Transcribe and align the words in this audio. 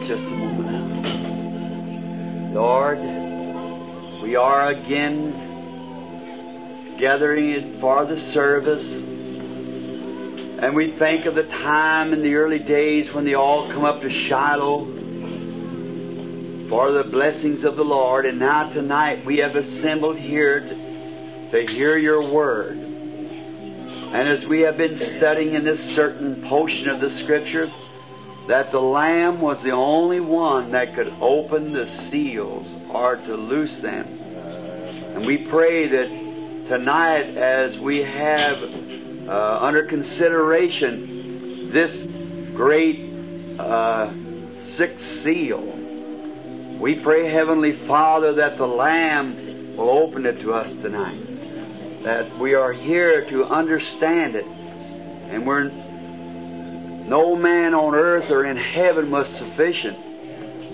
Just 0.00 0.24
a 0.24 0.30
moment. 0.30 1.04
Lord, 2.52 2.98
we 4.22 4.34
are 4.34 4.68
again 4.68 5.44
gathering 6.98 7.52
in 7.52 7.80
for 7.80 8.04
the 8.04 8.18
service. 8.32 8.84
And 8.84 10.74
we 10.74 10.96
think 10.98 11.26
of 11.26 11.36
the 11.36 11.44
time 11.44 12.12
in 12.12 12.22
the 12.22 12.34
early 12.34 12.58
days 12.58 13.12
when 13.14 13.24
they 13.24 13.34
all 13.34 13.70
come 13.70 13.84
up 13.84 14.02
to 14.02 14.10
Shiloh 14.10 14.84
for 16.68 16.90
the 16.90 17.04
blessings 17.04 17.62
of 17.62 17.76
the 17.76 17.84
Lord. 17.84 18.26
And 18.26 18.40
now 18.40 18.70
tonight 18.70 19.24
we 19.24 19.38
have 19.38 19.54
assembled 19.54 20.18
here 20.18 20.58
to, 20.58 21.50
to 21.52 21.66
hear 21.72 21.96
your 21.96 22.32
word. 22.32 22.76
And 22.76 24.28
as 24.28 24.44
we 24.44 24.62
have 24.62 24.76
been 24.76 24.96
studying 24.96 25.54
in 25.54 25.64
this 25.64 25.80
certain 25.94 26.46
portion 26.48 26.88
of 26.88 27.00
the 27.00 27.10
scripture, 27.10 27.68
that 28.48 28.70
the 28.72 28.80
Lamb 28.80 29.40
was 29.40 29.62
the 29.62 29.70
only 29.70 30.20
one 30.20 30.72
that 30.72 30.94
could 30.94 31.08
open 31.20 31.72
the 31.72 31.86
seals 32.10 32.66
or 32.90 33.16
to 33.16 33.34
loose 33.34 33.76
them. 33.78 34.06
And 35.14 35.26
we 35.26 35.38
pray 35.48 35.88
that 35.88 36.68
tonight, 36.68 37.36
as 37.36 37.78
we 37.78 37.98
have 37.98 38.58
uh, 39.28 39.58
under 39.60 39.86
consideration 39.86 41.70
this 41.72 41.96
great 42.54 43.58
uh, 43.58 44.12
sixth 44.76 45.22
seal, 45.22 45.62
we 46.78 46.96
pray, 46.96 47.30
Heavenly 47.30 47.86
Father, 47.86 48.34
that 48.34 48.58
the 48.58 48.66
Lamb 48.66 49.76
will 49.76 49.88
open 49.88 50.26
it 50.26 50.40
to 50.40 50.52
us 50.52 50.68
tonight. 50.82 52.02
That 52.02 52.38
we 52.38 52.54
are 52.54 52.72
here 52.72 53.24
to 53.30 53.44
understand 53.44 54.34
it. 54.34 54.44
And 54.44 55.46
we're 55.46 55.70
no 57.06 57.36
man 57.36 57.74
on 57.74 57.94
earth 57.94 58.30
or 58.30 58.44
in 58.44 58.56
heaven 58.56 59.10
was 59.10 59.28
sufficient. 59.28 59.98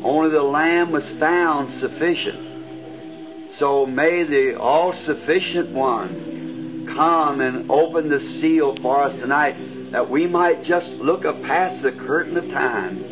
Only 0.05 0.31
the 0.31 0.43
Lamb 0.43 0.93
was 0.93 1.09
found 1.19 1.71
sufficient. 1.79 3.51
So 3.59 3.85
may 3.85 4.23
the 4.23 4.59
all 4.59 4.93
sufficient 4.93 5.71
one 5.71 6.87
come 6.95 7.41
and 7.41 7.71
open 7.71 8.09
the 8.09 8.21
seal 8.21 8.77
for 8.77 9.03
us 9.03 9.19
tonight 9.21 9.93
that 9.93 10.09
we 10.09 10.27
might 10.27 10.63
just 10.63 10.93
look 10.95 11.23
past 11.43 11.83
the 11.83 11.93
curtain 11.93 12.37
of 12.37 12.49
time. 12.51 13.05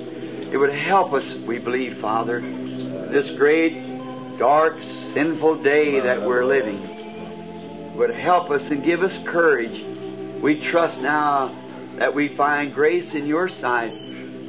It 0.53 0.57
would 0.57 0.73
help 0.73 1.13
us, 1.13 1.35
we 1.47 1.59
believe, 1.59 2.01
Father, 2.01 2.41
this 2.41 3.31
great, 3.31 4.39
dark, 4.39 4.81
sinful 5.13 5.63
day 5.63 6.01
that 6.01 6.25
we're 6.25 6.47
living. 6.47 6.83
It 6.83 7.97
would 7.97 8.15
help 8.15 8.51
us 8.51 8.63
and 8.71 8.85
give 8.85 9.03
us 9.03 9.19
courage. 9.27 10.41
We 10.41 10.61
trust 10.61 11.03
now 11.03 11.68
that 11.99 12.15
we 12.15 12.37
find 12.37 12.73
grace 12.73 13.13
in 13.15 13.27
your 13.27 13.49
sight. 13.49 13.93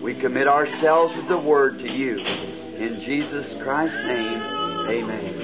We 0.03 0.13
commit 0.13 0.47
ourselves 0.47 1.15
with 1.15 1.27
the 1.27 1.37
word 1.37 1.79
to 1.79 1.91
you. 1.91 2.19
In 2.19 2.99
Jesus 2.99 3.55
Christ's 3.61 3.97
name, 3.97 4.41
amen. 4.87 5.39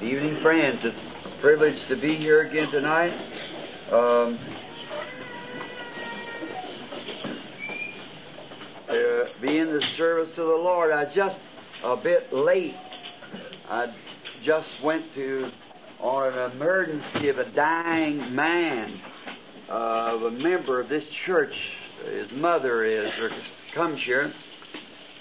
Good 0.00 0.06
evening, 0.06 0.42
friends. 0.42 0.84
It's 0.84 0.98
a 1.24 1.40
privilege 1.40 1.82
to 1.86 1.96
be 1.96 2.14
here 2.16 2.42
again 2.42 2.70
tonight. 2.70 3.14
Um, 3.90 4.38
uh, 8.88 9.40
be 9.40 9.56
in 9.58 9.72
the 9.72 9.84
service 9.96 10.30
of 10.32 10.46
the 10.46 10.54
Lord. 10.54 10.92
I 10.92 11.06
just 11.06 11.40
a 11.82 11.96
bit 11.96 12.32
late. 12.32 12.74
I 13.68 13.94
just 14.42 14.68
went 14.82 15.12
to 15.14 15.50
on 16.00 16.32
an 16.32 16.52
emergency 16.52 17.28
of 17.28 17.38
a 17.38 17.50
dying 17.50 18.34
man, 18.34 19.00
uh, 19.68 20.14
of 20.14 20.22
a 20.22 20.30
member 20.30 20.80
of 20.80 20.88
this 20.88 21.04
church. 21.08 21.54
His 22.04 22.30
mother 22.32 22.84
is 22.84 23.16
or 23.18 23.30
comes 23.74 24.02
here, 24.02 24.32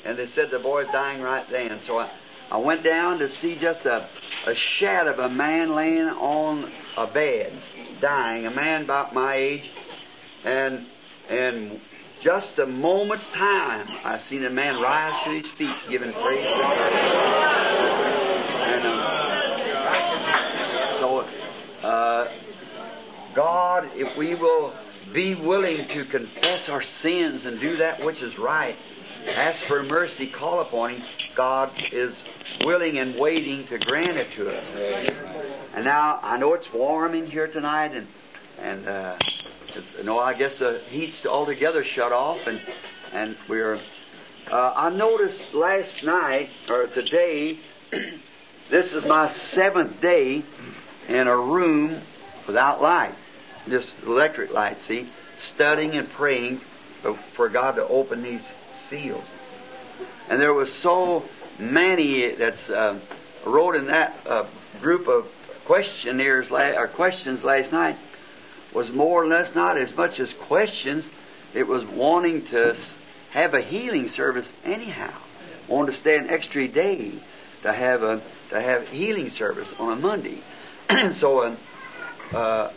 and 0.03 0.17
they 0.17 0.27
said 0.27 0.51
the 0.51 0.59
boy's 0.59 0.87
dying 0.87 1.21
right 1.21 1.49
then. 1.49 1.79
So 1.87 1.97
I, 1.99 2.11
I 2.51 2.57
went 2.57 2.83
down 2.83 3.19
to 3.19 3.29
see 3.29 3.55
just 3.55 3.85
a, 3.85 4.07
a 4.45 4.53
shadow 4.53 5.13
of 5.13 5.19
a 5.19 5.29
man 5.29 5.73
laying 5.73 6.09
on 6.09 6.71
a 6.97 7.07
bed, 7.07 7.53
dying. 8.01 8.45
A 8.45 8.51
man 8.51 8.83
about 8.83 9.13
my 9.13 9.35
age, 9.35 9.69
and 10.43 10.85
and 11.29 11.79
just 12.25 12.57
a 12.57 12.65
moment's 12.65 13.27
time, 13.27 13.87
I 14.03 14.17
seen 14.17 14.43
a 14.45 14.49
man 14.49 14.81
rise 14.81 15.13
to 15.25 15.29
his 15.29 15.47
feet, 15.51 15.75
giving 15.87 16.11
praise 16.11 16.43
to 16.43 16.53
God. 16.57 16.77
And, 18.65 18.87
um, 18.87 19.05
so, 20.99 21.19
uh, 21.87 22.31
God, 23.35 23.91
if 23.93 24.17
we 24.17 24.33
will 24.33 24.73
be 25.13 25.35
willing 25.35 25.87
to 25.89 26.03
confess 26.05 26.67
our 26.67 26.81
sins 26.81 27.45
and 27.45 27.59
do 27.59 27.77
that 27.77 28.03
which 28.03 28.23
is 28.23 28.39
right, 28.39 28.75
ask 29.27 29.63
for 29.65 29.83
mercy, 29.83 30.25
call 30.25 30.61
upon 30.61 30.95
Him, 30.95 31.03
God 31.35 31.69
is 31.91 32.15
willing 32.65 32.97
and 32.97 33.19
waiting 33.19 33.67
to 33.67 33.77
grant 33.77 34.17
it 34.17 34.31
to 34.31 34.49
us. 34.49 34.65
And 35.75 35.85
now, 35.85 36.19
I 36.23 36.37
know 36.37 36.55
it's 36.55 36.73
warm 36.73 37.13
in 37.13 37.27
here 37.27 37.45
tonight, 37.47 37.93
and 37.93 38.07
and. 38.65 38.87
Uh, 38.87 39.17
no, 40.03 40.19
I 40.19 40.33
guess 40.33 40.59
the 40.59 40.81
heat's 40.89 41.25
altogether 41.25 41.83
shut 41.83 42.11
off, 42.11 42.39
and 42.47 42.61
and 43.13 43.37
we're. 43.47 43.81
Uh, 44.49 44.73
I 44.75 44.89
noticed 44.89 45.43
last 45.53 46.03
night 46.03 46.49
or 46.69 46.87
today, 46.87 47.59
this 48.71 48.93
is 48.93 49.03
my 49.05 49.31
seventh 49.31 49.99
day 50.01 50.43
in 51.07 51.27
a 51.27 51.35
room 51.35 52.01
without 52.45 52.81
light, 52.81 53.15
just 53.67 53.89
electric 54.05 54.51
light. 54.51 54.77
See, 54.87 55.09
studying 55.39 55.95
and 55.95 56.09
praying 56.11 56.61
for 57.35 57.49
God 57.49 57.75
to 57.75 57.87
open 57.87 58.23
these 58.23 58.43
seals, 58.89 59.25
and 60.29 60.39
there 60.39 60.53
was 60.53 60.71
so 60.71 61.25
many 61.59 62.35
that's 62.35 62.69
uh, 62.69 62.99
wrote 63.45 63.75
in 63.75 63.87
that 63.87 64.15
uh, 64.25 64.47
group 64.81 65.07
of 65.07 65.27
questionnaires 65.65 66.51
la- 66.51 66.77
or 66.77 66.87
questions 66.87 67.43
last 67.43 67.71
night 67.71 67.97
was 68.75 68.91
more 68.91 69.23
or 69.23 69.27
less 69.27 69.55
not 69.55 69.77
as 69.77 69.95
much 69.95 70.19
as 70.19 70.33
questions. 70.33 71.05
It 71.53 71.65
was 71.67 71.85
wanting 71.85 72.45
to 72.47 72.77
have 73.31 73.53
a 73.53 73.61
healing 73.61 74.09
service 74.09 74.47
anyhow. 74.63 75.13
Wanted 75.67 75.93
to 75.93 75.97
stay 75.97 76.17
an 76.17 76.29
extra 76.29 76.67
day 76.67 77.13
to 77.63 77.73
have 77.73 78.03
a 78.03 78.21
to 78.51 78.61
have 78.61 78.87
healing 78.89 79.29
service 79.29 79.69
on 79.79 79.93
a 79.93 79.95
Monday. 79.95 80.43
so 81.15 81.39
uh, 81.39 81.55
uh, 82.31 82.71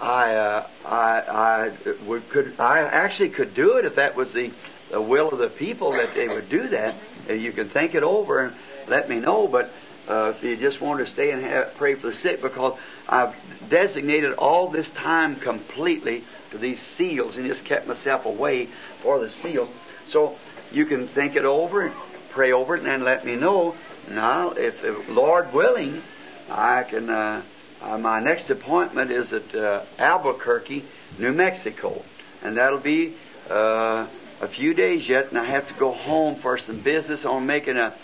I, 0.00 0.34
uh, 0.34 0.66
I 0.84 1.20
I 1.20 1.72
would, 2.06 2.28
could 2.30 2.58
I 2.58 2.80
actually 2.80 3.30
could 3.30 3.54
do 3.54 3.76
it 3.76 3.84
if 3.84 3.96
that 3.96 4.16
was 4.16 4.32
the, 4.32 4.52
the 4.90 5.00
will 5.00 5.30
of 5.30 5.38
the 5.38 5.48
people 5.48 5.92
that 5.92 6.14
they 6.14 6.28
would 6.28 6.48
do 6.48 6.68
that. 6.68 6.94
You 7.28 7.52
can 7.52 7.70
think 7.70 7.94
it 7.94 8.02
over 8.02 8.40
and 8.40 8.56
let 8.88 9.08
me 9.08 9.20
know. 9.20 9.48
But 9.48 9.70
uh, 10.08 10.34
if 10.36 10.42
you 10.42 10.56
just 10.56 10.80
want 10.80 11.04
to 11.04 11.10
stay 11.10 11.30
and 11.30 11.42
have, 11.42 11.74
pray 11.76 11.94
for 11.94 12.08
the 12.08 12.14
sick, 12.14 12.42
because 12.42 12.78
I've 13.08 13.34
designated 13.70 14.34
all 14.34 14.70
this 14.70 14.90
time 14.90 15.36
completely 15.36 16.24
to 16.50 16.58
these 16.58 16.80
seals 16.80 17.36
and 17.36 17.46
just 17.46 17.64
kept 17.64 17.86
myself 17.86 18.24
away 18.26 18.68
for 19.02 19.18
the 19.18 19.30
seals. 19.30 19.70
So 20.08 20.36
you 20.70 20.86
can 20.86 21.08
think 21.08 21.36
it 21.36 21.44
over 21.44 21.92
pray 22.34 22.52
over 22.52 22.74
it 22.74 22.80
and 22.80 22.88
then 22.88 23.04
let 23.04 23.24
me 23.24 23.36
know. 23.36 23.74
Now, 24.10 24.50
if, 24.50 24.82
if 24.82 25.08
Lord 25.08 25.54
willing, 25.54 26.02
I 26.50 26.82
can. 26.82 27.08
Uh, 27.08 27.42
uh, 27.80 27.98
my 27.98 28.18
next 28.18 28.48
appointment 28.48 29.10
is 29.10 29.32
at 29.32 29.54
uh, 29.54 29.84
Albuquerque, 29.98 30.84
New 31.18 31.32
Mexico, 31.32 32.02
and 32.42 32.56
that'll 32.56 32.80
be 32.80 33.14
uh, 33.50 34.08
a 34.40 34.48
few 34.48 34.72
days 34.72 35.06
yet. 35.06 35.28
And 35.28 35.38
I 35.38 35.44
have 35.44 35.68
to 35.68 35.74
go 35.74 35.92
home 35.92 36.36
for 36.36 36.56
some 36.56 36.80
business 36.80 37.24
on 37.24 37.46
making 37.46 37.76
a 37.76 37.94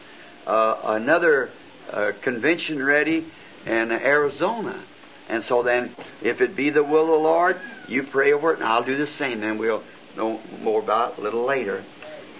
another 0.47 1.51
uh, 1.93 2.13
convention 2.23 2.83
ready 2.83 3.27
in 3.67 3.93
Arizona. 3.93 4.83
And 5.29 5.45
so 5.45 5.63
then, 5.63 5.95
if 6.23 6.41
it 6.41 6.57
be 6.57 6.71
the 6.71 6.83
will 6.83 7.03
of 7.03 7.09
the 7.09 7.15
Lord, 7.15 7.61
you 7.89 8.03
pray 8.03 8.33
over 8.33 8.53
it, 8.53 8.59
and 8.59 8.65
I'll 8.65 8.83
do 8.83 8.97
the 8.97 9.07
same. 9.07 9.41
Then 9.41 9.59
we'll 9.59 9.85
know 10.17 10.41
more 10.61 10.81
about 10.81 11.13
it 11.13 11.19
a 11.19 11.23
little 11.23 11.45
later. 11.45 11.85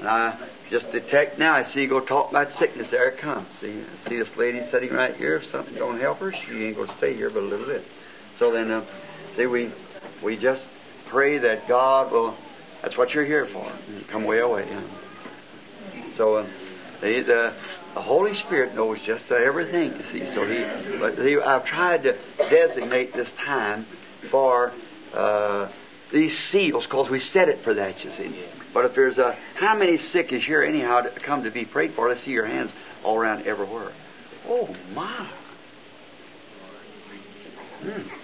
And 0.01 0.09
I 0.09 0.37
just 0.71 0.91
detect 0.91 1.39
now. 1.39 1.55
I 1.55 1.63
see 1.63 1.83
you 1.83 1.89
go 1.89 2.01
talk 2.01 2.31
about 2.31 2.53
sickness. 2.53 2.91
There 2.91 3.09
it 3.09 3.19
comes. 3.19 3.47
See, 3.61 3.81
I 3.83 4.09
see 4.09 4.17
this 4.17 4.35
lady 4.37 4.65
sitting 4.65 4.91
right 4.93 5.15
here. 5.15 5.37
If 5.37 5.51
something 5.51 5.75
don't 5.75 6.01
help 6.01 6.19
her, 6.19 6.33
she 6.33 6.65
ain't 6.65 6.77
going 6.77 6.89
to 6.89 6.97
stay 6.97 7.15
here 7.15 7.31
but 7.31 7.43
a 7.43 7.47
little 7.47 7.67
bit. 7.67 7.85
So 8.39 8.51
then, 8.51 8.71
uh, 8.71 8.85
see, 9.37 9.47
we 9.47 9.73
we 10.23 10.37
just 10.37 10.67
pray 11.07 11.39
that 11.39 11.69
God 11.69 12.11
will. 12.11 12.37
That's 12.83 12.97
what 12.97 13.15
you're 13.15 13.27
here 13.27 13.47
for. 13.47 13.71
Come 14.09 14.25
way 14.25 14.41
away. 14.41 14.67
Yeah. 14.69 14.83
So 16.17 16.37
uh, 16.37 16.47
the, 17.01 17.23
the 17.23 17.55
the 17.95 18.01
Holy 18.01 18.35
Spirit 18.35 18.75
knows 18.75 19.01
just 19.01 19.31
everything, 19.33 19.97
you 19.97 20.05
see. 20.13 20.33
So 20.33 20.47
He, 20.47 20.99
but 20.99 21.19
he, 21.19 21.39
I've 21.39 21.65
tried 21.65 22.05
to 22.05 22.17
designate 22.39 23.13
this 23.13 23.33
time 23.33 23.87
for 24.31 24.73
uh, 25.13 25.71
these 26.13 26.39
seals 26.39 26.87
because 26.87 27.11
we 27.11 27.19
set 27.19 27.49
it 27.49 27.65
for 27.65 27.75
that, 27.75 28.05
you 28.05 28.13
see. 28.13 28.45
But 28.73 28.85
if 28.85 28.95
there's 28.95 29.19
a, 29.19 29.37
how 29.57 29.77
many 29.77 29.99
sick 29.99 30.33
is 30.33 30.45
here 30.45 30.63
anyhow 30.63 31.01
to 31.01 31.11
come 31.21 31.43
to 31.45 31.51
be 31.51 31.65
prayed 31.65 31.95
for? 31.95 32.09
Let's 32.09 32.23
see 32.23 32.31
your 32.31 32.47
hands 32.47 32.71
all 33.03 33.19
around 33.19 33.47
everywhere. 33.47 33.93
Oh 34.47 34.75
my! 34.95 35.29
Hmm. 37.81 38.20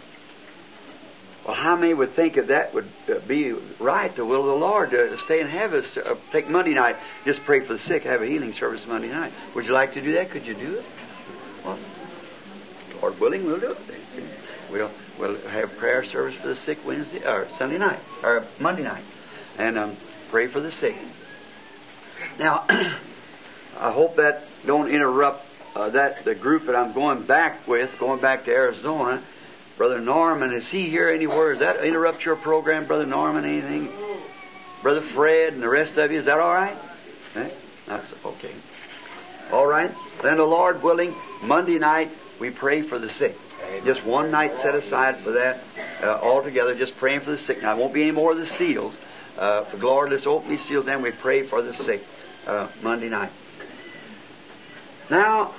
Well, 1.46 1.54
how 1.54 1.76
many 1.76 1.94
would 1.94 2.16
think 2.16 2.34
that 2.34 2.48
that 2.48 2.75
would 2.75 2.88
uh, 3.08 3.20
be 3.20 3.52
right, 3.78 4.14
the 4.14 4.25
will 4.25 4.40
of 4.40 4.46
the 4.46 4.66
Lord, 4.66 4.90
to 4.90 5.16
stay 5.19 5.40
and 5.40 5.48
have 5.48 5.75
us, 5.75 5.96
uh, 5.96 6.16
take 6.32 6.48
Monday 6.48 6.75
night, 6.75 6.96
just 7.25 7.40
pray 7.44 7.64
for 7.64 7.75
the 7.75 7.78
sick, 7.78 8.02
have 8.02 8.20
a 8.20 8.26
healing 8.26 8.52
service 8.52 8.84
Monday 8.87 9.10
night? 9.10 9.32
Would 9.54 9.64
you 9.64 9.72
like 9.72 9.94
to 9.94 10.02
do 10.02 10.14
that? 10.14 10.32
Could 10.32 10.44
you 10.44 10.54
do 10.54 10.78
it? 10.78 10.84
Well, 11.64 11.78
Lord 13.00 13.20
willing, 13.20 13.46
we'll 13.46 13.60
do 13.60 13.70
it. 13.70 13.78
We'll, 14.72 14.90
we'll 15.20 15.37
have 15.48 15.76
prayer 15.76 16.04
service 16.04 16.34
for 16.40 16.48
the 16.48 16.56
sick 16.56 16.78
Wednesday, 16.84 17.25
or 17.25 17.48
Sunday 17.56 17.78
night, 17.78 18.00
or 18.25 18.44
Monday 18.58 18.82
night, 18.82 19.04
and 19.56 19.78
um, 19.78 19.96
pray 20.31 20.48
for 20.48 20.58
the 20.58 20.72
sick. 20.72 20.96
Now, 22.40 22.66
I 23.78 23.93
hope 23.93 24.16
that 24.16 24.43
don't 24.66 24.88
interrupt 24.88 25.44
uh, 25.76 25.90
that 25.90 26.25
the 26.25 26.34
group 26.34 26.66
that 26.66 26.75
I'm 26.75 26.93
going 26.93 27.25
back 27.25 27.69
with, 27.69 27.90
going 28.00 28.20
back 28.20 28.46
to 28.46 28.50
Arizona. 28.50 29.22
Brother 29.76 30.00
Norman, 30.00 30.52
is 30.52 30.69
he 30.69 30.88
here 30.88 31.11
anywhere? 31.11 31.52
Does 31.52 31.61
that 31.61 31.84
interrupt 31.84 32.25
your 32.25 32.37
program, 32.37 32.87
Brother 32.87 33.06
Norman? 33.06 33.44
Anything? 33.44 33.93
Brother 34.82 35.02
Fred 35.14 35.52
and 35.52 35.62
the 35.62 35.69
rest 35.69 35.96
of 35.99 36.11
you, 36.11 36.19
is 36.19 36.25
that 36.25 36.38
all 36.38 36.55
right? 36.55 36.76
Eh? 37.34 37.50
That's 37.87 38.12
okay. 38.25 38.55
All 39.50 39.67
right. 39.67 39.94
Then 40.23 40.38
the 40.38 40.44
Lord 40.44 40.82
willing, 40.82 41.14
Monday 41.43 41.78
night 41.78 42.11
we 42.40 42.50
pray 42.50 42.82
for 42.82 42.99
the 42.99 43.11
sick. 43.11 43.37
Just 43.84 44.05
one 44.05 44.31
night 44.31 44.56
set 44.56 44.75
aside 44.75 45.23
for 45.23 45.32
that 45.32 45.62
uh, 46.02 46.20
altogether, 46.22 46.75
just 46.75 46.96
praying 46.96 47.20
for 47.20 47.31
the 47.32 47.38
sick. 47.38 47.62
Now, 47.62 47.76
it 47.76 47.81
won't 47.81 47.94
be 47.94 48.02
any 48.02 48.12
more 48.12 48.32
of 48.32 48.38
the 48.38 48.46
seals. 48.46 48.96
Uh, 49.37 49.64
for 49.64 49.76
Lord, 49.76 50.11
let's 50.11 50.26
open 50.26 50.49
these 50.49 50.64
seals 50.64 50.87
and 50.87 51.02
we 51.02 51.11
pray 51.11 51.46
for 51.46 51.62
the 51.62 51.75
sick 51.75 52.02
uh, 52.46 52.69
Monday 52.82 53.08
night. 53.08 53.32
Now, 55.11 55.55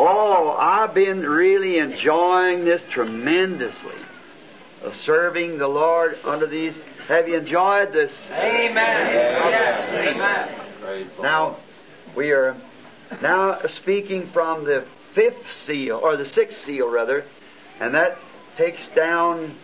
oh, 0.00 0.56
I've 0.58 0.94
been 0.94 1.20
really 1.20 1.78
enjoying 1.78 2.64
this 2.64 2.82
tremendously. 2.90 3.94
Of 4.82 4.96
serving 4.96 5.58
the 5.58 5.68
Lord 5.68 6.18
under 6.24 6.46
these. 6.46 6.80
Have 7.08 7.28
you 7.28 7.36
enjoyed 7.36 7.92
this? 7.92 8.10
Amen. 8.30 8.74
Yes. 8.74 9.90
Amen. 9.90 11.10
Now, 11.20 11.58
we 12.16 12.32
are 12.32 12.56
now 13.20 13.66
speaking 13.66 14.28
from 14.28 14.64
the 14.64 14.86
fifth 15.14 15.52
seal, 15.66 16.00
or 16.02 16.16
the 16.16 16.24
sixth 16.24 16.64
seal 16.64 16.88
rather, 16.88 17.26
and 17.78 17.94
that 17.94 18.16
takes 18.56 18.88
down 18.88 19.54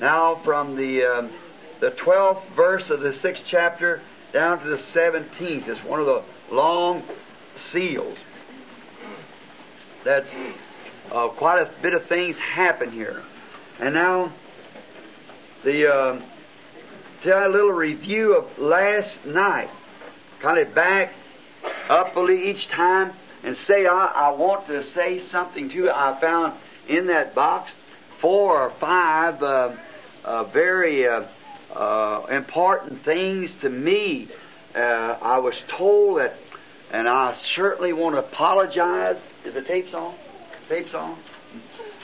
now 0.00 0.36
from 0.44 0.76
the 0.76 1.04
um, 1.04 1.32
the 1.80 1.90
twelfth 1.90 2.48
verse 2.54 2.90
of 2.90 3.00
the 3.00 3.12
sixth 3.12 3.42
chapter 3.44 4.00
down 4.32 4.60
to 4.60 4.68
the 4.68 4.78
seventeenth. 4.78 5.66
It's 5.66 5.82
one 5.82 5.98
of 5.98 6.06
the 6.06 6.22
long 6.52 7.02
seals. 7.56 8.18
That's 10.04 10.34
uh, 11.10 11.28
quite 11.28 11.60
a 11.60 11.70
bit 11.82 11.94
of 11.94 12.06
things 12.06 12.38
happen 12.38 12.90
here, 12.90 13.22
and 13.78 13.94
now 13.94 14.32
the 15.64 15.92
uh, 15.92 16.22
tell 17.22 17.46
a 17.46 17.50
little 17.50 17.72
review 17.72 18.36
of 18.36 18.58
last 18.58 19.24
night, 19.26 19.68
kind 20.40 20.58
of 20.58 20.74
back 20.74 21.12
up 21.88 22.16
each 22.30 22.68
time 22.68 23.12
and 23.42 23.56
say, 23.56 23.86
I, 23.86 24.06
I 24.06 24.30
want 24.30 24.66
to 24.68 24.82
say 24.82 25.18
something 25.18 25.68
to 25.68 25.74
you. 25.74 25.90
I 25.90 26.18
found 26.20 26.54
in 26.88 27.06
that 27.08 27.34
box 27.34 27.72
four 28.20 28.60
or 28.60 28.70
five 28.80 29.42
uh, 29.42 29.76
uh, 30.24 30.44
very 30.44 31.06
uh, 31.06 31.26
uh 31.74 32.26
important 32.30 33.04
things 33.04 33.54
to 33.60 33.68
me. 33.68 34.28
Uh, 34.74 34.78
I 34.78 35.38
was 35.38 35.62
told 35.68 36.20
that, 36.20 36.36
and 36.90 37.08
I 37.08 37.32
certainly 37.32 37.92
want 37.92 38.14
to 38.14 38.20
apologize. 38.20 39.18
Is 39.44 39.54
the 39.54 39.62
tape 39.62 39.92
on? 39.94 40.14
Tape's 40.68 40.94
on? 40.94 41.18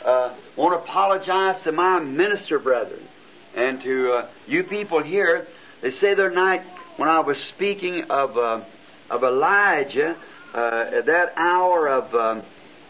Uh, 0.04 0.34
want 0.56 0.74
to 0.74 0.78
apologize 0.78 1.62
to 1.62 1.72
my 1.72 2.00
minister 2.00 2.58
brethren 2.58 3.06
and 3.54 3.80
to 3.82 4.24
you 4.46 4.64
people 4.64 5.02
here. 5.02 5.46
They 5.82 5.90
say 5.90 6.14
the 6.14 6.28
night 6.28 6.62
when 6.96 7.08
I 7.08 7.20
was 7.20 7.38
speaking 7.38 8.04
of 8.10 8.64
of 9.10 9.22
Elijah, 9.22 10.16
uh, 10.54 10.90
at 10.92 11.06
that 11.06 11.32
hour 11.36 11.88
of 11.88 12.14
um, 12.14 12.42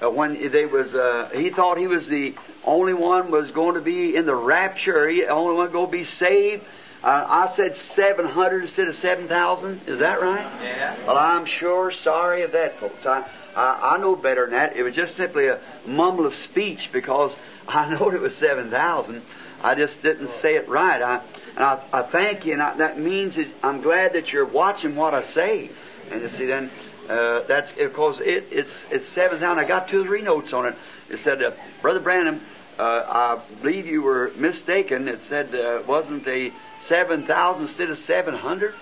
uh, 0.03 0.11
when 0.11 0.51
they 0.51 0.67
was, 0.67 0.95
uh, 0.95 1.31
he 1.35 1.51
thought 1.51 1.79
he 1.79 1.87
was 1.87 2.07
the 2.07 2.35
only 2.65 2.95
one 2.95 3.31
was 3.31 3.51
going 3.51 3.75
to 3.75 3.81
be 3.81 4.15
in 4.15 4.27
the 4.27 4.35
rapture, 4.35 5.09
he 5.09 5.25
only 5.25 5.57
one 5.57 5.73
going 5.73 5.87
to 5.87 5.93
be 5.93 6.05
saved. 6.05 6.65
Uh, 7.03 7.47
I 7.49 7.53
said 7.55 7.77
700 7.77 8.63
instead 8.65 8.89
of 8.89 8.97
7,000. 8.97 9.83
Is 9.87 10.01
that 10.01 10.21
right? 10.21 10.65
Yeah. 10.65 11.07
Well, 11.07 11.17
I'm 11.17 11.47
sure 11.47 11.91
sorry 11.91 12.43
of 12.43 12.53
that, 12.53 12.81
folks. 12.81 13.05
I, 13.07 13.29
I, 13.55 13.95
I 13.95 13.99
know 13.99 14.17
better 14.17 14.47
than 14.47 14.55
that. 14.55 14.77
It 14.77 14.83
was 14.83 14.95
just 14.95 15.15
simply 15.15 15.47
a 15.49 15.61
mumble 15.87 16.27
of 16.27 16.35
speech 16.35 16.91
because 16.93 17.35
I 17.69 17.93
know 17.93 18.11
it 18.11 18.21
was 18.21 18.35
7,000. 18.37 19.23
I 19.63 19.75
just 19.75 20.03
didn't 20.03 20.29
say 20.41 20.57
it 20.57 20.69
right. 20.69 21.01
I, 21.01 21.23
and 21.55 21.65
I, 21.65 21.83
I 21.93 22.03
thank 22.11 22.45
you, 22.45 22.53
and 22.53 22.63
I, 22.63 22.77
that 22.77 22.99
means 22.99 23.37
that 23.37 23.49
I'm 23.63 23.81
glad 23.81 24.13
that 24.13 24.33
you're 24.33 24.47
watching 24.47 24.95
what 24.97 25.15
I 25.15 25.23
say. 25.23 25.71
And 26.11 26.23
you 26.23 26.29
see, 26.29 26.45
then 26.47 26.71
uh, 27.09 27.43
that's 27.49 27.73
because 27.73 28.21
it, 28.21 28.45
it's 28.51 28.85
it's 28.91 29.09
seven 29.09 29.41
thousand. 29.41 29.65
I 29.65 29.67
got 29.67 29.89
two 29.89 30.03
or 30.03 30.07
three 30.07 30.23
notes 30.23 30.53
on 30.53 30.67
it. 30.67 30.75
It 31.09 31.21
said, 31.21 31.43
uh, 31.43 31.53
"Brother 31.83 32.01
Branham, 32.01 32.43
uh, 32.79 32.83
I 32.83 33.43
believe 33.63 33.87
you 33.87 34.03
were 34.03 34.31
mistaken. 34.37 35.09
It 35.09 35.21
said 35.29 35.55
uh, 35.55 35.83
wasn't 35.87 36.27
a 36.29 36.53
seven 36.89 37.27
thousand 37.27 37.65
instead 37.65 37.91
of 37.91 37.99
seven 37.99 38.35
hundred. 38.35 38.75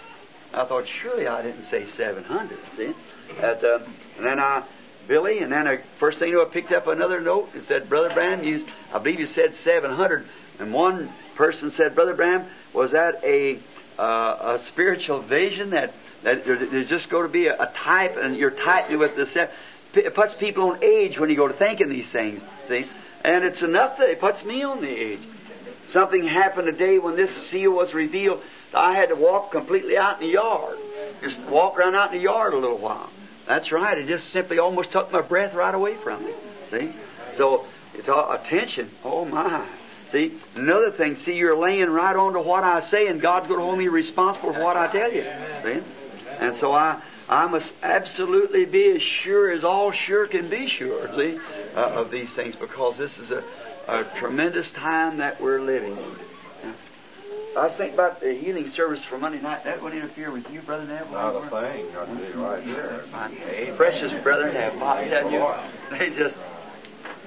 I 0.52 0.64
thought 0.66 0.86
surely 0.86 1.26
I 1.26 1.42
didn't 1.42 1.64
say 1.64 1.86
seven 1.86 2.24
hundred. 2.24 2.58
See, 2.76 2.92
At, 3.40 3.64
uh, 3.64 3.80
and 4.16 4.26
then 4.26 4.38
I. 4.40 4.64
Billy, 5.06 5.40
and 5.40 5.52
then 5.52 5.68
I, 5.68 5.80
first 6.00 6.18
thing 6.18 6.30
you 6.30 6.36
know, 6.36 6.46
I 6.46 6.50
picked 6.50 6.72
up 6.72 6.86
another 6.86 7.20
note. 7.20 7.50
It 7.54 7.66
said, 7.66 7.90
Brother 7.90 8.14
Branham, 8.14 8.42
you, 8.42 8.64
I 8.90 8.98
believe 8.98 9.20
you 9.20 9.26
said 9.26 9.54
700. 9.54 10.26
And 10.58 10.72
one 10.72 11.12
person 11.36 11.70
said, 11.72 11.94
Brother 11.94 12.14
Branham, 12.14 12.48
was 12.72 12.92
that 12.92 13.22
a, 13.22 13.60
uh, 13.98 14.56
a 14.56 14.62
spiritual 14.64 15.20
vision 15.20 15.68
that 15.70 15.92
that 16.24 16.44
there's 16.44 16.88
just 16.88 17.10
going 17.10 17.24
to 17.24 17.32
be 17.32 17.46
a, 17.46 17.54
a 17.54 17.72
type, 17.76 18.16
and 18.16 18.36
you're 18.36 18.50
typing 18.50 18.98
with 18.98 19.14
the. 19.14 19.50
It 19.94 20.14
puts 20.14 20.34
people 20.34 20.70
on 20.70 20.82
age 20.82 21.18
when 21.18 21.30
you 21.30 21.36
go 21.36 21.46
to 21.46 21.54
thinking 21.54 21.88
these 21.88 22.10
things. 22.10 22.42
See, 22.66 22.86
and 23.22 23.44
it's 23.44 23.62
enough 23.62 23.98
that 23.98 24.08
it 24.08 24.20
puts 24.20 24.44
me 24.44 24.62
on 24.64 24.80
the 24.80 24.88
age. 24.88 25.20
Something 25.88 26.26
happened 26.26 26.66
today 26.66 26.98
when 26.98 27.16
this 27.16 27.34
seal 27.48 27.72
was 27.72 27.94
revealed. 27.94 28.42
I 28.72 28.94
had 28.94 29.10
to 29.10 29.16
walk 29.16 29.52
completely 29.52 29.96
out 29.96 30.20
in 30.20 30.26
the 30.26 30.32
yard. 30.32 30.78
Just 31.22 31.40
walk 31.40 31.78
around 31.78 31.94
out 31.94 32.12
in 32.12 32.18
the 32.18 32.24
yard 32.24 32.54
a 32.54 32.58
little 32.58 32.78
while. 32.78 33.10
That's 33.46 33.70
right. 33.70 33.96
It 33.98 34.06
just 34.06 34.30
simply 34.30 34.58
almost 34.58 34.92
took 34.92 35.12
my 35.12 35.20
breath 35.20 35.54
right 35.54 35.74
away 35.74 35.96
from 35.96 36.24
me. 36.24 36.32
See? 36.70 36.96
So, 37.36 37.66
it's 37.94 38.08
all 38.08 38.32
attention. 38.32 38.90
Oh 39.04 39.24
my. 39.24 39.66
See, 40.10 40.40
another 40.54 40.92
thing, 40.92 41.16
see, 41.16 41.34
you're 41.34 41.56
laying 41.56 41.90
right 41.90 42.14
on 42.14 42.34
to 42.34 42.40
what 42.40 42.62
I 42.62 42.80
say, 42.80 43.08
and 43.08 43.20
God's 43.20 43.48
going 43.48 43.58
to 43.58 43.64
hold 43.64 43.78
me 43.78 43.88
responsible 43.88 44.52
for 44.52 44.62
what 44.62 44.76
I 44.76 44.90
tell 44.92 45.12
you. 45.12 45.22
See? 45.64 45.82
And 46.38 46.56
so 46.56 46.72
I, 46.72 47.02
I 47.28 47.46
must 47.46 47.72
absolutely 47.82 48.64
be 48.64 48.92
as 48.96 49.02
sure 49.02 49.50
as 49.50 49.64
all 49.64 49.92
sure 49.92 50.26
can 50.26 50.48
be 50.48 50.66
sure 50.66 51.08
see, 51.16 51.38
uh, 51.74 51.80
of 51.80 52.10
these 52.10 52.30
things 52.32 52.54
because 52.54 52.98
this 52.98 53.18
is 53.18 53.30
a, 53.30 53.42
a 53.86 54.04
tremendous 54.18 54.70
time 54.72 55.18
that 55.18 55.40
we're 55.40 55.60
living 55.60 55.96
in. 55.96 56.16
I 57.56 57.66
was 57.66 57.74
thinking 57.74 57.94
about 57.94 58.20
the 58.20 58.34
healing 58.34 58.66
service 58.66 59.04
for 59.04 59.16
Monday 59.16 59.40
night. 59.40 59.62
That 59.62 59.80
wouldn't 59.80 60.02
interfere 60.02 60.32
with 60.32 60.50
you, 60.50 60.60
Brother 60.62 60.86
Neville? 60.86 61.12
Not 61.12 61.36
a 61.36 61.40
thing. 61.42 61.86
I 61.96 62.04
tell 62.04 62.18
you 62.18 62.44
right 62.44 62.62
here. 62.64 62.88
That's 62.96 63.08
fine. 63.08 63.36
Hey, 63.36 63.72
precious 63.76 64.12
Brother 64.24 64.52
Neville, 64.52 64.82
I 64.82 65.08
tell 65.08 65.30
you, 65.30 65.96
they 65.96 66.10
just 66.10 66.36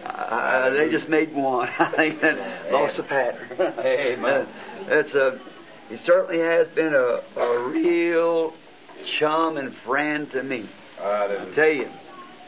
uh, 0.06 0.70
they 0.72 0.90
just 0.90 1.10
made 1.10 1.34
one. 1.34 1.70
I 1.80 1.92
think 1.92 2.22
that 2.22 2.72
lost 2.72 3.00
a 3.00 3.04
pattern. 3.04 3.50
Amen. 3.80 4.48
it's 4.88 5.14
a. 5.16 5.40
It 5.90 6.00
certainly 6.02 6.40
has 6.40 6.68
been 6.70 6.94
a, 6.94 7.22
a 7.38 7.60
real 7.70 8.54
chum 9.06 9.56
and 9.56 9.74
friend 9.86 10.30
to 10.32 10.44
me. 10.44 10.70
I 11.00 11.50
tell 11.56 11.70
you, 11.70 11.90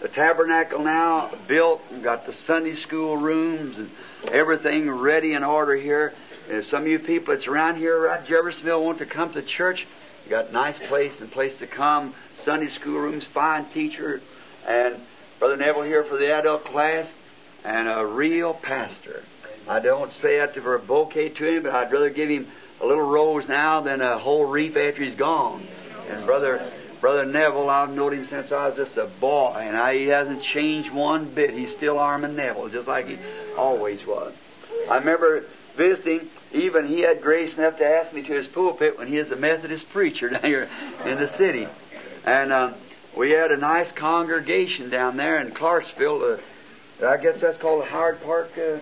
the 0.01 0.07
tabernacle 0.07 0.79
now 0.79 1.31
built, 1.47 1.81
and 1.91 2.03
got 2.03 2.25
the 2.25 2.33
Sunday 2.33 2.75
school 2.75 3.17
rooms 3.17 3.77
and 3.77 3.89
everything 4.31 4.89
ready 4.89 5.33
in 5.33 5.43
order 5.43 5.75
here. 5.75 6.13
And 6.49 6.63
some 6.65 6.83
of 6.83 6.87
you 6.87 6.99
people 6.99 7.33
that's 7.33 7.47
around 7.47 7.77
here 7.77 8.07
at 8.07 8.25
Jeffersonville 8.25 8.83
want 8.83 8.99
to 8.99 9.05
come 9.05 9.33
to 9.33 9.41
church. 9.41 9.85
You 10.23 10.31
got 10.31 10.51
nice 10.51 10.79
place 10.79 11.19
and 11.19 11.31
place 11.31 11.57
to 11.59 11.67
come. 11.67 12.15
Sunday 12.43 12.69
school 12.69 12.99
rooms, 12.99 13.25
fine 13.33 13.65
teacher, 13.71 14.21
and 14.65 15.01
Brother 15.39 15.57
Neville 15.57 15.83
here 15.83 16.03
for 16.03 16.17
the 16.17 16.33
adult 16.33 16.65
class, 16.65 17.07
and 17.63 17.87
a 17.87 18.05
real 18.05 18.53
pastor. 18.53 19.23
I 19.67 19.79
don't 19.79 20.11
say 20.13 20.37
that 20.37 20.55
for 20.55 20.75
a 20.75 20.79
bouquet 20.79 21.29
to 21.29 21.45
him, 21.45 21.63
but 21.63 21.73
I'd 21.73 21.91
rather 21.91 22.09
give 22.09 22.29
him 22.29 22.47
a 22.81 22.85
little 22.85 23.03
rose 23.03 23.47
now 23.47 23.81
than 23.81 24.01
a 24.01 24.17
whole 24.17 24.45
wreath 24.45 24.75
after 24.75 25.03
he's 25.03 25.15
gone. 25.15 25.67
And 26.09 26.25
brother, 26.25 26.71
brother 27.01 27.25
Neville, 27.25 27.69
I've 27.69 27.89
known 27.89 28.13
him 28.13 28.27
since 28.27 28.51
I 28.51 28.67
was 28.67 28.77
just 28.77 28.97
a 28.97 29.07
boy, 29.07 29.55
and 29.59 29.77
I, 29.77 29.97
he 29.97 30.07
hasn't 30.07 30.41
changed 30.43 30.91
one 30.91 31.33
bit. 31.33 31.51
He's 31.51 31.71
still 31.71 31.97
Orman 31.97 32.35
Neville, 32.35 32.69
just 32.69 32.87
like 32.87 33.07
he 33.07 33.17
always 33.57 34.05
was. 34.05 34.33
I 34.89 34.97
remember 34.97 35.45
visiting. 35.77 36.29
Even 36.51 36.87
he 36.87 37.01
had 37.01 37.21
grace 37.21 37.55
enough 37.57 37.77
to 37.77 37.85
ask 37.85 38.11
me 38.11 38.23
to 38.23 38.33
his 38.33 38.47
pulpit 38.47 38.97
when 38.97 39.07
he 39.07 39.17
was 39.17 39.29
a 39.31 39.35
Methodist 39.35 39.87
preacher 39.89 40.29
down 40.31 40.43
here 40.43 40.69
in 41.05 41.19
the 41.19 41.27
city, 41.37 41.67
and 42.25 42.51
uh, 42.51 42.73
we 43.15 43.31
had 43.31 43.51
a 43.51 43.57
nice 43.57 43.91
congregation 43.91 44.89
down 44.89 45.17
there 45.17 45.39
in 45.39 45.53
Clarksville. 45.53 46.39
Uh, 47.01 47.05
I 47.05 47.17
guess 47.17 47.39
that's 47.39 47.57
called 47.57 47.83
the 47.83 47.85
Howard 47.85 48.21
Park 48.21 48.51
uh, 48.57 48.79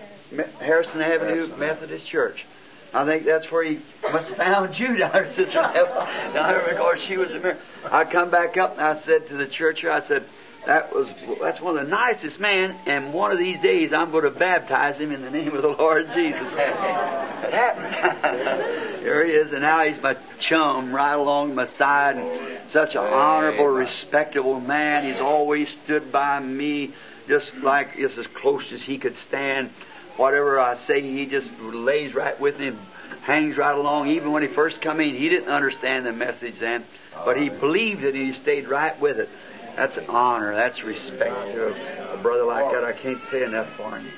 Harrison 0.58 1.00
Avenue 1.00 1.34
Harrison. 1.34 1.58
Methodist 1.58 2.06
Church. 2.06 2.46
I 2.92 3.04
think 3.04 3.24
that's 3.24 3.50
where 3.50 3.64
he 3.64 3.80
must 4.10 4.28
have 4.28 4.36
found 4.36 4.78
you 4.78 4.96
down 4.96 5.12
there, 5.12 5.28
Sister. 5.28 5.54
Down 5.54 6.32
there 6.34 6.66
because 6.70 7.00
she 7.02 7.16
was 7.16 7.30
a 7.30 7.38
mir- 7.38 7.58
I 7.84 8.04
come 8.04 8.30
back 8.30 8.56
up 8.56 8.72
and 8.72 8.80
I 8.80 9.00
said 9.02 9.28
to 9.28 9.36
the 9.36 9.46
church 9.46 9.84
I 9.84 10.00
said, 10.00 10.24
that 10.66 10.94
was 10.94 11.08
that's 11.40 11.60
one 11.60 11.78
of 11.78 11.84
the 11.84 11.90
nicest 11.90 12.38
men, 12.40 12.78
and 12.86 13.14
one 13.14 13.30
of 13.30 13.38
these 13.38 13.58
days 13.60 13.92
I'm 13.92 14.10
going 14.10 14.24
to 14.24 14.30
baptize 14.30 14.98
him 14.98 15.12
in 15.12 15.22
the 15.22 15.30
name 15.30 15.54
of 15.54 15.62
the 15.62 15.68
Lord 15.68 16.10
Jesus. 16.12 16.52
It 17.38 17.54
happened. 17.54 19.00
Here 19.00 19.24
he 19.24 19.30
is, 19.32 19.52
and 19.52 19.62
now 19.62 19.84
he's 19.84 20.02
my 20.02 20.16
chum 20.40 20.92
right 20.92 21.14
along 21.14 21.54
my 21.54 21.66
side. 21.66 22.16
And 22.16 22.70
such 22.70 22.96
an 22.96 23.00
honorable, 23.00 23.68
respectable 23.68 24.60
man. 24.60 25.10
He's 25.10 25.20
always 25.20 25.70
stood 25.70 26.10
by 26.10 26.40
me, 26.40 26.94
just 27.28 27.54
like 27.58 27.96
just 27.96 28.18
as 28.18 28.26
close 28.26 28.72
as 28.72 28.82
he 28.82 28.98
could 28.98 29.14
stand. 29.16 29.70
Whatever 30.18 30.58
I 30.58 30.74
say, 30.74 31.00
he 31.00 31.26
just 31.26 31.48
lays 31.60 32.12
right 32.12 32.38
with 32.40 32.58
me, 32.58 32.76
hangs 33.22 33.56
right 33.56 33.76
along. 33.76 34.08
Even 34.08 34.32
when 34.32 34.42
he 34.42 34.48
first 34.48 34.82
come 34.82 35.00
in, 35.00 35.14
he 35.14 35.28
didn't 35.28 35.48
understand 35.48 36.04
the 36.06 36.12
message 36.12 36.58
then, 36.58 36.84
but 37.24 37.36
he 37.36 37.48
believed 37.48 38.02
it 38.02 38.16
and 38.16 38.26
he 38.26 38.32
stayed 38.32 38.68
right 38.68 39.00
with 39.00 39.20
it. 39.20 39.28
That's 39.76 39.96
an 39.96 40.06
honor. 40.08 40.56
That's 40.56 40.82
respect 40.82 41.36
to 41.52 41.68
a, 41.68 42.18
a 42.18 42.20
brother 42.20 42.42
like 42.42 42.72
that. 42.72 42.82
I 42.82 42.92
can't 42.92 43.22
say 43.30 43.44
enough 43.44 43.68
for 43.76 43.96
him. 43.96 44.10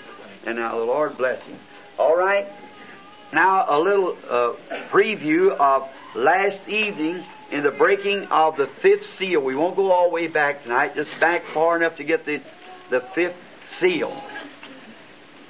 And 0.46 0.56
now 0.56 0.78
the 0.78 0.84
Lord 0.84 1.18
bless 1.18 1.44
him. 1.44 1.58
All 1.98 2.16
right. 2.16 2.48
Now 3.30 3.66
a 3.68 3.78
little 3.78 4.16
uh, 4.26 4.54
preview 4.88 5.50
of 5.50 5.86
last 6.14 6.66
evening 6.66 7.26
in 7.50 7.62
the 7.62 7.70
breaking 7.70 8.24
of 8.28 8.56
the 8.56 8.68
fifth 8.80 9.04
seal. 9.04 9.42
We 9.42 9.54
won't 9.54 9.76
go 9.76 9.92
all 9.92 10.08
the 10.08 10.14
way 10.14 10.28
back 10.28 10.62
tonight. 10.62 10.94
Just 10.94 11.12
back 11.20 11.44
far 11.52 11.76
enough 11.76 11.96
to 11.96 12.04
get 12.04 12.24
the 12.24 12.40
the 12.88 13.02
fifth 13.14 13.36
seal. 13.78 14.10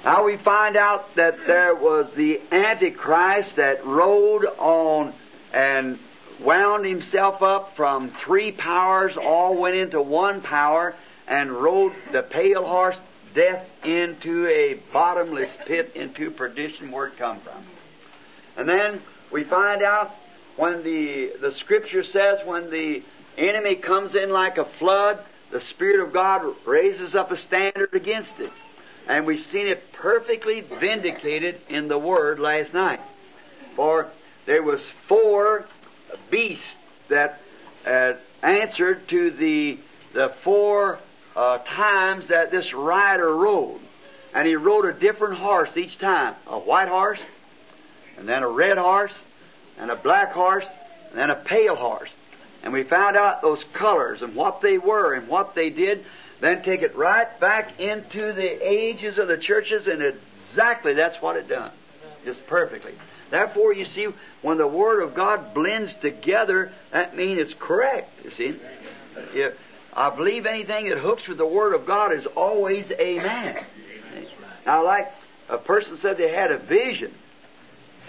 Now 0.03 0.23
we 0.23 0.37
find 0.37 0.75
out 0.77 1.15
that 1.15 1.45
there 1.45 1.75
was 1.75 2.11
the 2.13 2.41
Antichrist 2.51 3.57
that 3.57 3.85
rode 3.85 4.45
on 4.57 5.13
and 5.53 5.99
wound 6.39 6.85
himself 6.85 7.43
up 7.43 7.75
from 7.75 8.09
three 8.09 8.51
powers, 8.51 9.15
all 9.15 9.55
went 9.55 9.75
into 9.75 10.01
one 10.01 10.41
power, 10.41 10.95
and 11.27 11.51
rode 11.51 11.93
the 12.11 12.23
pale 12.23 12.65
horse 12.65 12.99
death 13.35 13.63
into 13.83 14.47
a 14.47 14.73
bottomless 14.91 15.55
pit 15.65 15.91
into 15.93 16.31
perdition 16.31 16.91
where 16.91 17.07
it 17.07 17.17
come 17.17 17.39
from. 17.41 17.63
And 18.57 18.67
then 18.67 19.01
we 19.31 19.43
find 19.43 19.83
out 19.83 20.15
when 20.57 20.83
the 20.83 21.33
the 21.39 21.51
scripture 21.51 22.03
says 22.03 22.39
when 22.43 22.71
the 22.71 23.03
enemy 23.37 23.75
comes 23.75 24.15
in 24.15 24.31
like 24.31 24.57
a 24.57 24.65
flood, 24.65 25.23
the 25.51 25.61
Spirit 25.61 26.05
of 26.05 26.11
God 26.11 26.55
raises 26.65 27.15
up 27.15 27.31
a 27.31 27.37
standard 27.37 27.93
against 27.93 28.39
it. 28.39 28.51
And 29.07 29.25
we've 29.25 29.41
seen 29.41 29.67
it 29.67 29.91
perfectly 29.93 30.61
vindicated 30.61 31.61
in 31.69 31.87
the 31.87 31.97
Word 31.97 32.39
last 32.39 32.73
night. 32.73 32.99
For 33.75 34.09
there 34.45 34.63
was 34.63 34.89
four 35.07 35.65
beasts 36.29 36.75
that 37.09 37.39
uh, 37.85 38.13
answered 38.41 39.07
to 39.09 39.31
the 39.31 39.79
the 40.13 40.33
four 40.43 40.99
uh, 41.35 41.59
times 41.59 42.27
that 42.27 42.51
this 42.51 42.73
rider 42.73 43.33
rode, 43.33 43.79
and 44.33 44.45
he 44.47 44.55
rode 44.55 44.85
a 44.85 44.93
different 44.93 45.37
horse 45.37 45.75
each 45.77 45.97
time: 45.97 46.35
a 46.47 46.59
white 46.59 46.89
horse, 46.89 47.19
and 48.17 48.27
then 48.27 48.43
a 48.43 48.49
red 48.49 48.77
horse, 48.77 49.17
and 49.77 49.89
a 49.89 49.95
black 49.95 50.31
horse, 50.31 50.65
and 51.09 51.17
then 51.19 51.29
a 51.29 51.35
pale 51.35 51.75
horse. 51.75 52.09
And 52.63 52.73
we 52.73 52.83
found 52.83 53.17
out 53.17 53.41
those 53.41 53.63
colors 53.73 54.21
and 54.21 54.35
what 54.35 54.61
they 54.61 54.77
were 54.77 55.13
and 55.13 55.27
what 55.27 55.55
they 55.55 55.69
did. 55.69 56.05
Then 56.41 56.63
take 56.63 56.81
it 56.81 56.95
right 56.95 57.39
back 57.39 57.79
into 57.79 58.33
the 58.33 58.67
ages 58.67 59.19
of 59.19 59.27
the 59.27 59.37
churches, 59.37 59.87
and 59.87 60.01
exactly 60.01 60.95
that's 60.95 61.21
what 61.21 61.37
it 61.37 61.47
done, 61.47 61.71
just 62.25 62.45
perfectly. 62.47 62.95
Therefore, 63.29 63.73
you 63.73 63.85
see, 63.85 64.07
when 64.41 64.57
the 64.57 64.67
Word 64.67 65.03
of 65.03 65.13
God 65.13 65.53
blends 65.53 65.93
together, 65.95 66.73
that 66.91 67.15
means 67.15 67.39
it's 67.39 67.53
correct. 67.53 68.09
You 68.25 68.31
see, 68.31 68.59
yeah, 69.35 69.51
I 69.93 70.09
believe 70.09 70.47
anything 70.47 70.89
that 70.89 70.97
hooks 70.97 71.27
with 71.27 71.37
the 71.37 71.45
Word 71.45 71.75
of 71.75 71.85
God 71.85 72.11
is 72.11 72.25
always 72.25 72.89
amen. 72.91 73.63
Now, 74.65 74.83
like 74.83 75.13
a 75.47 75.59
person 75.59 75.95
said 75.97 76.17
they 76.17 76.33
had 76.33 76.51
a 76.51 76.57
vision, 76.57 77.13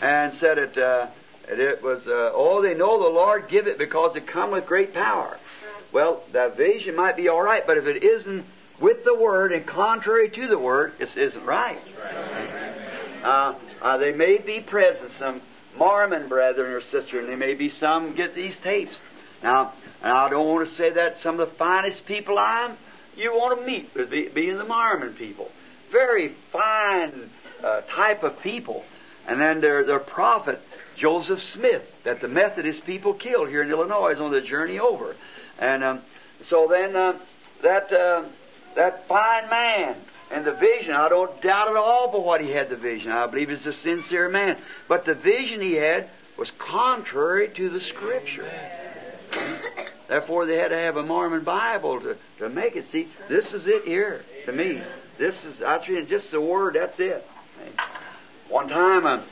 and 0.01 0.35
said 0.35 0.59
it, 0.59 0.79
uh, 0.79 1.09
it 1.49 1.83
was, 1.83 2.07
uh, 2.07 2.31
oh, 2.35 2.63
they 2.63 2.75
know 2.75 2.99
the 2.99 3.09
Lord 3.09 3.49
give 3.49 3.67
it 3.67 3.77
because 3.77 4.17
it 4.17 4.27
come 4.27 4.53
with 4.53 4.67
great 4.67 4.95
power. 4.95 5.39
Well, 5.93 6.23
that 6.33 6.57
vision 6.57 6.97
might 6.97 7.17
be 7.17 7.29
all 7.29 7.43
right, 7.43 7.67
but 7.67 7.77
if 7.77 7.87
it 7.87 8.03
isn't 8.03 8.47
with 8.81 9.05
the 9.05 9.15
Word 9.15 9.53
and 9.53 9.67
contrary 9.67 10.31
to 10.31 10.47
the 10.47 10.59
Word, 10.59 10.95
it 10.99 11.17
isn't 11.17 11.45
right. 11.45 11.81
Uh, 13.23 13.55
uh, 13.81 13.97
they 13.99 14.13
may 14.13 14.39
be 14.39 14.61
present, 14.61 15.11
some 15.13 15.43
Mormon 15.77 16.29
brethren 16.29 16.73
or 16.73 16.81
sister, 16.81 17.21
and 17.21 17.29
there 17.29 17.37
may 17.37 17.55
be 17.55 17.69
some 17.69 18.15
get 18.15 18.35
these 18.35 18.57
tapes. 18.59 18.97
Now, 19.43 19.73
and 20.03 20.13
I 20.13 20.29
don't 20.29 20.47
want 20.47 20.69
to 20.69 20.75
say 20.75 20.91
that 20.91 21.19
some 21.19 21.39
of 21.39 21.51
the 21.51 21.55
finest 21.57 22.07
people 22.07 22.39
I'm 22.39 22.77
you 23.17 23.33
want 23.33 23.61
to 23.61 23.67
meet 23.67 23.95
be, 24.11 24.29
being 24.29 24.59
the 24.59 24.65
Mormon 24.65 25.15
people. 25.15 25.51
Very 25.91 26.35
fine 26.51 27.31
uh, 27.63 27.83
type 27.83 28.23
of 28.23 28.41
people. 28.41 28.85
And 29.27 29.41
then 29.41 29.61
their 29.61 29.85
their 29.85 30.01
prophet 30.01 30.61
Joseph 30.97 31.43
Smith 31.43 31.83
that 32.05 32.21
the 32.21 32.29
Methodist 32.29 32.85
people 32.85 33.15
killed 33.15 33.49
here 33.49 33.63
in 33.63 33.71
Illinois 33.71 34.19
on 34.19 34.33
the 34.33 34.41
journey 34.41 34.79
over. 34.79 35.15
And 35.63 35.85
um, 35.85 36.03
so 36.43 36.67
then 36.69 36.97
uh, 36.97 37.21
that 37.63 37.93
uh, 37.93 38.25
that 38.75 39.07
fine 39.07 39.49
man 39.49 39.97
and 40.33 40.45
the 40.45 40.55
vision, 40.55 40.93
I 40.93 41.09
don't 41.09 41.41
doubt 41.41 41.69
at 41.69 41.77
all 41.77 42.11
but 42.11 42.25
what 42.25 42.41
he 42.41 42.51
had 42.51 42.69
the 42.69 42.77
vision. 42.77 43.13
I 43.13 43.29
believe 43.29 43.49
he's 43.49 43.65
a 43.65 43.73
sincere 43.73 44.29
man. 44.29 44.59
But 44.89 45.05
the 45.05 45.15
vision 45.15 45.61
he 45.61 45.75
had 45.75 46.11
was 46.37 46.51
contrary 46.59 47.49
to 47.55 47.71
the 47.71 47.81
Scripture. 47.81 48.51
Therefore, 50.09 50.47
they 50.47 50.57
had 50.57 50.69
to 50.69 50.77
have 50.77 50.97
a 50.97 51.05
Mormon 51.05 51.45
Bible 51.45 52.01
to, 52.01 52.17
to 52.41 52.49
make 52.49 52.75
it. 52.75 52.87
See, 52.91 53.09
this 53.29 53.53
is 53.53 53.69
it 53.69 53.85
here 53.85 54.25
to 54.47 54.53
me. 54.53 54.83
This 55.17 55.45
is, 55.45 55.63
I 55.63 55.77
actually 55.77 56.05
just 56.07 56.33
the 56.33 56.41
word. 56.41 56.75
That's 56.75 56.99
it. 56.99 57.25
One 58.49 58.69
time, 58.69 59.07
a, 59.07 59.25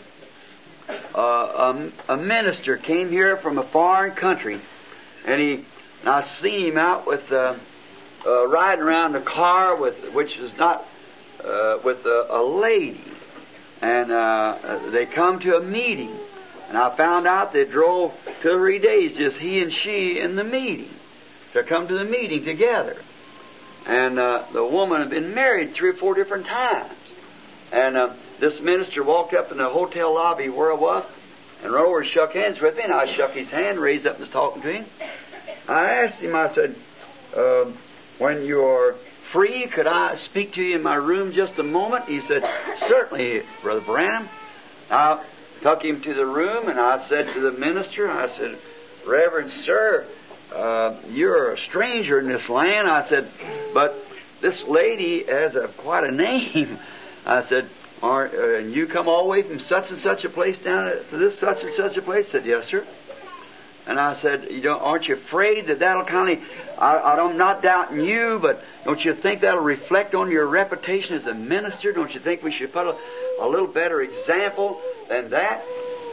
a, 1.12 1.20
a, 1.20 1.92
a 2.10 2.16
minister 2.16 2.76
came 2.76 3.10
here 3.10 3.36
from 3.38 3.58
a 3.58 3.68
foreign 3.70 4.14
country, 4.14 4.60
and 5.26 5.40
he, 5.40 5.64
and 6.00 6.08
I 6.08 6.22
seen 6.22 6.66
him 6.66 6.78
out 6.78 7.06
with 7.06 7.30
uh, 7.30 7.56
uh, 8.24 8.46
riding 8.48 8.82
around 8.82 9.12
the 9.12 9.20
car 9.20 9.76
with, 9.76 10.12
which 10.12 10.38
is 10.38 10.52
not 10.58 10.86
uh, 11.42 11.78
with 11.84 12.04
a, 12.04 12.26
a 12.30 12.42
lady, 12.42 13.04
and 13.80 14.10
uh, 14.10 14.90
they 14.90 15.06
come 15.06 15.40
to 15.40 15.56
a 15.56 15.62
meeting. 15.62 16.16
And 16.68 16.78
I 16.78 16.96
found 16.96 17.26
out 17.26 17.52
they 17.52 17.64
drove 17.64 18.12
two 18.42 18.50
or 18.50 18.58
three 18.58 18.78
days, 18.78 19.16
just 19.16 19.38
he 19.38 19.60
and 19.60 19.72
she 19.72 20.20
in 20.20 20.36
the 20.36 20.44
meeting, 20.44 20.94
to 21.52 21.64
come 21.64 21.88
to 21.88 21.98
the 21.98 22.04
meeting 22.04 22.44
together. 22.44 23.02
And 23.86 24.18
uh, 24.18 24.46
the 24.52 24.64
woman 24.64 25.00
had 25.00 25.10
been 25.10 25.34
married 25.34 25.74
three 25.74 25.90
or 25.90 25.94
four 25.94 26.14
different 26.14 26.46
times. 26.46 26.92
And 27.72 27.96
uh, 27.96 28.14
this 28.38 28.60
minister 28.60 29.02
walked 29.02 29.34
up 29.34 29.50
in 29.50 29.58
the 29.58 29.68
hotel 29.68 30.14
lobby 30.14 30.48
where 30.48 30.72
I 30.72 30.76
was, 30.76 31.04
and 31.62 31.74
and 31.74 32.06
shook 32.06 32.32
hands 32.34 32.60
with 32.60 32.76
me, 32.76 32.82
and 32.84 32.92
I 32.92 33.12
shook 33.14 33.32
his 33.32 33.50
hand, 33.50 33.80
raised 33.80 34.06
up 34.06 34.14
and 34.14 34.20
was 34.20 34.30
talking 34.30 34.62
to 34.62 34.72
him. 34.72 34.86
I 35.70 36.04
asked 36.04 36.20
him, 36.20 36.34
I 36.34 36.48
said, 36.48 36.76
um, 37.36 37.78
when 38.18 38.44
you're 38.44 38.96
free, 39.32 39.66
could 39.68 39.86
I 39.86 40.16
speak 40.16 40.54
to 40.54 40.62
you 40.62 40.76
in 40.76 40.82
my 40.82 40.96
room 40.96 41.32
just 41.32 41.58
a 41.58 41.62
moment? 41.62 42.06
He 42.06 42.20
said, 42.20 42.42
certainly, 42.88 43.42
Brother 43.62 43.80
Branham. 43.80 44.28
I 44.90 45.24
took 45.62 45.84
him 45.84 46.02
to 46.02 46.14
the 46.14 46.26
room, 46.26 46.68
and 46.68 46.80
I 46.80 47.06
said 47.06 47.32
to 47.34 47.40
the 47.40 47.52
minister, 47.52 48.10
I 48.10 48.28
said, 48.28 48.58
Reverend 49.06 49.50
Sir, 49.50 50.06
uh, 50.52 50.96
you're 51.08 51.52
a 51.52 51.58
stranger 51.58 52.18
in 52.18 52.28
this 52.28 52.48
land. 52.48 52.88
I 52.88 53.06
said, 53.06 53.30
but 53.72 53.96
this 54.42 54.64
lady 54.64 55.24
has 55.24 55.54
a, 55.54 55.68
quite 55.68 56.02
a 56.02 56.10
name. 56.10 56.78
I 57.24 57.42
said, 57.42 57.70
Aren't, 58.02 58.34
uh, 58.34 58.54
and 58.56 58.72
you 58.72 58.86
come 58.86 59.08
all 59.08 59.24
the 59.24 59.28
way 59.28 59.42
from 59.42 59.60
such 59.60 59.90
and 59.90 60.00
such 60.00 60.24
a 60.24 60.30
place 60.30 60.58
down 60.58 60.90
to 61.10 61.18
this 61.18 61.38
such 61.38 61.62
and 61.62 61.72
such 61.74 61.98
a 61.98 62.02
place? 62.02 62.26
He 62.26 62.32
said, 62.32 62.46
yes, 62.46 62.66
sir. 62.66 62.86
And 63.90 63.98
I 63.98 64.14
said, 64.14 64.46
you 64.52 64.60
don't, 64.60 64.80
aren't 64.80 65.08
you 65.08 65.16
afraid 65.16 65.66
that 65.66 65.80
that'll 65.80 66.04
kind 66.04 66.38
of, 66.38 66.48
I, 66.78 66.96
I'm 66.96 67.36
not 67.36 67.60
doubting 67.60 68.04
you, 68.04 68.38
but 68.40 68.62
don't 68.84 69.04
you 69.04 69.16
think 69.16 69.40
that'll 69.40 69.58
reflect 69.58 70.14
on 70.14 70.30
your 70.30 70.46
reputation 70.46 71.16
as 71.16 71.26
a 71.26 71.34
minister? 71.34 71.90
Don't 71.90 72.14
you 72.14 72.20
think 72.20 72.44
we 72.44 72.52
should 72.52 72.72
put 72.72 72.86
a, 72.86 72.96
a 73.40 73.48
little 73.48 73.66
better 73.66 74.00
example 74.00 74.80
than 75.08 75.30
that? 75.30 75.64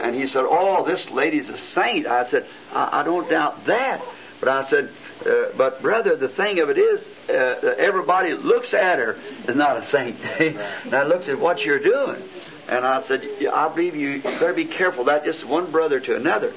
And 0.02 0.16
he 0.16 0.26
said, 0.26 0.44
oh, 0.44 0.84
this 0.86 1.08
lady's 1.10 1.48
a 1.48 1.56
saint. 1.56 2.08
I 2.08 2.28
said, 2.28 2.48
I, 2.72 3.00
I 3.00 3.02
don't 3.04 3.30
doubt 3.30 3.66
that. 3.66 4.02
But 4.40 4.48
I 4.48 4.64
said, 4.68 4.90
uh, 5.24 5.56
but 5.56 5.80
brother, 5.80 6.16
the 6.16 6.30
thing 6.30 6.58
of 6.58 6.70
it 6.70 6.78
is, 6.78 7.04
uh, 7.28 7.74
everybody 7.78 8.30
that 8.30 8.44
looks 8.44 8.74
at 8.74 8.98
her 8.98 9.20
is 9.46 9.54
not 9.54 9.76
a 9.76 9.86
saint. 9.86 10.18
now 10.90 11.04
looks 11.04 11.28
at 11.28 11.38
what 11.38 11.64
you're 11.64 11.78
doing. 11.78 12.28
And 12.66 12.84
I 12.84 13.02
said, 13.02 13.22
I 13.52 13.72
believe 13.72 13.94
you 13.94 14.20
better 14.20 14.52
be 14.52 14.66
careful. 14.66 15.04
That 15.04 15.24
just 15.24 15.46
one 15.46 15.70
brother 15.70 16.00
to 16.00 16.16
another. 16.16 16.52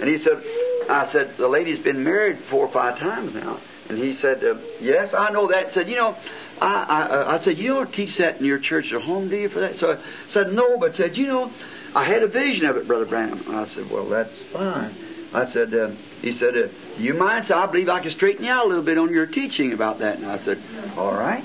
And 0.00 0.08
he 0.08 0.18
said, 0.18 0.42
I 0.88 1.10
said, 1.12 1.36
the 1.36 1.48
lady's 1.48 1.78
been 1.78 2.02
married 2.02 2.38
four 2.50 2.66
or 2.66 2.72
five 2.72 2.98
times 2.98 3.34
now. 3.34 3.60
And 3.88 3.98
he 3.98 4.14
said, 4.14 4.42
uh, 4.44 4.56
yes, 4.80 5.14
I 5.14 5.30
know 5.30 5.48
that. 5.48 5.72
Said, 5.72 5.88
you 5.88 5.96
know, 5.96 6.16
I, 6.60 6.82
I, 6.82 7.36
I 7.36 7.40
said, 7.40 7.58
you 7.58 7.68
don't 7.68 7.92
teach 7.92 8.16
that 8.18 8.38
in 8.38 8.44
your 8.44 8.58
church 8.58 8.92
at 8.92 9.02
home, 9.02 9.28
do 9.28 9.36
you, 9.36 9.48
for 9.48 9.60
that? 9.60 9.76
So 9.76 9.92
I 9.92 9.98
said, 10.28 10.52
no, 10.52 10.78
but 10.78 10.96
said, 10.96 11.16
you 11.16 11.26
know, 11.26 11.52
I 11.94 12.04
had 12.04 12.22
a 12.22 12.28
vision 12.28 12.66
of 12.66 12.76
it, 12.76 12.86
Brother 12.86 13.06
Branham. 13.06 13.44
I 13.54 13.66
said, 13.66 13.90
well, 13.90 14.08
that's 14.08 14.40
fine. 14.52 14.94
I 15.32 15.46
said, 15.46 15.74
uh, 15.74 15.90
he 16.22 16.32
said, 16.32 16.56
uh, 16.56 16.68
you 16.98 17.14
mind? 17.14 17.44
So 17.46 17.56
I 17.56 17.66
believe 17.66 17.88
I 17.88 18.00
can 18.00 18.10
straighten 18.10 18.44
you 18.44 18.50
out 18.50 18.64
a 18.66 18.68
little 18.68 18.84
bit 18.84 18.98
on 18.98 19.10
your 19.12 19.26
teaching 19.26 19.72
about 19.72 19.98
that. 19.98 20.18
And 20.18 20.26
I 20.26 20.38
said, 20.38 20.62
all 20.96 21.12
right. 21.12 21.44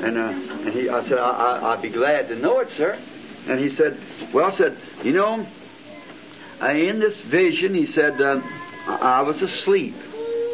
And, 0.00 0.18
uh, 0.18 0.22
and 0.22 0.68
he, 0.74 0.88
I 0.88 1.02
said, 1.02 1.18
I, 1.18 1.30
I, 1.30 1.72
I'd 1.72 1.82
be 1.82 1.90
glad 1.90 2.28
to 2.28 2.36
know 2.36 2.60
it, 2.60 2.70
sir. 2.70 2.98
And 3.46 3.58
he 3.58 3.70
said, 3.70 4.00
well, 4.32 4.46
I 4.46 4.50
said, 4.50 4.78
you 5.02 5.12
know, 5.12 5.40
uh, 5.40 5.46
in 6.70 6.98
this 6.98 7.18
vision, 7.20 7.74
he 7.74 7.86
said, 7.86 8.20
uh, 8.20 8.40
I, 8.86 8.96
I 8.96 9.20
was 9.22 9.42
asleep. 9.42 9.96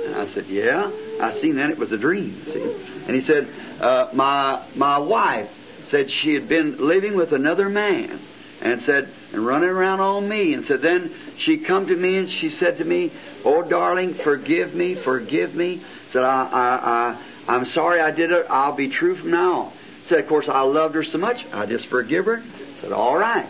And 0.07 0.15
I 0.15 0.27
said, 0.27 0.47
yeah. 0.47 0.91
I 1.21 1.33
seen 1.33 1.57
that. 1.57 1.71
it 1.71 1.79
was 1.79 1.93
a 1.93 1.99
dream, 1.99 2.45
see. 2.47 2.63
And 2.63 3.15
he 3.15 3.21
said, 3.21 3.49
uh, 3.81 4.09
my, 4.13 4.65
my 4.75 4.99
wife 4.99 5.51
said 5.85 6.11
she 6.11 6.35
had 6.35 6.49
been 6.49 6.79
living 6.87 7.17
with 7.17 7.33
another 7.33 7.69
man 7.69 8.21
and 8.61 8.81
said, 8.81 9.09
and 9.33 9.47
running 9.47 9.69
around 9.69 10.01
on 10.01 10.29
me, 10.29 10.55
and 10.55 10.65
said, 10.65 10.83
then 10.83 11.15
she 11.37 11.59
come 11.59 11.87
to 11.87 11.97
me 11.97 12.17
and 12.17 12.29
she 12.29 12.51
said 12.51 12.79
to 12.79 12.85
me, 12.85 13.13
oh 13.45 13.63
darling, 13.63 14.15
forgive 14.15 14.75
me, 14.75 14.95
forgive 14.95 15.55
me. 15.55 15.83
Said, 16.11 16.25
I, 16.25 16.45
I, 16.45 17.51
I, 17.51 17.55
I'm 17.57 17.65
sorry 17.65 18.01
I 18.01 18.11
did 18.11 18.33
it. 18.33 18.47
I'll 18.49 18.75
be 18.75 18.89
true 18.89 19.15
from 19.17 19.31
now 19.31 19.53
on. 19.61 19.73
Said, 20.03 20.21
of 20.21 20.29
course, 20.29 20.49
I 20.49 20.63
loved 20.63 20.95
her 20.95 21.03
so 21.03 21.19
much, 21.19 21.45
I 21.53 21.67
just 21.67 21.87
forgive 21.87 22.27
her. 22.27 22.43
Said, 22.81 22.93
all 22.93 23.17
right. 23.17 23.49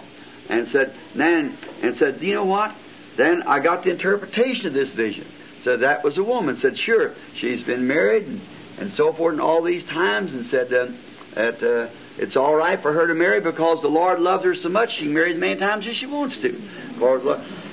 And 0.49 0.67
said, 0.67 0.95
then, 1.15 1.57
and 1.83 1.95
said, 1.95 2.21
"Do 2.21 2.27
you 2.27 2.35
know 2.35 2.47
what? 2.47 2.75
Then 3.17 3.43
I 3.43 3.59
got 3.59 3.83
the 3.83 3.91
interpretation 3.91 4.69
of 4.69 4.75
this 4.75 4.93
vision. 4.93 5.27
Said 5.61 5.81
that 5.81 6.05
was 6.05 6.19
a 6.19 6.23
woman. 6.23 6.57
Said, 6.57 6.79
sure, 6.79 7.15
she's 7.35 7.61
been 7.63 7.87
married 7.87 8.27
and, 8.27 8.41
and 8.79 8.93
so 8.93 9.13
forth 9.13 9.33
and 9.33 9.43
all 9.43 9.63
these 9.63 9.85
times, 9.85 10.33
and 10.33 10.47
said 10.47 10.73
uh, 10.73 10.87
that 11.35 11.63
uh, 11.63 11.91
it's 12.17 12.37
all 12.37 12.55
right 12.55 12.81
for 12.81 12.93
her 12.93 13.09
to 13.09 13.15
marry 13.15 13.41
because 13.41 13.83
the 13.83 13.89
Lord 13.89 14.21
loves 14.21 14.45
her 14.45 14.55
so 14.55 14.69
much 14.69 14.95
she 14.95 15.07
as 15.17 15.37
many 15.37 15.57
times 15.57 15.87
as 15.89 15.97
she 15.97 16.07
wants 16.07 16.37
to. 16.39 16.61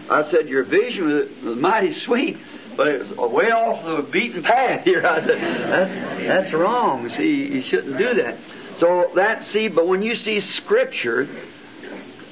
I 0.10 0.24
said 0.24 0.50
your 0.50 0.64
vision 0.64 1.12
was, 1.12 1.30
was 1.44 1.58
mighty 1.58 1.92
sweet, 1.92 2.38
but 2.76 2.88
it 2.88 3.16
was 3.16 3.32
way 3.32 3.52
off 3.52 3.86
the 3.86 4.02
beaten 4.02 4.44
path 4.44 4.84
here. 4.84 5.06
I 5.06 5.24
said 5.24 5.40
that's 5.40 5.96
that's 5.96 6.54
wrong. 6.54 7.08
See, 7.10 7.54
you 7.54 7.62
shouldn't 7.62 7.98
do 7.98 8.16
that. 8.16 8.38
So 8.78 9.12
that 9.16 9.46
see, 9.46 9.68
but 9.68 9.88
when 9.88 10.02
you 10.02 10.16
see 10.16 10.40
Scripture 10.40 11.30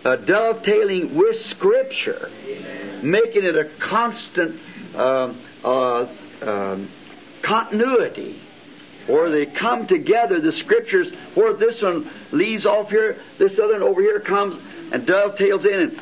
uh, 0.03 0.15
dovetailing 0.17 1.15
with 1.15 1.39
Scripture, 1.39 2.29
making 3.01 3.45
it 3.45 3.55
a 3.55 3.65
constant 3.79 4.59
uh, 4.95 5.33
uh, 5.63 6.07
um, 6.41 6.89
continuity, 7.41 8.41
or 9.07 9.29
they 9.29 9.45
come 9.45 9.87
together, 9.87 10.39
the 10.39 10.51
Scriptures, 10.51 11.11
where 11.35 11.53
this 11.53 11.81
one 11.81 12.09
leaves 12.31 12.65
off 12.65 12.89
here, 12.89 13.19
this 13.37 13.59
other 13.59 13.73
one 13.73 13.83
over 13.83 14.01
here 14.01 14.19
comes 14.19 14.61
and 14.91 15.05
dovetails 15.05 15.65
in 15.65 15.79
and 15.79 16.01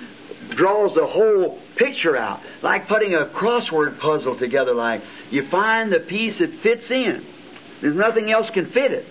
draws 0.50 0.96
the 0.96 1.05
whole 1.05 1.60
picture 1.75 2.17
out, 2.17 2.41
like 2.62 2.88
putting 2.88 3.13
a 3.15 3.25
crossword 3.25 4.00
puzzle 4.00 4.36
together. 4.36 4.74
Like 4.74 5.01
you 5.29 5.46
find 5.48 5.91
the 5.91 6.00
piece 6.00 6.39
that 6.39 6.53
fits 6.55 6.91
in. 6.91 7.25
There's 7.81 7.96
nothing 7.96 8.29
else 8.29 8.50
can 8.50 8.67
fit 8.67 8.91
it. 8.91 9.05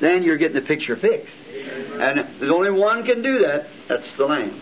Then 0.00 0.22
you're 0.22 0.36
getting 0.36 0.54
the 0.54 0.66
picture 0.66 0.96
fixed. 0.96 1.34
And 1.66 2.26
there's 2.38 2.50
only 2.50 2.70
one 2.70 3.04
can 3.04 3.22
do 3.22 3.40
that. 3.40 3.66
That's 3.88 4.12
the 4.14 4.26
Lamb. 4.26 4.60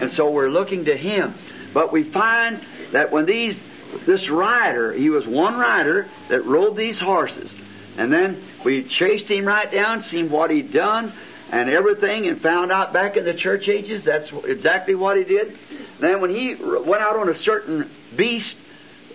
And 0.00 0.10
so 0.10 0.30
we're 0.30 0.50
looking 0.50 0.86
to 0.86 0.96
Him. 0.96 1.34
But 1.72 1.92
we 1.92 2.04
find 2.04 2.64
that 2.92 3.12
when 3.12 3.26
these, 3.26 3.58
this 4.06 4.28
rider, 4.28 4.92
he 4.92 5.10
was 5.10 5.26
one 5.26 5.58
rider 5.58 6.08
that 6.28 6.44
rode 6.44 6.76
these 6.76 6.98
horses. 6.98 7.54
And 7.96 8.12
then 8.12 8.42
we 8.64 8.84
chased 8.84 9.30
him 9.30 9.44
right 9.44 9.70
down, 9.70 10.02
seen 10.02 10.30
what 10.30 10.50
he'd 10.50 10.72
done 10.72 11.12
and 11.50 11.68
everything, 11.68 12.26
and 12.26 12.40
found 12.40 12.72
out 12.72 12.92
back 12.92 13.16
in 13.16 13.24
the 13.24 13.34
church 13.34 13.68
ages 13.68 14.04
that's 14.04 14.32
exactly 14.44 14.94
what 14.94 15.18
he 15.18 15.24
did. 15.24 15.58
Then 16.00 16.20
when 16.20 16.30
he 16.30 16.54
went 16.54 17.02
out 17.02 17.16
on 17.16 17.28
a 17.28 17.34
certain 17.34 17.90
beast 18.16 18.56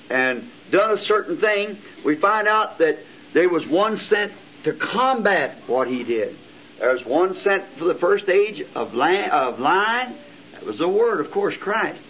and 0.10 0.50
done 0.72 0.92
a 0.92 0.98
certain 0.98 1.40
thing, 1.40 1.80
we 2.06 2.16
find 2.16 2.48
out 2.48 2.78
that 2.78 3.00
there 3.34 3.50
was 3.50 3.66
one 3.66 3.98
sent 3.98 4.32
to 4.64 4.74
combat 4.74 5.64
what 5.68 5.88
he 5.88 6.04
did. 6.04 6.38
There 6.80 6.92
was 6.92 7.06
one 7.06 7.34
sent 7.34 7.66
for 7.78 7.86
the 7.86 7.96
first 7.96 8.30
age 8.30 8.63
of 8.76 8.94
line, 8.94 9.30
of 9.30 9.60
line. 9.60 10.16
That 10.54 10.66
was 10.66 10.78
the 10.78 10.88
Word, 10.88 11.20
of 11.20 11.32
course, 11.32 11.58
Christ. 11.58 12.02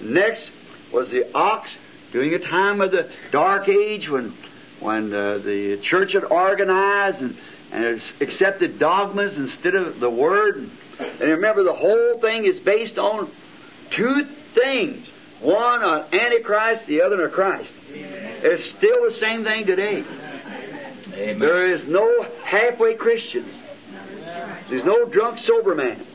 Next 0.00 0.50
was 0.92 1.10
the 1.10 1.32
ox 1.34 1.76
during 2.12 2.34
a 2.34 2.38
time 2.38 2.80
of 2.80 2.90
the 2.90 3.10
dark 3.30 3.68
age 3.68 4.08
when 4.08 4.36
when 4.80 5.12
uh, 5.12 5.38
the 5.38 5.78
church 5.78 6.12
had 6.12 6.24
organized 6.24 7.22
and, 7.22 7.36
and 7.72 8.02
accepted 8.20 8.78
dogmas 8.78 9.38
instead 9.38 9.74
of 9.74 10.00
the 10.00 10.10
Word. 10.10 10.70
And 10.98 11.20
remember, 11.20 11.62
the 11.62 11.72
whole 11.72 12.20
thing 12.20 12.44
is 12.44 12.58
based 12.58 12.98
on 12.98 13.30
two 13.90 14.26
things. 14.54 15.06
One 15.40 15.82
on 15.82 16.14
Antichrist, 16.14 16.86
the 16.86 17.02
other 17.02 17.24
on 17.24 17.30
Christ. 17.30 17.74
It's 17.88 18.64
still 18.64 19.04
the 19.04 19.14
same 19.14 19.44
thing 19.44 19.66
today. 19.66 20.04
Amen. 21.12 21.38
There 21.38 21.72
is 21.72 21.86
no 21.86 22.26
halfway 22.44 22.94
Christians. 22.94 23.54
There's 24.68 24.84
no 24.84 25.04
drunk 25.06 25.38
sober 25.38 25.74
man. 25.74 26.06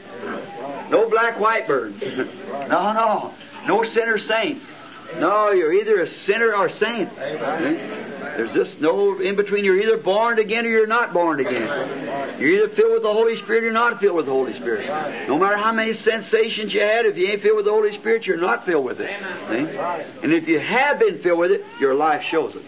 No 0.89 1.09
black 1.09 1.39
white 1.39 1.67
birds. 1.67 2.01
no, 2.01 2.93
no. 2.93 3.33
No 3.67 3.83
sinner 3.83 4.17
saints. 4.17 4.67
No, 5.19 5.51
you're 5.51 5.73
either 5.73 6.01
a 6.01 6.07
sinner 6.07 6.53
or 6.55 6.69
saint. 6.69 7.09
Hmm? 7.09 8.11
There's 8.37 8.53
just 8.53 8.79
no 8.79 9.19
in 9.19 9.35
between. 9.35 9.65
You're 9.65 9.79
either 9.79 9.97
born 9.97 10.39
again 10.39 10.65
or 10.65 10.69
you're 10.69 10.87
not 10.87 11.13
born 11.13 11.39
again. 11.41 12.39
You're 12.39 12.49
either 12.49 12.69
filled 12.69 12.93
with 12.93 13.03
the 13.03 13.11
Holy 13.11 13.35
Spirit 13.35 13.65
or 13.65 13.71
not 13.71 13.99
filled 13.99 14.15
with 14.15 14.25
the 14.25 14.31
Holy 14.31 14.53
Spirit. 14.55 14.87
No 15.27 15.37
matter 15.37 15.57
how 15.57 15.73
many 15.73 15.93
sensations 15.93 16.73
you 16.73 16.81
had, 16.81 17.05
if 17.05 17.17
you 17.17 17.27
ain't 17.27 17.41
filled 17.41 17.57
with 17.57 17.65
the 17.65 17.71
Holy 17.71 17.91
Spirit, 17.93 18.25
you're 18.25 18.37
not 18.37 18.65
filled 18.65 18.85
with 18.85 18.99
it. 19.01 19.09
See? 19.09 19.77
And 20.23 20.33
if 20.33 20.47
you 20.47 20.59
have 20.59 20.99
been 20.99 21.21
filled 21.21 21.39
with 21.39 21.51
it, 21.51 21.65
your 21.79 21.93
life 21.93 22.23
shows 22.23 22.55
it. 22.55 22.63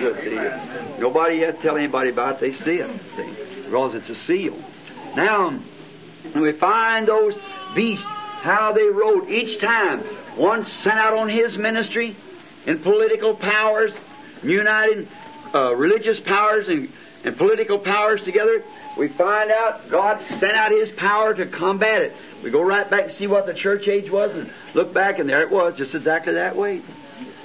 Good. 0.00 0.20
See? 0.20 1.00
Nobody 1.00 1.40
has 1.40 1.54
to 1.54 1.62
tell 1.62 1.76
anybody 1.76 2.10
about 2.10 2.36
it. 2.36 2.40
They 2.40 2.52
see 2.52 2.76
it. 2.76 3.00
See? 3.16 3.49
Because 3.70 3.94
it's 3.94 4.10
a 4.10 4.16
seal. 4.16 4.58
Now, 5.14 5.50
when 6.32 6.42
we 6.42 6.52
find 6.52 7.06
those 7.06 7.34
beasts, 7.74 8.04
how 8.40 8.72
they 8.72 8.86
rode 8.86 9.28
each 9.28 9.60
time. 9.60 10.00
One 10.36 10.64
sent 10.64 10.98
out 10.98 11.14
on 11.14 11.28
his 11.28 11.58
ministry 11.58 12.16
in 12.66 12.80
political 12.80 13.34
powers, 13.34 13.92
uniting 14.42 15.08
uh, 15.54 15.74
religious 15.74 16.18
powers 16.20 16.68
and, 16.68 16.90
and 17.22 17.36
political 17.36 17.78
powers 17.78 18.24
together. 18.24 18.64
We 18.96 19.08
find 19.08 19.50
out 19.50 19.90
God 19.90 20.24
sent 20.24 20.52
out 20.52 20.72
His 20.72 20.90
power 20.90 21.34
to 21.34 21.46
combat 21.46 22.02
it. 22.02 22.12
We 22.42 22.50
go 22.50 22.62
right 22.62 22.88
back 22.90 23.04
and 23.04 23.12
see 23.12 23.26
what 23.26 23.46
the 23.46 23.54
church 23.54 23.88
age 23.88 24.10
was 24.10 24.34
and 24.34 24.50
look 24.74 24.92
back, 24.94 25.18
and 25.18 25.28
there 25.28 25.42
it 25.42 25.50
was, 25.50 25.76
just 25.76 25.94
exactly 25.94 26.34
that 26.34 26.56
way. 26.56 26.82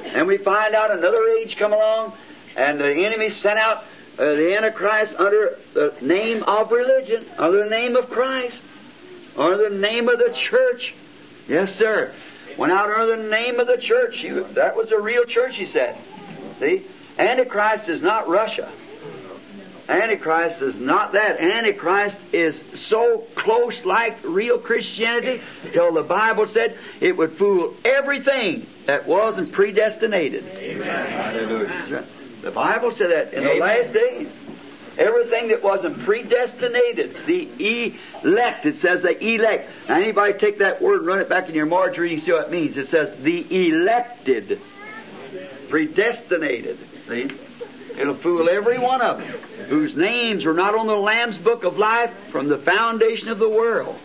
And 0.03 0.27
we 0.27 0.37
find 0.37 0.75
out 0.75 0.91
another 0.91 1.27
age 1.39 1.57
come 1.57 1.73
along, 1.73 2.13
and 2.55 2.79
the 2.79 3.05
enemy 3.05 3.29
sent 3.29 3.59
out 3.59 3.83
uh, 4.17 4.35
the 4.35 4.55
Antichrist 4.55 5.15
under 5.17 5.57
the 5.73 5.93
name 6.01 6.43
of 6.43 6.71
religion, 6.71 7.25
under 7.37 7.63
the 7.63 7.69
name 7.69 7.95
of 7.95 8.09
Christ, 8.09 8.63
under 9.35 9.69
the 9.69 9.75
name 9.75 10.07
of 10.07 10.19
the 10.19 10.31
church. 10.33 10.93
Yes, 11.47 11.75
sir. 11.75 12.13
Went 12.57 12.71
out 12.71 12.89
under 12.89 13.21
the 13.21 13.29
name 13.29 13.59
of 13.59 13.67
the 13.67 13.77
church. 13.77 14.19
He, 14.19 14.29
that 14.29 14.75
was 14.75 14.91
a 14.91 14.99
real 14.99 15.25
church, 15.25 15.57
he 15.57 15.65
said. 15.65 15.97
See? 16.59 16.85
Antichrist 17.17 17.89
is 17.89 18.01
not 18.01 18.27
Russia. 18.27 18.71
Antichrist 19.87 20.61
is 20.61 20.75
not 20.75 21.13
that. 21.13 21.39
Antichrist 21.39 22.17
is 22.33 22.63
so 22.73 23.27
close 23.35 23.85
like 23.85 24.17
real 24.23 24.57
Christianity 24.57 25.43
till 25.73 25.93
the 25.93 26.01
Bible 26.01 26.47
said 26.47 26.77
it 27.01 27.15
would 27.15 27.37
fool 27.37 27.75
everything 27.85 28.65
that 28.87 29.07
wasn't 29.07 29.51
predestinated. 29.51 30.45
Amen. 30.45 31.11
Hallelujah. 31.11 32.05
The 32.45 32.51
Bible 32.51 32.91
said 32.91 33.09
that 33.09 33.33
in 33.33 33.43
the 33.43 33.55
last 33.55 33.91
days. 33.91 34.31
Everything 34.99 35.47
that 35.47 35.63
wasn't 35.63 35.99
predestinated, 36.05 37.17
the 37.25 37.97
elect, 38.23 38.67
it 38.67 38.75
says 38.75 39.01
the 39.01 39.19
elect. 39.19 39.67
Now 39.89 39.95
anybody 39.95 40.33
take 40.33 40.59
that 40.59 40.79
word 40.79 40.99
and 40.99 41.07
run 41.07 41.19
it 41.19 41.27
back 41.27 41.49
in 41.49 41.55
your 41.55 41.65
margin 41.65 42.05
and 42.05 42.21
see 42.21 42.31
what 42.31 42.45
it 42.45 42.51
means. 42.51 42.77
It 42.77 42.87
says 42.87 43.17
the 43.23 43.67
elected, 43.69 44.61
predestinated. 45.69 46.77
See? 47.09 47.31
It'll 47.97 48.15
fool 48.15 48.47
every 48.47 48.77
one 48.77 49.01
of 49.01 49.17
them 49.17 49.27
whose 49.67 49.95
names 49.95 50.45
are 50.45 50.53
not 50.53 50.75
on 50.75 50.85
the 50.85 50.95
Lamb's 50.95 51.39
book 51.39 51.63
of 51.63 51.79
life 51.79 52.11
from 52.31 52.47
the 52.47 52.59
foundation 52.59 53.29
of 53.29 53.39
the 53.39 53.49
world. 53.49 53.97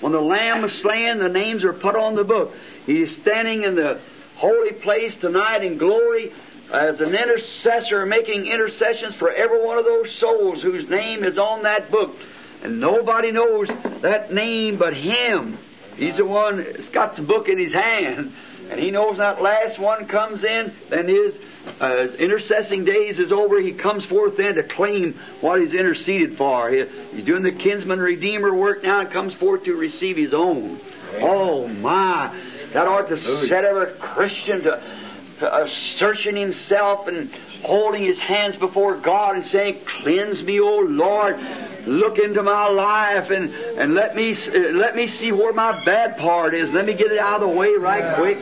When 0.00 0.12
the 0.12 0.20
Lamb 0.20 0.60
was 0.60 0.74
slain, 0.74 1.18
the 1.18 1.30
names 1.30 1.64
are 1.64 1.72
put 1.72 1.96
on 1.96 2.16
the 2.16 2.24
book. 2.24 2.52
He's 2.84 3.16
standing 3.16 3.64
in 3.64 3.76
the 3.76 3.98
holy 4.36 4.72
place 4.72 5.16
tonight 5.16 5.64
in 5.64 5.78
glory 5.78 6.32
as 6.72 7.00
an 7.00 7.14
intercessor 7.14 8.04
making 8.06 8.46
intercessions 8.46 9.14
for 9.14 9.30
every 9.32 9.64
one 9.64 9.78
of 9.78 9.84
those 9.84 10.12
souls 10.12 10.62
whose 10.62 10.88
name 10.88 11.24
is 11.24 11.38
on 11.38 11.62
that 11.62 11.90
book. 11.90 12.14
And 12.62 12.80
nobody 12.80 13.32
knows 13.32 13.68
that 14.02 14.32
name 14.32 14.78
but 14.78 14.94
Him. 14.94 15.58
He's 15.98 16.16
the 16.16 16.24
one 16.24 16.58
that's 16.58 16.88
got 16.88 17.16
the 17.16 17.22
book 17.22 17.48
in 17.48 17.58
his 17.58 17.72
hand. 17.72 18.32
And 18.70 18.78
he 18.78 18.90
knows 18.90 19.16
that 19.16 19.42
last 19.42 19.78
one 19.78 20.06
comes 20.06 20.44
in, 20.44 20.72
then 20.90 21.08
his 21.08 21.36
uh, 21.80 22.08
intercessing 22.18 22.84
days 22.84 23.18
is 23.18 23.32
over. 23.32 23.60
He 23.60 23.72
comes 23.72 24.04
forth 24.04 24.36
then 24.36 24.56
to 24.56 24.62
claim 24.62 25.18
what 25.40 25.60
he's 25.60 25.72
interceded 25.72 26.36
for. 26.36 26.70
He, 26.70 26.84
he's 27.12 27.24
doing 27.24 27.42
the 27.42 27.52
kinsman 27.52 27.98
redeemer 27.98 28.54
work 28.54 28.82
now 28.82 29.00
and 29.00 29.10
comes 29.10 29.34
forth 29.34 29.64
to 29.64 29.74
receive 29.74 30.16
his 30.16 30.34
own. 30.34 30.80
Oh 31.14 31.66
my! 31.66 32.38
That 32.74 32.86
ought 32.86 33.08
to 33.08 33.16
set 33.16 33.64
every 33.64 33.98
Christian 33.98 34.64
to, 34.64 35.07
searching 35.66 36.36
himself 36.36 37.06
and 37.06 37.30
holding 37.62 38.02
his 38.02 38.18
hands 38.18 38.56
before 38.56 38.96
God 38.96 39.36
and 39.36 39.44
saying, 39.44 39.82
"Cleanse 39.84 40.42
me, 40.42 40.60
O 40.60 40.78
Lord. 40.78 41.38
Look 41.86 42.18
into 42.18 42.42
my 42.42 42.68
life 42.68 43.30
and 43.30 43.54
and 43.54 43.94
let 43.94 44.14
me 44.14 44.32
uh, 44.32 44.58
let 44.72 44.96
me 44.96 45.06
see 45.06 45.32
where 45.32 45.52
my 45.52 45.84
bad 45.84 46.16
part 46.16 46.54
is. 46.54 46.70
Let 46.70 46.86
me 46.86 46.94
get 46.94 47.12
it 47.12 47.18
out 47.18 47.42
of 47.42 47.48
the 47.48 47.56
way 47.56 47.72
right 47.74 48.16
quick." 48.16 48.38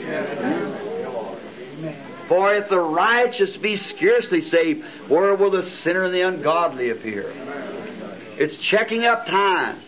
For 2.29 2.53
if 2.55 2.69
the 2.69 2.81
righteous 2.81 3.57
be 3.57 3.77
scarcely 3.77 4.41
saved, 4.41 4.85
where 5.09 5.35
will 5.37 5.51
the 5.51 5.63
sinner 5.63 6.05
and 6.05 6.15
the 6.15 6.23
ungodly 6.23 6.91
appear? 6.91 7.33
It's 8.37 8.57
checking 8.57 9.05
up 9.05 9.27
time. 9.27 9.81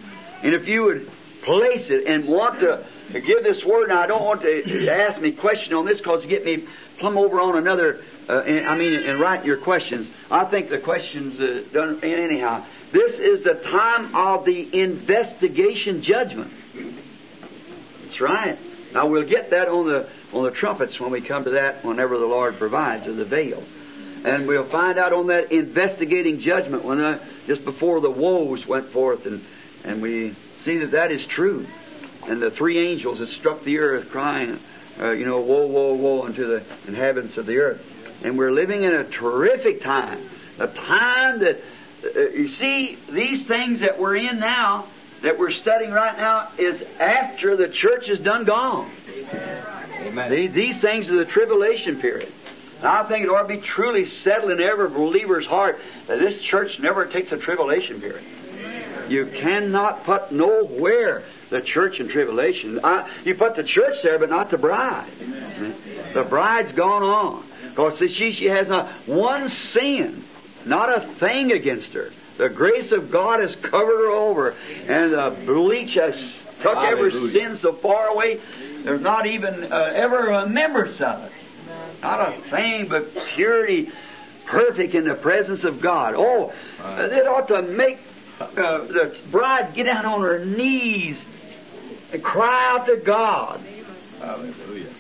And 0.42 0.54
if 0.54 0.68
you 0.68 0.84
would 0.84 1.10
place 1.42 1.90
it 1.90 2.06
and 2.06 2.28
want 2.28 2.60
to 2.60 2.84
give 3.12 3.42
this 3.42 3.64
word, 3.64 3.88
now 3.88 4.00
I 4.00 4.06
don't 4.06 4.24
want 4.24 4.42
to 4.42 4.88
ask 4.88 5.20
me 5.20 5.32
question 5.32 5.74
on 5.74 5.84
this 5.84 5.98
because 5.98 6.22
you 6.22 6.30
get 6.30 6.44
me 6.44 6.68
plumb 6.98 7.16
over 7.16 7.40
on 7.40 7.56
another, 7.56 8.02
uh, 8.28 8.42
I 8.42 8.76
mean, 8.76 8.92
and 8.92 9.20
writing 9.20 9.46
your 9.46 9.58
questions. 9.58 10.08
I 10.30 10.44
think 10.44 10.68
the 10.68 10.78
questions 10.78 11.40
uh, 11.40 11.64
done 11.72 12.00
anyhow. 12.02 12.64
This 12.92 13.18
is 13.18 13.44
the 13.44 13.54
time 13.54 14.14
of 14.14 14.44
the 14.44 14.80
investigation 14.80 16.02
judgment. 16.02 16.52
That's 18.02 18.20
right. 18.20 18.58
Now 18.92 19.06
we'll 19.06 19.28
get 19.28 19.50
that 19.50 19.68
on 19.68 19.86
the 19.86 20.08
on 20.32 20.44
the 20.44 20.50
trumpets 20.50 20.98
when 20.98 21.10
we 21.10 21.20
come 21.20 21.44
to 21.44 21.50
that 21.50 21.84
whenever 21.84 22.18
the 22.18 22.26
Lord 22.26 22.58
provides, 22.58 23.06
or 23.06 23.14
the 23.14 23.24
veils. 23.24 23.66
And 24.24 24.48
we'll 24.48 24.68
find 24.68 24.98
out 24.98 25.12
on 25.12 25.28
that 25.28 25.52
investigating 25.52 26.40
judgment 26.40 26.84
when 26.84 27.00
uh, 27.00 27.24
just 27.46 27.64
before 27.64 28.00
the 28.00 28.10
woes 28.10 28.66
went 28.66 28.90
forth, 28.90 29.26
and 29.26 29.44
and 29.84 30.02
we 30.02 30.36
see 30.64 30.78
that 30.78 30.92
that 30.92 31.12
is 31.12 31.24
true. 31.26 31.66
And 32.26 32.42
the 32.42 32.50
three 32.50 32.78
angels 32.78 33.20
that 33.20 33.28
struck 33.28 33.64
the 33.64 33.78
earth, 33.78 34.10
crying, 34.10 34.58
uh, 35.00 35.12
you 35.12 35.24
know, 35.24 35.40
woe, 35.40 35.66
woe, 35.66 35.94
woe 35.94 36.22
unto 36.22 36.46
the 36.46 36.64
inhabitants 36.86 37.36
of 37.36 37.46
the 37.46 37.58
earth. 37.58 37.80
And 38.22 38.36
we're 38.36 38.52
living 38.52 38.82
in 38.82 38.94
a 38.94 39.04
terrific 39.04 39.82
time, 39.82 40.28
a 40.58 40.66
time 40.68 41.40
that 41.40 41.60
uh, 42.04 42.20
you 42.30 42.48
see 42.48 42.98
these 43.10 43.46
things 43.46 43.80
that 43.80 43.98
we're 43.98 44.16
in 44.16 44.38
now, 44.38 44.88
that 45.22 45.38
we're 45.38 45.50
studying 45.50 45.92
right 45.92 46.16
now, 46.16 46.50
is 46.58 46.82
after 46.98 47.56
the 47.56 47.68
church 47.68 48.08
is 48.08 48.18
done 48.18 48.44
gone. 48.44 48.90
Amen. 50.00 50.30
These, 50.30 50.52
these 50.52 50.80
things 50.80 51.08
are 51.10 51.16
the 51.16 51.24
tribulation 51.24 52.00
period. 52.00 52.32
And 52.78 52.86
I 52.86 53.08
think 53.08 53.24
it 53.24 53.28
ought 53.28 53.42
to 53.42 53.48
be 53.48 53.60
truly 53.60 54.04
settled 54.04 54.52
in 54.52 54.60
every 54.60 54.88
believer's 54.88 55.46
heart 55.46 55.78
that 56.06 56.20
this 56.20 56.40
church 56.40 56.78
never 56.78 57.06
takes 57.06 57.32
a 57.32 57.36
tribulation 57.36 58.00
period. 58.00 58.24
You 59.08 59.26
cannot 59.26 60.04
put 60.04 60.30
nowhere 60.30 61.24
the 61.50 61.60
church 61.60 62.00
in 62.00 62.08
tribulation. 62.08 62.80
I, 62.82 63.10
you 63.24 63.34
put 63.34 63.56
the 63.56 63.64
church 63.64 64.02
there, 64.02 64.18
but 64.18 64.30
not 64.30 64.50
the 64.50 64.58
bride. 64.58 65.10
The 66.14 66.24
bride's 66.24 66.72
gone 66.72 67.02
on. 67.02 67.44
Because 67.70 67.98
she, 68.12 68.32
she 68.32 68.46
has 68.46 68.68
not 68.68 68.90
one 69.06 69.48
sin, 69.48 70.24
not 70.66 70.90
a 70.90 71.14
thing 71.14 71.52
against 71.52 71.92
her. 71.94 72.10
The 72.38 72.48
grace 72.48 72.92
of 72.92 73.10
God 73.10 73.40
has 73.40 73.56
covered 73.56 73.98
her 73.98 74.10
over, 74.10 74.50
and 74.86 75.12
the 75.12 75.36
bleach 75.44 75.94
has 75.94 76.16
took 76.62 76.76
every 76.76 77.12
sin 77.30 77.56
so 77.56 77.72
far 77.72 78.08
away. 78.08 78.40
There's 78.84 79.00
not 79.00 79.26
even 79.26 79.72
uh, 79.72 79.92
ever 79.94 80.28
a 80.28 80.44
remembrance 80.44 81.00
of 81.00 81.24
it. 81.24 81.32
Not 82.00 82.32
a 82.32 82.50
thing 82.50 82.88
but 82.88 83.12
purity, 83.34 83.90
perfect 84.46 84.94
in 84.94 85.04
the 85.04 85.14
presence 85.14 85.64
of 85.64 85.80
God. 85.80 86.14
Oh, 86.16 86.52
that 86.78 87.26
ought 87.26 87.48
to 87.48 87.62
make 87.62 87.98
uh, 88.40 88.46
the 88.86 89.16
bride 89.30 89.74
get 89.74 89.84
down 89.84 90.06
on 90.06 90.20
her 90.20 90.44
knees 90.44 91.24
and 92.12 92.22
cry 92.22 92.70
out 92.70 92.86
to 92.86 92.96
God. 92.96 93.60
Hallelujah. 94.20 94.90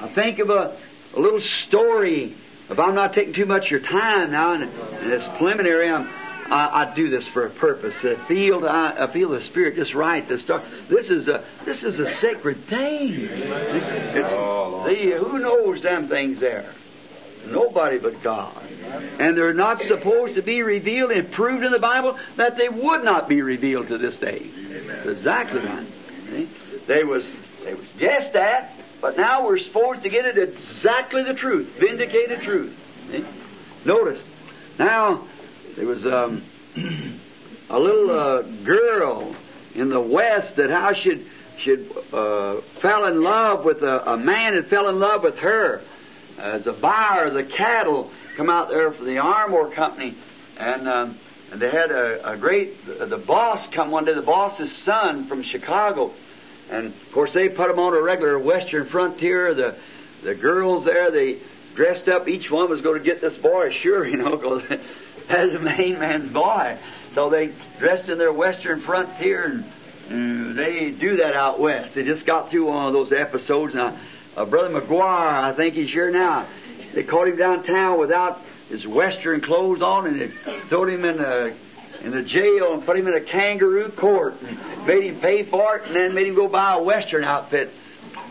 I 0.00 0.08
think 0.14 0.38
of 0.38 0.50
a, 0.50 0.78
a 1.14 1.20
little 1.20 1.40
story. 1.40 2.36
If 2.68 2.78
I'm 2.78 2.94
not 2.94 3.14
taking 3.14 3.32
too 3.32 3.46
much 3.46 3.66
of 3.66 3.70
your 3.70 3.80
time 3.80 4.30
now, 4.30 4.52
and, 4.52 4.64
and 4.64 5.12
it's 5.12 5.26
preliminary, 5.38 5.88
I'm, 5.88 6.06
I, 6.50 6.84
I 6.84 6.94
do 6.94 7.08
this 7.08 7.26
for 7.28 7.46
a 7.46 7.50
purpose. 7.50 7.94
The 8.02 8.18
field, 8.28 8.64
I, 8.64 9.04
I 9.04 9.12
feel 9.12 9.30
the 9.30 9.40
Spirit 9.40 9.76
just 9.76 9.94
right 9.94 10.26
to 10.28 10.38
start. 10.38 10.64
This 10.88 11.10
is 11.10 11.28
a 11.28 11.44
this 11.64 11.82
is 11.84 11.98
a 11.98 12.14
sacred 12.16 12.66
thing. 12.66 13.10
It's, 13.14 14.30
see, 14.86 15.10
who 15.12 15.38
knows 15.38 15.82
them 15.82 16.08
things 16.08 16.40
there? 16.40 16.74
Nobody 17.46 17.98
but 17.98 18.22
God. 18.22 18.62
And 19.18 19.36
they're 19.36 19.54
not 19.54 19.82
supposed 19.82 20.34
to 20.34 20.42
be 20.42 20.62
revealed 20.62 21.12
and 21.12 21.30
proved 21.30 21.64
in 21.64 21.72
the 21.72 21.78
Bible 21.78 22.18
that 22.36 22.56
they 22.56 22.68
would 22.68 23.04
not 23.04 23.28
be 23.28 23.40
revealed 23.42 23.88
to 23.88 23.98
this 23.98 24.18
day. 24.18 24.50
That's 24.86 25.08
exactly 25.08 25.60
right. 25.60 25.86
They 26.86 27.04
was 27.04 27.28
they 27.64 27.74
was 27.74 27.86
guessed 27.98 28.34
at, 28.34 28.72
but 29.00 29.16
now 29.16 29.46
we're 29.46 29.58
supposed 29.58 30.02
to 30.02 30.08
get 30.08 30.24
it 30.24 30.38
exactly 30.38 31.22
the 31.22 31.34
truth, 31.34 31.68
vindicated 31.78 32.42
truth. 32.42 32.74
Notice, 33.84 34.22
now 34.78 35.26
there 35.76 35.86
was 35.86 36.06
um, 36.06 36.44
a 37.70 37.78
little 37.78 38.10
uh, 38.10 38.42
girl 38.64 39.34
in 39.74 39.88
the 39.88 40.00
West 40.00 40.56
that 40.56 40.70
how 40.70 40.92
should 40.92 41.26
should 41.58 41.90
uh, 42.12 42.60
fell 42.80 43.06
in 43.06 43.22
love 43.22 43.64
with 43.64 43.82
a, 43.82 44.12
a 44.12 44.16
man 44.16 44.54
that 44.54 44.68
fell 44.68 44.88
in 44.88 44.98
love 44.98 45.22
with 45.22 45.36
her. 45.38 45.82
As 46.38 46.68
a 46.68 46.72
buyer 46.72 47.26
of 47.26 47.34
the 47.34 47.42
cattle 47.42 48.12
come 48.36 48.48
out 48.48 48.68
there 48.68 48.92
for 48.92 49.02
the 49.02 49.18
Armour 49.18 49.68
Company, 49.70 50.16
and, 50.56 50.88
um, 50.88 51.18
and 51.50 51.60
they 51.60 51.70
had 51.70 51.90
a, 51.90 52.32
a 52.32 52.36
great 52.36 52.84
the 52.86 53.16
boss 53.16 53.66
come 53.68 53.90
one 53.90 54.04
day, 54.04 54.14
the 54.14 54.22
boss's 54.22 54.70
son 54.70 55.26
from 55.26 55.42
Chicago, 55.42 56.12
and 56.70 56.86
of 56.86 57.12
course 57.12 57.32
they 57.32 57.48
put 57.48 57.70
him 57.70 57.78
on 57.78 57.94
a 57.94 58.02
regular 58.02 58.38
Western 58.38 58.86
frontier. 58.86 59.54
The 59.54 59.76
the 60.22 60.34
girls 60.34 60.84
there 60.84 61.10
they 61.10 61.40
dressed 61.74 62.08
up. 62.08 62.28
Each 62.28 62.50
one 62.50 62.68
was 62.68 62.80
going 62.80 62.98
to 62.98 63.04
get 63.04 63.20
this 63.20 63.36
boy, 63.38 63.70
sure, 63.70 64.06
you 64.06 64.16
know, 64.16 64.36
because 64.36 64.62
as 65.28 65.54
a 65.54 65.58
main 65.58 65.98
man's 65.98 66.30
boy. 66.30 66.78
So 67.12 67.30
they 67.30 67.54
dressed 67.78 68.08
in 68.08 68.18
their 68.18 68.32
Western 68.32 68.80
frontier 68.80 69.44
and. 69.44 69.64
Uh, 69.64 70.54
they 70.54 70.90
do 70.90 71.16
that 71.16 71.34
out 71.34 71.60
west. 71.60 71.94
They 71.94 72.02
just 72.02 72.24
got 72.24 72.50
through 72.50 72.66
one 72.66 72.86
of 72.86 72.94
those 72.94 73.12
episodes. 73.12 73.74
Now, 73.74 74.00
uh, 74.36 74.46
Brother 74.46 74.80
McGuire, 74.80 75.42
I 75.42 75.54
think 75.54 75.74
he's 75.74 75.92
here 75.92 76.10
now. 76.10 76.48
They 76.94 77.04
caught 77.04 77.28
him 77.28 77.36
downtown 77.36 77.98
without 77.98 78.40
his 78.68 78.86
western 78.86 79.40
clothes 79.40 79.82
on, 79.82 80.06
and 80.06 80.20
they 80.20 80.30
threw 80.68 80.86
him 80.86 81.04
in 81.04 81.16
the 81.18 81.54
in 82.00 82.12
the 82.12 82.22
jail 82.22 82.74
and 82.74 82.86
put 82.86 82.96
him 82.96 83.08
in 83.08 83.14
a 83.14 83.20
kangaroo 83.20 83.90
court 83.90 84.34
and 84.40 84.86
made 84.86 85.02
him 85.02 85.20
pay 85.20 85.44
for 85.44 85.76
it, 85.76 85.86
and 85.86 85.96
then 85.96 86.14
made 86.14 86.28
him 86.28 86.34
go 86.34 86.46
buy 86.46 86.74
a 86.74 86.82
western 86.82 87.24
outfit. 87.24 87.70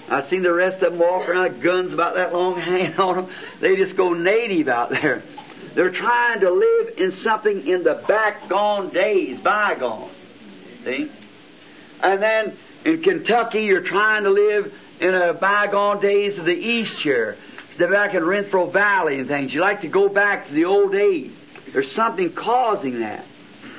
I 0.10 0.21
seen 0.23 0.41
the 0.41 0.54
rest 0.54 0.82
of 0.82 0.93
them 0.93 1.00
walk 1.00 1.28
around 1.28 1.62
guns 1.62 1.91
about 1.91 2.15
that 2.15 2.34
long 2.34 2.60
hanging 2.62 2.97
on 2.97 3.15
them. 3.15 3.36
They 3.60 3.76
just 3.76 3.97
go 3.97 4.13
native 4.13 4.69
out 4.69 4.89
there. 4.89 5.23
They're 5.76 5.91
trying 5.91 6.39
to 6.39 6.50
live 6.50 6.97
in 6.97 7.12
something 7.12 7.67
in 7.67 7.84
the 7.84 8.04
back 8.08 8.47
gone 8.47 8.89
days, 8.89 9.39
bygone. 9.39 10.10
See? 10.84 11.12
And 12.02 12.21
then 12.21 12.58
in 12.86 13.04
Kentucky, 13.04 13.63
you're 13.63 13.82
trying 13.82 14.23
to 14.23 14.30
live 14.30 14.73
in 15.00 15.13
a 15.13 15.34
bygone 15.34 16.00
days 16.00 16.39
of 16.39 16.45
the 16.45 16.56
East 16.56 17.02
here. 17.02 17.38
They're 17.77 17.91
back 17.91 18.13
in 18.13 18.23
Renfro 18.23 18.71
Valley 18.71 19.19
and 19.19 19.27
things. 19.27 19.53
You 19.53 19.61
like 19.61 19.81
to 19.81 19.87
go 19.87 20.09
back 20.09 20.47
to 20.47 20.53
the 20.53 20.65
old 20.65 20.91
days. 20.91 21.35
There's 21.71 21.91
something 21.91 22.33
causing 22.33 23.01
that. 23.01 23.25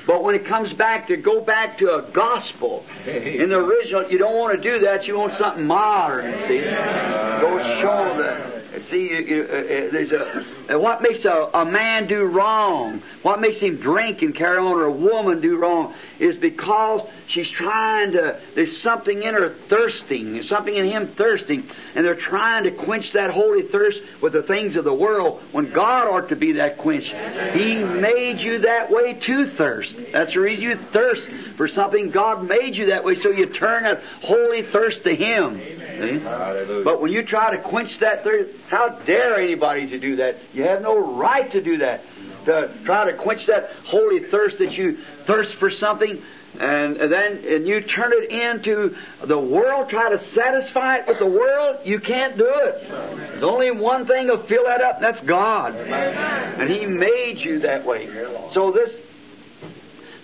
But 0.09 0.23
when 0.23 0.33
it 0.33 0.43
comes 0.43 0.73
back 0.73 1.05
to 1.09 1.17
go 1.17 1.39
back 1.39 1.77
to 1.77 1.97
a 1.97 2.01
gospel, 2.11 2.83
in 3.05 3.51
the 3.51 3.57
original, 3.57 4.09
you 4.09 4.17
don't 4.17 4.35
want 4.35 4.59
to 4.59 4.59
do 4.59 4.79
that. 4.79 5.07
You 5.07 5.19
want 5.19 5.33
something 5.33 5.67
modern, 5.67 6.35
see? 6.47 6.61
Go 6.61 7.59
show 7.79 8.17
the. 8.17 8.59
See, 8.81 9.09
you, 9.09 9.17
you, 9.17 9.43
uh, 9.43 9.55
uh, 9.55 9.91
there's 9.91 10.11
a. 10.11 10.45
Uh, 10.69 10.79
what 10.79 11.01
makes 11.01 11.25
a, 11.25 11.49
a 11.53 11.65
man 11.65 12.07
do 12.07 12.23
wrong? 12.25 13.01
What 13.23 13.41
makes 13.41 13.59
him 13.59 13.77
drink 13.77 14.21
and 14.21 14.33
carry 14.33 14.57
on, 14.57 14.65
or 14.65 14.85
a 14.85 14.91
woman 14.91 15.41
do 15.41 15.57
wrong, 15.57 15.93
is 16.19 16.37
because 16.37 17.01
she's 17.27 17.49
trying 17.49 18.13
to. 18.13 18.39
There's 18.55 18.79
something 18.79 19.23
in 19.23 19.33
her 19.33 19.55
thirsting. 19.67 20.33
There's 20.33 20.47
something 20.47 20.73
in 20.73 20.85
him 20.85 21.07
thirsting, 21.15 21.67
and 21.95 22.05
they're 22.05 22.15
trying 22.15 22.63
to 22.65 22.71
quench 22.71 23.13
that 23.13 23.31
holy 23.31 23.63
thirst 23.63 24.01
with 24.21 24.33
the 24.33 24.43
things 24.43 24.75
of 24.75 24.85
the 24.85 24.93
world. 24.93 25.41
When 25.51 25.71
God 25.71 26.07
ought 26.07 26.29
to 26.29 26.35
be 26.35 26.53
that 26.53 26.77
quench, 26.77 27.13
He 27.53 27.83
made 27.83 28.39
you 28.39 28.59
that 28.59 28.91
way 28.91 29.13
to 29.13 29.49
thirst. 29.49 29.98
That's 30.11 30.33
the 30.33 30.39
reason 30.39 30.63
you 30.63 30.75
thirst 30.91 31.27
for 31.57 31.67
something. 31.67 32.09
God 32.11 32.47
made 32.47 32.75
you 32.75 32.87
that 32.87 33.03
way, 33.03 33.15
so 33.15 33.29
you 33.29 33.45
turn 33.47 33.83
that 33.83 34.01
holy 34.21 34.63
thirst 34.63 35.03
to 35.03 35.15
Him. 35.15 35.59
But 36.83 37.01
when 37.01 37.11
you 37.11 37.23
try 37.23 37.55
to 37.55 37.61
quench 37.61 37.99
that 37.99 38.23
thirst, 38.23 38.55
how 38.69 38.89
dare 38.89 39.37
anybody 39.37 39.87
to 39.87 39.99
do 39.99 40.17
that? 40.17 40.37
You 40.53 40.63
have 40.63 40.81
no 40.81 40.97
right 40.97 41.51
to 41.51 41.61
do 41.61 41.77
that. 41.79 42.01
To 42.45 42.73
try 42.85 43.11
to 43.11 43.17
quench 43.17 43.47
that 43.47 43.71
holy 43.85 44.29
thirst 44.29 44.59
that 44.59 44.77
you 44.77 44.99
thirst 45.25 45.55
for 45.55 45.69
something. 45.69 46.21
and, 46.57 46.97
and 46.97 47.11
then 47.11 47.43
and 47.45 47.67
you 47.67 47.81
turn 47.81 48.11
it 48.13 48.31
into 48.31 48.95
the 49.23 49.37
world, 49.37 49.89
try 49.89 50.09
to 50.09 50.17
satisfy 50.17 50.97
it 50.97 51.07
with 51.07 51.19
the 51.19 51.25
world, 51.25 51.77
you 51.85 51.99
can't 51.99 52.37
do 52.37 52.49
it. 52.49 52.89
There's 52.89 53.43
only 53.43 53.71
one 53.71 54.07
thing 54.07 54.27
to 54.27 54.37
fill 54.39 54.65
that 54.65 54.81
up, 54.81 54.95
and 54.95 55.03
that's 55.03 55.21
God. 55.21 55.75
And 55.75 56.69
He 56.69 56.85
made 56.85 57.39
you 57.39 57.59
that 57.59 57.85
way. 57.85 58.07
So 58.49 58.71
this 58.71 58.97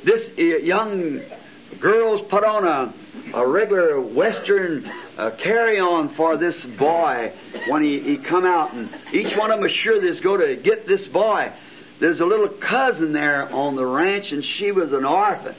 this 0.05 0.29
uh, 0.37 0.41
young 0.41 1.21
girl's 1.79 2.21
put 2.21 2.43
on 2.43 2.65
a, 2.65 2.93
a 3.33 3.45
regular 3.45 3.99
Western 3.99 4.85
uh, 5.17 5.31
carry-on 5.31 6.09
for 6.09 6.37
this 6.37 6.63
boy 6.63 7.33
when 7.67 7.83
he, 7.83 7.99
he 7.99 8.17
come 8.17 8.45
out, 8.45 8.73
and 8.73 8.89
each 9.11 9.35
one 9.35 9.51
of 9.51 9.57
them 9.57 9.65
is 9.65 9.71
sure 9.71 9.99
going 10.21 10.41
to 10.41 10.55
get 10.55 10.85
this 10.87 11.07
boy. 11.07 11.51
There's 11.99 12.19
a 12.19 12.25
little 12.25 12.49
cousin 12.49 13.13
there 13.13 13.51
on 13.51 13.75
the 13.75 13.85
ranch, 13.85 14.31
and 14.31 14.45
she 14.45 14.71
was 14.71 14.93
an 14.93 15.05
orphan. 15.05 15.55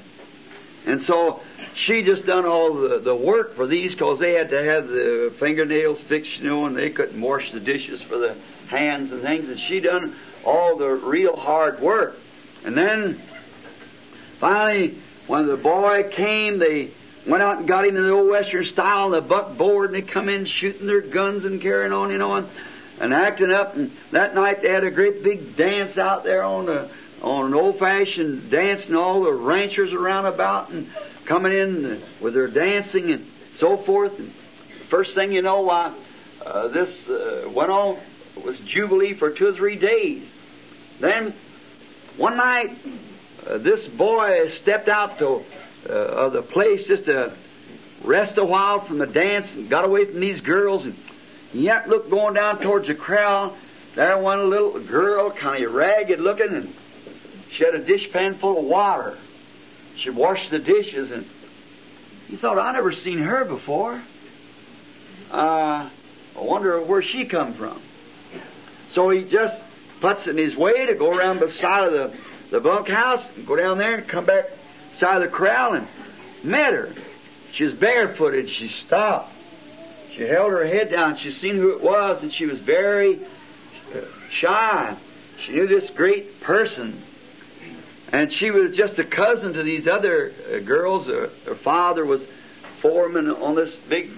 And 0.86 1.02
so 1.02 1.40
she 1.74 2.02
just 2.02 2.24
done 2.26 2.46
all 2.46 2.74
the, 2.74 3.00
the 3.00 3.14
work 3.14 3.56
for 3.56 3.66
these 3.66 3.94
because 3.94 4.20
they 4.20 4.34
had 4.34 4.50
to 4.50 4.62
have 4.62 4.86
the 4.86 5.34
fingernails 5.40 6.00
fixed, 6.02 6.38
you 6.38 6.48
know, 6.48 6.66
and 6.66 6.76
they 6.76 6.90
couldn't 6.90 7.20
wash 7.20 7.50
the 7.50 7.58
dishes 7.58 8.00
for 8.02 8.18
the 8.18 8.36
hands 8.68 9.10
and 9.10 9.22
things. 9.22 9.48
And 9.48 9.58
she 9.58 9.80
done 9.80 10.14
all 10.44 10.76
the 10.76 10.90
real 10.90 11.34
hard 11.34 11.80
work. 11.80 12.16
And 12.64 12.76
then 12.76 13.20
finally, 14.40 14.98
when 15.26 15.46
the 15.46 15.56
boy 15.56 16.08
came, 16.10 16.58
they 16.58 16.92
went 17.26 17.42
out 17.42 17.58
and 17.58 17.68
got 17.68 17.86
him 17.86 17.96
in 17.96 18.02
the 18.02 18.12
old 18.12 18.30
Western 18.30 18.64
style, 18.64 19.10
the 19.10 19.20
buckboard, 19.20 19.92
and 19.92 19.94
they 19.94 20.02
come 20.02 20.28
in 20.28 20.44
shooting 20.44 20.86
their 20.86 21.00
guns 21.00 21.44
and 21.44 21.60
carrying 21.60 21.92
on 21.92 22.10
and 22.10 22.22
on 22.22 22.48
and 23.00 23.12
acting 23.12 23.50
up. 23.50 23.74
And 23.74 23.92
that 24.12 24.34
night 24.34 24.62
they 24.62 24.68
had 24.68 24.84
a 24.84 24.90
great 24.90 25.22
big 25.22 25.56
dance 25.56 25.98
out 25.98 26.24
there 26.24 26.44
on 26.44 26.66
the 26.66 26.90
on 27.22 27.46
an 27.46 27.54
old 27.54 27.78
fashioned 27.78 28.50
dance, 28.50 28.86
and 28.86 28.96
all 28.96 29.24
the 29.24 29.32
ranchers 29.32 29.92
around 29.92 30.26
about 30.26 30.70
and 30.70 30.90
coming 31.24 31.52
in 31.52 32.02
with 32.20 32.34
their 32.34 32.46
dancing 32.46 33.10
and 33.10 33.26
so 33.56 33.78
forth. 33.78 34.18
And 34.18 34.32
first 34.90 35.14
thing 35.14 35.32
you 35.32 35.42
know, 35.42 35.62
why 35.62 35.94
uh, 36.44 36.68
this 36.68 37.08
uh, 37.08 37.50
went 37.52 37.70
on 37.70 37.98
was 38.44 38.58
jubilee 38.60 39.14
for 39.14 39.30
two 39.30 39.48
or 39.48 39.52
three 39.52 39.76
days. 39.76 40.30
Then 41.00 41.34
one 42.16 42.36
night, 42.36 42.76
this 43.58 43.86
boy 43.86 44.48
stepped 44.48 44.88
out 44.88 45.18
to 45.18 45.44
uh, 45.88 45.92
of 45.92 46.32
the 46.32 46.42
place 46.42 46.86
just 46.86 47.04
to 47.04 47.36
rest 48.04 48.38
a 48.38 48.44
while 48.44 48.84
from 48.84 48.98
the 48.98 49.06
dance 49.06 49.52
and 49.54 49.70
got 49.70 49.84
away 49.84 50.04
from 50.04 50.20
these 50.20 50.40
girls 50.40 50.84
and 50.84 50.96
yet 51.52 51.88
looked 51.88 52.10
going 52.10 52.34
down 52.34 52.60
towards 52.60 52.88
the 52.88 52.94
crowd. 52.94 53.56
There 53.94 54.18
one 54.18 54.50
little 54.50 54.78
girl, 54.80 55.30
kind 55.30 55.64
of 55.64 55.72
ragged 55.72 56.20
looking, 56.20 56.48
and 56.48 56.74
she 57.50 57.64
had 57.64 57.74
a 57.74 57.82
dishpan 57.82 58.38
full 58.38 58.58
of 58.58 58.64
water. 58.64 59.16
She 59.96 60.10
washed 60.10 60.50
the 60.50 60.58
dishes, 60.58 61.10
and 61.10 61.26
he 62.26 62.36
thought, 62.36 62.58
I 62.58 62.72
never 62.72 62.92
seen 62.92 63.18
her 63.18 63.46
before. 63.46 64.02
Uh, 65.30 65.88
I 66.36 66.40
wonder 66.40 66.82
where 66.82 67.00
she 67.00 67.24
come 67.24 67.54
from. 67.54 67.80
So 68.90 69.08
he 69.08 69.24
just 69.24 69.60
puts 70.00 70.26
in 70.26 70.36
his 70.36 70.54
way 70.54 70.86
to 70.86 70.94
go 70.94 71.10
around 71.10 71.40
the 71.40 71.50
side 71.50 71.86
of 71.86 71.92
the, 71.92 72.14
the 72.50 72.60
bunkhouse, 72.60 73.28
and 73.36 73.46
go 73.46 73.56
down 73.56 73.78
there 73.78 73.96
and 73.96 74.08
come 74.08 74.26
back 74.26 74.46
side 74.92 75.16
of 75.16 75.22
the 75.22 75.28
corral 75.28 75.74
and 75.74 75.88
met 76.42 76.72
her. 76.72 76.94
She 77.52 77.64
was 77.64 77.74
barefooted. 77.74 78.50
She 78.50 78.68
stopped. 78.68 79.32
She 80.14 80.22
held 80.22 80.52
her 80.52 80.66
head 80.66 80.90
down. 80.90 81.16
She 81.16 81.30
seen 81.30 81.56
who 81.56 81.72
it 81.72 81.82
was, 81.82 82.22
and 82.22 82.32
she 82.32 82.46
was 82.46 82.60
very 82.60 83.24
uh, 83.94 84.00
shy. 84.30 84.96
She 85.38 85.52
knew 85.52 85.66
this 85.66 85.90
great 85.90 86.40
person. 86.40 87.02
And 88.12 88.32
she 88.32 88.50
was 88.50 88.76
just 88.76 88.98
a 88.98 89.04
cousin 89.04 89.52
to 89.54 89.62
these 89.62 89.86
other 89.86 90.32
uh, 90.48 90.58
girls. 90.60 91.08
Uh, 91.08 91.28
her 91.44 91.54
father 91.56 92.04
was 92.04 92.26
foreman 92.80 93.28
on 93.30 93.56
this 93.56 93.76
big 93.88 94.10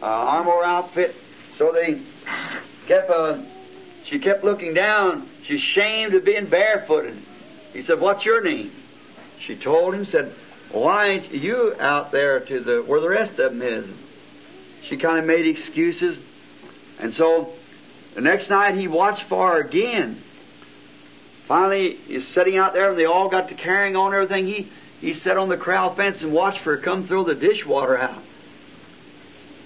uh, 0.00 0.06
Armour 0.06 0.62
outfit. 0.64 1.14
So 1.58 1.72
they 1.72 2.00
kept, 2.86 3.10
uh, 3.10 3.42
she 4.04 4.18
kept 4.18 4.44
looking 4.44 4.72
down. 4.72 5.28
She's 5.42 5.60
ashamed 5.60 6.14
of 6.14 6.24
being 6.24 6.46
barefooted. 6.46 7.20
He 7.74 7.82
said, 7.82 8.00
What's 8.00 8.24
your 8.24 8.40
name? 8.40 8.72
She 9.40 9.56
told 9.56 9.94
him, 9.94 10.06
said, 10.06 10.32
Why 10.70 11.08
ain't 11.08 11.34
you 11.34 11.74
out 11.78 12.12
there 12.12 12.40
to 12.40 12.60
the 12.60 12.82
where 12.82 13.00
the 13.00 13.08
rest 13.08 13.32
of 13.32 13.52
them 13.52 13.60
is? 13.60 13.86
She 14.82 14.96
kind 14.96 15.18
of 15.18 15.24
made 15.26 15.46
excuses. 15.46 16.20
And 16.98 17.12
so 17.12 17.52
the 18.14 18.20
next 18.20 18.48
night 18.48 18.76
he 18.76 18.86
watched 18.86 19.24
for 19.24 19.52
her 19.52 19.60
again. 19.60 20.22
Finally, 21.48 21.96
he's 22.06 22.26
sitting 22.26 22.56
out 22.56 22.72
there 22.72 22.90
and 22.90 22.98
they 22.98 23.04
all 23.04 23.28
got 23.28 23.48
to 23.48 23.54
carrying 23.54 23.96
on 23.96 24.14
everything. 24.14 24.46
He, 24.46 24.70
he 25.00 25.12
sat 25.12 25.36
on 25.36 25.48
the 25.48 25.58
corral 25.58 25.94
fence 25.94 26.22
and 26.22 26.32
watched 26.32 26.60
for 26.60 26.76
her 26.76 26.82
come 26.82 27.06
throw 27.06 27.24
the 27.24 27.34
dishwater 27.34 27.98
out. 27.98 28.22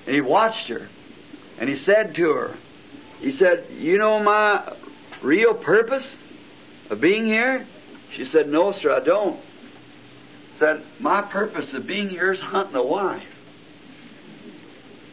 And 0.06 0.14
he 0.14 0.20
watched 0.22 0.68
her. 0.68 0.88
And 1.58 1.68
he 1.68 1.76
said 1.76 2.14
to 2.14 2.30
her, 2.30 2.56
he 3.20 3.32
said, 3.32 3.66
You 3.70 3.98
know 3.98 4.18
my 4.18 4.72
real 5.22 5.52
purpose 5.52 6.16
of 6.88 7.00
being 7.00 7.26
here? 7.26 7.66
She 8.18 8.24
said, 8.24 8.48
No, 8.48 8.72
sir, 8.72 8.90
I 8.90 8.98
don't. 8.98 9.40
Said, 10.58 10.84
My 10.98 11.22
purpose 11.22 11.72
of 11.72 11.86
being 11.86 12.08
here 12.08 12.32
is 12.32 12.40
hunting 12.40 12.74
a 12.74 12.82
wife. 12.82 13.22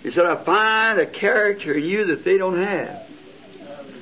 He 0.02 0.10
said, 0.10 0.26
I 0.26 0.44
find 0.44 1.00
a 1.00 1.06
character 1.06 1.76
in 1.76 1.84
you 1.84 2.06
that 2.06 2.26
they 2.26 2.40
don't 2.40 2.58
have. 2.58 3.08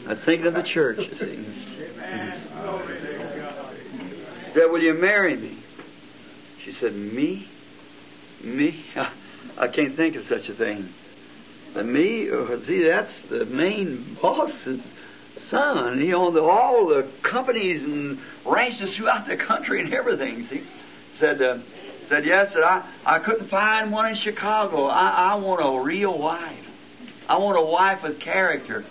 I 0.06 0.10
was 0.12 0.24
thinking 0.24 0.48
of 0.48 0.54
the 0.54 0.64
church, 0.64 1.00
you 1.00 1.16
see. 1.16 1.36
He 4.46 4.54
said, 4.54 4.72
Will 4.72 4.82
you 4.82 4.94
marry 4.94 5.36
me? 5.36 5.62
She 6.64 6.72
said, 6.72 6.96
Me? 6.96 7.50
Me? 8.42 8.86
I 9.58 9.68
can't 9.68 9.98
think 9.98 10.16
of 10.16 10.26
such 10.28 10.48
a 10.48 10.56
thing. 10.56 10.94
But 11.74 11.86
me? 11.86 12.30
Oh, 12.32 12.64
see, 12.66 12.86
that's 12.86 13.22
the 13.24 13.44
main 13.44 14.18
boss's 14.22 14.82
son. 15.36 16.00
He 16.00 16.14
owned 16.14 16.38
all 16.38 16.88
the 16.88 17.10
companies 17.22 17.84
and 17.84 18.20
ranches 18.46 18.96
throughout 18.96 19.28
the 19.28 19.38
country 19.38 19.82
and 19.82 19.94
everything, 19.94 20.46
see. 20.48 20.64
Said, 21.16 21.42
uh, 21.42 21.60
said, 22.08 22.26
yes, 22.26 22.54
said, 22.54 22.64
I, 22.64 22.90
I 23.06 23.20
couldn't 23.20 23.50
find 23.50 23.92
one 23.92 24.08
in 24.08 24.16
Chicago. 24.16 24.86
I, 24.86 25.34
I 25.34 25.36
want 25.36 25.62
a 25.64 25.84
real 25.84 26.18
wife. 26.18 26.66
I 27.28 27.38
want 27.38 27.58
a 27.58 27.62
wife 27.62 28.04
with 28.04 28.20
character. 28.20 28.86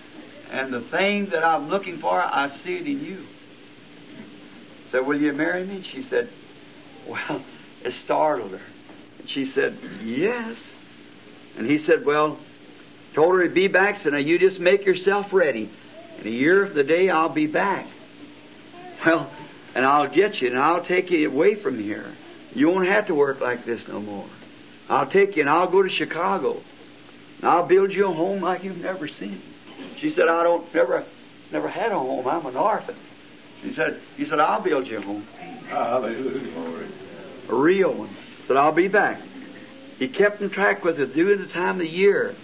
And 0.50 0.72
the 0.72 0.82
thing 0.82 1.30
that 1.30 1.44
I'm 1.44 1.68
looking 1.68 1.98
for, 1.98 2.20
I 2.20 2.48
see 2.48 2.76
it 2.76 2.86
in 2.86 3.04
you. 3.04 3.26
Said, 4.90 5.06
will 5.06 5.20
you 5.20 5.32
marry 5.32 5.64
me? 5.64 5.82
She 5.82 6.02
said, 6.02 6.28
well, 7.08 7.42
it 7.82 7.92
startled 7.92 8.52
her. 8.52 8.60
And 9.18 9.28
she 9.28 9.46
said, 9.46 9.78
yes. 10.02 10.58
And 11.56 11.66
he 11.66 11.78
said, 11.78 12.04
well, 12.04 12.38
told 13.14 13.34
her 13.36 13.48
to 13.48 13.54
be 13.54 13.68
back. 13.68 13.98
Said, 14.00 14.12
now 14.12 14.18
you 14.18 14.38
just 14.38 14.60
make 14.60 14.84
yourself 14.84 15.32
ready. 15.32 15.70
In 16.20 16.26
a 16.26 16.30
year 16.30 16.62
of 16.62 16.74
the 16.74 16.84
day, 16.84 17.08
I'll 17.10 17.28
be 17.28 17.46
back. 17.46 17.86
Well, 19.04 19.30
and 19.74 19.84
I'll 19.84 20.08
get 20.08 20.40
you 20.40 20.48
and 20.48 20.58
I'll 20.58 20.84
take 20.84 21.10
you 21.10 21.28
away 21.28 21.54
from 21.54 21.82
here. 21.82 22.06
You 22.54 22.68
won't 22.68 22.86
have 22.86 23.06
to 23.06 23.14
work 23.14 23.40
like 23.40 23.64
this 23.64 23.88
no 23.88 24.00
more. 24.00 24.26
I'll 24.88 25.06
take 25.06 25.36
you 25.36 25.42
and 25.42 25.50
I'll 25.50 25.70
go 25.70 25.82
to 25.82 25.88
Chicago. 25.88 26.62
And 27.38 27.48
I'll 27.48 27.66
build 27.66 27.92
you 27.92 28.08
a 28.08 28.12
home 28.12 28.42
like 28.42 28.62
you've 28.62 28.78
never 28.78 29.08
seen. 29.08 29.40
She 29.96 30.10
said, 30.10 30.28
I 30.28 30.42
don't 30.42 30.72
never 30.74 31.04
never 31.50 31.68
had 31.68 31.92
a 31.92 31.98
home. 31.98 32.26
I'm 32.26 32.46
an 32.46 32.56
orphan. 32.56 32.96
He 33.62 33.72
said, 33.72 34.00
he 34.16 34.24
said, 34.24 34.40
I'll 34.40 34.60
build 34.60 34.86
you 34.86 34.98
a 34.98 35.00
home. 35.00 35.22
Hallelujah. 35.68 36.88
A 37.48 37.54
real 37.54 37.92
one. 37.94 38.10
Said, 38.46 38.56
I'll 38.56 38.72
be 38.72 38.88
back. 38.88 39.20
He 39.98 40.08
kept 40.08 40.40
in 40.40 40.50
track 40.50 40.84
with 40.84 40.98
her 40.98 41.06
during 41.06 41.40
the 41.40 41.46
time 41.46 41.76
of 41.76 41.80
the 41.80 41.88
year. 41.88 42.34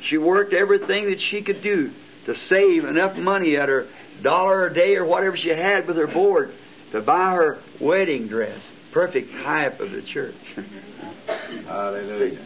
She 0.00 0.18
worked 0.18 0.52
everything 0.52 1.10
that 1.10 1.20
she 1.20 1.42
could 1.42 1.62
do 1.62 1.92
to 2.26 2.34
save 2.34 2.84
enough 2.84 3.16
money 3.16 3.56
at 3.56 3.68
her 3.68 3.88
dollar 4.22 4.66
a 4.66 4.74
day 4.74 4.96
or 4.96 5.04
whatever 5.04 5.36
she 5.36 5.50
had 5.50 5.86
with 5.86 5.96
her 5.96 6.06
board 6.06 6.52
to 6.92 7.00
buy 7.00 7.34
her 7.34 7.58
wedding 7.80 8.28
dress. 8.28 8.62
Perfect 8.92 9.32
type 9.42 9.80
of 9.80 9.90
the 9.90 10.02
church. 10.02 10.34
Hallelujah. 11.66 12.38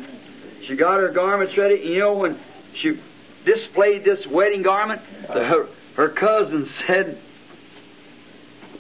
She 0.63 0.77
got 0.77 1.01
her 1.01 1.11
garments 1.11 1.57
ready. 1.57 1.81
You 1.81 1.99
know, 1.99 2.15
when 2.15 2.39
she 2.75 3.01
displayed 3.45 4.05
this 4.05 4.27
wedding 4.27 4.63
garment, 4.63 5.03
the, 5.23 5.45
her, 5.45 5.69
her 5.97 6.09
cousin 6.09 6.65
said, 6.67 7.19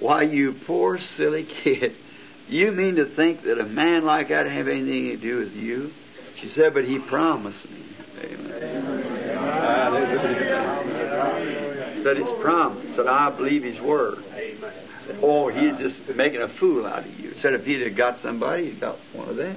Why, 0.00 0.22
you 0.22 0.52
poor 0.52 0.98
silly 0.98 1.44
kid. 1.44 1.96
You 2.48 2.70
mean 2.70 2.96
to 2.96 3.06
think 3.06 3.42
that 3.42 3.58
a 3.58 3.64
man 3.64 4.04
like 4.04 4.28
that 4.28 4.46
have 4.46 4.68
anything 4.68 5.08
to 5.08 5.16
do 5.16 5.38
with 5.38 5.52
you? 5.52 5.92
She 6.36 6.48
said, 6.48 6.74
But 6.74 6.84
he 6.84 6.98
promised 6.98 7.68
me. 7.68 7.85
Amen. 8.22 9.02
Hallelujah. 9.34 10.76
Said 12.02 12.16
his 12.16 12.30
promise. 12.40 12.94
Said, 12.94 13.06
I 13.06 13.30
believe 13.30 13.62
his 13.62 13.80
word. 13.80 14.22
Oh, 15.22 15.48
he's 15.48 15.78
just 15.78 16.06
making 16.14 16.42
a 16.42 16.48
fool 16.48 16.86
out 16.86 17.04
of 17.04 17.20
you. 17.20 17.34
Said 17.36 17.54
if 17.54 17.64
he'd 17.64 17.82
have 17.82 17.96
got 17.96 18.20
somebody, 18.20 18.70
he'd 18.70 18.80
got 18.80 18.98
one 19.12 19.28
of 19.28 19.36
them. 19.36 19.56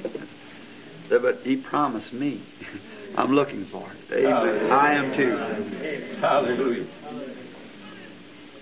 Said, 1.09 1.21
but 1.21 1.41
he 1.43 1.57
promised 1.57 2.13
me. 2.13 2.41
I'm 3.15 3.33
looking 3.33 3.65
for 3.65 3.89
it. 3.91 3.97
Amen. 4.13 4.71
I 4.71 4.93
am 4.93 5.15
too. 5.15 5.35
Hallelujah. 6.19 6.85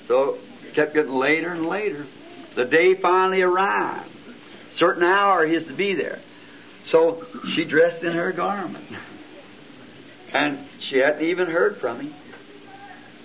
So 0.07 0.39
kept 0.73 0.93
getting 0.93 1.11
later 1.11 1.51
and 1.51 1.65
later. 1.65 2.05
The 2.55 2.65
day 2.65 2.95
finally 2.95 3.41
arrived. 3.41 4.09
certain 4.73 5.03
hour 5.03 5.45
he 5.45 5.55
is 5.55 5.67
to 5.67 5.73
be 5.73 5.95
there. 5.95 6.21
So 6.85 7.25
she 7.53 7.65
dressed 7.65 8.03
in 8.03 8.13
her 8.13 8.31
garment. 8.31 8.85
And 10.33 10.67
she 10.79 10.97
hadn't 10.97 11.23
even 11.23 11.47
heard 11.47 11.77
from 11.77 12.01
him. 12.01 12.15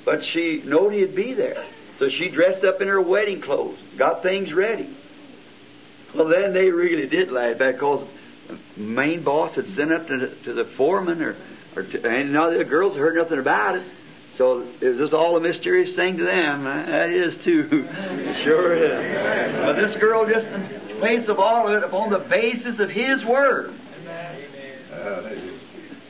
But 0.04 0.24
she 0.24 0.62
knowed 0.64 0.92
he'd 0.92 1.14
be 1.14 1.34
there. 1.34 1.64
So 1.98 2.08
she 2.08 2.28
dressed 2.28 2.64
up 2.64 2.80
in 2.80 2.88
her 2.88 3.00
wedding 3.00 3.40
clothes, 3.40 3.78
got 3.96 4.22
things 4.22 4.52
ready. 4.52 4.96
Well, 6.14 6.28
then 6.28 6.52
they 6.52 6.70
really 6.70 7.06
did 7.06 7.30
laugh 7.30 7.58
because 7.58 8.06
the 8.48 8.58
main 8.80 9.22
boss 9.22 9.54
had 9.54 9.68
sent 9.68 9.92
up 9.92 10.06
to 10.08 10.18
the, 10.18 10.34
to 10.44 10.52
the 10.52 10.64
foreman, 10.76 11.22
or, 11.22 11.36
or 11.76 11.82
to, 11.82 12.06
and 12.06 12.32
now 12.32 12.50
the 12.50 12.64
girls 12.64 12.96
heard 12.96 13.16
nothing 13.16 13.38
about 13.38 13.76
it. 13.76 13.84
So 14.36 14.66
it 14.80 14.88
was 14.88 14.98
just 14.98 15.12
all 15.12 15.36
a 15.36 15.40
mysterious 15.40 15.94
thing 15.94 16.16
to 16.16 16.24
them. 16.24 16.64
That 16.64 17.10
is 17.10 17.36
too. 17.38 17.86
Sure 18.42 18.74
is. 18.74 19.64
But 19.64 19.74
this 19.74 19.94
girl 19.96 20.26
just 20.26 20.46
in 20.46 20.98
place 20.98 21.28
of 21.28 21.38
all 21.38 21.68
of 21.68 21.74
it 21.74 21.84
upon 21.84 22.10
the 22.10 22.18
basis 22.18 22.80
of 22.80 22.88
his 22.88 23.24
word. 23.24 23.74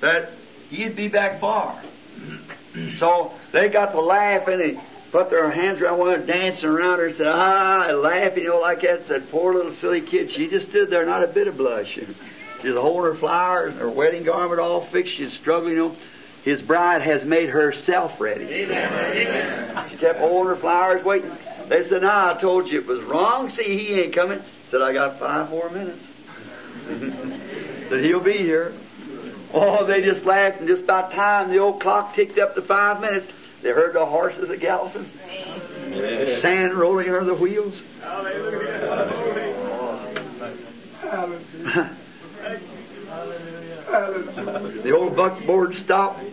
That 0.00 0.30
he'd 0.72 0.96
be 0.96 1.08
back 1.08 1.40
far. 1.40 1.82
So 2.98 3.32
they 3.52 3.68
got 3.68 3.92
to 3.92 4.00
laugh 4.00 4.48
and 4.48 4.60
they 4.60 4.80
put 5.10 5.28
their 5.28 5.50
hands 5.50 5.80
around 5.80 5.98
one, 5.98 6.26
dancing 6.26 6.68
around 6.68 6.98
her, 6.98 7.06
and 7.06 7.16
said, 7.16 7.28
ah, 7.28 7.88
and 7.88 7.98
laughing, 7.98 8.44
you 8.44 8.48
know, 8.48 8.60
like 8.60 8.80
that. 8.80 9.06
Said, 9.06 9.28
poor 9.30 9.54
little 9.54 9.72
silly 9.72 10.00
kid. 10.00 10.30
She 10.30 10.48
just 10.48 10.70
stood 10.70 10.88
there, 10.90 11.04
not 11.04 11.22
a 11.22 11.26
bit 11.26 11.48
of 11.48 11.56
blush. 11.56 11.98
She's 12.62 12.74
holding 12.74 13.12
her 13.12 13.18
flowers, 13.18 13.74
her 13.74 13.90
wedding 13.90 14.24
garment 14.24 14.60
all 14.60 14.86
fixed. 14.86 15.14
She's 15.14 15.32
struggling, 15.32 15.74
you 15.74 15.78
know. 15.78 15.96
His 16.44 16.60
bride 16.60 17.02
has 17.02 17.24
made 17.24 17.50
herself 17.50 18.20
ready. 18.20 18.44
Amen. 18.44 19.90
She 19.90 19.96
kept 19.96 20.18
holding 20.18 20.54
her 20.54 20.56
flowers, 20.56 21.04
waiting. 21.04 21.30
They 21.68 21.86
said, 21.86 22.02
"Now 22.02 22.34
I 22.34 22.40
told 22.40 22.68
you 22.68 22.80
it 22.80 22.86
was 22.86 23.00
wrong. 23.04 23.48
See, 23.48 23.78
he 23.78 24.00
ain't 24.00 24.12
coming." 24.12 24.42
Said, 24.72 24.82
"I 24.82 24.92
got 24.92 25.20
five 25.20 25.50
more 25.50 25.70
minutes." 25.70 26.04
that 27.90 28.02
he'll 28.02 28.18
be 28.18 28.38
here. 28.38 28.72
Oh, 29.54 29.84
they 29.84 30.02
just 30.02 30.24
laughed, 30.24 30.60
and 30.60 30.68
just 30.68 30.84
about 30.84 31.12
time. 31.12 31.50
The 31.50 31.58
old 31.58 31.80
clock 31.80 32.14
ticked 32.14 32.38
up 32.38 32.54
to 32.54 32.62
five 32.62 33.00
minutes, 33.00 33.26
they 33.62 33.70
heard 33.70 33.94
the 33.94 34.06
horses 34.06 34.48
a 34.50 34.56
galloping, 34.56 35.10
the 35.90 36.38
sand 36.40 36.74
rolling 36.74 37.08
under 37.08 37.24
the 37.24 37.34
wheels. 37.34 37.74
the 44.82 44.92
old 44.96 45.14
buckboard 45.14 45.74
stopped. 45.76 46.24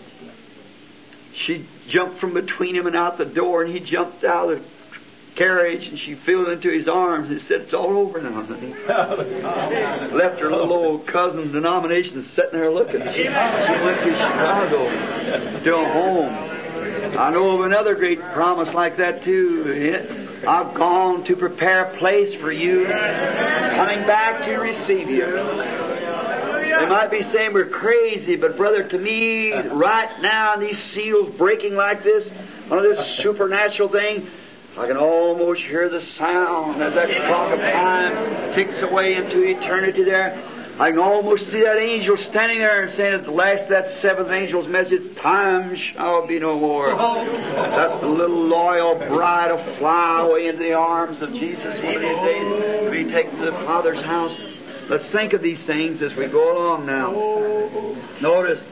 She 1.34 1.68
jumped 1.88 2.20
from 2.20 2.34
between 2.34 2.76
him 2.76 2.88
and 2.88 2.96
out 2.96 3.18
the 3.18 3.26
door, 3.26 3.64
and 3.64 3.72
he 3.72 3.80
jumped 3.80 4.24
out 4.24 4.52
of 4.52 4.60
the 4.60 4.66
carriage, 5.36 5.88
and 5.88 5.98
she 5.98 6.16
fell 6.16 6.50
into 6.50 6.70
his 6.70 6.88
arms 6.88 7.30
and 7.30 7.42
said, 7.42 7.62
"It's 7.62 7.74
all 7.74 7.98
over 7.98 8.22
now." 8.22 8.42
Left 10.12 10.40
her 10.40 10.50
little 10.50 10.74
old 10.74 11.08
cousin 11.08 11.52
denomination 11.52 12.22
sitting 12.24 12.60
there 12.60 12.72
looking. 12.72 13.02
She, 13.10 13.24
she 13.24 13.30
went 13.30 14.02
to 14.02 14.16
Chicago 14.16 15.64
to 15.64 15.76
a 15.76 15.90
home. 15.90 16.60
I 17.18 17.32
know 17.32 17.52
of 17.52 17.62
another 17.62 17.96
great 17.96 18.22
promise 18.34 18.74
like 18.74 18.98
that 18.98 19.24
too. 19.24 20.44
I've 20.48 20.74
gone 20.74 21.24
to 21.26 21.36
prepare 21.36 21.86
a 21.86 21.98
place 21.98 22.34
for 22.36 22.52
you, 22.52 22.86
coming 22.86 24.06
back 24.08 24.46
to 24.46 24.56
receive 24.58 25.10
you. 25.10 25.26
They 26.80 26.86
might 26.86 27.12
be 27.12 27.24
saying 27.24 27.54
we're 27.54 27.66
crazy, 27.66 28.38
but 28.38 28.56
brother, 28.56 28.84
to 28.88 28.98
me, 28.98 29.52
right 29.52 30.22
now, 30.22 30.56
these 30.56 30.78
seals 30.78 31.36
breaking 31.36 31.76
like 31.76 32.04
this, 32.04 32.30
one 32.70 32.80
of 32.80 32.86
this 32.86 33.06
supernatural 33.18 33.90
thing, 33.90 34.28
I 34.80 34.88
can 34.88 34.96
almost 34.96 35.62
hear 35.64 35.90
the 35.90 36.00
sound 36.00 36.82
as 36.82 36.94
that 36.94 37.10
clock 37.10 37.52
of 37.52 37.60
time 37.60 38.54
ticks 38.54 38.82
away 38.82 39.16
into 39.16 39.44
eternity 39.44 40.06
there. 40.06 40.42
I 40.80 40.92
can 40.92 41.00
almost 41.00 41.52
see 41.52 41.60
that 41.64 41.78
angel 41.78 42.16
standing 42.16 42.60
there 42.60 42.84
and 42.84 42.90
saying 42.90 43.14
at 43.14 43.26
the 43.26 43.32
last 43.32 43.68
that 43.68 43.90
seventh 43.90 44.30
angel's 44.30 44.70
message, 44.70 45.18
time 45.18 45.76
shall 45.76 46.26
be 46.26 46.40
no 46.40 46.58
more. 46.58 46.96
That 46.96 48.06
little 48.06 48.46
loyal 48.46 48.96
bride 48.96 49.52
will 49.52 49.76
fly 49.76 50.22
away 50.22 50.48
into 50.48 50.64
the 50.64 50.72
arms 50.76 51.22
of 51.22 51.34
Jesus 51.34 51.78
one 51.84 51.96
of 51.98 52.02
these 52.02 52.18
days 52.20 52.86
to 52.86 52.90
be 52.90 53.12
taken 53.12 53.38
to 53.40 53.46
the 53.48 53.52
Father's 53.52 54.02
house. 54.02 54.34
Let's 54.88 55.12
think 55.12 55.34
of 55.34 55.42
these 55.42 55.66
things 55.66 56.02
as 56.02 56.16
we 56.16 56.28
go 56.28 56.58
along 56.58 56.86
now. 56.86 57.12
Notice 58.22 58.64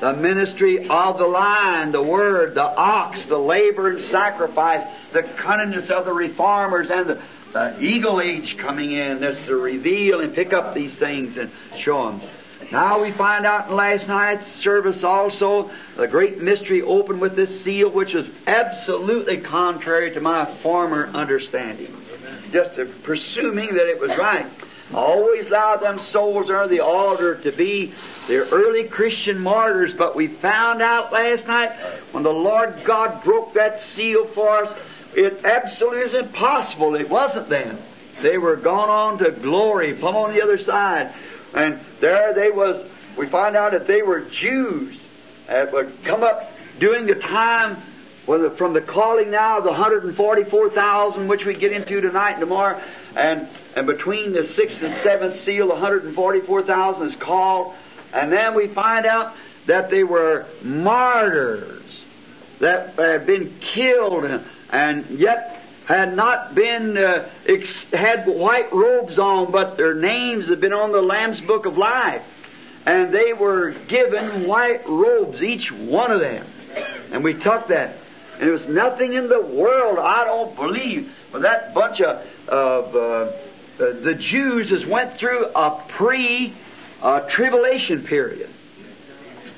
the 0.00 0.12
ministry 0.12 0.88
of 0.88 1.18
the 1.18 1.26
line, 1.26 1.92
the 1.92 2.02
word, 2.02 2.54
the 2.54 2.62
ox, 2.62 3.24
the 3.26 3.38
labor 3.38 3.90
and 3.90 4.00
sacrifice, 4.00 4.86
the 5.12 5.22
cunningness 5.22 5.90
of 5.90 6.04
the 6.04 6.12
reformers, 6.12 6.90
and 6.90 7.08
the, 7.08 7.22
the 7.52 7.80
eagle 7.80 8.20
age 8.20 8.56
coming 8.58 8.92
in. 8.92 9.20
That's 9.20 9.42
to 9.46 9.56
reveal 9.56 10.20
and 10.20 10.34
pick 10.34 10.52
up 10.52 10.74
these 10.74 10.96
things 10.96 11.36
and 11.36 11.50
show 11.76 12.06
them. 12.06 12.22
Now 12.72 13.02
we 13.02 13.12
find 13.12 13.46
out 13.46 13.68
in 13.68 13.76
last 13.76 14.08
night's 14.08 14.46
service 14.46 15.04
also 15.04 15.70
the 15.96 16.08
great 16.08 16.40
mystery 16.40 16.82
opened 16.82 17.20
with 17.20 17.36
this 17.36 17.62
seal, 17.62 17.90
which 17.90 18.14
was 18.14 18.26
absolutely 18.46 19.40
contrary 19.40 20.14
to 20.14 20.20
my 20.20 20.56
former 20.62 21.06
understanding. 21.06 21.94
Just 22.52 22.78
presuming 23.02 23.74
that 23.74 23.88
it 23.88 24.00
was 24.00 24.16
right. 24.16 24.50
Always 24.92 25.46
allowed 25.46 25.78
them 25.78 25.98
souls 25.98 26.50
under 26.50 26.68
the 26.68 26.80
altar 26.80 27.36
to 27.36 27.52
be 27.52 27.94
the 28.28 28.48
early 28.50 28.84
Christian 28.84 29.38
martyrs, 29.38 29.94
but 29.94 30.14
we 30.14 30.28
found 30.28 30.82
out 30.82 31.12
last 31.12 31.46
night 31.46 31.72
when 32.12 32.22
the 32.22 32.32
Lord 32.32 32.82
God 32.84 33.24
broke 33.24 33.54
that 33.54 33.80
seal 33.80 34.26
for 34.28 34.62
us, 34.62 34.74
it 35.16 35.44
absolutely 35.44 36.02
is 36.02 36.14
impossible. 36.14 36.96
It 36.96 37.08
wasn't 37.08 37.48
then. 37.48 37.78
They 38.22 38.38
were 38.38 38.56
gone 38.56 38.90
on 38.90 39.18
to 39.18 39.30
glory, 39.30 39.94
plumb 39.94 40.16
on 40.16 40.34
the 40.34 40.42
other 40.42 40.58
side. 40.58 41.14
And 41.54 41.80
there 42.00 42.34
they 42.34 42.50
was, 42.50 42.84
we 43.16 43.26
find 43.28 43.56
out 43.56 43.72
that 43.72 43.86
they 43.86 44.02
were 44.02 44.20
Jews 44.20 45.00
that 45.46 45.72
would 45.72 46.04
come 46.04 46.22
up 46.22 46.52
during 46.78 47.06
the 47.06 47.14
time 47.14 47.82
from 48.24 48.72
the 48.72 48.80
calling 48.80 49.30
now 49.30 49.58
of 49.58 49.64
the 49.64 49.70
144,000, 49.70 51.28
which 51.28 51.44
we 51.44 51.54
get 51.54 51.72
into 51.72 52.00
tonight 52.00 52.32
and 52.32 52.40
tomorrow, 52.40 52.80
and, 53.14 53.48
and 53.76 53.86
between 53.86 54.32
the 54.32 54.46
sixth 54.46 54.82
and 54.82 54.94
seventh 54.94 55.38
seal, 55.40 55.66
the 55.66 55.72
144,000 55.74 57.06
is 57.06 57.16
called, 57.16 57.74
and 58.12 58.32
then 58.32 58.54
we 58.54 58.68
find 58.68 59.06
out 59.06 59.34
that 59.66 59.90
they 59.90 60.04
were 60.04 60.46
martyrs 60.62 61.82
that 62.60 62.94
had 62.94 63.26
been 63.26 63.58
killed 63.60 64.24
and, 64.24 64.44
and 64.70 65.18
yet 65.18 65.62
had 65.86 66.16
not 66.16 66.54
been 66.54 66.96
uh, 66.96 67.28
ex- 67.46 67.84
had 67.92 68.26
white 68.26 68.72
robes 68.72 69.18
on, 69.18 69.52
but 69.52 69.76
their 69.76 69.94
names 69.94 70.48
had 70.48 70.60
been 70.60 70.72
on 70.72 70.92
the 70.92 71.02
Lamb's 71.02 71.40
Book 71.42 71.66
of 71.66 71.76
Life, 71.76 72.24
and 72.86 73.12
they 73.12 73.32
were 73.32 73.72
given 73.88 74.46
white 74.46 74.88
robes, 74.88 75.42
each 75.42 75.70
one 75.70 76.10
of 76.10 76.20
them, 76.20 76.46
and 77.12 77.22
we 77.22 77.34
took 77.34 77.68
that. 77.68 77.96
And 78.34 78.42
there 78.42 78.52
was 78.52 78.66
nothing 78.66 79.14
in 79.14 79.28
the 79.28 79.40
world, 79.40 79.98
I 79.98 80.24
don't 80.24 80.56
believe, 80.56 81.12
for 81.30 81.40
that 81.40 81.72
bunch 81.72 82.00
of, 82.00 82.26
of 82.48 82.96
uh, 82.96 83.32
the 83.78 84.14
Jews 84.14 84.70
has 84.70 84.84
went 84.84 85.16
through 85.18 85.46
a 85.46 85.84
pre 85.88 86.54
uh, 87.00 87.20
tribulation 87.28 88.04
period. 88.04 88.50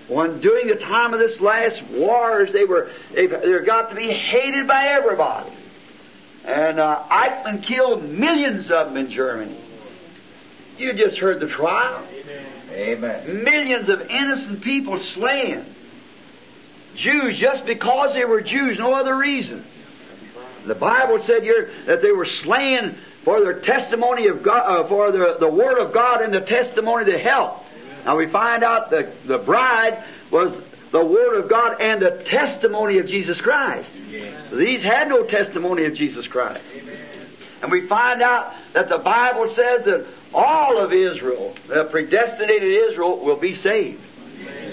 When 0.08 0.40
during 0.40 0.68
the 0.68 0.76
time 0.76 1.14
of 1.14 1.20
this 1.20 1.40
last 1.40 1.82
wars, 1.84 2.52
they 2.52 2.64
were 2.64 2.90
they 3.12 3.26
they 3.26 3.64
got 3.64 3.90
to 3.90 3.96
be 3.96 4.12
hated 4.12 4.66
by 4.66 4.86
everybody. 4.86 5.50
And 6.44 6.78
uh, 6.78 7.04
Eichmann 7.10 7.62
killed 7.62 8.04
millions 8.04 8.70
of 8.70 8.88
them 8.88 8.96
in 8.96 9.10
Germany. 9.10 9.60
You 10.78 10.92
just 10.92 11.18
heard 11.18 11.40
the 11.40 11.48
trial. 11.48 12.06
Amen. 12.70 13.42
Millions 13.42 13.88
of 13.88 14.00
innocent 14.02 14.62
people 14.62 14.98
slain. 14.98 15.64
Jews 16.96 17.38
just 17.38 17.64
because 17.64 18.14
they 18.14 18.24
were 18.24 18.40
Jews, 18.40 18.78
no 18.78 18.94
other 18.94 19.16
reason. 19.16 19.64
The 20.66 20.74
Bible 20.74 21.22
said 21.22 21.42
here 21.42 21.70
that 21.86 22.02
they 22.02 22.10
were 22.10 22.24
slain 22.24 22.96
for 23.24 23.40
their 23.40 23.60
testimony 23.60 24.26
of 24.26 24.42
God, 24.42 24.84
uh, 24.84 24.88
for 24.88 25.12
the, 25.12 25.36
the 25.38 25.48
Word 25.48 25.78
of 25.78 25.92
God 25.92 26.22
and 26.22 26.34
the 26.34 26.40
testimony 26.40 27.04
to 27.04 27.18
help. 27.18 27.62
Now 28.04 28.16
we 28.16 28.26
find 28.28 28.64
out 28.64 28.90
that 28.90 29.26
the 29.26 29.38
bride 29.38 30.04
was 30.30 30.52
the 30.92 31.04
Word 31.04 31.36
of 31.42 31.48
God 31.48 31.80
and 31.80 32.00
the 32.00 32.22
testimony 32.24 32.98
of 32.98 33.06
Jesus 33.06 33.40
Christ. 33.40 33.90
These 34.52 34.82
had 34.82 35.08
no 35.08 35.24
testimony 35.24 35.84
of 35.86 35.94
Jesus 35.94 36.26
Christ. 36.26 36.64
And 37.62 37.72
we 37.72 37.86
find 37.86 38.22
out 38.22 38.54
that 38.74 38.88
the 38.88 38.98
Bible 38.98 39.48
says 39.48 39.84
that 39.84 40.06
all 40.34 40.78
of 40.78 40.92
Israel, 40.92 41.54
the 41.68 41.84
predestinated 41.84 42.90
Israel, 42.90 43.24
will 43.24 43.36
be 43.36 43.54
saved. 43.54 44.00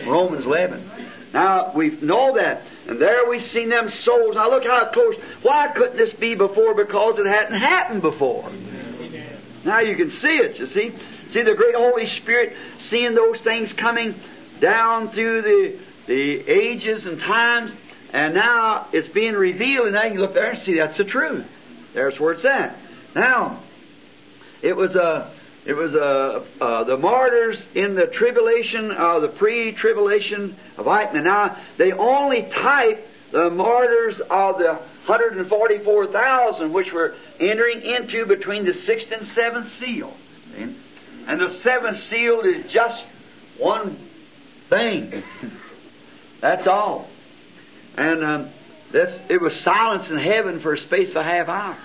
Romans 0.05 0.45
11. 0.45 0.91
Now, 1.33 1.73
we 1.73 1.89
know 1.89 2.35
that. 2.35 2.61
And 2.87 3.01
there 3.01 3.27
we've 3.27 3.41
seen 3.41 3.69
them 3.69 3.89
souls. 3.89 4.35
Now 4.35 4.49
look 4.49 4.65
how 4.65 4.85
close. 4.91 5.15
Why 5.41 5.69
couldn't 5.69 5.97
this 5.97 6.13
be 6.13 6.35
before? 6.35 6.75
Because 6.75 7.17
it 7.17 7.25
hadn't 7.25 7.59
happened 7.59 8.03
before. 8.03 8.49
Now 9.65 9.79
you 9.79 9.95
can 9.95 10.09
see 10.09 10.37
it, 10.37 10.59
you 10.59 10.67
see. 10.67 10.93
See 11.31 11.41
the 11.41 11.55
great 11.55 11.75
Holy 11.75 12.05
Spirit 12.05 12.55
seeing 12.77 13.15
those 13.15 13.39
things 13.41 13.73
coming 13.73 14.19
down 14.59 15.11
through 15.11 15.41
the, 15.41 15.79
the 16.05 16.47
ages 16.47 17.07
and 17.07 17.19
times. 17.19 17.71
And 18.11 18.35
now 18.35 18.89
it's 18.93 19.07
being 19.07 19.33
revealed, 19.33 19.87
and 19.87 19.95
now 19.95 20.05
you 20.05 20.19
look 20.19 20.35
there 20.35 20.51
and 20.51 20.59
see 20.59 20.75
that's 20.75 20.97
the 20.97 21.03
truth. 21.03 21.47
There's 21.95 22.19
where 22.19 22.33
it's 22.33 22.45
at. 22.45 22.77
Now, 23.15 23.63
it 24.61 24.75
was 24.75 24.95
a, 24.95 25.31
it 25.65 25.73
was 25.73 25.95
uh, 25.95 26.45
uh, 26.59 26.83
the 26.83 26.97
martyrs 26.97 27.63
in 27.73 27.95
the 27.95 28.07
tribulation, 28.07 28.91
uh, 28.91 29.19
the 29.19 29.29
pre-tribulation 29.29 30.57
of 30.77 30.87
Eichmann. 30.87 31.23
Now, 31.23 31.57
they 31.77 31.93
only 31.93 32.43
type 32.43 33.07
the 33.31 33.49
martyrs 33.49 34.19
of 34.29 34.57
the 34.57 34.73
144,000 35.05 36.73
which 36.73 36.91
were 36.91 37.15
entering 37.39 37.81
into 37.81 38.25
between 38.25 38.65
the 38.65 38.73
sixth 38.73 39.11
and 39.11 39.25
seventh 39.27 39.71
seal. 39.73 40.13
And 41.27 41.39
the 41.39 41.49
seventh 41.49 41.97
seal 41.97 42.41
is 42.41 42.71
just 42.71 43.05
one 43.57 43.97
thing. 44.69 45.23
That's 46.41 46.67
all. 46.67 47.07
And 47.95 48.23
um, 48.23 48.49
it 48.93 49.41
was 49.41 49.55
silence 49.59 50.09
in 50.09 50.17
heaven 50.17 50.59
for 50.59 50.73
a 50.73 50.77
space 50.77 51.09
of 51.09 51.15
a 51.15 51.23
half 51.23 51.47
hour. 51.47 51.77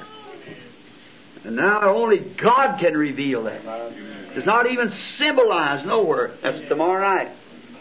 And 1.48 1.56
now 1.56 1.94
only 1.94 2.18
God 2.18 2.78
can 2.78 2.94
reveal 2.94 3.44
that. 3.44 3.62
It's 4.34 4.44
not 4.44 4.70
even 4.70 4.90
symbolized 4.90 5.86
nowhere. 5.86 6.32
That's 6.42 6.60
tomorrow 6.60 7.00
night. 7.00 7.30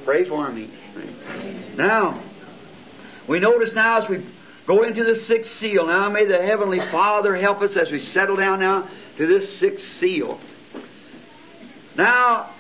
Pray 0.06 0.24
for 0.24 0.50
me. 0.50 0.72
Now, 1.76 2.24
we 3.28 3.42
notice 3.42 3.74
now 3.74 4.02
as 4.02 4.08
we 4.08 4.26
go 4.68 4.84
into 4.84 5.04
the 5.04 5.18
sixth 5.18 5.52
seal, 5.52 5.86
now 5.86 6.10
may 6.10 6.24
the 6.24 6.42
Heavenly 6.42 6.80
Father 6.80 7.36
help 7.36 7.62
us 7.62 7.76
as 7.76 7.92
we 7.92 8.00
settle 8.00 8.38
down 8.38 8.62
now 8.62 8.88
to 9.18 9.28
this 9.28 9.58
sixth 9.58 9.86
seal. 9.86 10.40
Now, 11.98 12.52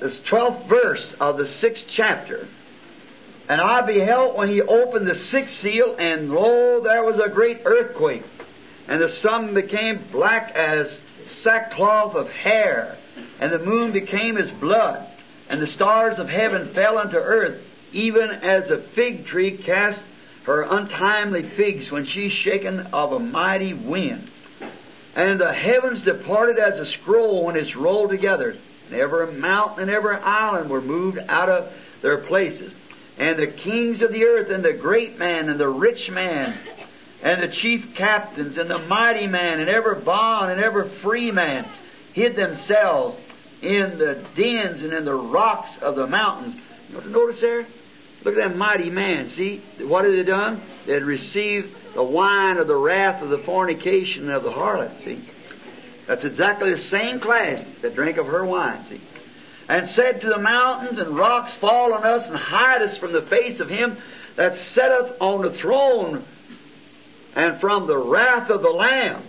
this 0.00 0.16
12th 0.20 0.66
verse 0.66 1.14
of 1.20 1.36
the 1.36 1.46
sixth 1.46 1.88
chapter. 1.90 2.48
And 3.50 3.60
I 3.60 3.82
beheld 3.82 4.34
when 4.34 4.48
he 4.48 4.62
opened 4.62 5.06
the 5.06 5.14
sixth 5.14 5.56
seal, 5.56 5.94
and 5.98 6.30
lo, 6.32 6.80
there 6.80 7.04
was 7.04 7.18
a 7.18 7.28
great 7.28 7.60
earthquake, 7.66 8.24
and 8.88 9.00
the 9.00 9.08
sun 9.08 9.54
became 9.54 10.04
black 10.12 10.52
as 10.54 11.00
sackcloth 11.26 12.14
of 12.14 12.28
hair, 12.30 12.96
and 13.40 13.52
the 13.52 13.58
moon 13.58 13.92
became 13.92 14.36
as 14.36 14.50
blood, 14.52 15.06
and 15.48 15.60
the 15.60 15.66
stars 15.66 16.18
of 16.18 16.28
heaven 16.28 16.72
fell 16.74 16.98
unto 16.98 17.16
earth, 17.16 17.60
even 17.92 18.30
as 18.30 18.70
a 18.70 18.78
fig 18.78 19.26
tree 19.26 19.56
cast 19.56 20.02
her 20.44 20.62
untimely 20.62 21.42
figs 21.42 21.90
when 21.90 22.04
she's 22.04 22.32
shaken 22.32 22.80
of 22.92 23.12
a 23.12 23.18
mighty 23.18 23.74
wind. 23.74 24.30
And 25.16 25.40
the 25.40 25.52
heavens 25.52 26.02
departed 26.02 26.58
as 26.58 26.78
a 26.78 26.86
scroll 26.86 27.44
when 27.44 27.56
it's 27.56 27.74
rolled 27.74 28.10
together. 28.10 28.56
And 28.86 29.00
every 29.00 29.32
mountain 29.32 29.82
and 29.82 29.90
every 29.90 30.14
island 30.16 30.70
were 30.70 30.80
moved 30.80 31.18
out 31.26 31.48
of 31.48 31.72
their 32.02 32.18
places. 32.18 32.74
And 33.18 33.38
the 33.38 33.46
kings 33.46 34.02
of 34.02 34.12
the 34.12 34.24
earth, 34.26 34.50
and 34.50 34.64
the 34.64 34.74
great 34.74 35.18
man, 35.18 35.48
and 35.48 35.58
the 35.58 35.68
rich 35.68 36.10
man, 36.10 36.58
and 37.22 37.42
the 37.42 37.48
chief 37.48 37.94
captains, 37.94 38.58
and 38.58 38.70
the 38.70 38.78
mighty 38.78 39.26
man, 39.26 39.60
and 39.60 39.68
every 39.68 40.00
bond, 40.00 40.52
and 40.52 40.60
every 40.60 40.88
free 40.88 41.30
man, 41.30 41.68
hid 42.12 42.36
themselves 42.36 43.16
in 43.62 43.98
the 43.98 44.24
dens 44.34 44.82
and 44.82 44.92
in 44.92 45.04
the 45.04 45.14
rocks 45.14 45.70
of 45.80 45.96
the 45.96 46.06
mountains. 46.06 46.54
You 46.90 47.00
notice 47.10 47.40
there? 47.40 47.66
Look 48.24 48.36
at 48.36 48.48
that 48.48 48.56
mighty 48.56 48.90
man. 48.90 49.28
See, 49.28 49.62
what 49.78 50.04
had 50.04 50.14
they 50.14 50.22
done? 50.22 50.62
They 50.86 50.92
had 50.94 51.04
received 51.04 51.74
the 51.94 52.02
wine 52.02 52.58
of 52.58 52.66
the 52.66 52.76
wrath 52.76 53.22
of 53.22 53.30
the 53.30 53.38
fornication 53.38 54.30
of 54.30 54.42
the 54.42 54.50
harlot. 54.50 55.04
See? 55.04 55.24
That's 56.06 56.24
exactly 56.24 56.70
the 56.70 56.78
same 56.78 57.20
class 57.20 57.64
that 57.82 57.94
drank 57.94 58.16
of 58.16 58.26
her 58.26 58.44
wine. 58.44 58.84
See? 58.86 59.00
And 59.68 59.88
said 59.88 60.20
to 60.20 60.28
the 60.28 60.38
mountains 60.38 60.98
and 60.98 61.16
rocks, 61.16 61.52
Fall 61.54 61.92
on 61.92 62.04
us 62.04 62.26
and 62.26 62.36
hide 62.36 62.82
us 62.82 62.96
from 62.96 63.12
the 63.12 63.22
face 63.22 63.60
of 63.60 63.68
him 63.68 63.96
that 64.36 64.54
sitteth 64.54 65.16
on 65.20 65.42
the 65.42 65.52
throne 65.52 66.24
and 67.36 67.60
from 67.60 67.86
the 67.86 67.96
wrath 67.96 68.50
of 68.50 68.62
the 68.62 68.70
Lamb. 68.70 69.22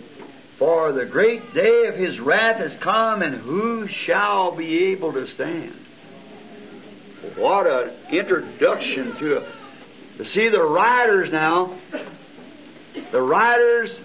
For 0.58 0.90
the 0.90 1.06
great 1.06 1.54
day 1.54 1.86
of 1.86 1.94
his 1.94 2.18
wrath 2.18 2.56
has 2.56 2.74
come, 2.74 3.22
and 3.22 3.36
who 3.36 3.86
shall 3.86 4.50
be 4.56 4.86
able 4.86 5.12
to 5.12 5.28
stand? 5.28 5.76
What 7.36 7.68
an 7.68 7.92
introduction 8.10 9.14
to 9.18 9.38
a, 9.38 9.52
to 10.16 10.24
see 10.24 10.48
the 10.48 10.62
riders 10.62 11.30
now. 11.30 11.76
The 13.12 13.22
riders, 13.22 14.00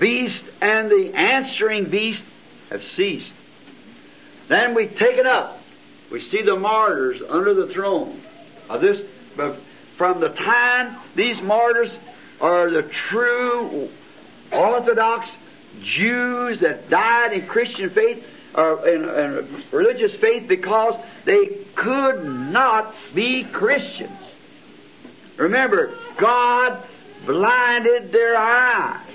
beast, 0.00 0.44
and 0.60 0.90
the 0.90 1.12
answering 1.14 1.84
beast 1.84 2.24
have 2.70 2.82
ceased. 2.82 3.32
Then 4.48 4.74
we 4.74 4.86
take 4.86 5.18
it 5.18 5.26
up. 5.26 5.60
We 6.10 6.20
see 6.20 6.42
the 6.42 6.56
martyrs 6.56 7.22
under 7.28 7.54
the 7.54 7.68
throne 7.72 8.22
of 8.68 8.80
this. 8.80 9.04
From 9.96 10.20
the 10.20 10.30
time 10.30 10.96
these 11.14 11.40
martyrs 11.40 11.96
are 12.42 12.68
the 12.68 12.82
true 12.82 13.88
Orthodox 14.52 15.30
Jews 15.80 16.60
that 16.60 16.90
died 16.90 17.32
in 17.32 17.46
Christian 17.46 17.88
faith, 17.88 18.22
or 18.54 18.86
in, 18.86 19.08
in 19.08 19.64
religious 19.70 20.14
faith, 20.16 20.46
because 20.46 20.94
they 21.24 21.46
could 21.74 22.24
not 22.24 22.94
be 23.14 23.44
Christians. 23.44 24.18
Remember, 25.38 25.96
God 26.18 26.82
blinded 27.24 28.12
their 28.12 28.36
eyes. 28.36 29.06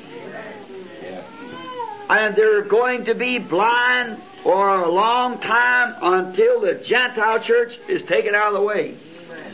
And 2.09 2.35
they're 2.37 2.63
going 2.63 3.05
to 3.05 3.15
be 3.15 3.37
blind 3.37 4.21
for 4.41 4.69
a 4.69 4.89
long 4.89 5.39
time 5.39 5.95
until 6.01 6.61
the 6.61 6.75
Gentile 6.75 7.39
church 7.39 7.77
is 7.89 8.01
taken 8.03 8.33
out 8.33 8.47
of 8.47 8.53
the 8.53 8.61
way. 8.61 8.97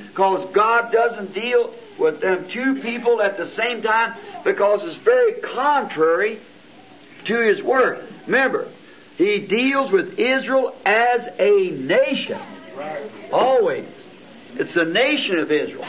Because 0.08 0.48
God 0.54 0.92
doesn't 0.92 1.34
deal 1.34 1.74
with 1.98 2.22
them 2.22 2.48
two 2.50 2.82
people 2.82 3.22
at 3.22 3.38
the 3.38 3.48
same 3.48 3.82
time 3.82 4.18
because 4.44 4.84
it's 4.84 4.96
very 4.98 5.34
contrary 5.42 6.40
to 7.26 7.40
His 7.40 7.62
Word. 7.62 8.08
Remember, 8.26 8.70
He 9.18 9.40
deals 9.40 9.92
with 9.92 10.20
Israel 10.20 10.76
as 10.86 11.28
a 11.40 11.70
nation. 11.72 12.40
Always. 13.32 13.88
It's 14.56 14.74
the 14.74 14.86
nation 14.86 15.40
of 15.40 15.52
Israel. 15.52 15.88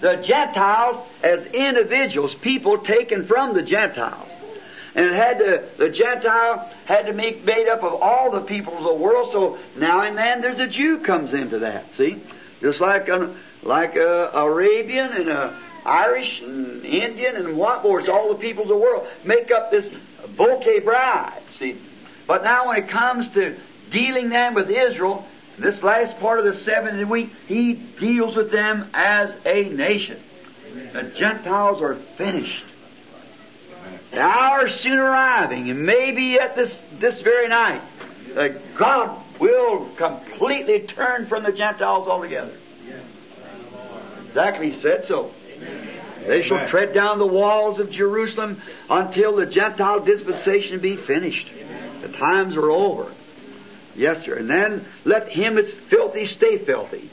The 0.00 0.16
Gentiles 0.16 1.06
as 1.22 1.44
individuals, 1.46 2.34
people 2.34 2.78
taken 2.78 3.26
from 3.26 3.54
the 3.54 3.62
Gentiles. 3.62 4.30
And 4.94 5.06
it 5.06 5.14
had 5.14 5.38
to, 5.38 5.68
the 5.78 5.88
Gentile 5.88 6.70
had 6.84 7.06
to 7.06 7.12
be 7.12 7.40
made 7.44 7.68
up 7.68 7.82
of 7.82 7.94
all 8.02 8.30
the 8.30 8.42
peoples 8.42 8.78
of 8.78 8.84
the 8.84 8.94
world, 8.94 9.32
so 9.32 9.58
now 9.76 10.02
and 10.02 10.18
then 10.18 10.42
there's 10.42 10.60
a 10.60 10.66
Jew 10.66 10.98
comes 10.98 11.32
into 11.32 11.60
that, 11.60 11.94
see? 11.94 12.22
Just 12.60 12.80
like 12.80 13.08
like 13.62 13.96
a 13.96 14.30
Arabian 14.34 15.12
and 15.12 15.28
a 15.28 15.58
Irish 15.84 16.40
and 16.40 16.84
Indian 16.84 17.36
and 17.36 17.56
what 17.56 17.82
more, 17.82 18.08
all 18.10 18.28
the 18.28 18.38
peoples 18.38 18.64
of 18.64 18.68
the 18.68 18.76
world 18.76 19.06
make 19.24 19.50
up 19.50 19.70
this 19.70 19.90
bouquet 20.36 20.80
bride, 20.80 21.42
see? 21.58 21.80
But 22.26 22.44
now 22.44 22.68
when 22.68 22.76
it 22.76 22.88
comes 22.88 23.30
to 23.30 23.58
dealing 23.90 24.28
them 24.28 24.54
with 24.54 24.70
Israel, 24.70 25.26
this 25.58 25.82
last 25.82 26.18
part 26.18 26.38
of 26.38 26.44
the 26.44 26.54
seventh 26.54 27.08
week, 27.08 27.30
he 27.46 27.74
deals 27.74 28.36
with 28.36 28.50
them 28.50 28.90
as 28.94 29.36
a 29.44 29.68
nation. 29.68 30.20
The 30.92 31.12
Gentiles 31.14 31.82
are 31.82 31.96
finished. 32.16 32.64
The 34.12 34.20
hour 34.20 34.66
is 34.66 34.74
soon 34.74 34.98
arriving, 34.98 35.70
and 35.70 35.84
maybe 35.84 36.38
at 36.38 36.54
this, 36.54 36.78
this 36.98 37.20
very 37.22 37.48
night, 37.48 37.82
that 38.34 38.76
God 38.76 39.22
will 39.38 39.90
completely 39.96 40.80
turn 40.80 41.26
from 41.26 41.42
the 41.42 41.52
Gentiles 41.52 42.08
altogether. 42.08 42.54
Exactly, 44.32 44.70
he 44.70 44.80
said 44.80 45.04
so. 45.04 45.30
They 46.26 46.40
shall 46.40 46.66
tread 46.66 46.94
down 46.94 47.18
the 47.18 47.26
walls 47.26 47.80
of 47.80 47.90
Jerusalem 47.90 48.62
until 48.88 49.36
the 49.36 49.44
Gentile 49.44 50.00
dispensation 50.00 50.80
be 50.80 50.96
finished. 50.96 51.50
The 52.00 52.08
times 52.08 52.56
are 52.56 52.70
over. 52.70 53.12
Yes, 53.94 54.22
sir. 54.24 54.36
And 54.36 54.48
then 54.48 54.86
let 55.04 55.28
him 55.28 55.56
that's 55.56 55.70
filthy 55.90 56.24
stay 56.24 56.56
filthy. 56.56 57.10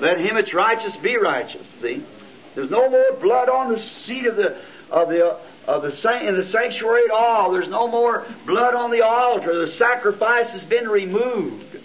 Let 0.00 0.18
him 0.18 0.34
that's 0.34 0.52
righteous 0.52 0.96
be 0.96 1.16
righteous. 1.16 1.68
See? 1.80 2.04
There's 2.56 2.70
no 2.70 2.90
more 2.90 3.12
blood 3.20 3.48
on 3.48 3.72
the 3.72 3.78
seat 3.78 4.26
of 4.26 4.34
the 4.34 4.58
of 4.90 5.10
the 5.10 5.38
of 5.68 5.82
the 5.82 6.26
in 6.26 6.36
the 6.36 6.44
sanctuary 6.44 7.04
at 7.04 7.12
all. 7.12 7.52
There's 7.52 7.68
no 7.68 7.86
more 7.86 8.26
blood 8.46 8.74
on 8.74 8.90
the 8.90 9.02
altar. 9.02 9.60
The 9.60 9.70
sacrifice 9.70 10.50
has 10.50 10.64
been 10.64 10.88
removed. 10.88 11.78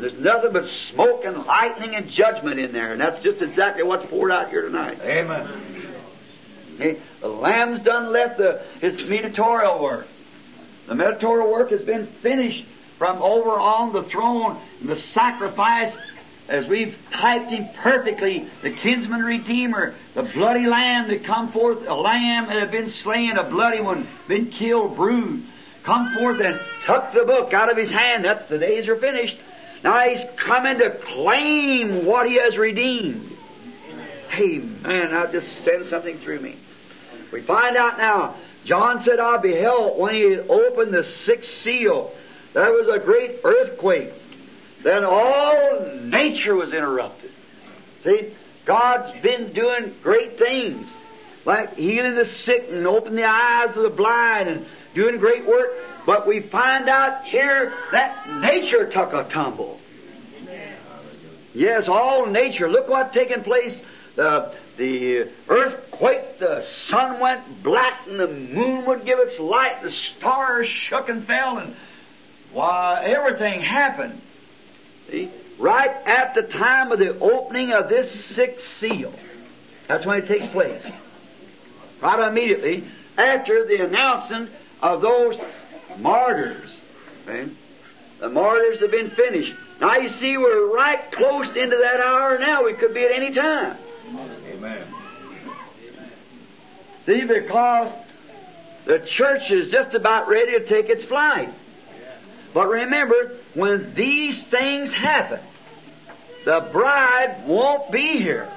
There's 0.00 0.14
nothing 0.14 0.52
but 0.52 0.66
smoke 0.66 1.24
and 1.24 1.44
lightning 1.44 1.94
and 1.94 2.08
judgment 2.08 2.58
in 2.58 2.72
there, 2.72 2.92
and 2.92 3.00
that's 3.00 3.22
just 3.22 3.42
exactly 3.42 3.82
what's 3.82 4.06
poured 4.06 4.32
out 4.32 4.48
here 4.48 4.62
tonight. 4.62 5.00
Amen. 5.02 5.94
Okay? 6.74 7.00
The 7.20 7.28
Lamb's 7.28 7.80
done 7.80 8.10
left 8.10 8.38
the, 8.38 8.62
his 8.80 9.02
mediatorial 9.04 9.82
work. 9.82 10.06
The 10.88 10.94
mediatorial 10.94 11.50
work 11.50 11.70
has 11.70 11.82
been 11.82 12.08
finished 12.22 12.64
from 12.98 13.22
over 13.22 13.50
on 13.50 13.92
the 13.92 14.04
throne. 14.04 14.60
The 14.82 14.96
sacrifice, 14.96 15.94
as 16.48 16.66
we've 16.66 16.96
typed 17.12 17.50
him 17.50 17.68
perfectly, 17.76 18.48
the 18.62 18.72
kinsman 18.72 19.22
redeemer, 19.22 19.94
the 20.14 20.22
bloody 20.22 20.66
lamb 20.66 21.08
that 21.08 21.24
come 21.24 21.52
forth, 21.52 21.86
a 21.86 21.94
lamb 21.94 22.46
that 22.46 22.56
had 22.56 22.70
been 22.70 22.88
slain, 22.88 23.36
a 23.36 23.48
bloody 23.48 23.80
one, 23.80 24.08
been 24.28 24.50
killed, 24.50 24.96
bruised, 24.96 25.46
come 25.84 26.14
forth 26.14 26.40
and 26.40 26.60
took 26.86 27.12
the 27.12 27.24
book 27.24 27.52
out 27.52 27.70
of 27.70 27.76
his 27.76 27.90
hand. 27.90 28.24
That's 28.24 28.46
the 28.46 28.58
days 28.58 28.88
are 28.88 28.96
finished. 28.96 29.38
Now 29.82 30.00
he's 30.08 30.24
coming 30.36 30.78
to 30.78 30.90
claim 30.90 32.04
what 32.04 32.28
he 32.28 32.36
has 32.36 32.58
redeemed. 32.58 33.36
Amen. 34.32 35.14
I 35.14 35.30
just 35.32 35.64
send 35.64 35.86
something 35.86 36.18
through 36.18 36.40
me. 36.40 36.56
We 37.32 37.42
find 37.42 37.76
out 37.76 37.98
now. 37.98 38.36
John 38.64 39.02
said, 39.02 39.18
I 39.18 39.38
beheld 39.38 39.98
when 39.98 40.14
he 40.14 40.36
opened 40.36 40.92
the 40.92 41.04
sixth 41.04 41.50
seal. 41.62 42.12
there 42.52 42.72
was 42.72 42.88
a 42.88 42.98
great 42.98 43.40
earthquake. 43.42 44.12
Then 44.82 45.04
all 45.04 45.98
nature 46.02 46.54
was 46.54 46.72
interrupted. 46.72 47.30
See, 48.04 48.34
God's 48.64 49.20
been 49.22 49.52
doing 49.52 49.94
great 50.02 50.38
things, 50.38 50.88
like 51.44 51.74
healing 51.74 52.14
the 52.14 52.26
sick 52.26 52.66
and 52.70 52.86
opening 52.86 53.16
the 53.16 53.28
eyes 53.28 53.76
of 53.76 53.82
the 53.82 53.90
blind 53.90 54.48
and 54.48 54.66
doing 54.94 55.18
great 55.18 55.46
work. 55.46 55.70
But 56.06 56.26
we 56.26 56.40
find 56.40 56.88
out 56.88 57.24
here 57.24 57.72
that 57.92 58.28
nature 58.40 58.90
took 58.90 59.12
a 59.12 59.24
tumble. 59.24 59.80
Yes, 61.52 61.88
all 61.88 62.26
nature. 62.26 62.70
Look 62.70 62.88
what 62.88 63.12
taking 63.12 63.42
place. 63.42 63.80
The, 64.16 64.54
the 64.76 65.30
earthquake, 65.48 66.38
the 66.38 66.62
sun 66.62 67.20
went 67.20 67.62
black, 67.62 68.06
and 68.06 68.18
the 68.18 68.28
moon 68.28 68.84
would 68.86 69.04
give 69.04 69.18
its 69.18 69.38
light, 69.38 69.82
the 69.82 69.90
stars 69.90 70.66
shook 70.66 71.08
and 71.08 71.26
fell, 71.26 71.58
and 71.58 71.74
why, 72.52 73.04
everything 73.04 73.60
happened. 73.60 74.20
See? 75.10 75.30
Right 75.58 75.90
at 76.06 76.34
the 76.34 76.42
time 76.42 76.90
of 76.90 76.98
the 76.98 77.18
opening 77.18 77.72
of 77.72 77.88
this 77.88 78.24
sixth 78.26 78.66
seal. 78.78 79.12
That's 79.88 80.06
when 80.06 80.22
it 80.22 80.26
takes 80.26 80.46
place. 80.46 80.82
Right 82.00 82.28
immediately 82.28 82.88
after 83.16 83.66
the 83.66 83.84
announcing 83.84 84.48
of 84.80 85.02
those 85.02 85.38
martyrs. 86.00 86.80
See? 87.26 87.56
The 88.20 88.28
martyrs 88.28 88.80
have 88.80 88.90
been 88.90 89.10
finished. 89.10 89.54
Now 89.80 89.96
you 89.96 90.08
see, 90.08 90.36
we're 90.36 90.74
right 90.74 91.10
close 91.12 91.48
into 91.48 91.76
that 91.76 92.00
hour 92.00 92.38
now. 92.38 92.64
We 92.64 92.74
could 92.74 92.92
be 92.92 93.04
at 93.04 93.12
any 93.12 93.34
time. 93.34 93.78
Amen. 94.48 94.86
See, 97.06 97.24
because 97.24 97.92
the 98.84 98.98
church 98.98 99.50
is 99.50 99.70
just 99.70 99.94
about 99.94 100.28
ready 100.28 100.52
to 100.52 100.66
take 100.66 100.88
its 100.90 101.04
flight. 101.04 101.52
But 102.52 102.68
remember, 102.68 103.36
when 103.54 103.94
these 103.94 104.42
things 104.44 104.92
happen, 104.92 105.40
the 106.44 106.68
bride 106.72 107.46
won't 107.46 107.90
be 107.90 108.18
here. 108.18 108.52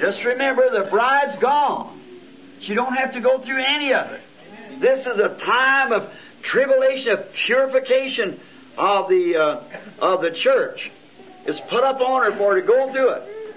Just 0.00 0.24
remember, 0.24 0.68
the 0.70 0.90
bride's 0.90 1.36
gone. 1.36 2.00
She 2.60 2.74
don't 2.74 2.94
have 2.94 3.12
to 3.12 3.20
go 3.20 3.38
through 3.38 3.62
any 3.64 3.94
of 3.94 4.10
it. 4.10 4.20
This 4.78 5.06
is 5.06 5.18
a 5.18 5.28
time 5.28 5.92
of 5.92 6.10
tribulation, 6.42 7.12
of 7.12 7.32
purification 7.32 8.40
of 8.76 9.08
the 9.08 9.36
uh, 9.36 9.60
of 9.98 10.22
the 10.22 10.30
church. 10.30 10.90
It's 11.44 11.60
put 11.60 11.84
up 11.84 12.00
on 12.00 12.30
her 12.30 12.36
for 12.36 12.54
her 12.54 12.60
to 12.60 12.66
go 12.66 12.92
through 12.92 13.10
it, 13.10 13.56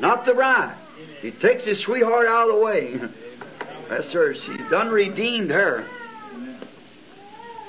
not 0.00 0.24
the 0.24 0.34
bride. 0.34 0.76
He 1.20 1.30
takes 1.30 1.64
his 1.64 1.78
sweetheart 1.78 2.26
out 2.26 2.50
of 2.50 2.56
the 2.56 2.62
way. 2.62 3.00
That's 3.88 4.10
her. 4.12 4.34
She 4.34 4.56
done 4.70 4.88
redeemed 4.88 5.50
her. 5.50 5.86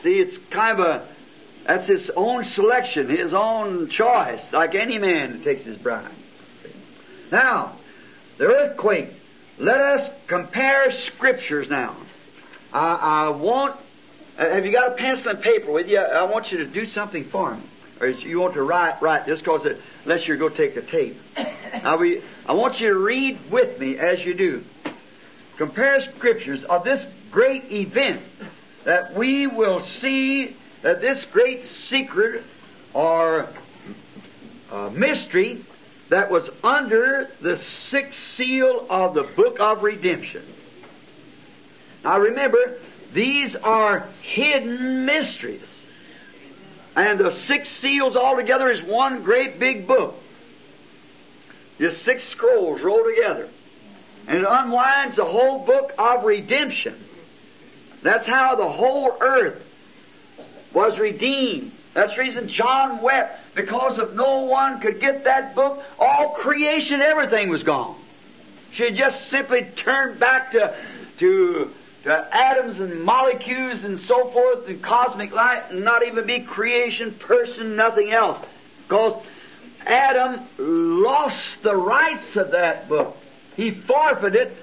See, 0.01 0.19
it's 0.19 0.37
kind 0.49 0.79
of 0.79 0.85
a 0.85 1.07
that's 1.65 1.87
his 1.87 2.09
own 2.09 2.43
selection, 2.43 3.09
his 3.09 3.33
own 3.33 3.89
choice, 3.89 4.51
like 4.51 4.75
any 4.75 4.97
man 4.97 5.31
that 5.31 5.43
takes 5.43 5.63
his 5.63 5.77
bride. 5.77 6.11
Now, 7.31 7.77
the 8.37 8.45
earthquake. 8.45 9.09
Let 9.57 9.79
us 9.79 10.09
compare 10.27 10.91
scriptures 10.91 11.69
now. 11.69 11.95
I, 12.73 13.27
I 13.27 13.29
want. 13.29 13.79
uh, 14.37 14.49
Have 14.49 14.65
you 14.65 14.71
got 14.71 14.91
a 14.91 14.95
pencil 14.95 15.29
and 15.31 15.41
paper 15.41 15.71
with 15.71 15.87
you? 15.87 15.99
I 15.99 16.23
want 16.23 16.51
you 16.51 16.57
to 16.59 16.65
do 16.65 16.85
something 16.85 17.25
for 17.29 17.55
me, 17.55 17.63
or 18.01 18.07
you 18.07 18.39
want 18.39 18.55
to 18.55 18.63
write 18.63 19.01
write 19.01 19.25
this 19.25 19.39
because 19.39 19.65
unless 20.03 20.27
you're 20.27 20.37
going 20.37 20.51
to 20.53 20.57
take 20.57 20.75
the 20.75 20.81
tape. 20.81 21.17
Now 21.83 21.97
we, 21.97 22.23
I 22.45 22.53
want 22.53 22.79
you 22.79 22.89
to 22.89 22.97
read 22.97 23.51
with 23.51 23.79
me 23.79 23.97
as 23.97 24.23
you 24.23 24.35
do. 24.35 24.63
Compare 25.57 25.99
scriptures 26.01 26.63
of 26.63 26.83
this 26.85 27.05
great 27.31 27.71
event 27.71 28.21
that 28.85 29.15
we 29.15 29.47
will 29.47 29.81
see 29.81 30.55
that 30.81 31.01
this 31.01 31.25
great 31.25 31.65
secret 31.65 32.43
or 32.93 33.49
uh, 34.71 34.89
mystery 34.91 35.65
that 36.09 36.29
was 36.31 36.49
under 36.63 37.27
the 37.41 37.57
sixth 37.89 38.23
seal 38.35 38.85
of 38.89 39.13
the 39.13 39.23
book 39.23 39.59
of 39.59 39.83
redemption. 39.83 40.45
Now 42.03 42.19
remember, 42.19 42.79
these 43.13 43.55
are 43.55 44.07
hidden 44.21 45.05
mysteries. 45.05 45.61
And 46.95 47.19
the 47.19 47.31
six 47.31 47.69
seals 47.69 48.15
altogether 48.15 48.69
is 48.69 48.83
one 48.83 49.23
great 49.23 49.59
big 49.59 49.87
book. 49.87 50.15
Just 51.79 52.03
six 52.03 52.23
scrolls 52.23 52.81
rolled 52.81 53.07
together. 53.15 53.49
And 54.27 54.37
it 54.37 54.45
unwinds 54.47 55.15
the 55.15 55.25
whole 55.25 55.65
book 55.65 55.93
of 55.97 56.23
redemption. 56.23 57.03
That's 58.03 58.25
how 58.25 58.55
the 58.55 58.69
whole 58.69 59.17
earth 59.19 59.61
was 60.73 60.99
redeemed. 60.99 61.71
That's 61.93 62.15
the 62.15 62.21
reason 62.21 62.47
John 62.47 63.01
wept, 63.01 63.39
because 63.55 63.99
if 63.99 64.13
no 64.13 64.41
one 64.41 64.79
could 64.81 64.99
get 64.99 65.25
that 65.25 65.55
book, 65.55 65.83
all 65.99 66.29
creation, 66.29 67.01
everything 67.01 67.49
was 67.49 67.63
gone. 67.63 67.95
She 68.71 68.91
just 68.91 69.27
simply 69.29 69.67
turned 69.75 70.19
back 70.19 70.51
to, 70.53 70.75
to, 71.19 71.71
to 72.03 72.35
atoms 72.35 72.79
and 72.79 73.01
molecules 73.01 73.83
and 73.83 73.97
so 73.99 74.29
forth 74.31 74.67
and 74.67 74.83
cosmic 74.83 75.31
light 75.31 75.71
and 75.71 75.83
not 75.83 76.05
even 76.05 76.25
be 76.25 76.41
creation, 76.41 77.13
person, 77.13 77.75
nothing 77.75 78.11
else. 78.11 78.37
Because 78.83 79.23
Adam 79.85 80.41
lost 80.57 81.57
the 81.63 81.75
rights 81.75 82.35
of 82.35 82.51
that 82.51 82.89
book. 82.89 83.17
He 83.55 83.71
forfeited 83.71 84.35
it 84.35 84.57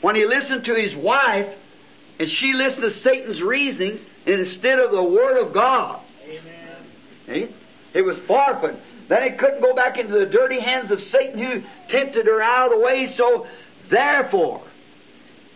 when 0.00 0.14
he 0.14 0.24
listened 0.24 0.64
to 0.64 0.74
his 0.74 0.94
wife 0.94 1.54
and 2.18 2.28
she 2.28 2.52
listened 2.52 2.82
to 2.82 2.90
Satan's 2.90 3.42
reasonings 3.42 4.00
instead 4.26 4.78
of 4.78 4.90
the 4.90 5.02
Word 5.02 5.38
of 5.38 5.52
God. 5.52 6.00
Amen. 6.24 6.76
See? 7.26 7.54
It 7.94 8.02
was 8.02 8.18
forfeit. 8.20 8.76
Then 9.08 9.22
it 9.22 9.38
couldn't 9.38 9.60
go 9.60 9.74
back 9.74 9.98
into 9.98 10.12
the 10.18 10.26
dirty 10.26 10.60
hands 10.60 10.90
of 10.90 11.02
Satan 11.02 11.38
who 11.38 11.62
tempted 11.88 12.26
her 12.26 12.42
out 12.42 12.72
of 12.72 12.78
the 12.78 12.84
way, 12.84 13.06
so 13.06 13.46
therefore, 13.88 14.62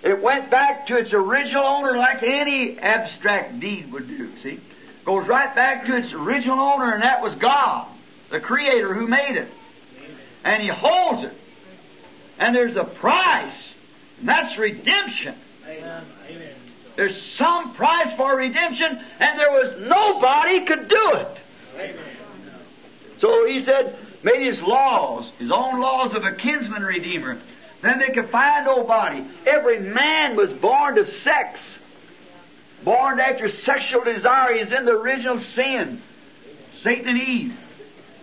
it 0.02 0.20
went 0.20 0.50
back 0.50 0.86
to 0.88 0.96
its 0.96 1.12
original 1.12 1.64
owner 1.64 1.96
like 1.96 2.22
any 2.22 2.78
abstract 2.78 3.60
deed 3.60 3.92
would 3.92 4.08
do, 4.08 4.36
see? 4.38 4.60
Goes 5.04 5.26
right 5.28 5.54
back 5.54 5.86
to 5.86 5.96
its 5.96 6.12
original 6.12 6.58
owner, 6.58 6.92
and 6.92 7.02
that 7.02 7.22
was 7.22 7.34
God, 7.36 7.88
the 8.30 8.40
Creator 8.40 8.94
who 8.94 9.06
made 9.06 9.36
it. 9.36 9.48
And 10.44 10.62
He 10.62 10.68
holds 10.68 11.24
it. 11.24 11.32
And 12.38 12.54
there's 12.54 12.76
a 12.76 12.84
price, 12.84 13.74
and 14.18 14.28
that's 14.28 14.56
redemption. 14.58 15.36
There's 16.96 17.20
some 17.20 17.74
price 17.74 18.12
for 18.16 18.36
redemption, 18.36 19.00
and 19.18 19.38
there 19.38 19.50
was 19.50 19.74
nobody 19.78 20.64
could 20.64 20.88
do 20.88 21.12
it. 21.14 21.38
So 23.18 23.46
he 23.46 23.60
said, 23.60 23.96
made 24.24 24.44
his 24.44 24.60
laws, 24.60 25.30
his 25.38 25.50
own 25.50 25.80
laws 25.80 26.14
of 26.14 26.24
a 26.24 26.32
kinsman 26.32 26.82
redeemer. 26.82 27.40
Then 27.82 27.98
they 27.98 28.10
could 28.10 28.30
find 28.30 28.64
nobody. 28.64 29.24
Every 29.44 29.80
man 29.80 30.36
was 30.36 30.52
born 30.52 30.98
of 30.98 31.08
sex. 31.08 31.78
Born 32.84 33.20
after 33.20 33.48
sexual 33.48 34.04
desire. 34.04 34.56
He's 34.56 34.72
in 34.72 34.84
the 34.84 34.92
original 34.92 35.38
sin. 35.40 36.00
Satan 36.70 37.08
and 37.08 37.18
Eve. 37.20 37.56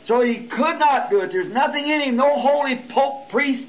So 0.06 0.22
he 0.22 0.48
could 0.48 0.80
not 0.80 1.10
do 1.10 1.20
it. 1.22 1.32
There's 1.32 1.50
nothing 1.50 1.88
in 1.88 2.02
him. 2.02 2.16
No 2.16 2.40
holy 2.40 2.78
pope, 2.90 3.30
priest, 3.30 3.68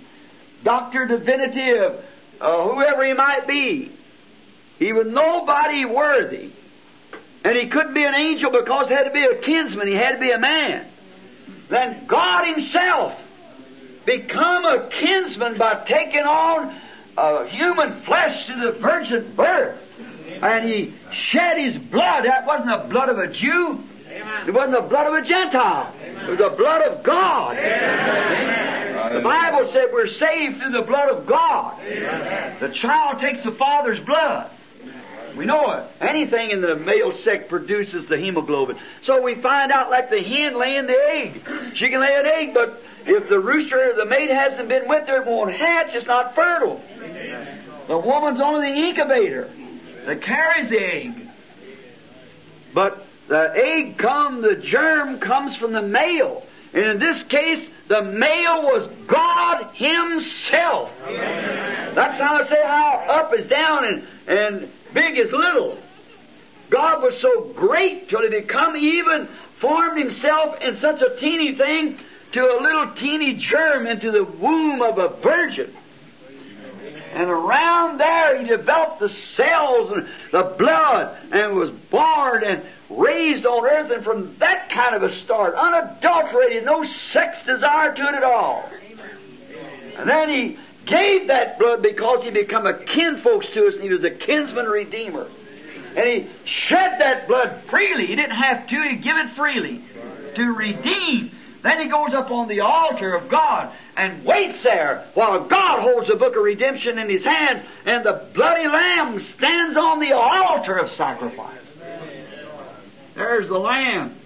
doctor, 0.64 1.06
divinity, 1.06 1.70
of 1.72 2.02
uh, 2.40 2.68
whoever 2.68 3.04
he 3.04 3.12
might 3.12 3.46
be. 3.46 3.92
He 4.78 4.92
was 4.92 5.06
nobody 5.08 5.84
worthy. 5.84 6.52
And 7.44 7.56
he 7.56 7.66
couldn't 7.66 7.94
be 7.94 8.04
an 8.04 8.14
angel 8.14 8.50
because 8.50 8.88
he 8.88 8.94
had 8.94 9.04
to 9.04 9.10
be 9.10 9.24
a 9.24 9.36
kinsman. 9.36 9.88
He 9.88 9.94
had 9.94 10.12
to 10.12 10.18
be 10.18 10.30
a 10.30 10.38
man. 10.38 10.86
Then 11.68 12.06
God 12.06 12.46
himself 12.46 13.14
become 14.04 14.64
a 14.64 14.88
kinsman 14.88 15.58
by 15.58 15.84
taking 15.86 16.22
on 16.22 16.74
a 17.16 17.46
human 17.48 18.02
flesh 18.02 18.46
to 18.46 18.54
the 18.54 18.72
virgin 18.80 19.34
birth. 19.34 19.78
And 20.42 20.68
he 20.68 20.94
shed 21.12 21.58
his 21.58 21.76
blood. 21.76 22.24
That 22.24 22.46
wasn't 22.46 22.68
the 22.70 22.88
blood 22.88 23.08
of 23.08 23.18
a 23.18 23.28
Jew. 23.28 23.80
It 24.46 24.52
wasn't 24.52 24.72
the 24.72 24.88
blood 24.88 25.06
of 25.06 25.14
a 25.14 25.22
Gentile. 25.22 25.94
It 26.00 26.28
was 26.28 26.38
the 26.38 26.50
blood 26.50 26.82
of 26.82 27.02
God. 27.02 27.56
The 27.56 29.20
Bible 29.20 29.68
said 29.68 29.88
we're 29.92 30.06
saved 30.06 30.58
through 30.58 30.72
the 30.72 30.82
blood 30.82 31.08
of 31.08 31.26
God. 31.26 31.78
The 32.60 32.70
child 32.74 33.20
takes 33.20 33.42
the 33.44 33.52
father's 33.52 34.00
blood. 34.00 34.50
We 35.36 35.46
know 35.46 35.70
it. 35.72 35.84
Anything 36.00 36.50
in 36.50 36.60
the 36.60 36.76
male 36.76 37.12
sex 37.12 37.44
produces 37.48 38.08
the 38.08 38.16
hemoglobin. 38.16 38.78
So 39.02 39.22
we 39.22 39.34
find 39.36 39.72
out 39.72 39.90
like 39.90 40.10
the 40.10 40.22
hen 40.22 40.58
laying 40.58 40.86
the 40.86 40.98
egg. 40.98 41.42
She 41.74 41.88
can 41.88 42.00
lay 42.00 42.14
an 42.14 42.26
egg, 42.26 42.54
but 42.54 42.82
if 43.06 43.28
the 43.28 43.38
rooster 43.38 43.90
or 43.90 43.94
the 43.94 44.06
mate 44.06 44.30
hasn't 44.30 44.68
been 44.68 44.88
with 44.88 45.06
her, 45.08 45.22
it 45.22 45.26
won't 45.26 45.52
hatch. 45.52 45.94
It's 45.94 46.06
not 46.06 46.34
fertile. 46.34 46.80
The 47.88 47.98
woman's 47.98 48.40
only 48.40 48.72
the 48.72 48.78
incubator 48.78 49.50
that 50.06 50.22
carries 50.22 50.68
the 50.68 50.80
egg. 50.80 51.28
But 52.72 53.04
the 53.28 53.52
egg 53.54 53.98
come, 53.98 54.42
the 54.42 54.56
germ 54.56 55.18
comes 55.18 55.56
from 55.56 55.72
the 55.72 55.82
male. 55.82 56.44
And 56.72 56.84
in 56.84 56.98
this 57.00 57.22
case, 57.24 57.68
the 57.88 58.02
male 58.02 58.62
was 58.62 58.86
God 59.08 59.70
Himself. 59.74 60.90
That's 61.04 62.18
how 62.18 62.36
I 62.36 62.44
say 62.44 62.62
how 62.62 63.04
up 63.08 63.34
is 63.34 63.46
down 63.46 63.84
and, 63.84 64.06
and 64.28 64.70
big 64.92 65.18
is 65.18 65.32
little. 65.32 65.78
God 66.70 67.02
was 67.02 67.18
so 67.18 67.52
great 67.54 68.08
till 68.08 68.22
He 68.22 68.28
become 68.28 68.76
even 68.76 69.28
formed 69.58 69.98
Himself 69.98 70.60
in 70.60 70.74
such 70.74 71.02
a 71.02 71.16
teeny 71.16 71.54
thing 71.54 71.98
to 72.32 72.40
a 72.40 72.62
little 72.62 72.94
teeny 72.94 73.34
germ 73.34 73.86
into 73.86 74.10
the 74.10 74.24
womb 74.24 74.82
of 74.82 74.98
a 74.98 75.08
virgin. 75.20 75.74
And 77.12 77.28
around 77.28 77.98
there 77.98 78.40
he 78.40 78.46
developed 78.46 79.00
the 79.00 79.08
cells 79.08 79.90
and 79.90 80.08
the 80.30 80.44
blood 80.44 81.18
and 81.32 81.56
was 81.56 81.70
born 81.70 82.44
and 82.44 82.62
raised 82.88 83.46
on 83.46 83.66
earth 83.66 83.90
and 83.90 84.04
from 84.04 84.36
that 84.38 84.70
kind 84.70 84.94
of 84.94 85.02
a 85.02 85.10
start, 85.10 85.54
unadulterated, 85.54 86.64
no 86.64 86.84
sex 86.84 87.38
desire 87.44 87.92
to 87.94 88.02
it 88.02 88.14
at 88.14 88.22
all. 88.22 88.70
And 89.96 90.08
then 90.08 90.28
he 90.28 90.58
gave 90.90 91.28
that 91.28 91.58
blood 91.58 91.82
because 91.82 92.22
he 92.22 92.30
become 92.30 92.66
a 92.66 92.74
kinfolks 92.74 93.48
to 93.54 93.66
us 93.66 93.74
and 93.74 93.84
he 93.84 93.90
was 93.90 94.04
a 94.04 94.10
kinsman 94.10 94.66
redeemer. 94.66 95.28
And 95.96 96.08
he 96.08 96.28
shed 96.44 97.00
that 97.00 97.26
blood 97.26 97.62
freely. 97.70 98.06
He 98.06 98.16
didn't 98.16 98.36
have 98.36 98.68
to, 98.68 98.82
he 98.82 98.96
gave 98.96 99.16
it 99.16 99.30
freely 99.36 99.84
to 100.34 100.42
redeem. 100.44 101.32
Then 101.62 101.80
he 101.80 101.88
goes 101.88 102.14
up 102.14 102.30
on 102.30 102.48
the 102.48 102.60
altar 102.60 103.14
of 103.14 103.28
God 103.28 103.74
and 103.96 104.24
waits 104.24 104.62
there 104.62 105.08
while 105.14 105.46
God 105.46 105.80
holds 105.80 106.08
the 106.08 106.16
book 106.16 106.36
of 106.36 106.42
redemption 106.42 106.98
in 106.98 107.08
his 107.08 107.24
hands 107.24 107.62
and 107.84 108.04
the 108.04 108.28
bloody 108.34 108.66
lamb 108.66 109.18
stands 109.18 109.76
on 109.76 110.00
the 110.00 110.12
altar 110.12 110.76
of 110.76 110.90
sacrifice. 110.90 111.58
There's 113.14 113.48
the 113.48 113.58
lamb 113.58 114.16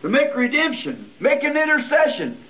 to 0.00 0.08
make 0.08 0.34
redemption, 0.34 1.12
make 1.20 1.44
an 1.44 1.56
intercession. 1.56 2.41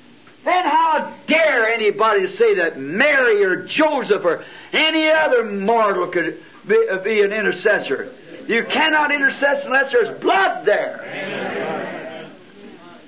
Then 0.45 0.64
how 0.64 1.14
dare 1.26 1.68
anybody 1.68 2.26
say 2.26 2.57
that 2.57 2.78
Mary 2.78 3.45
or 3.45 3.64
Joseph 3.64 4.24
or 4.24 4.45
any 4.72 5.09
other 5.09 5.45
mortal 5.45 6.09
could 6.09 6.43
be, 6.66 6.88
uh, 6.90 6.99
be 6.99 7.22
an 7.22 7.32
intercessor? 7.32 8.12
You 8.49 8.64
cannot 8.64 9.11
intercess 9.11 9.64
unless 9.64 9.93
there's 9.93 10.11
blood 10.20 10.64
there. 10.64 12.28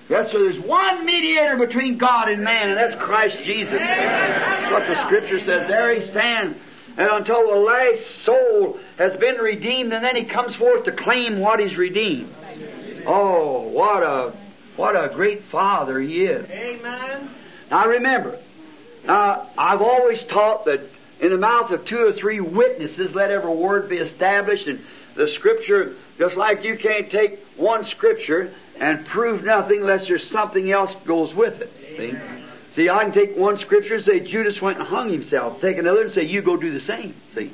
Yes, 0.09 0.31
sir. 0.31 0.39
There's 0.39 0.61
one 0.61 1.05
mediator 1.05 1.57
between 1.57 1.99
God 1.99 2.29
and 2.29 2.45
man, 2.45 2.69
and 2.69 2.79
that's 2.79 2.95
Christ 2.95 3.43
Jesus. 3.43 3.81
That's 3.81 4.71
what 4.71 4.87
the 4.87 5.03
Scripture 5.07 5.39
says. 5.39 5.67
There 5.67 5.95
he 5.95 6.07
stands. 6.07 6.57
And 6.97 7.09
until 7.11 7.49
the 7.49 7.57
last 7.57 8.23
soul 8.23 8.79
has 8.99 9.17
been 9.17 9.37
redeemed, 9.37 9.93
and 9.93 10.05
then 10.05 10.15
he 10.15 10.25
comes 10.25 10.55
forth 10.55 10.85
to 10.85 10.93
claim 10.93 11.41
what 11.41 11.59
he's 11.59 11.77
redeemed. 11.77 12.33
Oh, 13.07 13.63
what 13.63 14.03
a 14.05 14.33
what 14.77 14.97
a 14.97 15.13
great 15.15 15.45
Father 15.45 16.01
he 16.01 16.25
is. 16.25 16.49
Amen. 16.51 17.31
Now 17.71 17.87
remember, 17.87 18.39
now 19.05 19.49
I've 19.57 19.83
always 19.83 20.25
taught 20.25 20.65
that 20.67 20.81
in 21.21 21.31
the 21.31 21.39
mouth 21.39 21.71
of 21.71 21.85
two 21.85 22.07
or 22.07 22.13
three 22.13 22.41
witnesses, 22.41 23.15
let 23.15 23.31
every 23.31 23.55
word 23.55 23.89
be 23.89 23.99
established, 23.99 24.67
and 24.67 24.85
the 25.15 25.29
Scripture, 25.29 25.95
just 26.19 26.37
like 26.37 26.65
you 26.65 26.77
can't 26.77 27.11
take 27.11 27.39
one 27.57 27.85
Scripture 27.85 28.53
and 28.79 29.07
prove 29.07 29.45
nothing 29.45 29.81
unless 29.81 30.09
there's 30.09 30.29
something 30.29 30.71
else 30.71 30.95
goes 31.07 31.35
with 31.35 31.61
it. 31.61 31.73
See? 31.97 32.19
See, 32.75 32.89
I 32.91 33.05
can 33.05 33.13
take 33.13 33.37
one 33.37 33.57
Scripture 33.57 33.95
and 33.95 34.05
say 34.05 34.21
Judas 34.21 34.61
went 34.61 34.79
and 34.79 34.87
hung 34.87 35.09
himself. 35.09 35.61
Take 35.61 35.79
another 35.79 36.03
and 36.03 36.13
say 36.13 36.25
you 36.25 36.43
go 36.43 36.57
do 36.57 36.73
the 36.73 36.81
same. 36.81 37.15
See? 37.35 37.53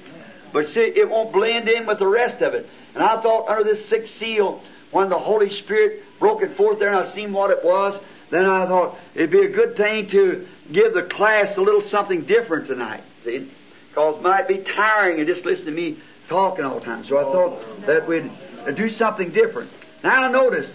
But 0.52 0.68
see, 0.68 0.80
it 0.80 1.08
won't 1.08 1.32
blend 1.32 1.68
in 1.68 1.86
with 1.86 1.98
the 1.98 2.06
rest 2.06 2.40
of 2.40 2.54
it. 2.54 2.68
And 2.94 3.04
I 3.04 3.20
thought 3.20 3.48
under 3.48 3.62
this 3.62 3.86
sixth 3.88 4.14
seal, 4.14 4.62
when 4.90 5.08
the 5.08 5.18
Holy 5.18 5.50
Spirit 5.50 6.02
broke 6.18 6.42
it 6.42 6.56
forth 6.56 6.78
there 6.78 6.88
and 6.88 6.98
I 6.98 7.12
seen 7.12 7.32
what 7.32 7.50
it 7.50 7.64
was, 7.64 7.98
then 8.30 8.44
I 8.46 8.66
thought 8.66 8.98
it'd 9.14 9.30
be 9.30 9.44
a 9.44 9.48
good 9.48 9.76
thing 9.76 10.08
to 10.08 10.46
give 10.70 10.94
the 10.94 11.02
class 11.02 11.56
a 11.56 11.60
little 11.60 11.82
something 11.82 12.22
different 12.22 12.66
tonight. 12.66 13.02
See? 13.24 13.50
Because 13.88 14.16
it 14.16 14.22
might 14.22 14.46
be 14.46 14.58
tiring 14.58 15.18
and 15.18 15.26
just 15.26 15.44
listen 15.44 15.66
to 15.66 15.72
me 15.72 16.00
talking 16.28 16.64
all 16.64 16.78
the 16.78 16.84
time. 16.84 17.04
So 17.04 17.18
I 17.18 17.22
thought 17.24 17.86
that 17.86 18.06
we'd 18.06 18.30
do 18.76 18.88
something 18.88 19.30
different. 19.32 19.70
Now 20.02 20.28
notice, 20.28 20.70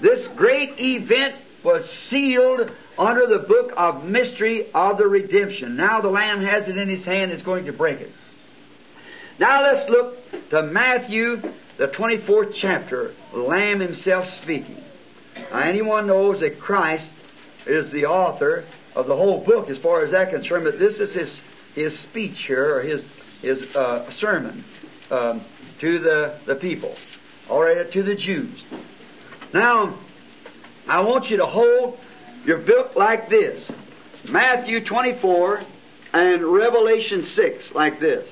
this 0.00 0.26
great 0.28 0.80
event 0.80 1.36
was 1.62 1.88
sealed 1.90 2.70
under 2.98 3.26
the 3.26 3.38
book 3.38 3.72
of 3.76 4.04
mystery 4.04 4.70
of 4.72 4.98
the 4.98 5.06
redemption. 5.06 5.76
Now 5.76 6.00
the 6.00 6.08
Lamb 6.08 6.42
has 6.42 6.68
it 6.68 6.76
in 6.76 6.88
his 6.88 7.04
hand, 7.04 7.32
is 7.32 7.42
going 7.42 7.66
to 7.66 7.72
break 7.72 8.00
it. 8.00 8.12
Now 9.38 9.62
let's 9.62 9.88
look 9.88 10.16
to 10.50 10.62
Matthew, 10.62 11.42
the 11.76 11.88
24th 11.88 12.52
chapter, 12.54 13.14
Lamb 13.32 13.80
himself 13.80 14.32
speaking. 14.34 14.82
Now 15.50 15.60
anyone 15.60 16.06
knows 16.06 16.40
that 16.40 16.60
Christ 16.60 17.10
is 17.66 17.90
the 17.90 18.06
author 18.06 18.64
of 18.94 19.06
the 19.06 19.16
whole 19.16 19.40
book 19.40 19.68
as 19.68 19.78
far 19.78 20.04
as 20.04 20.12
that 20.12 20.30
concerned, 20.30 20.64
but 20.64 20.78
this 20.78 21.00
is 21.00 21.12
his, 21.12 21.40
his 21.74 21.98
speech 21.98 22.46
here, 22.46 22.76
or 22.76 22.82
his, 22.82 23.02
his 23.42 23.62
uh, 23.74 24.10
sermon 24.12 24.64
um, 25.10 25.44
to 25.80 25.98
the, 25.98 26.38
the 26.46 26.54
people, 26.54 26.94
or 27.48 27.84
to 27.84 28.02
the 28.02 28.14
Jews. 28.14 28.62
Now, 29.52 29.98
I 30.86 31.00
want 31.00 31.30
you 31.30 31.38
to 31.38 31.46
hold 31.46 31.98
your 32.44 32.58
book 32.58 32.94
like 32.94 33.28
this. 33.28 33.70
Matthew 34.28 34.84
24 34.84 35.62
and 36.12 36.42
Revelation 36.42 37.22
6 37.22 37.72
like 37.72 38.00
this. 38.00 38.30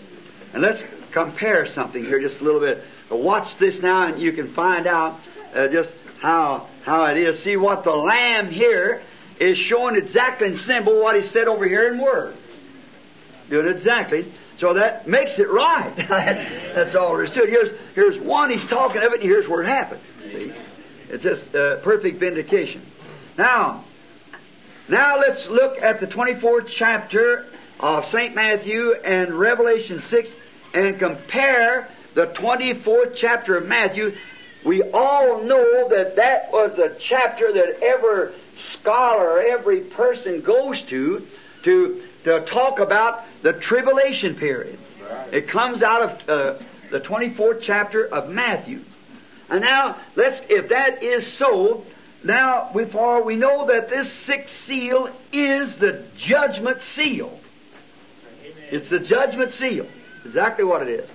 And 0.52 0.62
let's 0.62 0.84
compare 1.12 1.66
something 1.66 2.04
here 2.04 2.20
just 2.20 2.40
a 2.40 2.44
little 2.44 2.60
bit. 2.60 2.82
Watch 3.12 3.56
this 3.58 3.82
now 3.82 4.06
and 4.06 4.20
you 4.20 4.32
can 4.32 4.54
find 4.54 4.86
out 4.86 5.20
uh, 5.54 5.68
just 5.68 5.94
how, 6.20 6.68
how 6.84 7.04
it 7.06 7.16
is. 7.16 7.42
See 7.42 7.56
what 7.56 7.84
the 7.84 7.92
Lamb 7.92 8.50
here 8.50 9.02
is 9.38 9.58
showing 9.58 9.96
exactly 9.96 10.48
in 10.48 10.56
symbol 10.56 11.02
what 11.02 11.16
he 11.16 11.22
said 11.22 11.48
over 11.48 11.66
here 11.66 11.92
in 11.92 12.00
word. 12.00 12.36
Doing 13.50 13.68
exactly. 13.68 14.32
So 14.58 14.74
that 14.74 15.08
makes 15.08 15.38
it 15.38 15.50
right. 15.50 15.92
that's, 15.96 16.94
all 16.94 17.18
it. 17.18 17.28
Here's, 17.30 17.70
here's 17.94 18.18
one, 18.18 18.50
he's 18.50 18.66
talking 18.66 19.02
of 19.02 19.12
it, 19.12 19.20
and 19.20 19.22
here's 19.22 19.48
where 19.48 19.62
it 19.62 19.66
happened. 19.66 20.00
See? 20.22 20.52
It's 21.08 21.22
just 21.22 21.54
uh, 21.54 21.76
perfect 21.80 22.20
vindication. 22.20 22.86
Now, 23.36 23.84
now 24.88 25.18
let's 25.18 25.48
look 25.48 25.80
at 25.82 26.00
the 26.00 26.06
24th 26.06 26.68
chapter 26.68 27.46
of 27.80 28.06
St. 28.06 28.34
Matthew 28.34 28.94
and 28.94 29.34
Revelation 29.34 30.00
6 30.00 30.30
and 30.72 30.98
compare 30.98 31.88
the 32.14 32.26
24th 32.26 33.14
chapter 33.14 33.56
of 33.56 33.66
Matthew. 33.66 34.14
We 34.64 34.82
all 34.82 35.42
know 35.42 35.88
that 35.88 36.16
that 36.16 36.52
was 36.52 36.78
a 36.78 36.96
chapter 36.98 37.52
that 37.52 37.82
every 37.82 38.34
scholar, 38.72 39.40
every 39.40 39.80
person 39.80 40.40
goes 40.40 40.82
to 40.82 41.26
to, 41.64 42.02
to 42.24 42.44
talk 42.44 42.78
about 42.78 43.24
the 43.42 43.52
tribulation 43.52 44.36
period. 44.36 44.78
It 45.30 45.48
comes 45.48 45.82
out 45.82 46.02
of 46.02 46.28
uh, 46.28 46.64
the 46.90 47.00
24th 47.00 47.60
chapter 47.62 48.06
of 48.06 48.28
Matthew. 48.28 48.84
And 49.48 49.60
now, 49.60 49.98
let's, 50.14 50.40
if 50.48 50.70
that 50.70 51.02
is 51.02 51.26
so, 51.26 51.84
now, 52.24 52.70
before 52.72 53.22
we 53.22 53.36
know 53.36 53.66
that 53.66 53.90
this 53.90 54.12
sixth 54.12 54.54
seal 54.54 55.10
is 55.32 55.76
the 55.76 56.04
judgment 56.16 56.82
seal. 56.82 57.38
It's 58.70 58.88
the 58.88 59.00
judgment 59.00 59.52
seal. 59.52 59.86
Exactly 60.24 60.64
what 60.64 60.82
it 60.82 60.88
is. 60.88 61.10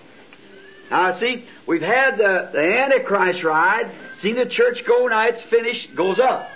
Now, 0.89 1.11
see, 1.11 1.45
we've 1.65 1.81
had 1.81 2.17
the, 2.17 2.49
the 2.51 2.79
Antichrist 2.79 3.43
ride, 3.43 3.91
seen 4.19 4.35
the 4.35 4.45
church 4.45 4.85
go, 4.85 5.07
now 5.07 5.27
it's 5.27 5.43
finished, 5.43 5.93
goes 5.95 6.19
up. 6.19 6.49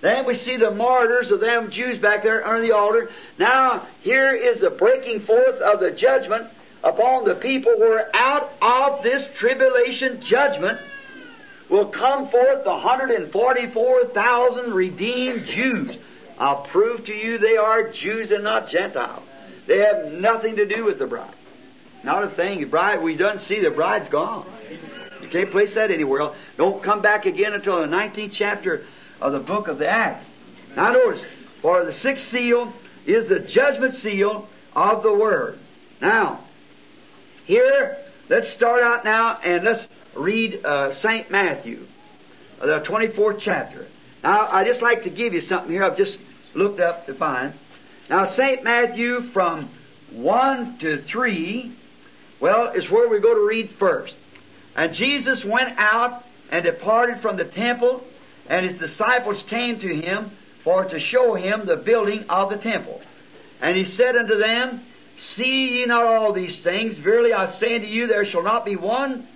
Then 0.00 0.26
we 0.26 0.34
see 0.34 0.56
the 0.56 0.70
martyrs 0.70 1.30
of 1.30 1.40
them 1.40 1.70
Jews 1.70 1.98
back 1.98 2.22
there 2.22 2.46
under 2.46 2.62
the 2.62 2.72
altar. 2.72 3.10
Now, 3.38 3.86
here 4.00 4.34
is 4.34 4.60
the 4.60 4.70
breaking 4.70 5.22
forth 5.22 5.60
of 5.60 5.80
the 5.80 5.90
judgment 5.90 6.48
upon 6.82 7.24
the 7.24 7.34
people 7.34 7.74
who 7.76 7.84
are 7.84 8.08
out 8.14 8.52
of 8.62 9.02
this 9.02 9.28
tribulation 9.34 10.20
judgment 10.20 10.80
will 11.68 11.88
come 11.88 12.28
forth 12.28 12.64
the 12.64 12.70
144,000 12.70 14.72
redeemed 14.72 15.46
Jews. 15.46 15.96
I'll 16.38 16.62
prove 16.62 17.04
to 17.06 17.14
you 17.14 17.38
they 17.38 17.56
are 17.56 17.90
Jews 17.90 18.30
and 18.30 18.44
not 18.44 18.68
Gentiles. 18.68 19.24
They 19.66 19.78
have 19.78 20.12
nothing 20.12 20.56
to 20.56 20.66
do 20.66 20.84
with 20.84 20.98
the 20.98 21.06
bride. 21.06 21.34
Not 22.04 22.24
a 22.24 22.28
thing. 22.28 22.60
The 22.60 22.66
bride, 22.66 23.02
we 23.02 23.16
done 23.16 23.38
see 23.38 23.60
the 23.60 23.70
bride's 23.70 24.08
gone. 24.08 24.46
You 25.20 25.28
can't 25.28 25.50
place 25.50 25.74
that 25.74 25.90
anywhere 25.90 26.20
else. 26.20 26.36
Don't 26.56 26.82
come 26.82 27.02
back 27.02 27.26
again 27.26 27.52
until 27.52 27.80
the 27.80 27.86
19th 27.86 28.32
chapter 28.32 28.86
of 29.20 29.32
the 29.32 29.40
book 29.40 29.68
of 29.68 29.78
the 29.78 29.88
Acts. 29.88 30.26
Now 30.76 30.92
notice, 30.92 31.24
for 31.60 31.84
the 31.84 31.92
sixth 31.92 32.28
seal 32.28 32.72
is 33.04 33.28
the 33.28 33.40
judgment 33.40 33.94
seal 33.94 34.48
of 34.74 35.02
the 35.02 35.12
Word. 35.12 35.58
Now, 36.00 36.44
here, 37.44 37.98
let's 38.28 38.48
start 38.48 38.82
out 38.82 39.04
now 39.04 39.38
and 39.42 39.64
let's 39.64 39.88
read 40.14 40.64
uh, 40.64 40.92
St. 40.92 41.30
Matthew, 41.30 41.86
the 42.60 42.80
24th 42.80 43.38
chapter. 43.40 43.86
Now, 44.22 44.48
I 44.50 44.64
just 44.64 44.82
like 44.82 45.04
to 45.04 45.10
give 45.10 45.34
you 45.34 45.40
something 45.40 45.70
here 45.70 45.84
I've 45.84 45.96
just 45.96 46.18
looked 46.54 46.80
up 46.80 47.06
to 47.06 47.14
find. 47.14 47.54
Now, 48.10 48.26
St. 48.26 48.62
Matthew 48.62 49.22
from 49.30 49.70
1 50.10 50.78
to 50.78 51.02
3, 51.02 51.76
well, 52.40 52.72
it's 52.74 52.90
where 52.90 53.08
we 53.08 53.20
go 53.20 53.34
to 53.34 53.46
read 53.46 53.70
first. 53.78 54.16
And 54.76 54.92
Jesus 54.92 55.44
went 55.44 55.78
out 55.78 56.24
and 56.50 56.64
departed 56.64 57.20
from 57.20 57.36
the 57.36 57.44
temple, 57.44 58.04
and 58.48 58.64
his 58.64 58.78
disciples 58.78 59.42
came 59.42 59.80
to 59.80 59.94
him 59.94 60.30
for 60.64 60.84
to 60.84 60.98
show 60.98 61.34
him 61.34 61.66
the 61.66 61.76
building 61.76 62.24
of 62.28 62.50
the 62.50 62.56
temple. 62.56 63.00
And 63.60 63.76
he 63.76 63.84
said 63.84 64.16
unto 64.16 64.36
them, 64.36 64.84
See 65.16 65.78
ye 65.78 65.86
not 65.86 66.04
all 66.04 66.32
these 66.32 66.62
things? 66.62 66.98
Verily 66.98 67.32
I 67.32 67.46
say 67.46 67.74
unto 67.74 67.88
you, 67.88 68.06
there 68.06 68.24
shall 68.24 68.44
not 68.44 68.64
be 68.64 68.76
one 68.76 69.26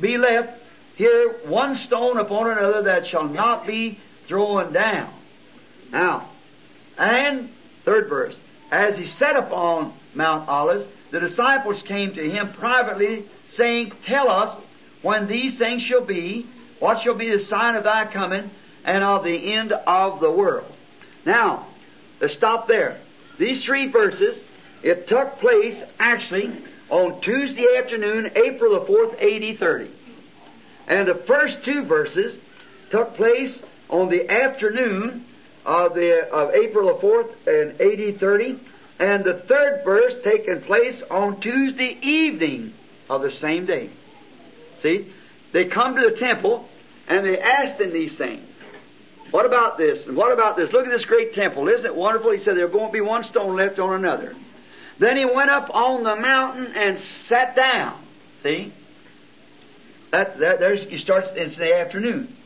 be 0.00 0.16
left 0.16 0.62
here 0.94 1.40
one 1.46 1.74
stone 1.74 2.18
upon 2.18 2.50
another 2.50 2.82
that 2.82 3.06
shall 3.06 3.26
not 3.28 3.66
be 3.66 3.98
thrown 4.28 4.72
down. 4.72 5.12
Now, 5.90 6.30
and 6.96 7.50
third 7.84 8.08
verse, 8.08 8.38
as 8.70 8.96
he 8.96 9.06
sat 9.06 9.36
upon 9.36 9.94
Mount 10.14 10.48
Olives, 10.48 10.86
the 11.12 11.20
disciples 11.20 11.82
came 11.82 12.14
to 12.14 12.28
him 12.28 12.54
privately, 12.54 13.26
saying, 13.48 13.92
Tell 14.06 14.30
us 14.30 14.56
when 15.02 15.28
these 15.28 15.58
things 15.58 15.82
shall 15.82 16.00
be, 16.00 16.46
what 16.80 17.00
shall 17.00 17.14
be 17.14 17.30
the 17.30 17.38
sign 17.38 17.76
of 17.76 17.84
thy 17.84 18.06
coming 18.06 18.50
and 18.82 19.04
of 19.04 19.22
the 19.22 19.52
end 19.52 19.72
of 19.72 20.20
the 20.20 20.30
world. 20.30 20.72
Now, 21.26 21.66
let's 22.18 22.32
stop 22.32 22.66
there. 22.66 22.98
These 23.38 23.62
three 23.62 23.88
verses, 23.88 24.40
it 24.82 25.06
took 25.06 25.38
place 25.38 25.82
actually 25.98 26.50
on 26.88 27.20
Tuesday 27.20 27.76
afternoon, 27.76 28.32
April 28.34 28.80
the 28.80 28.86
4th, 28.86 29.12
AD 29.22 29.58
30. 29.58 29.90
And 30.88 31.06
the 31.06 31.14
first 31.14 31.62
two 31.62 31.84
verses 31.84 32.38
took 32.90 33.14
place 33.16 33.60
on 33.90 34.08
the 34.08 34.30
afternoon 34.30 35.26
of 35.66 35.94
the 35.94 36.28
of 36.32 36.54
April 36.54 36.86
the 36.86 37.06
4th 37.06 37.30
and 37.46 37.80
AD 37.80 38.18
30. 38.18 38.60
And 39.02 39.24
the 39.24 39.34
third 39.34 39.82
verse 39.84 40.14
taking 40.22 40.60
place 40.60 41.02
on 41.10 41.40
Tuesday 41.40 41.98
evening 42.02 42.72
of 43.10 43.22
the 43.22 43.32
same 43.32 43.66
day. 43.66 43.90
See? 44.78 45.12
They 45.50 45.64
come 45.64 45.96
to 45.96 46.02
the 46.02 46.16
temple 46.16 46.68
and 47.08 47.26
they 47.26 47.36
asked 47.40 47.80
him 47.80 47.92
these 47.92 48.14
things. 48.14 48.46
What 49.32 49.44
about 49.44 49.76
this? 49.76 50.06
And 50.06 50.16
what 50.16 50.30
about 50.30 50.56
this? 50.56 50.72
Look 50.72 50.86
at 50.86 50.92
this 50.92 51.04
great 51.04 51.34
temple. 51.34 51.66
Isn't 51.66 51.84
it 51.84 51.96
wonderful? 51.96 52.30
He 52.30 52.38
said 52.38 52.56
there 52.56 52.68
won't 52.68 52.92
be 52.92 53.00
one 53.00 53.24
stone 53.24 53.56
left 53.56 53.80
on 53.80 53.92
another. 53.92 54.36
Then 55.00 55.16
he 55.16 55.24
went 55.24 55.50
up 55.50 55.74
on 55.74 56.04
the 56.04 56.14
mountain 56.14 56.72
and 56.76 56.96
sat 56.96 57.56
down. 57.56 58.00
See? 58.44 58.72
That, 60.12 60.38
that 60.38 60.60
there's, 60.60 60.84
he 60.84 60.98
starts, 60.98 61.28
it's 61.34 61.56
the 61.56 61.74
afternoon. 61.74 62.36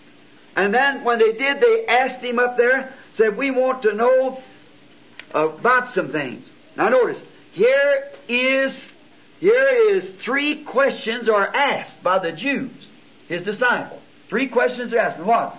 And 0.56 0.72
then 0.72 1.04
when 1.04 1.18
they 1.18 1.32
did, 1.32 1.60
they 1.60 1.84
asked 1.84 2.20
him 2.20 2.38
up 2.38 2.56
there, 2.56 2.94
said, 3.12 3.36
we 3.36 3.50
want 3.50 3.82
to 3.82 3.92
know 3.92 4.42
about 5.32 5.90
some 5.90 6.12
things. 6.12 6.50
Now 6.76 6.88
notice, 6.88 7.22
here 7.52 8.10
is, 8.28 8.78
here 9.40 9.68
is 9.90 10.10
three 10.22 10.64
questions 10.64 11.28
are 11.28 11.46
asked 11.46 12.02
by 12.02 12.18
the 12.18 12.32
Jews, 12.32 12.72
his 13.28 13.42
disciples. 13.42 14.02
Three 14.28 14.48
questions 14.48 14.92
are 14.92 14.98
asked. 14.98 15.18
What? 15.18 15.56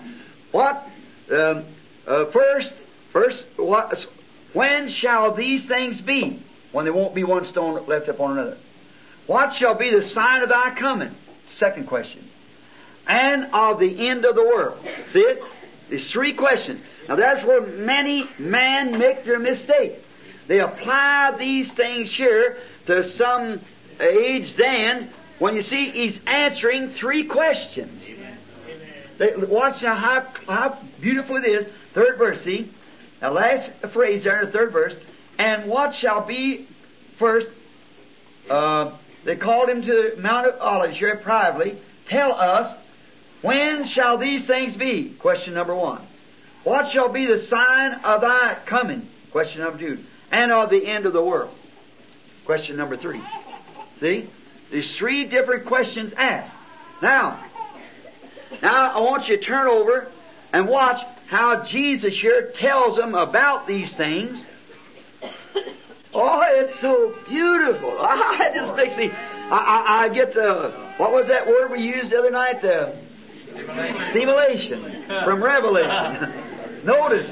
What? 0.52 0.88
Um, 1.32 1.66
uh, 2.06 2.26
first, 2.26 2.74
first, 3.12 3.44
what? 3.56 4.06
When 4.54 4.90
shall 4.90 5.34
these 5.34 5.68
things 5.68 6.02
be? 6.02 6.44
When 6.72 6.86
there 6.86 6.94
won't 6.94 7.16
be 7.16 7.24
one 7.24 7.46
stone 7.46 7.86
left 7.88 8.08
upon 8.08 8.38
another. 8.38 8.58
What 9.26 9.54
shall 9.54 9.76
be 9.76 9.90
the 9.90 10.04
sign 10.04 10.42
of 10.42 10.50
thy 10.50 10.76
coming? 10.76 11.16
Second 11.58 11.88
question. 11.88 12.30
And 13.08 13.50
of 13.54 13.80
the 13.80 14.08
end 14.08 14.26
of 14.26 14.36
the 14.36 14.44
world. 14.44 14.78
See 15.12 15.20
it? 15.20 15.42
These 15.90 16.12
three 16.12 16.34
questions. 16.34 16.82
Now 17.08 17.16
that's 17.16 17.44
where 17.44 17.62
many 17.62 18.28
men 18.38 18.98
make 18.98 19.24
their 19.26 19.40
mistake. 19.40 20.04
They 20.48 20.60
apply 20.60 21.36
these 21.38 21.72
things 21.74 22.14
here 22.14 22.58
to 22.86 23.04
some 23.04 23.62
age 24.00 24.56
then 24.56 25.10
when 25.40 25.56
you 25.56 25.62
see 25.62 25.92
he's 25.92 26.20
answering 26.26 26.92
three 26.92 27.26
questions. 27.26 28.02
They, 29.18 29.34
watch 29.36 29.82
now 29.82 29.96
how, 29.96 30.28
how 30.48 30.80
beautiful 31.02 31.38
it 31.38 31.46
is. 31.46 31.68
Third 31.94 32.18
verse, 32.18 32.42
see? 32.44 32.72
The 33.20 33.32
last 33.32 33.72
phrase 33.92 34.24
there 34.24 34.40
in 34.40 34.46
the 34.46 34.52
third 34.52 34.72
verse. 34.72 34.96
And 35.40 35.68
what 35.70 35.96
shall 35.96 36.22
be 36.22 36.68
first, 37.18 37.50
uh, 38.50 38.96
they 39.24 39.36
called 39.36 39.70
him 39.70 39.82
to 39.84 40.16
Mount 40.18 40.48
of 40.48 40.62
Olives 40.62 40.98
here 40.98 41.16
privately. 41.18 41.80
Tell 42.08 42.32
us, 42.32 42.76
when 43.42 43.86
shall 43.86 44.18
these 44.18 44.46
things 44.46 44.76
be? 44.76 45.10
Question 45.10 45.54
number 45.54 45.76
one. 45.76 46.02
What 46.68 46.90
shall 46.90 47.08
be 47.08 47.26
the 47.26 47.38
sign 47.38 47.94
of 48.04 48.20
thy 48.20 48.58
coming? 48.66 49.08
Question 49.32 49.62
number 49.62 49.80
two. 49.80 50.04
And 50.30 50.52
of 50.52 50.70
the 50.70 50.86
end 50.86 51.06
of 51.06 51.14
the 51.14 51.24
world? 51.24 51.56
Question 52.46 52.76
number 52.76 52.98
three. 52.98 53.22
See? 54.02 54.30
There's 54.70 54.94
three 54.98 55.24
different 55.24 55.66
questions 55.66 56.12
asked. 56.18 56.54
Now, 57.02 57.42
now 58.62 58.92
I 58.92 59.00
want 59.00 59.30
you 59.30 59.38
to 59.38 59.42
turn 59.42 59.68
over 59.68 60.12
and 60.52 60.68
watch 60.68 61.02
how 61.28 61.64
Jesus 61.64 62.20
here 62.20 62.52
tells 62.60 62.98
them 62.98 63.16
about 63.16 63.66
these 63.66 63.94
things. 63.94 64.44
Oh, 66.14 66.44
it's 66.48 66.78
so 66.82 67.16
beautiful. 67.30 67.96
Ah, 67.98 68.46
it 68.46 68.56
just 68.56 68.76
makes 68.76 68.98
me, 68.98 69.10
I, 69.10 69.56
I, 69.56 70.04
I, 70.04 70.10
get 70.10 70.34
the, 70.34 70.74
what 70.98 71.14
was 71.14 71.28
that 71.28 71.48
word 71.48 71.72
we 71.72 71.80
used 71.80 72.10
the 72.10 72.20
other 72.20 72.32
night? 72.32 72.62
The 72.62 72.94
stimulation 74.10 75.06
from 75.24 75.42
Revelation. 75.42 76.44
Notice. 76.88 77.30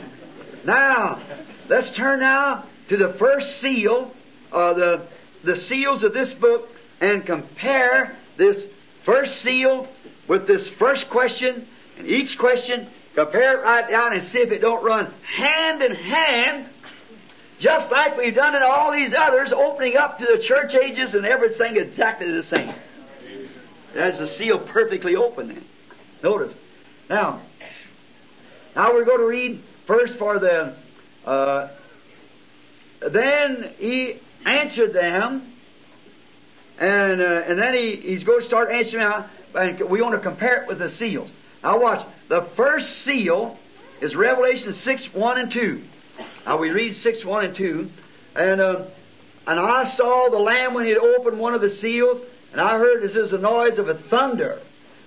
Now, 0.66 1.22
let's 1.70 1.90
turn 1.92 2.20
now 2.20 2.66
to 2.90 2.98
the 2.98 3.14
first 3.14 3.62
seal, 3.62 4.14
uh, 4.52 4.74
the, 4.74 5.08
the 5.46 5.56
seals 5.56 6.04
of 6.04 6.14
this 6.14 6.34
book, 6.34 6.70
and 7.00 7.26
compare 7.26 8.18
this 8.36 8.68
first 9.06 9.42
seal 9.42 9.88
with 10.28 10.46
this 10.46 10.68
first 10.68 11.10
question, 11.10 11.70
and 11.98 12.06
each 12.06 12.38
question, 12.38 12.90
compare 13.14 13.58
it 13.58 13.64
right 13.64 13.90
down 13.90 14.12
and 14.12 14.26
see 14.26 14.40
if 14.40 14.52
it 14.52 14.60
don't 14.60 14.84
run 14.84 15.14
hand 15.24 15.82
in 15.82 15.96
hand, 15.96 16.68
just 17.58 17.90
like 17.90 18.18
we've 18.18 18.36
done 18.36 18.56
in 18.56 18.62
all 18.62 18.92
these 18.92 19.14
others, 19.14 19.54
opening 19.54 19.96
up 19.96 20.20
to 20.20 20.26
the 20.26 20.38
church 20.38 20.76
ages 20.76 21.14
and 21.16 21.26
everything 21.26 21.78
exactly 21.78 22.30
the 22.30 22.44
same. 22.44 22.76
That's 23.94 24.18
the 24.18 24.28
seal 24.28 24.60
perfectly 24.60 25.16
open 25.16 25.48
then. 25.48 25.66
Notice. 26.22 26.54
Now, 27.10 27.40
now 28.76 28.94
we're 28.94 29.06
going 29.06 29.20
to 29.20 29.26
read 29.26 29.64
first 29.88 30.18
for 30.18 30.40
the, 30.40 30.76
uh, 31.26 31.70
then 33.02 33.74
he 33.78 34.20
answered 34.46 34.94
them, 34.94 35.54
and, 36.78 37.22
uh, 37.22 37.44
and 37.48 37.58
then 37.58 37.74
he, 37.74 37.96
he's 37.96 38.24
going 38.24 38.42
to 38.42 38.46
start 38.46 38.70
answering 38.70 39.04
now, 39.04 39.30
and 39.54 39.80
we 39.82 40.02
want 40.02 40.16
to 40.16 40.22
compare 40.22 40.62
it 40.62 40.68
with 40.68 40.80
the 40.80 40.90
seals. 40.90 41.30
Now 41.64 41.80
watch. 41.80 42.06
The 42.28 42.42
first 42.56 43.04
seal 43.04 43.58
is 44.02 44.16
Revelation 44.16 44.74
6, 44.74 45.14
1 45.14 45.40
and 45.40 45.52
2. 45.52 45.84
Now 46.46 46.58
we 46.58 46.72
read 46.72 46.96
6, 46.96 47.26
1 47.26 47.46
and 47.46 47.56
2. 47.56 47.90
And, 48.36 48.62
uh, 48.62 48.86
and 49.48 49.60
I 49.60 49.86
saw 49.86 50.30
the 50.30 50.40
Lamb 50.40 50.74
when 50.74 50.86
he 50.86 50.90
had 50.90 51.00
opened 51.00 51.40
one 51.40 51.54
of 51.54 51.62
the 51.62 51.70
seals, 51.70 52.22
and 52.52 52.60
I 52.60 52.78
heard 52.78 53.04
as 53.04 53.16
is 53.16 53.32
the 53.32 53.38
noise 53.38 53.78
of 53.78 53.88
a 53.88 53.96
thunder. 53.96 54.60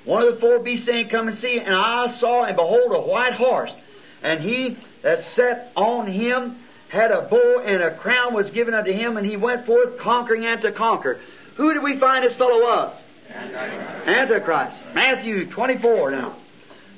One 0.08 0.22
of 0.22 0.36
the 0.36 0.40
four 0.40 0.58
beasts 0.58 0.86
saying, 0.86 1.10
Come 1.10 1.28
and 1.28 1.36
see. 1.36 1.60
And 1.60 1.74
I 1.74 2.06
saw, 2.06 2.44
and 2.44 2.56
behold, 2.56 2.92
a 2.92 3.00
white 3.00 3.34
horse. 3.34 3.74
And 4.22 4.40
he 4.40 4.78
that 5.02 5.22
sat 5.22 5.70
on 5.76 6.06
him 6.06 6.60
had 6.88 7.12
a 7.12 7.20
bow, 7.20 7.60
and 7.60 7.82
a 7.82 7.94
crown 7.94 8.32
was 8.32 8.50
given 8.50 8.72
unto 8.72 8.90
him, 8.90 9.18
and 9.18 9.26
he 9.26 9.36
went 9.36 9.66
forth 9.66 9.98
conquering 9.98 10.46
and 10.46 10.62
to 10.62 10.72
conquer. 10.72 11.20
Who 11.56 11.74
did 11.74 11.82
we 11.82 11.98
find 11.98 12.24
this 12.24 12.34
fellow 12.34 12.58
was? 12.62 12.98
Antichrist. 13.28 14.08
Antichrist. 14.08 14.82
Matthew 14.94 15.50
24 15.50 16.10
now. 16.12 16.36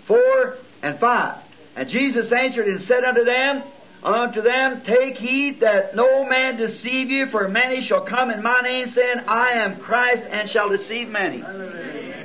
4 0.06 0.58
and 0.82 1.00
5. 1.00 1.38
And 1.74 1.88
Jesus 1.88 2.30
answered 2.30 2.68
and 2.68 2.80
said 2.80 3.02
unto 3.02 3.24
them, 3.24 3.64
Unto 4.04 4.40
them, 4.40 4.82
take 4.82 5.16
heed 5.16 5.61
that 5.61 5.96
no 5.96 6.24
man 6.24 6.56
deceive 6.56 7.11
you, 7.11 7.26
for 7.26 7.48
many 7.48 7.80
shall 7.80 8.02
come 8.02 8.30
in 8.30 8.40
my 8.40 8.61
name, 8.61 8.86
saying, 8.86 9.18
I 9.26 9.54
am 9.54 9.80
Christ, 9.80 10.22
and 10.30 10.48
shall 10.48 10.68
deceive 10.68 11.08
many. 11.08 11.42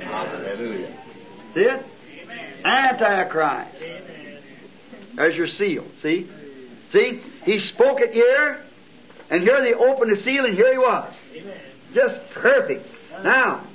Hallelujah. 0.06 0.96
See 1.54 1.60
it? 1.60 1.86
Antichrist. 2.64 3.84
There's 5.14 5.36
your 5.36 5.46
seal. 5.46 5.84
See? 6.02 6.28
See? 6.90 7.22
He 7.44 7.58
spoke 7.58 8.00
it 8.00 8.12
here, 8.12 8.62
and 9.30 9.42
here 9.42 9.60
they 9.60 9.74
opened 9.74 10.10
the 10.12 10.16
seal, 10.16 10.44
and 10.44 10.54
here 10.54 10.72
he 10.72 10.78
was. 10.78 11.14
Just 11.92 12.20
perfect. 12.30 12.86
Now, 13.22 13.66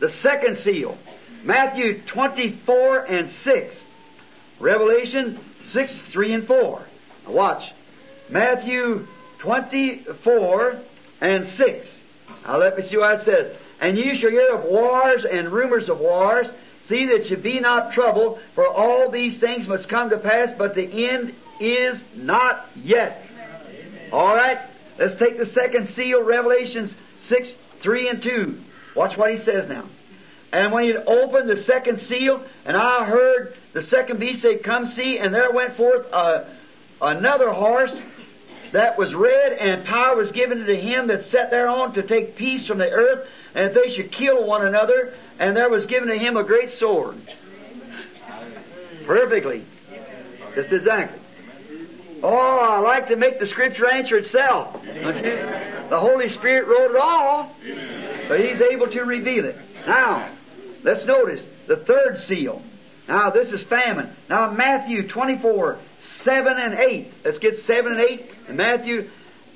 the 0.00 0.10
second 0.10 0.56
seal. 0.56 0.96
Matthew 1.42 2.02
24 2.02 3.04
and 3.04 3.30
6. 3.30 3.84
Revelation 4.60 5.40
6, 5.64 6.02
3 6.02 6.32
and 6.32 6.46
4. 6.46 6.86
Now 7.26 7.32
watch. 7.32 7.72
Matthew 8.28 9.06
24 9.40 10.80
and 11.20 11.46
6. 11.46 12.00
Now 12.46 12.58
let 12.58 12.76
me 12.76 12.82
see 12.82 12.96
what 12.96 13.20
it 13.20 13.24
says. 13.24 13.56
And 13.84 13.98
you 13.98 14.14
shall 14.14 14.30
hear 14.30 14.54
of 14.54 14.64
wars 14.64 15.26
and 15.26 15.52
rumors 15.52 15.90
of 15.90 16.00
wars. 16.00 16.50
See 16.86 17.04
that 17.08 17.28
you 17.28 17.36
be 17.36 17.60
not 17.60 17.92
troubled, 17.92 18.40
for 18.54 18.66
all 18.66 19.10
these 19.10 19.36
things 19.36 19.68
must 19.68 19.90
come 19.90 20.08
to 20.08 20.16
pass, 20.16 20.54
but 20.56 20.74
the 20.74 21.10
end 21.10 21.34
is 21.60 22.02
not 22.14 22.66
yet. 22.74 23.26
All 24.10 24.34
right? 24.34 24.58
Let's 24.98 25.16
take 25.16 25.36
the 25.36 25.44
second 25.44 25.86
seal, 25.86 26.22
Revelations 26.22 26.94
6, 27.18 27.54
3 27.80 28.08
and 28.08 28.22
2. 28.22 28.60
Watch 28.96 29.18
what 29.18 29.30
he 29.30 29.36
says 29.36 29.68
now. 29.68 29.86
And 30.50 30.72
when 30.72 30.84
he 30.84 30.88
had 30.88 31.04
opened 31.06 31.50
the 31.50 31.58
second 31.58 31.98
seal, 31.98 32.42
and 32.64 32.78
I 32.78 33.04
heard 33.04 33.54
the 33.74 33.82
second 33.82 34.18
beast 34.18 34.40
say, 34.40 34.56
Come 34.56 34.86
see, 34.86 35.18
and 35.18 35.34
there 35.34 35.52
went 35.52 35.76
forth 35.76 36.06
a, 36.10 36.46
another 37.02 37.50
horse 37.50 38.00
that 38.74 38.98
was 38.98 39.14
red, 39.14 39.52
and 39.52 39.84
power 39.84 40.16
was 40.16 40.32
given 40.32 40.64
to 40.66 40.76
him 40.76 41.06
that 41.06 41.24
sat 41.24 41.50
thereon 41.50 41.92
to 41.94 42.02
take 42.02 42.34
peace 42.34 42.66
from 42.66 42.78
the 42.78 42.90
earth, 42.90 43.28
and 43.54 43.74
they 43.74 43.88
should 43.88 44.10
kill 44.10 44.44
one 44.44 44.66
another, 44.66 45.14
and 45.38 45.56
there 45.56 45.68
was 45.70 45.86
given 45.86 46.08
to 46.08 46.18
him 46.18 46.36
a 46.36 46.44
great 46.44 46.70
sword. 46.70 47.16
Perfectly. 49.06 49.64
Just 50.54 50.72
exactly. 50.72 51.20
Oh, 52.22 52.58
I 52.58 52.78
like 52.78 53.08
to 53.08 53.16
make 53.16 53.38
the 53.38 53.46
scripture 53.46 53.88
answer 53.88 54.16
itself. 54.16 54.82
The 54.82 55.98
Holy 56.00 56.30
Spirit 56.30 56.66
wrote 56.66 56.92
it 56.92 56.96
all, 56.96 57.54
but 58.28 58.40
He's 58.40 58.60
able 58.60 58.88
to 58.88 59.02
reveal 59.02 59.44
it. 59.44 59.58
Now, 59.86 60.30
let's 60.82 61.04
notice 61.04 61.46
the 61.66 61.76
third 61.76 62.18
seal. 62.20 62.62
Now, 63.06 63.28
this 63.28 63.52
is 63.52 63.62
famine. 63.64 64.16
Now, 64.30 64.50
Matthew 64.50 65.06
24, 65.06 65.78
7 66.00 66.58
and 66.58 66.74
8. 66.74 67.12
Let's 67.24 67.38
get 67.38 67.58
7 67.58 67.92
and 67.92 68.00
8. 68.00 68.30
In 68.48 68.56
Matthew, 68.56 69.10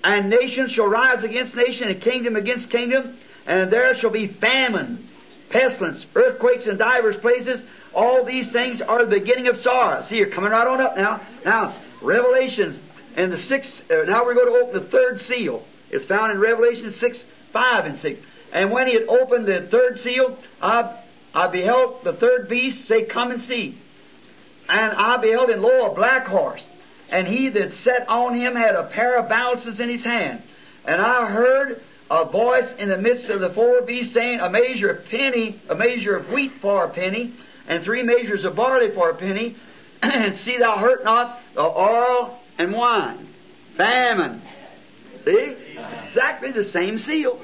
and 0.05 0.29
nation 0.29 0.69
shall 0.69 0.87
rise 0.87 1.25
against 1.25 1.57
nation, 1.57 1.89
and 1.89 2.03
kingdom 2.03 2.37
against 2.37 2.69
kingdom, 2.69 3.17
and 3.49 3.73
there 3.73 3.95
shall 3.95 4.11
be 4.11 4.27
famines, 4.27 5.11
pestilence, 5.49 6.05
earthquakes 6.15 6.67
in 6.67 6.77
divers 6.77 7.17
places. 7.17 7.63
All 7.95 8.23
these 8.23 8.53
things 8.53 8.83
are 8.83 9.05
the 9.05 9.11
beginning 9.11 9.49
of 9.49 9.57
sorrow. 9.57 10.03
See, 10.03 10.19
you're 10.19 10.29
coming 10.29 10.53
right 10.53 10.67
on 10.67 10.81
up 10.83 10.97
now. 10.97 11.23
Now, 11.47 11.75
Revelations, 12.03 12.79
and 13.17 13.33
the 13.33 13.39
sixth, 13.39 13.91
uh, 13.91 14.05
now 14.05 14.27
we're 14.27 14.35
going 14.35 14.53
to 14.53 14.61
open 14.61 14.75
the 14.85 14.89
third 14.91 15.21
seal. 15.23 15.65
It's 15.91 16.05
found 16.05 16.31
in 16.31 16.39
Revelation 16.39 16.93
6, 16.93 17.25
5 17.55 17.85
and 17.87 17.99
6. 17.99 18.21
And 18.53 18.71
when 18.71 18.87
he 18.87 18.93
had 18.93 19.09
opened 19.09 19.47
the 19.47 19.67
third 19.71 19.99
seal, 19.99 20.37
I, 20.61 21.01
I 21.35 21.49
beheld 21.49 22.05
the 22.05 22.13
third 22.13 22.51
beast 22.51 22.87
say, 22.87 23.05
Come 23.05 23.31
and 23.31 23.41
see. 23.41 23.79
And 24.69 24.93
I 24.93 25.17
beheld 25.17 25.49
and 25.49 25.63
lo, 25.63 25.91
a 25.91 25.95
black 25.95 26.27
horse. 26.27 26.63
And 27.09 27.27
he 27.27 27.49
that 27.49 27.73
sat 27.73 28.07
on 28.11 28.35
him 28.35 28.55
had 28.55 28.75
a 28.75 28.85
pair 28.85 29.17
of 29.17 29.31
balances 29.31 29.81
in 29.81 29.89
his 29.89 30.05
hand. 30.05 30.43
And 30.85 31.01
I 31.01 31.27
heard 31.31 31.83
a 32.11 32.25
voice 32.25 32.73
in 32.79 32.89
the 32.89 32.99
midst 32.99 33.29
of 33.29 33.41
the 33.41 33.51
four 33.51 33.83
beasts 33.83 34.15
saying, 34.15 34.41
A 34.41 34.49
measure 34.49 34.91
of 34.91 35.07
penny, 35.07 35.61
a 35.69 35.75
measure 35.75 36.17
of 36.17 36.31
wheat 36.31 36.53
for 36.61 36.85
a 36.85 36.91
penny, 36.91 37.35
and 37.67 37.85
three 37.85 38.03
measures 38.03 38.45
of 38.45 38.57
barley 38.57 38.91
for 38.91 39.11
a 39.11 39.15
penny, 39.15 39.57
and 40.03 40.35
see 40.35 40.57
thou 40.57 40.77
hurt 40.79 41.05
not 41.05 41.41
the 41.55 41.61
oil 41.61 42.39
and 42.57 42.73
wine. 42.73 43.29
Famine. 43.77 44.43
See? 45.25 45.57
Exactly 45.99 46.53
the 46.53 46.65
same 46.65 46.99
seal. 46.99 47.41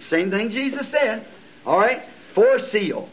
Same 0.00 0.30
thing 0.30 0.50
Jesus 0.50 0.88
said. 0.88 1.26
Alright? 1.66 2.04
Four 2.34 2.58
seal. 2.58 3.08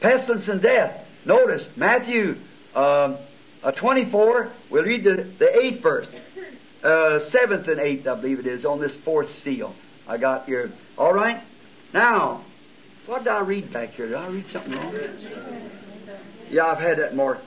Pestilence 0.00 0.48
and 0.48 0.60
death. 0.60 1.06
Notice, 1.24 1.66
Matthew 1.76 2.36
uh, 2.74 3.16
uh, 3.62 3.72
24, 3.72 4.50
we'll 4.70 4.84
read 4.84 5.04
the, 5.04 5.28
the 5.38 5.58
eighth 5.60 5.82
verse. 5.82 6.08
Uh, 6.82 7.18
seventh 7.18 7.66
and 7.68 7.80
eighth, 7.80 8.06
I 8.06 8.14
believe 8.14 8.38
it 8.38 8.46
is, 8.46 8.64
on 8.64 8.80
this 8.80 8.96
fourth 8.96 9.36
seal. 9.38 9.74
I 10.06 10.16
got 10.16 10.46
here. 10.46 10.72
Alright? 10.96 11.42
Now, 11.92 12.44
what 13.06 13.24
did 13.24 13.28
I 13.28 13.40
read 13.40 13.72
back 13.72 13.90
here? 13.90 14.06
Did 14.06 14.16
I 14.16 14.28
read 14.28 14.46
something 14.48 14.72
wrong? 14.72 14.94
Yeah, 16.50 16.66
I've 16.66 16.78
had 16.78 16.98
that 16.98 17.16
marked. 17.16 17.44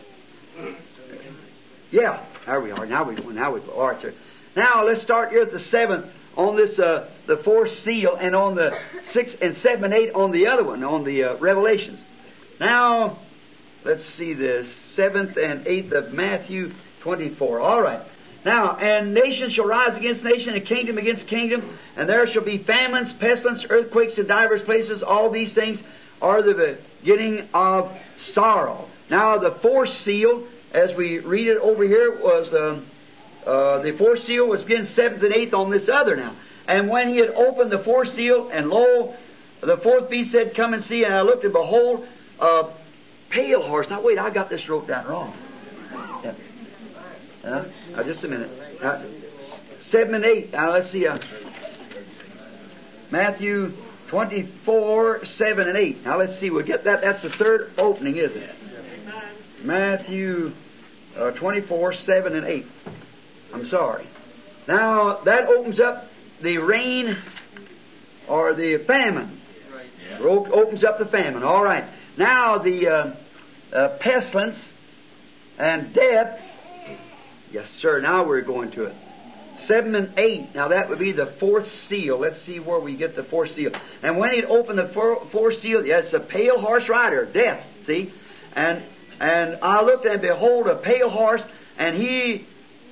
Yeah, 1.91 2.23
there 2.45 2.61
we 2.61 2.71
are. 2.71 2.85
Now 2.85 3.03
we. 3.03 3.15
Now 3.15 3.53
we. 3.53 3.61
All 3.61 3.87
right, 3.87 4.01
sir. 4.01 4.13
Now 4.55 4.85
let's 4.85 5.01
start 5.01 5.31
here 5.31 5.41
at 5.41 5.51
the 5.51 5.59
seventh 5.59 6.07
on 6.35 6.55
this, 6.55 6.79
uh, 6.79 7.09
the 7.27 7.37
fourth 7.37 7.77
seal, 7.79 8.15
and 8.15 8.35
on 8.35 8.55
the 8.55 8.79
sixth 9.11 9.37
and 9.41 9.55
seven 9.55 9.85
and 9.85 9.93
eight 9.93 10.13
on 10.13 10.31
the 10.31 10.47
other 10.47 10.63
one, 10.63 10.83
on 10.83 11.03
the 11.03 11.23
uh, 11.23 11.35
Revelations. 11.37 11.99
Now, 12.59 13.19
let's 13.83 14.05
see 14.05 14.33
this 14.33 14.73
seventh 14.73 15.37
and 15.37 15.67
eighth 15.67 15.91
of 15.91 16.13
Matthew 16.13 16.73
24. 17.01 17.59
All 17.59 17.81
right. 17.81 18.01
Now, 18.43 18.75
and 18.77 19.13
nation 19.13 19.49
shall 19.49 19.65
rise 19.65 19.95
against 19.95 20.23
nation, 20.23 20.55
and 20.55 20.65
kingdom 20.65 20.97
against 20.97 21.27
kingdom, 21.27 21.77
and 21.95 22.09
there 22.09 22.25
shall 22.25 22.41
be 22.41 22.57
famines, 22.57 23.13
pestilence, 23.13 23.65
earthquakes 23.69 24.17
in 24.17 24.25
divers 24.25 24.63
places. 24.63 25.03
All 25.03 25.29
these 25.29 25.53
things 25.53 25.83
are 26.21 26.41
the 26.41 26.77
beginning 27.01 27.47
of 27.53 27.95
sorrow. 28.17 28.87
Now, 29.09 29.37
the 29.37 29.51
fourth 29.51 29.89
seal, 29.89 30.47
as 30.71 30.95
we 30.95 31.19
read 31.19 31.47
it 31.47 31.57
over 31.57 31.83
here, 31.83 32.15
was 32.15 32.51
um, 32.53 32.85
uh, 33.45 33.79
the 33.79 33.93
fourth 33.93 34.23
seal 34.23 34.47
was 34.47 34.61
again 34.61 34.85
seventh 34.85 35.23
and 35.23 35.33
eighth 35.33 35.53
on 35.53 35.69
this 35.69 35.89
other 35.89 36.15
now. 36.15 36.35
And 36.67 36.89
when 36.89 37.09
he 37.09 37.17
had 37.17 37.29
opened 37.29 37.71
the 37.71 37.79
fourth 37.79 38.09
seal, 38.09 38.49
and 38.49 38.69
lo, 38.69 39.15
the 39.61 39.77
fourth 39.77 40.09
beast 40.09 40.31
said, 40.31 40.55
Come 40.55 40.73
and 40.73 40.83
see. 40.83 41.03
And 41.03 41.13
I 41.13 41.21
looked, 41.21 41.43
and 41.43 41.53
behold, 41.53 42.07
a 42.39 42.69
pale 43.29 43.61
horse. 43.61 43.89
Now, 43.89 44.01
wait, 44.01 44.17
I 44.17 44.29
got 44.29 44.49
this 44.49 44.67
wrote 44.69 44.87
down 44.87 45.07
wrong. 45.07 45.33
Uh, 47.43 47.65
now, 47.91 48.03
just 48.03 48.23
a 48.23 48.27
minute. 48.27 48.51
Now, 48.81 49.03
seven 49.79 50.15
and 50.15 50.25
eight. 50.25 50.51
Now, 50.51 50.73
let's 50.73 50.91
see. 50.91 51.07
Uh, 51.07 51.19
Matthew 53.11 53.73
24, 54.11 55.25
7 55.25 55.67
and 55.69 55.77
8. 55.77 56.03
Now, 56.03 56.17
let's 56.17 56.37
see. 56.37 56.49
We'll 56.49 56.65
get 56.65 56.83
that. 56.83 57.01
That's 57.01 57.23
the 57.23 57.29
third 57.29 57.71
opening, 57.77 58.17
isn't 58.17 58.41
it? 58.41 58.55
Matthew 59.63 60.51
uh, 61.15 61.31
24, 61.31 61.93
7 61.93 62.35
and 62.35 62.45
8. 62.45 62.65
I'm 63.53 63.65
sorry. 63.65 64.07
Now, 64.67 65.21
that 65.23 65.47
opens 65.47 65.79
up 65.79 66.09
the 66.41 66.57
rain 66.57 67.17
or 68.27 68.53
the 68.53 68.83
famine. 68.85 69.39
Opens 70.19 70.83
up 70.83 70.97
the 70.97 71.05
famine. 71.05 71.43
All 71.43 71.63
right. 71.63 71.85
Now, 72.17 72.57
the 72.57 72.87
uh, 72.87 73.13
uh, 73.71 73.97
pestilence 73.99 74.57
and 75.57 75.93
death. 75.93 76.39
Yes, 77.51 77.69
sir. 77.69 77.99
Now 77.99 78.25
we're 78.25 78.41
going 78.41 78.71
to 78.71 78.85
it. 78.85 78.95
Seven 79.57 79.95
and 79.95 80.17
eight. 80.17 80.55
Now 80.55 80.69
that 80.69 80.89
would 80.89 80.99
be 80.99 81.11
the 81.11 81.25
fourth 81.25 81.71
seal. 81.83 82.17
Let's 82.17 82.41
see 82.41 82.59
where 82.59 82.79
we 82.79 82.95
get 82.95 83.15
the 83.15 83.23
fourth 83.23 83.53
seal. 83.53 83.71
And 84.01 84.17
when 84.17 84.33
he'd 84.33 84.45
opened 84.45 84.79
the 84.79 84.87
four, 84.87 85.25
fourth 85.31 85.59
seal, 85.59 85.85
yes, 85.85 86.13
a 86.13 86.19
pale 86.19 86.59
horse 86.59 86.87
rider, 86.87 87.25
death. 87.25 87.63
See, 87.83 88.13
and 88.55 88.83
and 89.19 89.59
I 89.61 89.83
looked 89.83 90.05
and 90.05 90.21
behold 90.21 90.67
a 90.67 90.77
pale 90.77 91.09
horse, 91.09 91.43
and 91.77 91.95
he 91.95 92.47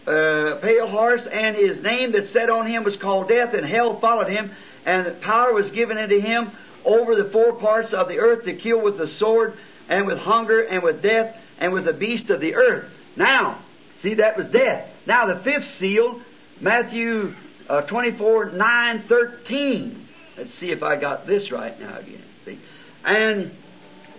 uh, 0.05 0.55
pale 0.61 0.87
horse, 0.87 1.25
and 1.25 1.55
his 1.55 1.81
name 1.81 2.11
that 2.11 2.27
sat 2.27 2.49
on 2.49 2.67
him 2.67 2.83
was 2.83 2.97
called 2.97 3.29
Death, 3.29 3.53
and 3.53 3.65
hell 3.65 3.99
followed 3.99 4.29
him, 4.29 4.51
and 4.85 5.05
the 5.05 5.11
power 5.11 5.53
was 5.53 5.71
given 5.71 5.97
unto 5.97 6.19
him 6.19 6.51
over 6.83 7.15
the 7.15 7.29
four 7.29 7.53
parts 7.53 7.93
of 7.93 8.07
the 8.07 8.19
earth 8.19 8.45
to 8.45 8.53
kill 8.53 8.81
with 8.81 8.97
the 8.97 9.07
sword, 9.07 9.57
and 9.87 10.05
with 10.05 10.17
hunger, 10.17 10.61
and 10.61 10.83
with 10.83 11.01
death, 11.01 11.35
and 11.57 11.73
with 11.73 11.85
the 11.85 11.93
beast 11.93 12.29
of 12.29 12.41
the 12.41 12.55
earth. 12.55 12.85
Now, 13.15 13.59
see, 14.01 14.15
that 14.15 14.37
was 14.37 14.47
death. 14.47 14.89
Now, 15.05 15.25
the 15.25 15.39
fifth 15.39 15.65
seal, 15.77 16.21
Matthew 16.59 17.33
uh, 17.69 17.81
24, 17.81 18.51
9, 18.51 19.03
13. 19.07 20.07
Let's 20.37 20.53
see 20.53 20.71
if 20.71 20.83
I 20.83 20.95
got 20.95 21.27
this 21.27 21.51
right 21.51 21.79
now 21.79 21.97
again. 21.97 22.23
See? 22.45 22.59
And 23.03 23.51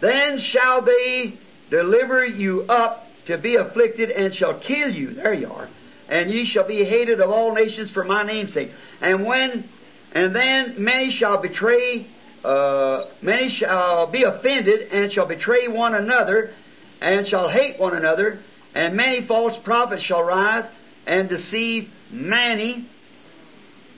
then 0.00 0.38
shall 0.38 0.82
they 0.82 1.38
deliver 1.70 2.24
you 2.24 2.62
up 2.62 3.06
to 3.26 3.38
be 3.38 3.56
afflicted 3.56 4.10
and 4.10 4.34
shall 4.34 4.58
kill 4.58 4.94
you. 4.94 5.14
There 5.14 5.32
you 5.32 5.50
are. 5.52 5.68
And 6.08 6.30
ye 6.30 6.44
shall 6.44 6.66
be 6.66 6.84
hated 6.84 7.20
of 7.20 7.30
all 7.30 7.54
nations 7.54 7.90
for 7.90 8.04
my 8.04 8.24
name's 8.24 8.52
sake. 8.52 8.72
And 9.00 9.24
when, 9.24 9.68
and 10.12 10.34
then 10.34 10.82
many 10.82 11.10
shall 11.10 11.38
betray, 11.38 12.06
uh, 12.44 13.06
many 13.22 13.48
shall 13.48 14.06
be 14.08 14.24
offended 14.24 14.88
and 14.92 15.12
shall 15.12 15.26
betray 15.26 15.68
one 15.68 15.94
another 15.94 16.52
and 17.00 17.26
shall 17.26 17.48
hate 17.48 17.78
one 17.78 17.96
another. 17.96 18.40
And 18.74 18.96
many 18.96 19.22
false 19.22 19.56
prophets 19.56 20.02
shall 20.02 20.22
rise 20.22 20.64
and 21.06 21.28
deceive 21.28 21.90
many. 22.10 22.88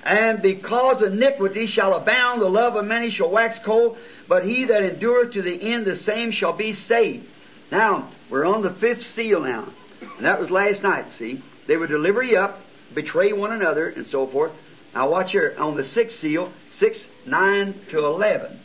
And 0.05 0.43
because 0.43 1.03
iniquity 1.03 1.67
shall 1.67 1.95
abound, 1.95 2.41
the 2.41 2.49
love 2.49 2.75
of 2.75 2.85
many 2.85 3.11
shall 3.11 3.31
wax 3.31 3.59
cold. 3.59 3.99
But 4.29 4.45
he 4.45 4.65
that 4.65 4.83
endureth 4.83 5.33
to 5.33 5.43
the 5.43 5.63
end, 5.63 5.85
the 5.85 5.97
same 5.97 6.31
shall 6.31 6.55
be 6.55 6.73
saved. 6.73 7.27
Now, 7.71 8.11
we're 8.31 8.47
on 8.47 8.63
the 8.63 8.73
fifth 8.73 9.07
seal 9.07 9.41
now. 9.41 9.69
And 10.17 10.27
that 10.27 10.41
was 10.41 10.51
last 10.51 10.83
night, 10.83 11.13
see? 11.13 11.43
They 11.67 11.77
would 11.77 11.91
deliver 11.91 12.23
you 12.23 12.39
up, 12.39 12.61
betray 12.95 13.33
one 13.33 13.53
another, 13.53 13.89
and 13.89 14.07
so 14.07 14.27
forth. 14.27 14.53
Now 14.95 15.09
watch 15.09 15.33
here, 15.33 15.55
on 15.59 15.77
the 15.77 15.85
sixth 15.85 16.19
seal, 16.19 16.53
6, 16.71 17.07
9 17.27 17.75
to 17.91 17.99
11. 17.99 18.61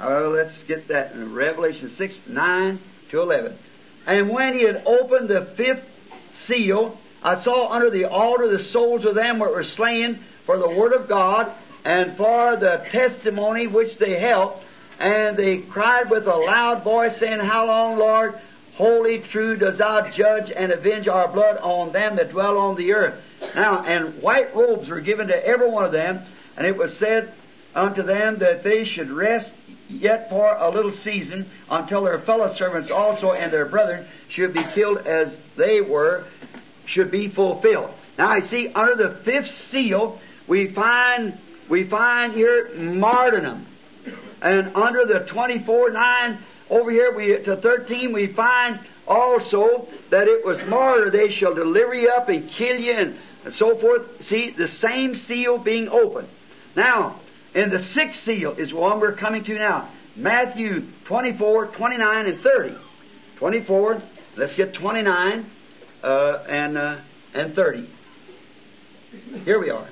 Oh, 0.00 0.30
let's 0.34 0.62
get 0.64 0.88
that 0.88 1.12
in 1.12 1.34
Revelation 1.34 1.90
6, 1.90 2.20
9 2.26 2.80
to 3.10 3.20
11. 3.20 3.58
And 4.06 4.28
when 4.30 4.54
he 4.54 4.62
had 4.62 4.82
opened 4.86 5.28
the 5.28 5.46
fifth 5.56 5.84
seal, 6.32 6.98
I 7.22 7.36
saw 7.36 7.68
under 7.70 7.90
the 7.90 8.06
altar 8.06 8.48
the 8.48 8.58
souls 8.58 9.04
of 9.04 9.14
them 9.14 9.38
that 9.38 9.50
were 9.50 9.62
slain 9.62 10.20
for 10.46 10.58
the 10.58 10.68
word 10.68 10.92
of 10.92 11.08
God 11.08 11.52
and 11.84 12.16
for 12.16 12.56
the 12.56 12.86
testimony 12.90 13.66
which 13.66 13.98
they 13.98 14.18
held. 14.18 14.60
And 14.98 15.36
they 15.36 15.58
cried 15.58 16.10
with 16.10 16.26
a 16.26 16.36
loud 16.36 16.82
voice, 16.82 17.16
saying, 17.18 17.40
How 17.40 17.66
long, 17.66 17.98
Lord, 17.98 18.38
holy, 18.74 19.18
true, 19.18 19.56
does 19.56 19.78
thou 19.78 20.08
judge 20.08 20.50
and 20.50 20.72
avenge 20.72 21.08
our 21.08 21.28
blood 21.28 21.56
on 21.58 21.92
them 21.92 22.16
that 22.16 22.30
dwell 22.30 22.58
on 22.58 22.76
the 22.76 22.92
earth? 22.92 23.14
Now, 23.54 23.82
and 23.82 24.20
white 24.22 24.54
robes 24.54 24.88
were 24.88 25.00
given 25.00 25.28
to 25.28 25.46
every 25.46 25.70
one 25.70 25.84
of 25.84 25.92
them, 25.92 26.22
and 26.56 26.66
it 26.66 26.76
was 26.76 26.96
said 26.96 27.32
unto 27.74 28.02
them 28.02 28.38
that 28.38 28.62
they 28.62 28.84
should 28.84 29.10
rest 29.10 29.52
yet 29.90 30.30
for 30.30 30.54
a 30.56 30.70
little 30.70 30.92
season 30.92 31.50
until 31.68 32.04
their 32.04 32.20
fellow 32.20 32.52
servants 32.54 32.90
also 32.90 33.32
and 33.32 33.52
their 33.52 33.66
brethren 33.66 34.06
should 34.28 34.52
be 34.54 34.64
killed 34.74 34.98
as 34.98 35.36
they 35.56 35.80
were, 35.80 36.24
should 36.86 37.10
be 37.10 37.28
fulfilled. 37.28 37.92
Now 38.16 38.28
I 38.28 38.40
see, 38.40 38.68
under 38.68 38.94
the 38.94 39.16
fifth 39.24 39.48
seal, 39.70 40.20
we 40.46 40.72
find 40.72 41.38
we 41.68 41.84
find 41.88 42.32
here 42.32 42.70
martyrdom, 42.74 43.66
and 44.42 44.76
under 44.76 45.06
the 45.06 45.20
twenty-four 45.20 45.90
nine 45.90 46.38
over 46.68 46.90
here 46.90 47.14
we 47.14 47.26
to 47.44 47.56
thirteen 47.56 48.12
we 48.12 48.26
find 48.26 48.80
also 49.06 49.88
that 50.10 50.28
it 50.28 50.44
was 50.44 50.62
martyr. 50.64 51.10
They 51.10 51.30
shall 51.30 51.54
deliver 51.54 51.94
you 51.94 52.08
up 52.10 52.28
and 52.28 52.48
kill 52.48 52.78
you 52.78 52.92
and, 52.92 53.18
and 53.44 53.54
so 53.54 53.76
forth. 53.76 54.24
See 54.24 54.50
the 54.50 54.68
same 54.68 55.14
seal 55.14 55.58
being 55.58 55.88
opened. 55.88 56.28
Now 56.76 57.20
in 57.54 57.70
the 57.70 57.78
sixth 57.78 58.22
seal 58.22 58.52
is 58.52 58.72
one 58.72 59.00
we're 59.00 59.16
coming 59.16 59.44
to 59.44 59.54
now. 59.54 59.88
Matthew 60.16 60.86
24, 61.06 61.68
29, 61.68 62.26
and 62.26 62.40
30. 62.40 62.76
24, 63.36 64.02
let's 64.36 64.54
get 64.54 64.74
29 64.74 65.50
uh, 66.02 66.44
and, 66.48 66.78
uh, 66.78 66.98
and 67.34 67.54
30. 67.54 67.88
Here 69.44 69.58
we 69.58 69.70
are. 69.70 69.88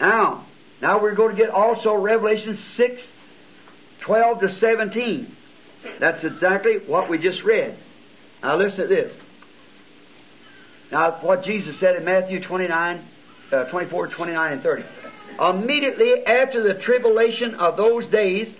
Now, 0.00 0.46
now 0.80 1.00
we're 1.02 1.14
going 1.14 1.36
to 1.36 1.42
get 1.42 1.50
also 1.50 1.94
Revelation 1.94 2.56
6, 2.56 3.08
12 4.00 4.40
to 4.40 4.48
17. 4.48 5.36
That's 5.98 6.24
exactly 6.24 6.78
what 6.78 7.08
we 7.08 7.18
just 7.18 7.42
read. 7.42 7.76
Now 8.42 8.56
listen 8.56 8.88
to 8.88 8.94
this. 8.94 9.14
Now 10.90 11.18
what 11.20 11.42
Jesus 11.42 11.78
said 11.78 11.96
in 11.96 12.04
Matthew 12.04 12.40
29, 12.40 13.04
uh, 13.52 13.64
24, 13.64 14.08
29, 14.08 14.52
and 14.52 14.62
30. 14.62 14.84
Immediately 15.40 16.26
after 16.26 16.62
the 16.62 16.74
tribulation 16.74 17.54
of 17.54 17.76
those 17.76 18.06
days, 18.06 18.52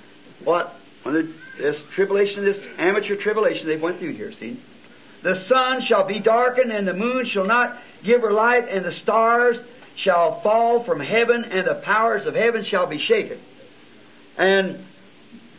what? 0.44 0.74
When 1.02 1.14
the, 1.14 1.32
this 1.58 1.82
tribulation, 1.92 2.44
this 2.44 2.62
amateur 2.76 3.16
tribulation 3.16 3.66
they 3.66 3.76
went 3.76 3.98
through 3.98 4.12
here, 4.12 4.32
see? 4.32 4.60
The 5.22 5.34
sun 5.34 5.80
shall 5.80 6.04
be 6.04 6.20
darkened 6.20 6.72
and 6.72 6.86
the 6.86 6.94
moon 6.94 7.24
shall 7.24 7.44
not 7.44 7.78
give 8.04 8.22
her 8.22 8.30
light 8.30 8.68
and 8.68 8.84
the 8.84 8.92
stars 8.92 9.58
shall 9.96 10.40
fall 10.40 10.84
from 10.84 11.00
heaven 11.00 11.44
and 11.44 11.66
the 11.66 11.74
powers 11.74 12.26
of 12.26 12.36
heaven 12.36 12.62
shall 12.62 12.86
be 12.86 12.98
shaken. 12.98 13.40
And 14.36 14.84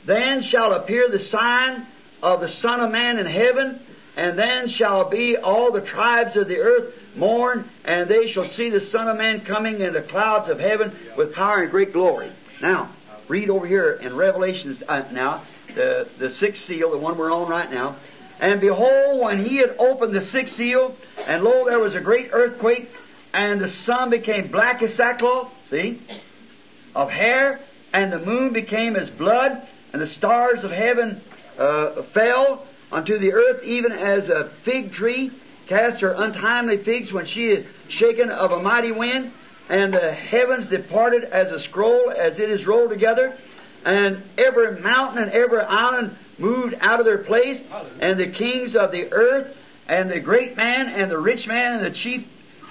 then 0.06 0.42
shall 0.42 0.72
appear 0.72 1.10
the 1.10 1.20
sign 1.20 1.86
of 2.24 2.40
the 2.40 2.48
Son 2.48 2.80
of 2.80 2.92
Man 2.92 3.20
in 3.20 3.26
heaven 3.26 3.82
and 4.20 4.38
then 4.38 4.68
shall 4.68 5.10
be 5.10 5.38
all 5.38 5.72
the 5.72 5.80
tribes 5.80 6.36
of 6.36 6.50
the 6.50 6.58
earth 6.58 6.94
mourn, 7.16 7.70
and 7.86 8.10
they 8.10 8.28
shall 8.28 8.44
see 8.44 8.70
the 8.70 8.82
Son 8.82 9.08
of 9.08 9.16
Man 9.16 9.46
coming 9.46 9.80
in 9.80 9.94
the 9.94 10.02
clouds 10.02 10.50
of 10.50 10.60
heaven 10.60 10.94
with 11.16 11.34
power 11.34 11.62
and 11.62 11.72
great 11.72 11.94
glory. 11.94 12.30
Now, 12.62 12.94
read 13.30 13.50
over 13.50 13.66
here 13.66 13.92
in 13.94 14.18
Revelations 14.18 14.84
uh, 14.86 15.06
now, 15.14 15.46
the, 15.74 16.10
the 16.18 16.32
sixth 16.32 16.66
seal, 16.66 16.92
the 16.92 16.98
one 16.98 17.18
we're 17.18 17.32
on 17.32 17.48
right 17.48 17.72
now. 17.72 17.96
And 18.42 18.60
behold, 18.60 19.22
when 19.22 19.42
he 19.42 19.56
had 19.56 19.78
opened 19.80 20.14
the 20.14 20.20
sixth 20.20 20.56
seal, 20.56 20.98
and 21.26 21.42
lo, 21.42 21.64
there 21.64 21.80
was 21.80 21.96
a 21.96 22.02
great 22.02 22.32
earthquake, 22.34 22.90
and 23.34 23.62
the 23.62 23.70
sun 23.70 24.10
became 24.10 24.52
black 24.52 24.82
as 24.82 24.94
sackcloth, 24.96 25.50
see, 25.70 26.02
of 26.94 27.10
hair, 27.10 27.62
and 27.94 28.12
the 28.12 28.20
moon 28.20 28.52
became 28.52 28.98
as 28.98 29.10
blood, 29.10 29.66
and 29.94 30.02
the 30.02 30.08
stars 30.08 30.66
of 30.66 30.72
heaven 30.72 31.22
uh, 31.58 32.02
fell, 32.14 32.66
unto 32.92 33.18
the 33.18 33.34
earth, 33.34 33.64
even 33.64 33.92
as 33.92 34.30
a 34.30 34.52
fig 34.64 34.92
tree 34.94 35.32
casts 35.68 36.02
her 36.02 36.14
untimely 36.14 36.78
figs 36.78 37.14
when 37.14 37.26
she 37.26 37.48
is 37.48 37.66
shaken 37.88 38.30
of 38.30 38.52
a 38.52 38.62
mighty 38.62 38.92
wind, 38.92 39.32
and 39.70 39.94
the 39.94 40.12
heavens 40.12 40.68
departed 40.68 41.24
as 41.24 41.52
a 41.52 41.60
scroll 41.60 42.12
as 42.12 42.40
it 42.40 42.50
is 42.50 42.66
rolled 42.66 42.90
together, 42.90 43.38
and 43.86 44.24
every 44.38 44.80
mountain 44.82 45.24
and 45.24 45.32
every 45.32 45.60
island 45.60 46.18
moved 46.40 46.76
out 46.82 47.00
of 47.00 47.06
their 47.06 47.20
place, 47.20 47.64
and 48.00 48.20
the 48.20 48.28
kings 48.28 48.76
of 48.76 48.92
the 48.92 49.12
earth, 49.12 49.56
and 49.88 50.10
the 50.10 50.20
great 50.20 50.56
man, 50.56 50.88
and 50.88 51.12
the 51.12 51.18
rich 51.18 51.48
man, 51.48 51.76
and 51.76 51.86
the 51.86 51.92
chief 51.92 52.26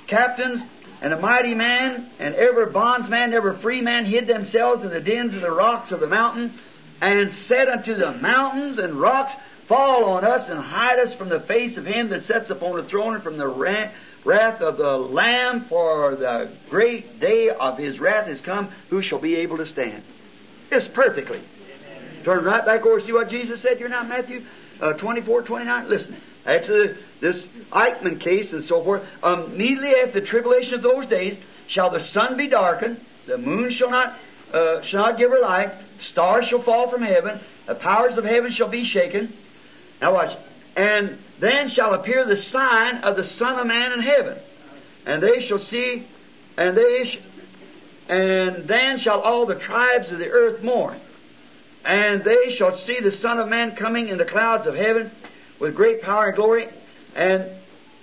captains, 0.07 0.61
and 1.01 1.13
the 1.13 1.21
mighty 1.21 1.55
man, 1.55 2.11
and 2.19 2.35
every 2.35 2.67
bondsman, 2.67 3.33
every 3.33 3.57
free 3.59 3.81
man 3.81 4.05
hid 4.05 4.27
themselves 4.27 4.83
in 4.83 4.91
the 4.91 5.01
dens 5.01 5.35
of 5.35 5.41
the 5.41 5.51
rocks 5.51 5.93
of 5.93 6.01
the 6.01 6.09
mountain, 6.09 6.53
and 7.01 7.31
said 7.31 7.69
unto 7.69 7.95
the 7.95 8.11
mountains 8.13 8.79
and 8.79 9.01
rocks, 9.01 9.35
fall 9.69 10.07
on 10.07 10.25
us 10.25 10.49
and 10.49 10.59
hide 10.59 10.99
us 10.99 11.15
from 11.15 11.29
the 11.29 11.41
face 11.41 11.77
of 11.77 11.87
him 11.87 12.09
that 12.09 12.25
sits 12.25 12.51
upon 12.51 12.77
the 12.77 12.89
throne 12.89 13.15
and 13.15 13.23
from 13.23 13.37
the 13.37 13.47
wrath 13.47 14.61
of 14.61 14.79
the 14.79 14.97
Lamb, 14.97 15.67
for 15.67 16.17
the 16.17 16.51
great 16.71 17.21
day 17.21 17.51
of 17.51 17.79
his 17.79 18.01
wrath 18.01 18.29
is 18.29 18.41
come. 18.41 18.71
Who 18.89 19.03
shall 19.03 19.19
be 19.19 19.37
able 19.37 19.59
to 19.59 19.67
stand? 19.67 20.03
It's 20.71 20.89
perfectly. 20.89 21.43
Turn 22.25 22.45
right 22.45 22.65
back 22.65 22.85
over, 22.85 22.99
see 22.99 23.13
what 23.13 23.29
Jesus 23.29 23.61
said 23.61 23.79
here 23.79 23.89
now, 23.89 24.03
Matthew 24.03 24.45
uh, 24.81 24.95
24, 24.95 25.43
29. 25.43 25.89
Listen, 25.89 26.17
after 26.47 26.97
this 27.21 27.47
Eichmann 27.71 28.21
case 28.21 28.53
and 28.53 28.65
so 28.65 28.83
forth, 28.83 29.03
um, 29.23 29.53
immediately 29.53 29.95
after 29.97 30.21
the 30.21 30.27
tribulation 30.27 30.75
of 30.75 30.83
those 30.83 31.07
days, 31.07 31.39
shall 31.67 31.91
the 31.91 32.01
sun 32.01 32.37
be 32.37 32.49
darkened, 32.49 33.01
the 33.27 33.39
moon 33.39 33.71
shall 33.71 33.91
not 33.91 34.19
uh, 34.53 34.81
shall 34.81 35.01
not 35.01 35.19
give 35.19 35.31
her 35.31 35.41
light, 35.41 35.75
stars 35.99 36.47
shall 36.47 36.63
fall 36.63 36.89
from 36.89 37.03
heaven, 37.03 37.39
the 37.67 37.75
powers 37.75 38.17
of 38.17 38.25
heaven 38.25 38.51
shall 38.51 38.69
be 38.69 38.83
shaken. 38.83 39.37
Now 40.01 40.15
watch. 40.15 40.37
And 40.77 41.19
then 41.41 41.69
shall 41.69 41.95
appear 41.95 42.25
the 42.25 42.37
sign 42.37 42.99
of 42.99 43.17
the 43.17 43.25
Son 43.25 43.59
of 43.59 43.67
Man 43.67 43.93
in 43.93 44.01
heaven. 44.01 44.39
And 45.07 45.23
they 45.23 45.41
shall 45.41 45.59
see, 45.59 46.07
and 46.57 46.77
they, 46.77 47.05
sh- 47.05 47.21
and 48.09 48.69
then 48.69 48.99
shall 48.99 49.21
all 49.21 49.47
the 49.47 49.55
tribes 49.55 50.11
of 50.13 50.19
the 50.19 50.31
earth 50.31 50.63
mourn. 50.63 51.01
And 51.85 52.23
they 52.23 52.51
shall 52.51 52.75
see 52.75 53.01
the 53.01 53.13
Son 53.13 53.39
of 53.39 53.49
Man 53.49 53.75
coming 53.77 54.09
in 54.09 54.19
the 54.19 54.25
clouds 54.25 54.67
of 54.67 54.75
heaven 54.75 55.11
with 55.59 55.75
great 55.75 56.03
power 56.03 56.27
and 56.27 56.37
glory, 56.37 56.69
and 57.15 57.51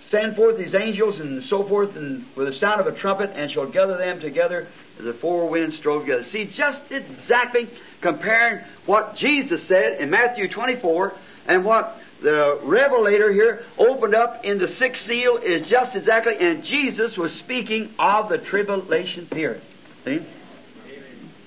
send 0.04 0.36
forth 0.36 0.58
his 0.58 0.76
angels 0.76 1.20
and 1.20 1.44
so 1.44 1.64
forth, 1.64 1.96
and 1.96 2.26
with 2.36 2.48
the 2.48 2.54
sound 2.54 2.82
of 2.82 2.88
a 2.88 2.92
trumpet, 2.92 3.32
and 3.36 3.50
shall 3.50 3.68
gather 3.68 3.98
them 3.98 4.20
together 4.20 4.68
as 5.00 5.06
the 5.06 5.14
four 5.14 5.48
winds 5.48 5.76
strove 5.76 6.02
together. 6.02 6.24
See, 6.24 6.46
just 6.46 6.82
exactly 6.90 7.70
comparing 8.02 8.64
what 8.86 9.16
Jesus 9.16 9.64
said 9.64 10.00
in 10.00 10.10
Matthew 10.10 10.48
24 10.48 11.14
and 11.48 11.66
what 11.66 11.98
the 12.22 12.60
revelator 12.64 13.32
here 13.32 13.64
opened 13.78 14.16
up 14.16 14.46
in 14.46 14.58
the 14.58 14.68
sixth 14.68 15.06
seal 15.06 15.38
is 15.38 15.68
just 15.68 15.96
exactly, 15.96 16.38
and 16.38 16.64
Jesus 16.64 17.18
was 17.18 17.34
speaking 17.34 17.94
of 18.00 18.30
the 18.30 18.38
tribulation 18.38 19.28
period. 19.28 19.62
See? 20.06 20.26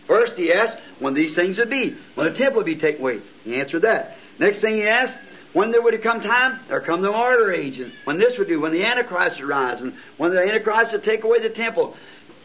First 0.06 0.36
he 0.36 0.52
asked 0.52 0.78
when 1.00 1.14
these 1.14 1.34
things 1.34 1.58
would 1.58 1.70
be, 1.70 1.96
when 2.14 2.32
the 2.32 2.38
temple 2.38 2.58
would 2.58 2.66
be 2.66 2.76
taken 2.76 3.02
away. 3.02 3.20
He 3.44 3.60
answered 3.60 3.82
that. 3.82 4.16
Next 4.38 4.60
thing 4.60 4.76
he 4.76 4.86
asked, 4.86 5.16
when 5.52 5.70
there 5.70 5.82
would 5.82 6.00
come 6.02 6.20
time, 6.20 6.60
there 6.68 6.80
come 6.80 7.00
the 7.00 7.10
martyr 7.10 7.52
age, 7.52 7.80
and 7.80 7.92
when 8.04 8.18
this 8.18 8.38
would 8.38 8.48
do, 8.48 8.60
when 8.60 8.72
the 8.72 8.84
Antichrist 8.84 9.40
would 9.40 9.48
rise, 9.48 9.80
and 9.80 9.94
when 10.16 10.30
the 10.30 10.40
Antichrist 10.40 10.92
would 10.92 11.04
take 11.04 11.24
away 11.24 11.40
the 11.40 11.50
temple. 11.50 11.96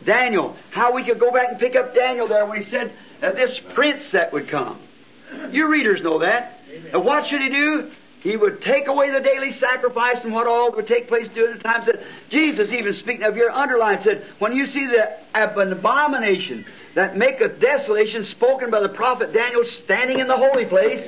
Daniel, 0.04 0.56
how 0.72 0.94
we 0.94 1.04
could 1.04 1.20
go 1.20 1.32
back 1.32 1.50
and 1.50 1.60
pick 1.60 1.76
up 1.76 1.94
Daniel 1.94 2.28
there 2.28 2.46
when 2.46 2.62
he 2.62 2.70
said 2.70 2.92
that 3.22 3.36
this 3.36 3.60
prince 3.60 4.12
that 4.12 4.34
would 4.34 4.50
come. 4.50 4.80
You 5.52 5.68
readers 5.68 6.02
know 6.02 6.20
that. 6.20 6.60
And 6.92 7.04
what 7.04 7.26
should 7.26 7.42
he 7.42 7.50
do? 7.50 7.92
He 8.22 8.38
would 8.38 8.62
take 8.62 8.88
away 8.88 9.10
the 9.10 9.20
daily 9.20 9.52
sacrifice 9.52 10.24
and 10.24 10.32
what 10.32 10.48
all 10.48 10.72
would 10.72 10.88
take 10.88 11.10
place 11.10 11.28
during 11.28 11.58
the 11.58 11.64
time. 11.64 11.84
Said 11.84 12.06
Jesus, 12.30 12.72
even 12.72 12.94
speaking 12.94 13.24
of 13.24 13.36
your 13.36 13.52
underline, 13.52 14.02
said, 14.02 14.26
when 14.40 14.54
you 14.54 14.66
see 14.66 14.88
the 14.88 15.18
abomination 15.34 16.66
that 16.96 17.18
maketh 17.18 17.60
desolation 17.60 18.24
spoken 18.24 18.72
by 18.72 18.80
the 18.80 18.88
prophet 18.88 19.34
Daniel 19.34 19.66
standing 19.66 20.20
in 20.20 20.28
the 20.28 20.38
holy 20.38 20.66
place, 20.66 21.06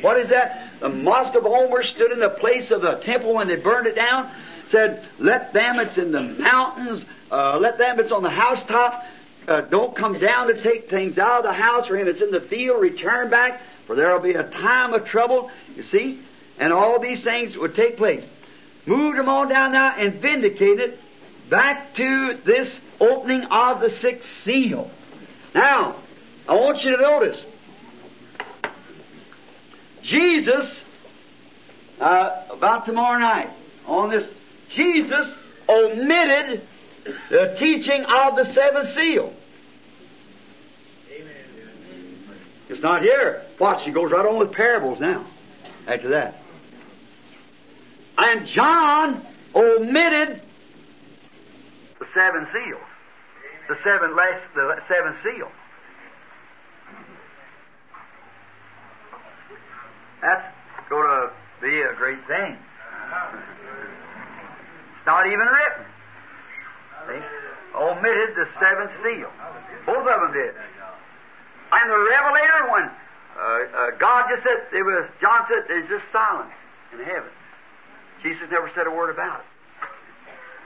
what 0.00 0.18
is 0.18 0.30
that? 0.30 0.70
The 0.80 0.88
mosque 0.88 1.34
of 1.34 1.44
Omar 1.44 1.82
stood 1.82 2.10
in 2.10 2.20
the 2.20 2.30
place 2.30 2.70
of 2.70 2.80
the 2.80 2.96
temple 2.96 3.34
when 3.34 3.48
they 3.48 3.56
burned 3.56 3.86
it 3.86 3.94
down. 3.94 4.30
Said, 4.68 5.06
let 5.18 5.52
them 5.52 5.76
that's 5.76 5.98
in 5.98 6.10
the 6.10 6.22
mountains, 6.22 7.04
uh, 7.30 7.58
let 7.58 7.76
them 7.76 7.98
that's 7.98 8.12
on 8.12 8.22
the 8.22 8.30
housetop, 8.30 9.04
uh, 9.46 9.60
don't 9.60 9.94
come 9.94 10.18
down 10.18 10.48
to 10.48 10.60
take 10.62 10.90
things 10.90 11.18
out 11.18 11.38
of 11.38 11.44
the 11.44 11.52
house, 11.52 11.88
or 11.88 11.96
him 11.96 12.06
that's 12.06 12.20
in 12.20 12.30
the 12.30 12.40
field 12.40 12.80
return 12.80 13.30
back, 13.30 13.60
for 13.86 13.94
there 13.94 14.12
will 14.12 14.20
be 14.20 14.34
a 14.34 14.44
time 14.44 14.92
of 14.92 15.04
trouble. 15.04 15.50
You 15.74 15.82
see? 15.82 16.22
And 16.58 16.72
all 16.72 16.98
these 16.98 17.22
things 17.22 17.56
would 17.56 17.74
take 17.74 17.96
place. 17.96 18.26
Moved 18.86 19.18
them 19.18 19.28
on 19.28 19.48
down 19.48 19.72
now 19.72 19.94
and 19.96 20.14
vindicated 20.14 20.98
back 21.50 21.94
to 21.94 22.38
this 22.44 22.80
opening 23.00 23.44
of 23.44 23.80
the 23.80 23.90
sixth 23.90 24.28
seal. 24.42 24.90
Now, 25.54 25.96
I 26.48 26.54
want 26.54 26.84
you 26.84 26.96
to 26.96 27.02
notice 27.02 27.44
Jesus, 30.02 30.84
uh, 32.00 32.44
about 32.50 32.86
tomorrow 32.86 33.18
night, 33.18 33.50
on 33.86 34.10
this, 34.10 34.28
Jesus 34.68 35.34
omitted 35.68 36.62
the 37.28 37.56
teaching 37.58 38.04
of 38.04 38.36
the 38.36 38.44
seventh 38.44 38.88
seal. 38.90 39.32
It's 42.68 42.82
not 42.82 43.02
here. 43.02 43.42
Watch, 43.60 43.84
he 43.84 43.90
goes 43.90 44.10
right 44.10 44.26
on 44.26 44.38
with 44.38 44.52
parables 44.52 45.00
now. 45.00 45.24
After 45.86 46.08
that. 46.08 46.34
And 48.18 48.46
John 48.46 49.24
omitted 49.54 50.42
the 51.98 52.06
seven 52.14 52.46
seals. 52.52 52.82
The 53.68 53.76
seven 53.84 54.16
last, 54.16 54.42
the 54.54 54.76
seven 54.88 55.14
seal. 55.22 55.48
That's 60.22 60.44
going 60.88 61.06
to 61.06 61.30
be 61.60 61.82
a 61.82 61.94
great 61.94 62.18
thing. 62.26 62.56
It's 64.96 65.06
not 65.06 65.26
even 65.26 65.38
written. 65.38 65.84
See? 67.06 67.22
Omitted 67.76 68.34
the 68.34 68.46
seventh 68.60 68.90
seal. 69.04 69.30
Both 69.84 69.98
of 69.98 70.20
them 70.20 70.32
did. 70.32 70.54
And 71.76 71.90
the 71.90 72.00
Revelator, 72.08 72.72
when 72.72 72.84
uh, 72.88 73.40
uh, 73.40 73.90
God 74.00 74.32
just 74.32 74.42
said, 74.42 74.64
it 74.72 74.82
was, 74.82 75.04
John 75.20 75.44
said, 75.48 75.68
there's 75.68 75.88
just 75.88 76.04
silence 76.10 76.52
in 76.92 77.04
heaven. 77.04 77.28
Jesus 78.22 78.48
never 78.50 78.70
said 78.74 78.86
a 78.86 78.90
word 78.90 79.10
about 79.10 79.40
it. 79.40 79.46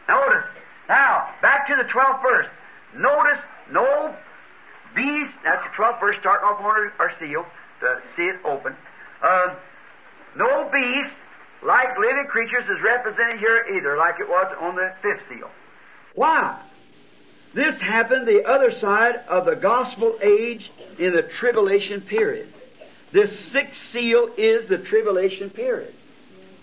Notice, 0.09 0.47
now, 0.89 1.29
back 1.43 1.67
to 1.67 1.75
the 1.75 1.89
12th 1.91 2.23
verse. 2.23 2.47
Notice, 2.95 3.43
no 3.73 4.15
beast, 4.95 5.35
that's 5.43 5.63
the 5.67 5.83
12th 5.83 6.01
verse, 6.01 6.17
starting 6.21 6.47
off 6.47 6.61
on 6.61 6.67
our, 6.67 6.93
our 6.99 7.13
seal, 7.19 7.45
to 7.81 8.01
see 8.17 8.31
it 8.31 8.39
open. 8.45 8.77
Um, 9.23 9.57
no 10.37 10.71
beast, 10.71 11.15
like 11.67 11.99
living 11.99 12.27
creatures, 12.31 12.65
is 12.71 12.81
represented 12.83 13.41
here 13.41 13.67
either, 13.77 13.97
like 13.97 14.21
it 14.21 14.29
was 14.29 14.47
on 14.61 14.77
the 14.77 14.93
fifth 15.03 15.27
seal. 15.29 15.51
Why? 16.15 16.57
This 17.53 17.81
happened 17.81 18.27
the 18.27 18.45
other 18.45 18.71
side 18.71 19.17
of 19.29 19.45
the 19.45 19.57
gospel 19.57 20.17
age 20.23 20.71
in 20.99 21.13
the 21.13 21.23
tribulation 21.23 22.01
period. 22.01 22.53
This 23.13 23.37
sixth 23.39 23.83
seal 23.83 24.31
is 24.37 24.67
the 24.67 24.79
tribulation 24.79 25.51
period. 25.51 25.95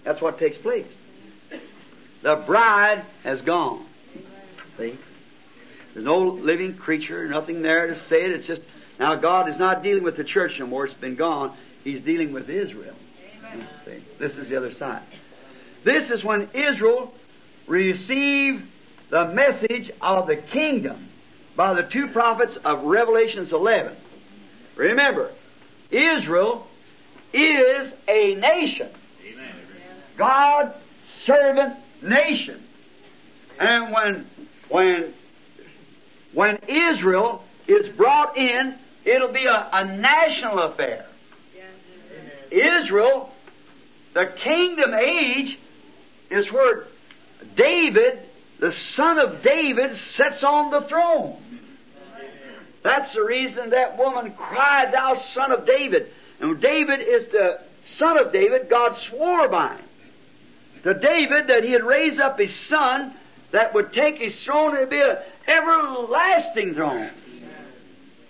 That's 0.04 0.22
what 0.22 0.40
takes 0.40 0.58
place. 0.58 0.88
The 2.22 2.36
bride 2.36 3.04
has 3.24 3.42
gone. 3.42 3.86
See? 4.78 4.98
There's 5.94 6.06
no 6.06 6.20
living 6.20 6.78
creature, 6.78 7.28
nothing 7.28 7.62
there 7.62 7.88
to 7.88 7.96
say 7.96 8.24
it. 8.24 8.32
It's 8.32 8.48
just, 8.48 8.62
now 9.00 9.16
God 9.16 9.50
is 9.50 9.58
not 9.58 9.84
dealing 9.84 10.04
with 10.04 10.16
the 10.16 10.24
church 10.24 10.60
no 10.60 10.68
more. 10.68 10.86
It's 10.86 10.94
been 10.94 11.16
gone. 11.16 11.58
He's 11.84 12.02
dealing 12.02 12.32
with 12.32 12.50
Israel. 12.50 12.96
See? 13.86 14.04
This 14.20 14.38
is 14.38 14.48
the 14.48 14.56
other 14.56 14.72
side. 14.72 15.04
This 15.84 16.12
is 16.12 16.24
when 16.24 16.50
Israel 16.54 17.14
received 17.68 18.64
the 19.10 19.26
message 19.26 19.92
of 20.02 20.28
the 20.28 20.36
kingdom 20.36 21.10
by 21.56 21.74
the 21.74 21.84
two 21.84 22.08
prophets 22.08 22.58
of 22.64 22.84
Revelations 22.84 23.54
11. 23.54 23.96
Remember, 24.76 25.32
Israel 25.90 26.68
is 27.34 27.94
a 28.08 28.36
nation. 28.36 28.90
God's 30.18 30.76
servant 31.26 31.76
nation. 32.02 32.64
And 33.60 33.92
when, 33.92 34.28
when, 34.70 35.14
when 36.34 36.60
Israel 36.68 37.44
is 37.68 37.90
brought 37.90 38.38
in, 38.38 38.76
it'll 39.06 39.32
be 39.32 39.46
a, 39.46 39.70
a 39.72 39.86
national 39.86 40.60
affair. 40.60 41.06
Israel, 42.52 43.32
the 44.14 44.28
kingdom 44.38 44.94
age, 44.94 45.60
is 46.30 46.52
where 46.52 46.86
David, 47.56 48.20
the 48.60 48.72
son 48.72 49.20
of 49.20 49.44
David, 49.44 49.94
sits 49.94 50.44
on 50.44 50.72
the 50.72 50.82
throne. 50.82 51.38
That's 52.84 53.14
the 53.14 53.24
reason 53.24 53.72
that 53.72 53.98
woman 53.98 54.34
cried, 54.34 54.94
Thou 54.94 55.16
son 55.16 55.52
of 55.52 55.66
David. 55.66 56.12
And 56.40 56.60
David 56.62 57.02
is 57.02 57.28
the 57.28 57.62
son 57.82 58.18
of 58.18 58.32
David, 58.32 58.70
God 58.70 58.96
swore 58.96 59.48
by 59.48 59.76
him. 59.76 59.84
David 60.94 61.48
that 61.48 61.64
he 61.64 61.72
had 61.72 61.84
raised 61.84 62.20
up 62.20 62.40
his 62.40 62.56
son 62.56 63.14
that 63.52 63.74
would 63.74 63.94
take 63.94 64.18
his 64.18 64.42
throne 64.44 64.76
and 64.78 64.90
be 64.90 65.02
an 65.02 65.18
everlasting 65.48 66.76
throne. 66.76 67.10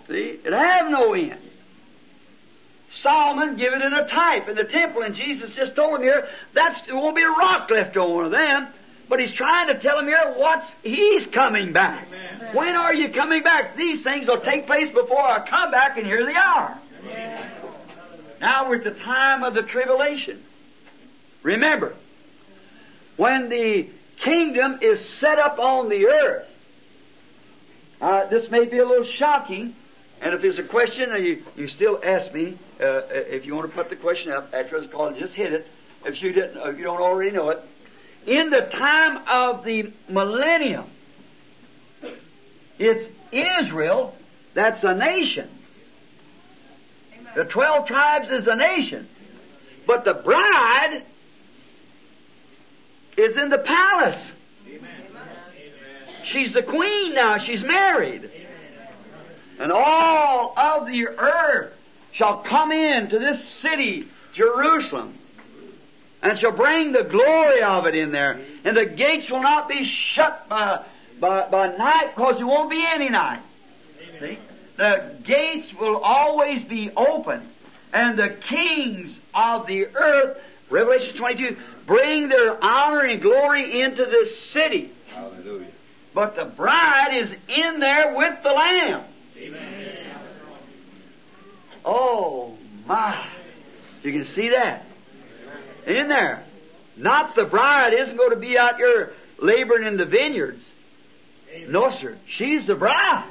See? 0.08 0.40
It 0.44 0.52
have 0.52 0.90
no 0.90 1.14
end. 1.14 1.38
Solomon 2.90 3.56
give 3.56 3.74
it 3.74 3.82
in 3.82 3.92
a 3.92 4.08
type 4.08 4.48
in 4.48 4.56
the 4.56 4.64
temple, 4.64 5.02
and 5.02 5.14
Jesus 5.14 5.50
just 5.50 5.76
told 5.76 5.96
him 5.96 6.02
here, 6.02 6.28
that's, 6.54 6.80
there 6.82 6.96
won't 6.96 7.14
be 7.14 7.22
a 7.22 7.28
rock 7.28 7.70
left 7.70 7.96
on 7.96 8.14
one 8.14 8.24
of 8.24 8.30
them. 8.30 8.68
But 9.08 9.20
he's 9.20 9.32
trying 9.32 9.68
to 9.68 9.78
tell 9.78 9.98
him 9.98 10.06
here 10.06 10.34
what's, 10.36 10.70
he's 10.82 11.26
coming 11.26 11.72
back. 11.72 12.08
Amen. 12.08 12.54
When 12.54 12.74
are 12.74 12.92
you 12.92 13.10
coming 13.10 13.42
back? 13.42 13.76
These 13.76 14.02
things 14.02 14.28
will 14.28 14.40
take 14.40 14.66
place 14.66 14.90
before 14.90 15.22
I 15.22 15.46
come 15.48 15.70
back, 15.70 15.96
and 15.96 16.06
here 16.06 16.26
they 16.26 16.34
are. 16.34 16.78
Amen. 17.00 17.50
Now 18.40 18.68
we're 18.68 18.76
at 18.76 18.84
the 18.84 18.90
time 18.92 19.42
of 19.42 19.54
the 19.54 19.62
tribulation. 19.62 20.42
Remember, 21.42 21.94
when 23.16 23.48
the 23.48 23.88
kingdom 24.18 24.78
is 24.82 25.06
set 25.06 25.38
up 25.38 25.58
on 25.58 25.88
the 25.88 26.06
earth, 26.06 26.46
uh, 28.00 28.26
this 28.26 28.50
may 28.50 28.64
be 28.64 28.78
a 28.78 28.86
little 28.86 29.04
shocking, 29.04 29.74
and 30.20 30.34
if 30.34 30.42
there's 30.42 30.58
a 30.58 30.64
question, 30.64 31.10
you, 31.22 31.42
you 31.56 31.66
still 31.66 32.00
ask 32.04 32.32
me. 32.32 32.58
Uh, 32.80 33.02
if 33.10 33.44
you 33.44 33.56
want 33.56 33.68
to 33.68 33.74
put 33.74 33.88
the 33.88 33.96
question 33.96 34.30
up 34.32 34.50
after 34.52 34.80
this 34.80 34.90
call, 34.90 35.12
just 35.12 35.34
hit 35.34 35.52
it. 35.52 35.66
If 36.04 36.22
you 36.22 36.32
didn't, 36.32 36.56
if 36.58 36.78
you 36.78 36.84
don't 36.84 37.00
already 37.00 37.32
know 37.32 37.50
it, 37.50 37.60
in 38.28 38.50
the 38.50 38.60
time 38.60 39.26
of 39.26 39.64
the 39.64 39.90
millennium, 40.08 40.84
it's 42.78 43.08
Israel 43.32 44.14
that's 44.52 44.84
a 44.84 44.94
nation. 44.94 45.48
The 47.34 47.44
twelve 47.44 47.86
tribes 47.86 48.30
is 48.30 48.46
a 48.46 48.54
nation. 48.54 49.08
But 49.86 50.04
the 50.04 50.14
bride 50.14 51.04
is 53.16 53.36
in 53.38 53.48
the 53.48 53.58
palace. 53.58 54.32
She's 56.22 56.52
the 56.52 56.62
queen 56.62 57.14
now. 57.14 57.38
She's 57.38 57.64
married. 57.64 58.30
And 59.58 59.72
all 59.72 60.52
of 60.58 60.86
the 60.86 61.08
earth 61.08 61.72
shall 62.12 62.38
come 62.38 62.72
in 62.72 63.08
to 63.08 63.18
this 63.18 63.42
city, 63.48 64.08
Jerusalem, 64.34 65.17
and 66.22 66.38
shall 66.38 66.52
bring 66.52 66.92
the 66.92 67.04
glory 67.04 67.62
of 67.62 67.86
it 67.86 67.94
in 67.94 68.10
there. 68.10 68.40
And 68.64 68.76
the 68.76 68.86
gates 68.86 69.30
will 69.30 69.42
not 69.42 69.68
be 69.68 69.84
shut 69.84 70.48
by, 70.48 70.84
by, 71.20 71.48
by 71.48 71.76
night 71.76 72.14
because 72.14 72.38
there 72.38 72.46
won't 72.46 72.70
be 72.70 72.84
any 72.84 73.08
night. 73.08 73.42
See? 74.20 74.38
The 74.76 75.16
gates 75.24 75.72
will 75.74 75.98
always 75.98 76.62
be 76.62 76.90
open. 76.96 77.48
And 77.92 78.18
the 78.18 78.30
kings 78.30 79.18
of 79.34 79.66
the 79.66 79.86
earth, 79.86 80.38
Revelation 80.70 81.16
22, 81.16 81.56
bring 81.86 82.28
their 82.28 82.62
honor 82.62 83.00
and 83.00 83.20
glory 83.20 83.80
into 83.80 84.04
this 84.04 84.38
city. 84.38 84.92
Hallelujah. 85.08 85.68
But 86.14 86.36
the 86.36 86.44
bride 86.44 87.16
is 87.20 87.32
in 87.48 87.80
there 87.80 88.14
with 88.14 88.42
the 88.42 88.50
Lamb. 88.50 89.04
Amen. 89.36 90.16
Oh 91.84 92.56
my. 92.86 93.26
You 94.02 94.12
can 94.12 94.24
see 94.24 94.50
that. 94.50 94.84
In 95.88 96.08
there. 96.08 96.44
Not 96.96 97.34
the 97.34 97.44
bride 97.44 97.94
isn't 97.94 98.16
going 98.16 98.30
to 98.30 98.36
be 98.36 98.58
out 98.58 98.76
here 98.76 99.14
laboring 99.38 99.86
in 99.86 99.96
the 99.96 100.04
vineyards. 100.04 100.68
No, 101.66 101.90
sir. 101.90 102.18
She's 102.26 102.66
the 102.66 102.74
bride. 102.74 103.24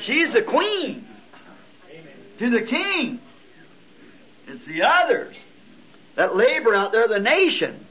She's 0.00 0.32
the 0.32 0.42
queen. 0.42 1.06
To 2.38 2.50
the 2.50 2.60
king. 2.60 3.20
It's 4.46 4.64
the 4.66 4.82
others 4.82 5.34
that 6.14 6.36
labor 6.36 6.74
out 6.74 6.92
there, 6.92 7.08
the 7.08 7.18
nation. 7.18 7.86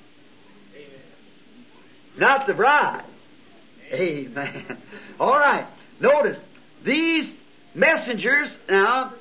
Not 2.17 2.45
the 2.45 2.53
bride. 2.53 3.03
Amen. 3.91 4.77
All 5.19 5.33
right. 5.33 5.67
Notice, 5.99 6.39
these 6.83 7.35
messengers 7.73 8.55
now, 8.69 9.13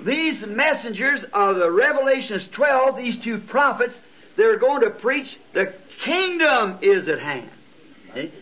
these 0.00 0.44
messengers 0.44 1.24
of 1.32 1.56
the 1.56 1.70
Revelations 1.70 2.46
12, 2.48 2.96
these 2.96 3.16
two 3.18 3.38
prophets, 3.38 3.98
they're 4.36 4.58
going 4.58 4.82
to 4.82 4.90
preach 4.90 5.38
the 5.52 5.74
kingdom 6.00 6.78
is 6.80 7.08
at 7.08 7.20
hand. 7.20 7.50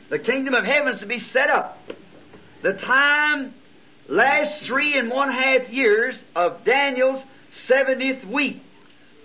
The 0.09 0.19
kingdom 0.19 0.55
of 0.55 0.65
heaven 0.65 0.93
is 0.93 1.01
to 1.01 1.07
be 1.07 1.19
set 1.19 1.51
up. 1.51 1.79
The 2.63 2.75
time 2.75 3.55
last 4.09 4.63
three 4.63 4.99
and 4.99 5.11
one 5.11 5.31
half 5.31 5.71
years 5.71 6.23
of 6.35 6.65
Daniel's 6.65 7.23
70th 7.69 8.25
week 8.25 8.63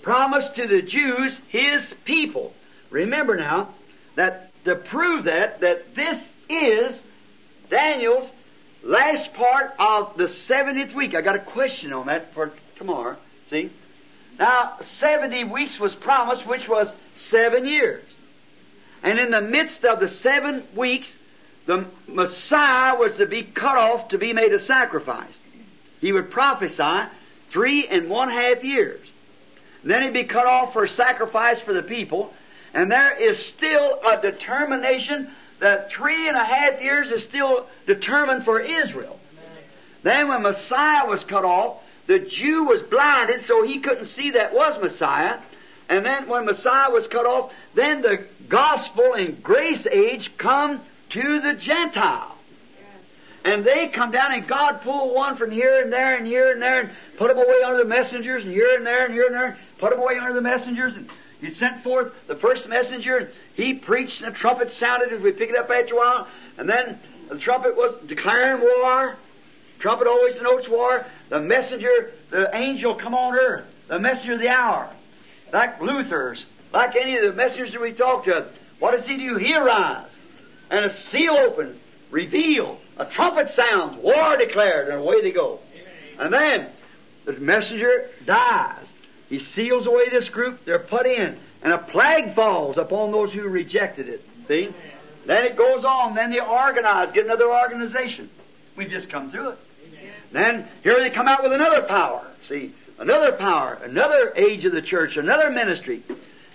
promised 0.03 0.55
to 0.55 0.67
the 0.67 0.81
Jews 0.81 1.41
his 1.47 1.93
people. 2.05 2.53
Remember 2.91 3.35
now 3.35 3.73
that 4.15 4.51
to 4.65 4.75
prove 4.75 5.25
that, 5.25 5.61
that 5.61 5.95
this 5.95 6.23
is 6.47 7.01
Daniel's 7.69 8.29
last 8.85 9.33
part 9.33 9.73
of 9.79 10.15
the 10.15 10.25
70th 10.25 10.93
week. 10.93 11.15
I 11.15 11.21
got 11.21 11.35
a 11.35 11.39
question 11.39 11.91
on 11.91 12.05
that 12.05 12.33
for 12.33 12.53
tomorrow. 12.77 13.17
See? 13.49 13.71
Now, 14.39 14.77
70 14.81 15.45
weeks 15.45 15.79
was 15.79 15.93
promised, 15.95 16.45
which 16.45 16.69
was 16.69 16.93
seven 17.15 17.65
years. 17.65 18.03
And 19.03 19.19
in 19.19 19.31
the 19.31 19.41
midst 19.41 19.83
of 19.85 19.99
the 19.99 20.07
seven 20.07 20.65
weeks, 20.75 21.11
the 21.65 21.85
Messiah 22.07 22.95
was 22.95 23.13
to 23.17 23.25
be 23.25 23.43
cut 23.43 23.77
off 23.77 24.09
to 24.09 24.17
be 24.17 24.33
made 24.33 24.53
a 24.53 24.59
sacrifice. 24.59 25.37
He 25.99 26.11
would 26.11 26.29
prophesy 26.31 27.09
three 27.49 27.87
and 27.87 28.09
one 28.09 28.29
half 28.29 28.63
years. 28.63 29.05
And 29.81 29.91
then 29.91 30.03
he'd 30.03 30.13
be 30.13 30.25
cut 30.25 30.45
off 30.45 30.73
for 30.73 30.85
sacrifice 30.87 31.59
for 31.61 31.73
the 31.73 31.83
people. 31.83 32.33
And 32.73 32.91
there 32.91 33.15
is 33.15 33.43
still 33.43 33.99
a 34.01 34.21
determination 34.21 35.31
that 35.59 35.91
three 35.91 36.27
and 36.27 36.37
a 36.37 36.43
half 36.43 36.81
years 36.81 37.11
is 37.11 37.23
still 37.23 37.67
determined 37.87 38.45
for 38.45 38.59
Israel. 38.59 39.19
Then 40.03 40.27
when 40.27 40.43
Messiah 40.43 41.07
was 41.07 41.23
cut 41.23 41.45
off, 41.45 41.81
the 42.07 42.19
Jew 42.19 42.65
was 42.65 42.81
blinded 42.83 43.43
so 43.43 43.63
he 43.63 43.79
couldn't 43.79 44.05
see 44.05 44.31
that 44.31 44.53
was 44.53 44.79
Messiah. 44.79 45.39
And 45.89 46.05
then 46.05 46.27
when 46.27 46.45
Messiah 46.45 46.91
was 46.91 47.07
cut 47.07 47.25
off, 47.25 47.51
then 47.73 48.01
the 48.01 48.25
gospel 48.47 49.13
and 49.13 49.41
grace 49.41 49.87
age 49.87 50.31
come 50.37 50.81
to 51.09 51.39
the 51.39 51.53
Gentile. 51.53 52.35
And 53.43 53.63
they 53.63 53.89
come 53.89 54.11
down 54.11 54.33
and 54.33 54.47
God 54.47 54.81
pulled 54.81 55.13
one 55.13 55.37
from 55.37 55.51
here 55.51 55.81
and 55.81 55.93
there 55.93 56.17
and 56.17 56.25
here 56.25 56.51
and 56.51 56.61
there 56.61 56.81
and 56.81 56.91
put 57.17 57.27
them 57.27 57.37
away 57.37 57.61
under 57.63 57.77
the 57.77 57.85
messengers 57.85 58.43
and 58.43 58.51
here 58.51 58.75
and 58.75 58.85
there 58.85 59.05
and 59.05 59.13
here 59.13 59.27
and 59.27 59.35
there, 59.35 59.45
and 59.45 59.57
put 59.77 59.91
them 59.91 59.99
away 59.99 60.17
under 60.17 60.33
the 60.33 60.41
messengers 60.41 60.95
and 60.95 61.09
he 61.45 61.51
sent 61.51 61.83
forth 61.83 62.11
the 62.27 62.35
first 62.35 62.67
messenger 62.67 63.17
and 63.17 63.29
he 63.53 63.73
preached 63.75 64.21
and 64.21 64.33
the 64.33 64.37
trumpet 64.37 64.71
sounded 64.71 65.13
as 65.13 65.21
we 65.21 65.31
pick 65.31 65.49
it 65.49 65.55
up 65.55 65.69
after 65.69 65.93
a 65.93 65.97
while 65.97 66.27
and 66.57 66.67
then 66.67 66.99
the 67.29 67.37
trumpet 67.37 67.75
was 67.75 67.97
declaring 68.07 68.61
war. 68.61 69.17
Trumpet 69.79 70.07
always 70.07 70.35
denotes 70.35 70.67
war. 70.67 71.05
The 71.29 71.39
messenger, 71.39 72.13
the 72.29 72.55
angel 72.55 72.95
come 72.95 73.13
on 73.13 73.35
earth. 73.35 73.65
The 73.87 73.99
messenger 73.99 74.33
of 74.33 74.39
the 74.39 74.49
hour. 74.49 74.91
Like 75.51 75.81
Luther's, 75.81 76.45
like 76.73 76.95
any 76.95 77.17
of 77.17 77.23
the 77.23 77.33
messengers 77.33 77.71
that 77.73 77.81
we 77.81 77.93
talked 77.93 78.25
to. 78.25 78.49
What 78.79 78.91
does 78.91 79.05
he 79.05 79.17
do? 79.17 79.37
He 79.37 79.55
arrives. 79.55 80.13
And 80.69 80.85
a 80.85 80.93
seal 80.93 81.37
opens, 81.37 81.79
revealed. 82.11 82.79
A 82.97 83.05
trumpet 83.05 83.49
sounds, 83.51 83.97
war 83.97 84.37
declared, 84.37 84.89
and 84.89 84.99
away 84.99 85.21
they 85.21 85.31
go. 85.31 85.59
And 86.17 86.33
then 86.33 86.69
the 87.25 87.33
messenger 87.33 88.09
dies. 88.25 88.87
He 89.29 89.39
seals 89.39 89.87
away 89.87 90.09
this 90.09 90.29
group, 90.29 90.65
they're 90.65 90.79
put 90.79 91.07
in, 91.07 91.39
and 91.63 91.73
a 91.73 91.77
plague 91.77 92.35
falls 92.35 92.77
upon 92.77 93.11
those 93.11 93.33
who 93.33 93.43
rejected 93.43 94.07
it. 94.07 94.23
See? 94.47 94.73
Then 95.25 95.45
it 95.45 95.57
goes 95.57 95.83
on, 95.83 96.13
then 96.13 96.31
they 96.31 96.39
organize, 96.39 97.11
get 97.11 97.25
another 97.25 97.51
organization. 97.51 98.29
We've 98.75 98.89
just 98.89 99.09
come 99.09 99.31
through 99.31 99.49
it. 99.49 99.57
Then 100.31 100.67
here 100.83 100.99
they 100.99 101.09
come 101.09 101.27
out 101.27 101.41
with 101.41 101.53
another 101.53 101.83
power. 101.83 102.27
See? 102.47 102.73
Another 102.97 103.31
power, 103.33 103.73
another 103.83 104.33
age 104.35 104.63
of 104.65 104.71
the 104.71 104.81
church, 104.81 105.17
another 105.17 105.49
ministry. 105.49 106.03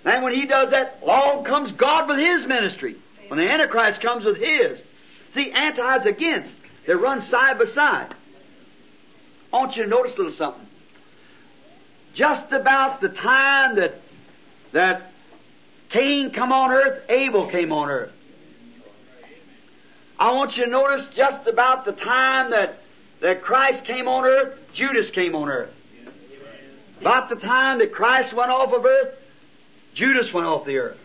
Then 0.05 0.23
when 0.23 0.33
he 0.33 0.47
does 0.47 0.71
that, 0.71 1.01
along 1.03 1.45
comes 1.45 1.73
God 1.73 2.09
with 2.09 2.19
his 2.19 2.47
ministry. 2.47 2.97
When 3.29 3.39
the 3.39 3.49
Antichrist 3.51 4.01
comes 4.01 4.25
with 4.25 4.39
his. 4.39 4.83
See, 5.31 5.53
anti's 5.53 6.07
against. 6.07 6.55
They 6.87 6.95
run 6.95 7.21
side 7.21 7.59
by 7.59 7.65
side. 7.65 8.15
I 9.53 9.57
want 9.57 9.77
you 9.77 9.85
to 9.85 9.89
notice 9.89 10.15
a 10.15 10.17
little 10.17 10.33
something. 10.33 10.67
Just 12.15 12.53
about 12.53 13.01
the 13.01 13.09
time 13.09 13.77
that 13.77 14.01
that 14.73 15.11
Cain 15.91 16.31
come 16.31 16.53
on 16.53 16.71
earth, 16.71 17.03
Abel 17.09 17.49
came 17.49 17.73
on 17.73 17.91
earth. 17.91 18.13
I 20.19 20.33
want 20.33 20.57
you 20.57 20.65
to 20.65 20.71
notice 20.71 21.07
just 21.09 21.47
about 21.49 21.85
the 21.85 21.93
time 21.93 22.51
that, 22.51 22.79
that 23.21 23.43
Christ 23.43 23.85
came 23.85 24.07
on 24.07 24.25
earth, 24.25 24.59
Judas 24.73 25.11
came 25.11 25.35
on 25.35 25.49
earth. 25.49 25.73
About 27.01 27.31
the 27.31 27.37
time 27.37 27.79
that 27.79 27.93
Christ 27.93 28.35
went 28.35 28.51
off 28.51 28.73
of 28.73 28.85
earth, 28.85 29.15
Judas 29.95 30.33
went 30.33 30.47
off 30.47 30.67
the 30.67 30.79
earth. 30.79 30.99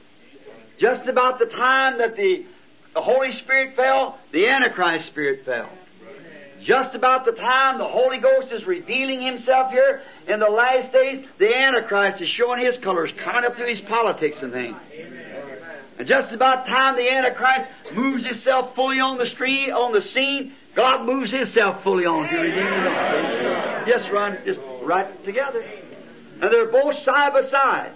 Just 0.77 1.07
about 1.07 1.39
the 1.39 1.45
time 1.45 1.97
that 1.99 2.17
the, 2.17 2.45
the 2.93 3.01
Holy 3.01 3.31
Spirit 3.31 3.75
fell, 3.75 4.19
the 4.31 4.47
Antichrist 4.47 5.05
spirit 5.05 5.45
fell. 5.45 5.69
Just 6.65 6.95
about 6.95 7.25
the 7.25 7.31
time 7.31 7.77
the 7.77 7.87
Holy 7.87 8.17
Ghost 8.17 8.51
is 8.51 8.65
revealing 8.65 9.21
Himself 9.21 9.69
here 9.69 10.01
in 10.27 10.39
the 10.39 10.49
last 10.49 10.91
days, 10.91 11.23
the 11.37 11.55
Antichrist 11.55 12.21
is 12.21 12.27
showing 12.27 12.65
His 12.65 12.79
colors, 12.79 13.13
coming 13.15 13.45
up 13.45 13.55
through 13.55 13.67
His 13.67 13.81
politics 13.81 14.41
and 14.41 14.51
things. 14.51 14.75
And 15.99 16.07
just 16.07 16.33
about 16.33 16.65
time 16.65 16.95
the 16.95 17.07
Antichrist 17.07 17.69
moves 17.93 18.25
himself 18.25 18.73
fully 18.73 18.99
on 18.99 19.19
the 19.19 19.27
street, 19.27 19.69
on 19.69 19.93
the 19.93 20.01
scene, 20.01 20.53
God 20.73 21.05
moves 21.05 21.29
Himself 21.29 21.83
fully 21.83 22.07
on 22.07 22.27
to 22.27 22.35
redeem 22.35 22.65
His 22.65 22.87
own. 22.87 23.87
Just 23.87 24.11
run, 24.11 24.39
just 24.43 24.59
right 24.81 25.23
together. 25.23 25.63
And 26.41 26.51
they're 26.51 26.71
both 26.71 26.97
side 27.03 27.31
by 27.31 27.43
side. 27.43 27.91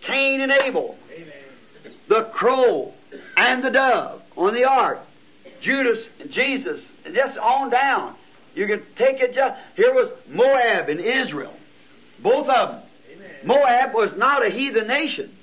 Cain 0.00 0.40
and 0.40 0.50
Abel. 0.50 0.98
The 2.08 2.24
crow 2.24 2.94
and 3.36 3.62
the 3.62 3.70
dove 3.70 4.22
on 4.36 4.54
the 4.54 4.64
ark. 4.64 5.05
Judas 5.60 6.08
and 6.20 6.30
Jesus, 6.30 6.92
and 7.04 7.14
just 7.14 7.38
on 7.38 7.70
down. 7.70 8.14
You 8.54 8.66
can 8.66 8.82
take 8.96 9.20
it 9.20 9.34
just, 9.34 9.60
here 9.76 9.92
was 9.92 10.10
Moab 10.28 10.88
and 10.88 11.00
Israel. 11.00 11.54
Both 12.22 12.48
of 12.48 12.70
them. 12.70 12.82
Moab 13.44 13.94
was 13.94 14.14
not 14.16 14.44
a 14.44 14.50
heathen 14.50 14.88
nation. 14.88 15.36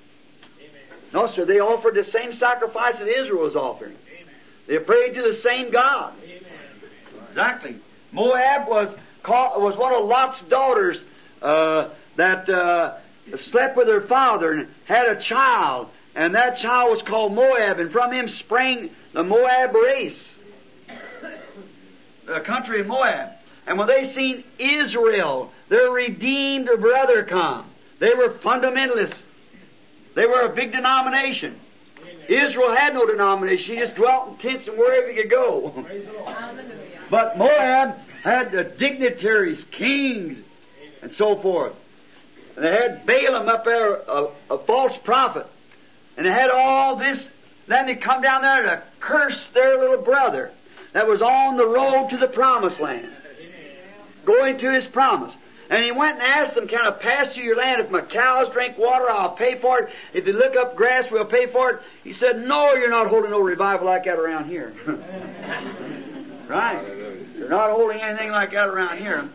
No, 1.13 1.27
sir, 1.27 1.45
they 1.45 1.59
offered 1.59 1.93
the 1.93 2.03
same 2.03 2.31
sacrifice 2.31 2.97
that 2.97 3.07
Israel 3.07 3.43
was 3.43 3.55
offering. 3.55 3.95
They 4.67 4.79
prayed 4.79 5.13
to 5.13 5.21
the 5.21 5.35
same 5.35 5.71
God. 5.71 6.13
Exactly. 7.29 7.77
Moab 8.11 8.67
was 8.67 8.95
called, 9.21 9.61
was 9.61 9.77
one 9.77 9.93
of 9.93 10.05
Lot's 10.05 10.41
daughters 10.41 11.03
uh, 11.41 11.89
that 12.15 12.49
uh, 12.49 12.97
slept 13.37 13.77
with 13.77 13.87
her 13.87 14.01
father 14.01 14.51
and 14.53 14.69
had 14.85 15.07
a 15.07 15.19
child, 15.19 15.89
and 16.15 16.35
that 16.35 16.57
child 16.57 16.91
was 16.91 17.01
called 17.01 17.33
Moab, 17.33 17.79
and 17.79 17.91
from 17.91 18.11
him 18.11 18.27
sprang 18.27 18.89
the 19.13 19.23
Moab 19.23 19.73
race, 19.75 20.35
the 22.25 22.41
country 22.41 22.81
of 22.81 22.87
Moab. 22.87 23.31
And 23.65 23.77
when 23.77 23.87
they 23.87 24.11
seen 24.13 24.43
Israel, 24.59 25.51
their 25.69 25.89
redeemed 25.89 26.69
brother 26.79 27.23
come, 27.23 27.69
they 27.99 28.13
were 28.13 28.29
fundamentalists. 28.29 29.17
They 30.15 30.25
were 30.25 30.41
a 30.41 30.53
big 30.53 30.71
denomination. 30.71 31.59
Israel 32.27 32.75
had 32.75 32.93
no 32.93 33.05
denomination. 33.05 33.65
She 33.65 33.79
just 33.79 33.95
dwelt 33.95 34.29
in 34.29 34.37
tents 34.37 34.67
and 34.67 34.77
wherever 34.77 35.09
he 35.09 35.15
could 35.15 35.29
go. 35.29 35.85
but 37.09 37.37
Moab 37.37 37.97
had 38.23 38.51
the 38.51 38.63
dignitaries, 38.63 39.63
kings, 39.71 40.37
and 41.01 41.11
so 41.13 41.41
forth. 41.41 41.75
And 42.55 42.63
they 42.63 42.71
had 42.71 43.05
Balaam 43.05 43.49
up 43.49 43.65
there, 43.65 43.95
a, 43.95 44.27
a 44.51 44.57
false 44.65 44.97
prophet. 45.03 45.47
And 46.15 46.25
they 46.25 46.31
had 46.31 46.49
all 46.49 46.97
this. 46.97 47.27
Then 47.67 47.85
they 47.85 47.95
come 47.95 48.21
down 48.21 48.41
there 48.41 48.63
to 48.63 48.83
curse 48.99 49.47
their 49.53 49.77
little 49.79 50.03
brother 50.03 50.51
that 50.93 51.07
was 51.07 51.21
on 51.21 51.57
the 51.57 51.65
road 51.65 52.09
to 52.09 52.17
the 52.17 52.27
promised 52.27 52.79
land. 52.79 53.11
Going 54.25 54.57
to 54.59 54.71
his 54.71 54.85
promise. 54.85 55.33
And 55.69 55.83
he 55.83 55.91
went 55.91 56.19
and 56.19 56.23
asked 56.23 56.55
them, 56.55 56.67
Can 56.67 56.81
I 56.81 56.91
pass 56.91 57.33
through 57.33 57.45
your 57.45 57.55
land? 57.55 57.81
If 57.81 57.89
my 57.89 58.01
cows 58.01 58.51
drink 58.53 58.77
water, 58.77 59.09
I'll 59.09 59.31
pay 59.31 59.59
for 59.59 59.79
it. 59.79 59.89
If 60.13 60.25
they 60.25 60.33
look 60.33 60.55
up 60.55 60.75
grass, 60.75 61.09
we'll 61.09 61.25
pay 61.25 61.47
for 61.47 61.71
it. 61.71 61.81
He 62.03 62.13
said, 62.13 62.45
No, 62.45 62.73
you're 62.73 62.89
not 62.89 63.07
holding 63.07 63.31
no 63.31 63.39
revival 63.39 63.87
like 63.87 64.03
that 64.05 64.19
around 64.19 64.45
here. 64.45 64.73
right? 66.47 66.85
You're 67.35 67.49
not 67.49 67.71
holding 67.71 68.01
anything 68.01 68.31
like 68.31 68.51
that 68.51 68.67
around 68.67 68.97
here. 68.97 69.27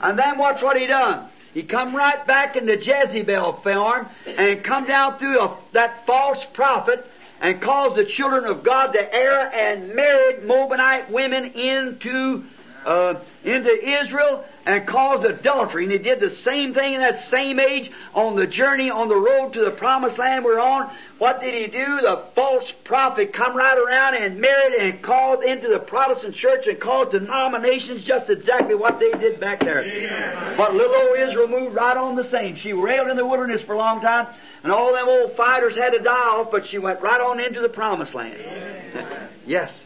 And 0.00 0.18
then 0.18 0.36
watch 0.36 0.62
what 0.62 0.76
he 0.76 0.86
done. 0.86 1.28
He 1.54 1.62
come 1.62 1.94
right 1.94 2.26
back 2.26 2.56
in 2.56 2.66
the 2.66 2.76
Jezebel 2.76 3.60
farm 3.62 4.08
and 4.26 4.64
come 4.64 4.86
down 4.86 5.18
through 5.18 5.40
a, 5.40 5.58
that 5.72 6.06
false 6.06 6.44
prophet 6.54 7.06
and 7.42 7.60
caused 7.60 7.96
the 7.96 8.04
children 8.04 8.46
of 8.46 8.62
God 8.62 8.92
to 8.92 9.14
err 9.14 9.52
and 9.52 9.94
married 9.94 10.44
Moabite 10.44 11.10
women 11.10 11.44
into 11.44 12.44
uh, 12.84 13.20
into 13.44 14.00
Israel 14.00 14.44
and 14.64 14.86
caused 14.86 15.24
adultery. 15.24 15.84
And 15.84 15.92
he 15.92 15.98
did 15.98 16.20
the 16.20 16.30
same 16.30 16.74
thing 16.74 16.94
in 16.94 17.00
that 17.00 17.24
same 17.24 17.58
age 17.58 17.90
on 18.14 18.36
the 18.36 18.46
journey 18.46 18.90
on 18.90 19.08
the 19.08 19.16
road 19.16 19.54
to 19.54 19.64
the 19.64 19.70
promised 19.70 20.18
land 20.18 20.44
we're 20.44 20.60
on. 20.60 20.92
What 21.18 21.40
did 21.40 21.54
he 21.54 21.66
do? 21.66 22.00
The 22.00 22.24
false 22.34 22.72
prophet 22.84 23.32
come 23.32 23.56
right 23.56 23.76
around 23.76 24.14
and 24.14 24.40
married 24.40 24.74
and 24.74 25.02
called 25.02 25.42
into 25.42 25.68
the 25.68 25.78
Protestant 25.78 26.34
church 26.34 26.66
and 26.66 26.80
caused 26.80 27.10
denominations 27.10 28.02
just 28.02 28.30
exactly 28.30 28.74
what 28.74 29.00
they 29.00 29.10
did 29.12 29.40
back 29.40 29.60
there. 29.60 29.84
Yeah. 29.84 30.54
But 30.56 30.74
little 30.74 30.94
old 30.94 31.18
Israel 31.18 31.48
moved 31.48 31.74
right 31.74 31.96
on 31.96 32.14
the 32.14 32.24
same. 32.24 32.56
She 32.56 32.72
railed 32.72 33.08
in 33.08 33.16
the 33.16 33.26
wilderness 33.26 33.62
for 33.62 33.74
a 33.74 33.78
long 33.78 34.00
time 34.00 34.28
and 34.62 34.72
all 34.72 34.92
them 34.92 35.08
old 35.08 35.36
fighters 35.36 35.76
had 35.76 35.90
to 35.90 35.98
die 35.98 36.10
off, 36.10 36.50
but 36.50 36.66
she 36.66 36.78
went 36.78 37.00
right 37.00 37.20
on 37.20 37.40
into 37.40 37.60
the 37.60 37.68
promised 37.68 38.14
land. 38.14 38.38
Yeah. 38.38 39.28
Yes. 39.44 39.82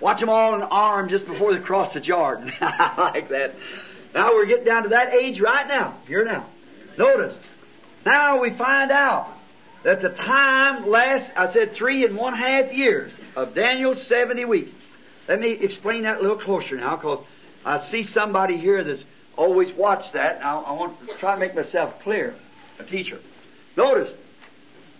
Watch 0.00 0.20
them 0.20 0.30
all 0.30 0.54
in 0.54 0.62
arm 0.62 1.08
just 1.08 1.26
before 1.26 1.52
they 1.54 1.60
cross 1.60 1.92
the 1.92 2.00
Jordan. 2.00 2.52
like 2.60 3.28
that. 3.28 3.54
Now 4.14 4.32
we're 4.32 4.46
getting 4.46 4.64
down 4.64 4.84
to 4.84 4.88
that 4.90 5.14
age 5.14 5.40
right 5.40 5.66
now. 5.68 5.98
Here 6.06 6.24
now. 6.24 6.46
Notice. 6.96 7.38
Now 8.04 8.40
we 8.40 8.50
find 8.56 8.90
out 8.90 9.28
that 9.84 10.00
the 10.00 10.10
time 10.10 10.88
lasts, 10.88 11.30
I 11.36 11.52
said 11.52 11.74
three 11.74 12.04
and 12.04 12.16
one 12.16 12.34
half 12.34 12.72
years 12.72 13.12
of 13.36 13.54
Daniel's 13.54 14.02
70 14.02 14.44
weeks. 14.46 14.72
Let 15.28 15.40
me 15.40 15.50
explain 15.50 16.02
that 16.02 16.18
a 16.18 16.20
little 16.20 16.38
closer 16.38 16.76
now 16.76 16.96
because 16.96 17.24
I 17.64 17.78
see 17.80 18.02
somebody 18.02 18.56
here 18.56 18.82
that's 18.82 19.04
always 19.36 19.72
watched 19.74 20.14
that. 20.14 20.40
Now 20.40 20.64
I 20.64 20.72
want 20.72 21.06
to 21.06 21.16
try 21.18 21.34
to 21.34 21.40
make 21.40 21.54
myself 21.54 22.00
clear. 22.02 22.34
A 22.78 22.84
teacher. 22.84 23.20
Notice. 23.76 24.12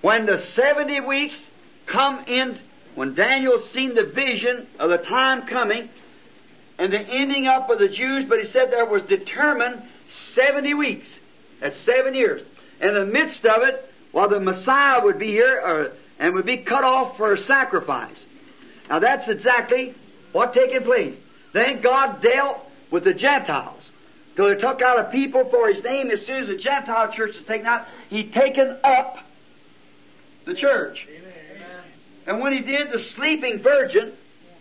When 0.02 0.26
the 0.26 0.38
70 0.38 1.00
weeks 1.00 1.48
come 1.86 2.24
in 2.26 2.58
when 2.94 3.14
Daniel 3.14 3.58
seen 3.58 3.94
the 3.94 4.04
vision 4.04 4.66
of 4.78 4.90
the 4.90 4.98
time 4.98 5.46
coming 5.46 5.88
and 6.78 6.92
the 6.92 7.00
ending 7.00 7.46
up 7.46 7.70
of 7.70 7.78
the 7.78 7.88
Jews, 7.88 8.24
but 8.24 8.40
he 8.40 8.46
said 8.46 8.70
there 8.70 8.86
was 8.86 9.02
determined 9.02 9.82
70 10.34 10.74
weeks. 10.74 11.08
That's 11.60 11.76
seven 11.78 12.14
years. 12.14 12.42
In 12.80 12.94
the 12.94 13.04
midst 13.04 13.44
of 13.44 13.62
it, 13.62 13.92
while 14.12 14.28
the 14.28 14.40
Messiah 14.40 15.02
would 15.04 15.18
be 15.18 15.28
here 15.28 15.60
uh, 15.60 15.96
and 16.18 16.34
would 16.34 16.46
be 16.46 16.58
cut 16.58 16.84
off 16.84 17.16
for 17.16 17.32
a 17.32 17.38
sacrifice. 17.38 18.24
Now 18.88 18.98
that's 18.98 19.28
exactly 19.28 19.94
what 20.32 20.54
taken 20.54 20.82
place. 20.82 21.16
Then 21.52 21.80
God 21.80 22.22
dealt 22.22 22.58
with 22.90 23.04
the 23.04 23.14
Gentiles. 23.14 23.82
Till 24.36 24.48
he 24.48 24.56
took 24.56 24.80
out 24.80 24.98
a 24.98 25.04
people 25.04 25.48
for 25.50 25.68
his 25.68 25.82
name, 25.84 26.10
as 26.10 26.24
soon 26.24 26.36
as 26.36 26.48
the 26.48 26.56
Gentile 26.56 27.12
church 27.12 27.36
was 27.36 27.44
taken 27.44 27.66
out, 27.66 27.86
he 28.08 28.30
taken 28.30 28.78
up 28.82 29.18
the 30.46 30.54
church. 30.54 31.06
And 32.30 32.38
when 32.38 32.52
he 32.52 32.60
did, 32.60 32.92
the 32.92 33.00
sleeping 33.00 33.60
virgin, 33.60 34.12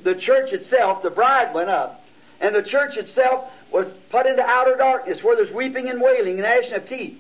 the 0.04 0.16
church 0.16 0.54
itself, 0.54 1.04
the 1.04 1.12
bride 1.12 1.54
went 1.54 1.70
up. 1.70 2.04
And 2.40 2.56
the 2.56 2.64
church 2.64 2.98
itself 2.98 3.48
was 3.72 3.86
put 4.10 4.26
into 4.26 4.42
outer 4.42 4.76
darkness 4.76 5.24
where 5.24 5.36
there's 5.36 5.54
weeping 5.54 5.88
and 5.88 6.02
wailing 6.02 6.40
and 6.40 6.42
gnashing 6.42 6.74
of 6.74 6.90
teeth. 6.90 7.20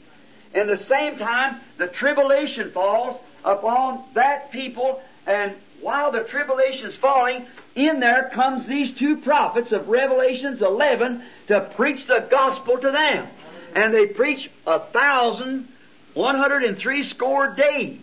In 0.55 0.65
the 0.65 0.77
same 0.77 1.19
time, 1.19 1.61
the 1.77 1.85
tribulation 1.85 2.71
falls 2.71 3.21
upon 3.45 4.03
that 4.15 4.49
people, 4.49 5.03
and 5.27 5.53
while 5.81 6.11
the 6.11 6.23
tribulation 6.23 6.88
is 6.88 6.95
falling, 6.95 7.45
in 7.76 7.99
there 7.99 8.31
comes 8.34 8.65
these 8.65 8.89
two 8.97 9.17
prophets 9.17 9.71
of 9.71 9.88
Revelations 9.88 10.63
11 10.63 11.21
to 11.49 11.61
preach 11.76 12.07
the 12.07 12.26
gospel 12.27 12.80
to 12.80 12.89
them. 12.89 13.27
And 13.76 13.93
they 13.93 14.07
preach 14.07 14.49
a 14.65 14.80
thousand, 14.80 15.67
one 16.15 16.34
hundred 16.34 16.63
and 16.63 16.76
three 16.76 17.03
score 17.03 17.49
days. 17.53 17.99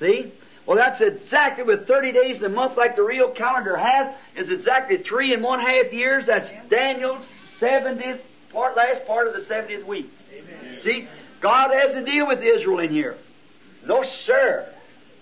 See? 0.00 0.32
Well, 0.68 0.76
that's 0.76 1.00
exactly 1.00 1.64
with 1.64 1.86
30 1.86 2.12
days 2.12 2.36
in 2.36 2.44
a 2.44 2.50
month 2.50 2.76
like 2.76 2.94
the 2.94 3.02
real 3.02 3.30
calendar 3.30 3.74
has, 3.74 4.14
is 4.36 4.50
exactly 4.50 4.98
three 4.98 5.32
and 5.32 5.42
one 5.42 5.60
half 5.60 5.94
years. 5.94 6.26
That's 6.26 6.50
Daniel's 6.68 7.26
70th 7.58 8.20
part, 8.52 8.76
last 8.76 9.06
part 9.06 9.28
of 9.28 9.32
the 9.32 9.40
70th 9.40 9.86
week. 9.86 10.10
Amen. 10.30 10.78
See? 10.82 11.08
God 11.40 11.70
has 11.70 11.92
to 11.92 12.04
deal 12.04 12.26
with 12.26 12.42
Israel 12.42 12.80
in 12.80 12.90
here. 12.90 13.16
No, 13.86 14.02
sir. 14.02 14.70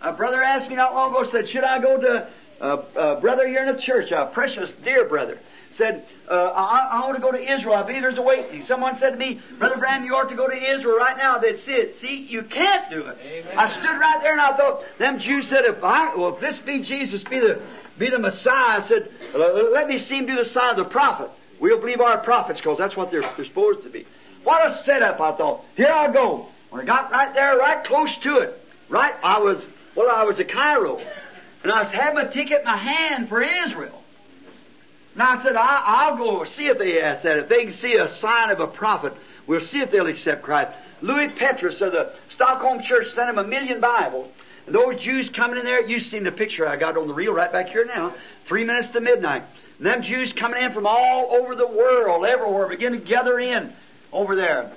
A 0.03 0.13
brother 0.13 0.43
asked 0.43 0.69
me 0.69 0.75
not 0.75 0.95
long 0.95 1.15
ago, 1.15 1.31
said, 1.31 1.49
should 1.49 1.63
I 1.63 1.81
go 1.81 1.97
to 1.97 2.29
a, 2.61 2.69
a 2.97 3.21
brother 3.21 3.47
here 3.47 3.65
in 3.65 3.77
the 3.77 3.81
church, 3.81 4.11
a 4.11 4.27
precious 4.27 4.73
dear 4.83 5.09
brother, 5.09 5.39
said, 5.77 6.07
uh, 6.29 6.35
I, 6.35 6.89
I, 6.93 7.01
want 7.05 7.17
to 7.17 7.21
go 7.21 7.33
to 7.33 7.53
Israel. 7.55 7.75
I 7.75 7.83
believe 7.83 8.03
there's 8.03 8.19
a 8.19 8.23
waiting. 8.23 8.63
Someone 8.63 8.97
said 8.97 9.11
to 9.11 9.17
me, 9.17 9.41
Brother 9.59 9.77
Branham, 9.77 10.05
you 10.05 10.15
ought 10.15 10.29
to 10.29 10.37
go 10.37 10.49
to 10.49 10.57
Israel 10.57 10.97
right 10.97 11.17
now. 11.17 11.39
That's 11.39 11.67
it. 11.69 11.97
See, 11.97 12.17
you 12.17 12.43
can't 12.43 12.91
do 12.91 13.07
it. 13.07 13.19
Amen. 13.23 13.59
I 13.59 13.71
stood 13.71 13.99
right 13.99 14.19
there 14.23 14.33
and 14.33 14.41
I 14.41 14.57
thought, 14.57 14.85
them 14.99 15.19
Jews 15.19 15.49
said, 15.49 15.65
if 15.65 15.83
I, 15.83 16.15
well, 16.15 16.35
if 16.35 16.41
this 16.41 16.59
be 16.59 16.83
Jesus, 16.83 17.23
be 17.23 17.41
the, 17.41 17.63
be 17.99 18.11
the 18.11 18.19
Messiah, 18.19 18.81
I 18.83 18.87
said, 18.87 19.11
let 19.35 19.87
me 19.87 19.99
see 19.99 20.17
him 20.17 20.27
do 20.27 20.37
the 20.37 20.45
sign 20.45 20.71
of 20.71 20.77
the 20.77 20.91
prophet. 20.91 21.31
We'll 21.61 21.81
believe 21.81 22.01
our 22.01 22.19
prophets 22.19 22.61
because 22.61 22.79
that's 22.79 22.97
what 22.97 23.11
they're, 23.11 23.23
they're 23.37 23.47
supposed 23.47 23.83
to 23.85 23.91
be. 23.91 24.07
What 24.45 24.71
a 24.71 24.83
setup, 24.85 25.21
I 25.21 25.37
thought. 25.37 25.65
Here 25.77 25.91
I 25.91 26.13
go. 26.13 26.47
When 26.71 26.83
I 26.83 26.85
got 26.85 27.11
right 27.11 27.35
there, 27.35 27.57
right 27.57 27.83
close 27.85 28.17
to 28.19 28.39
it, 28.39 28.61
right, 28.89 29.15
I 29.23 29.39
was, 29.39 29.65
well, 29.95 30.11
I 30.15 30.25
was 30.25 30.39
at 30.41 30.49
Cairo. 30.49 31.01
And 31.63 31.73
I 31.73 31.83
was 31.83 31.91
having 31.91 32.19
a 32.19 32.31
ticket 32.31 32.61
in 32.61 32.65
my 32.65 32.77
hand 32.77 33.29
for 33.29 33.43
Israel. 33.43 34.03
And 35.17 35.23
I 35.23 35.43
said, 35.43 35.57
I, 35.57 36.11
will 36.11 36.41
go 36.41 36.45
see 36.45 36.67
if 36.67 36.77
they 36.77 37.01
ask 37.01 37.23
that. 37.23 37.39
If 37.39 37.49
they 37.49 37.63
can 37.63 37.73
see 37.73 37.95
a 37.95 38.07
sign 38.07 38.51
of 38.51 38.61
a 38.61 38.67
prophet, 38.67 39.15
we'll 39.47 39.63
see 39.63 39.81
if 39.81 39.91
they'll 39.91 40.09
accept 40.09 40.43
Christ. 40.43 40.73
Lewi 41.01 41.35
Pethrus 41.35 41.81
of 41.81 41.93
the 41.93 42.13
Stockholm 42.29 42.83
Church 42.83 43.13
sent 43.13 43.31
him 43.31 43.39
a 43.39 43.45
million 43.45 43.81
Bibles. 43.81 44.31
And 44.67 44.75
those 44.75 45.01
Jews 45.01 45.31
coming 45.31 45.59
in 45.59 45.65
there, 45.65 45.81
you've 45.89 46.03
seen 46.03 46.25
the 46.25 46.33
picture 46.33 46.69
I 46.69 46.77
got 46.77 46.99
on 46.99 47.09
the 47.09 47.15
reel 47.15 47.33
right 47.33 47.51
back 47.51 47.71
here 47.71 47.87
now. 47.87 48.15
Three 48.45 48.65
minutes 48.65 48.91
to 48.91 49.01
midnight. 49.01 49.45
And 49.79 49.87
them 49.87 50.03
Jews 50.03 50.35
coming 50.35 50.63
in 50.63 50.75
from 50.75 50.87
all 50.87 51.35
over 51.35 51.55
the 51.55 51.67
world, 51.67 52.27
everywhere, 52.27 52.69
begin 52.69 52.93
to 52.93 52.99
gather 52.99 53.39
in 53.39 53.73
over 54.13 54.37
there. 54.37 54.71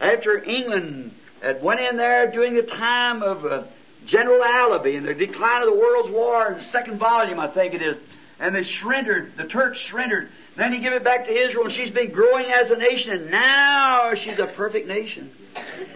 After 0.00 0.42
England 0.42 1.12
had 1.40 1.62
went 1.62 1.78
in 1.78 1.96
there 1.96 2.32
during 2.32 2.54
the 2.54 2.62
time 2.62 3.22
of 3.22 3.46
uh, 3.46 3.62
General 4.06 4.42
Allenby 4.42 4.96
and 4.96 5.06
the 5.06 5.14
decline 5.14 5.62
of 5.62 5.68
the 5.72 5.78
World's 5.78 6.10
War 6.10 6.48
in 6.48 6.58
the 6.58 6.64
second 6.64 6.98
volume, 6.98 7.38
I 7.38 7.46
think 7.46 7.74
it 7.74 7.82
is 7.82 7.96
and 8.44 8.54
they 8.54 8.62
surrendered, 8.62 9.32
the 9.38 9.44
Turks 9.44 9.80
surrendered. 9.80 10.28
Then 10.54 10.70
he 10.70 10.80
gave 10.80 10.92
it 10.92 11.02
back 11.02 11.24
to 11.24 11.32
Israel, 11.32 11.64
and 11.64 11.72
she's 11.72 11.88
been 11.88 12.12
growing 12.12 12.44
as 12.44 12.70
a 12.70 12.76
nation, 12.76 13.12
and 13.12 13.30
now 13.30 14.12
she's 14.14 14.38
a 14.38 14.46
perfect 14.46 14.86
nation. 14.86 15.32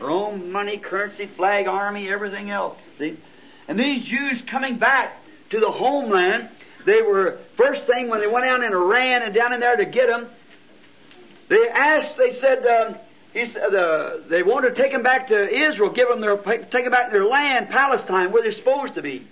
Her 0.01 0.09
own 0.09 0.51
money, 0.51 0.79
currency, 0.79 1.27
flag, 1.27 1.67
army, 1.67 2.09
everything 2.09 2.49
else. 2.49 2.79
See? 2.99 3.19
And 3.69 3.79
these 3.79 4.03
Jews 4.03 4.43
coming 4.47 4.79
back 4.79 5.23
to 5.51 5.61
the 5.61 5.71
homeland, 5.71 6.49
they 6.87 7.03
were, 7.03 7.39
first 7.59 7.87
thing 7.87 8.09
when 8.09 8.21
they 8.21 8.27
went 8.27 8.47
down 8.47 8.65
in 8.65 8.73
Iran 8.73 9.25
and 9.25 9.35
down 9.35 9.53
in 9.53 9.61
there 9.61 9.77
to 9.77 9.85
get 9.85 10.07
them, 10.07 10.31
they 11.51 11.69
asked, 11.69 12.17
they 12.17 12.33
said, 12.33 12.67
um, 12.67 12.97
he 13.35 13.45
said, 13.45 13.75
uh, 13.75 14.21
they 14.27 14.43
wanted 14.43 14.75
to 14.75 14.83
take 14.83 14.93
them 14.93 15.03
back 15.03 15.29
to 15.29 15.55
Israel, 15.55 15.91
give 15.91 16.09
them 16.09 16.23
their, 16.23 16.39
take 16.39 16.85
them 16.85 16.93
back 16.93 17.09
to 17.09 17.13
their 17.13 17.27
land, 17.27 17.69
Palestine, 17.69 18.33
where 18.33 18.43
they're 18.43 18.53
supposed 18.53 18.95
to 18.95 19.03
be. 19.03 19.27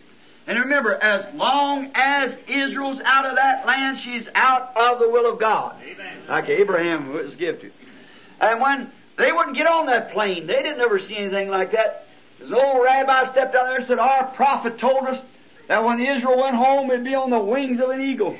And 0.46 0.60
remember, 0.60 0.94
as 0.94 1.26
long 1.34 1.90
as 1.94 2.36
Israel's 2.46 3.00
out 3.04 3.26
of 3.26 3.34
that 3.34 3.66
land, 3.66 3.98
she's 3.98 4.28
out 4.34 4.76
of 4.76 5.00
the 5.00 5.08
will 5.08 5.30
of 5.30 5.40
God. 5.40 5.76
Amen. 5.82 6.18
Like 6.28 6.48
Abraham 6.48 7.12
was 7.12 7.34
given 7.34 7.60
to. 7.62 7.70
And 8.40 8.60
when 8.60 8.92
they 9.18 9.32
wouldn't 9.32 9.56
get 9.56 9.66
on 9.66 9.86
that 9.86 10.12
plane, 10.12 10.46
they 10.46 10.62
didn't 10.62 10.80
ever 10.80 11.00
see 11.00 11.16
anything 11.16 11.48
like 11.48 11.72
that. 11.72 12.06
This 12.38 12.52
old 12.52 12.84
rabbi 12.84 13.24
stepped 13.24 13.54
out 13.54 13.64
there 13.64 13.76
and 13.76 13.86
said, 13.86 13.98
Our 13.98 14.28
prophet 14.36 14.78
told 14.78 15.06
us 15.06 15.20
that 15.68 15.82
when 15.84 16.00
Israel 16.00 16.40
went 16.40 16.54
home, 16.54 16.90
it'd 16.90 17.04
be 17.04 17.14
on 17.14 17.30
the 17.30 17.40
wings 17.40 17.80
of 17.80 17.90
an 17.90 18.00
eagle. 18.00 18.38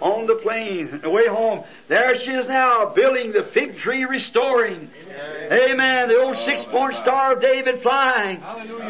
On 0.00 0.26
the 0.26 0.36
plane, 0.36 1.00
the 1.02 1.10
way 1.10 1.26
home. 1.26 1.64
There 1.88 2.18
she 2.18 2.30
is 2.30 2.46
now, 2.46 2.86
building 2.86 3.32
the 3.32 3.44
fig 3.52 3.78
tree 3.78 4.04
restoring. 4.04 4.90
Amen. 5.50 6.08
The 6.08 6.16
old 6.18 6.36
six 6.36 6.64
point 6.64 6.94
star 6.96 7.34
of 7.34 7.40
David 7.40 7.82
flying. 7.82 8.40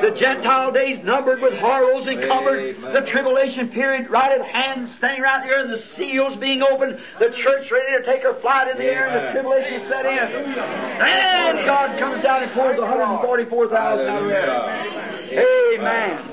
The 0.00 0.10
Gentile 0.10 0.72
days 0.72 0.98
numbered 1.00 1.40
with 1.40 1.54
horrors 1.54 2.06
encumbered. 2.06 2.80
The 2.80 3.00
tribulation 3.02 3.68
period 3.70 4.10
right 4.10 4.32
at 4.32 4.44
hand, 4.44 4.88
standing 4.90 5.22
right 5.22 5.42
there, 5.44 5.60
and 5.60 5.70
the 5.70 5.78
seals 5.78 6.36
being 6.36 6.62
opened. 6.62 7.00
The 7.18 7.30
church 7.30 7.70
ready 7.70 7.98
to 7.98 8.04
take 8.04 8.22
her 8.22 8.34
flight 8.40 8.68
in 8.68 8.78
the 8.78 8.84
air, 8.84 9.08
and 9.08 9.26
the 9.26 9.32
tribulation 9.32 9.88
set 9.88 10.06
in. 10.06 10.18
And 10.18 11.66
God 11.66 11.98
comes 11.98 12.22
down 12.22 12.42
and 12.42 12.52
pours 12.52 12.78
144,000 12.78 14.06
out 14.06 14.22
of 14.22 14.28
there. 14.28 15.74
Amen. 15.74 16.30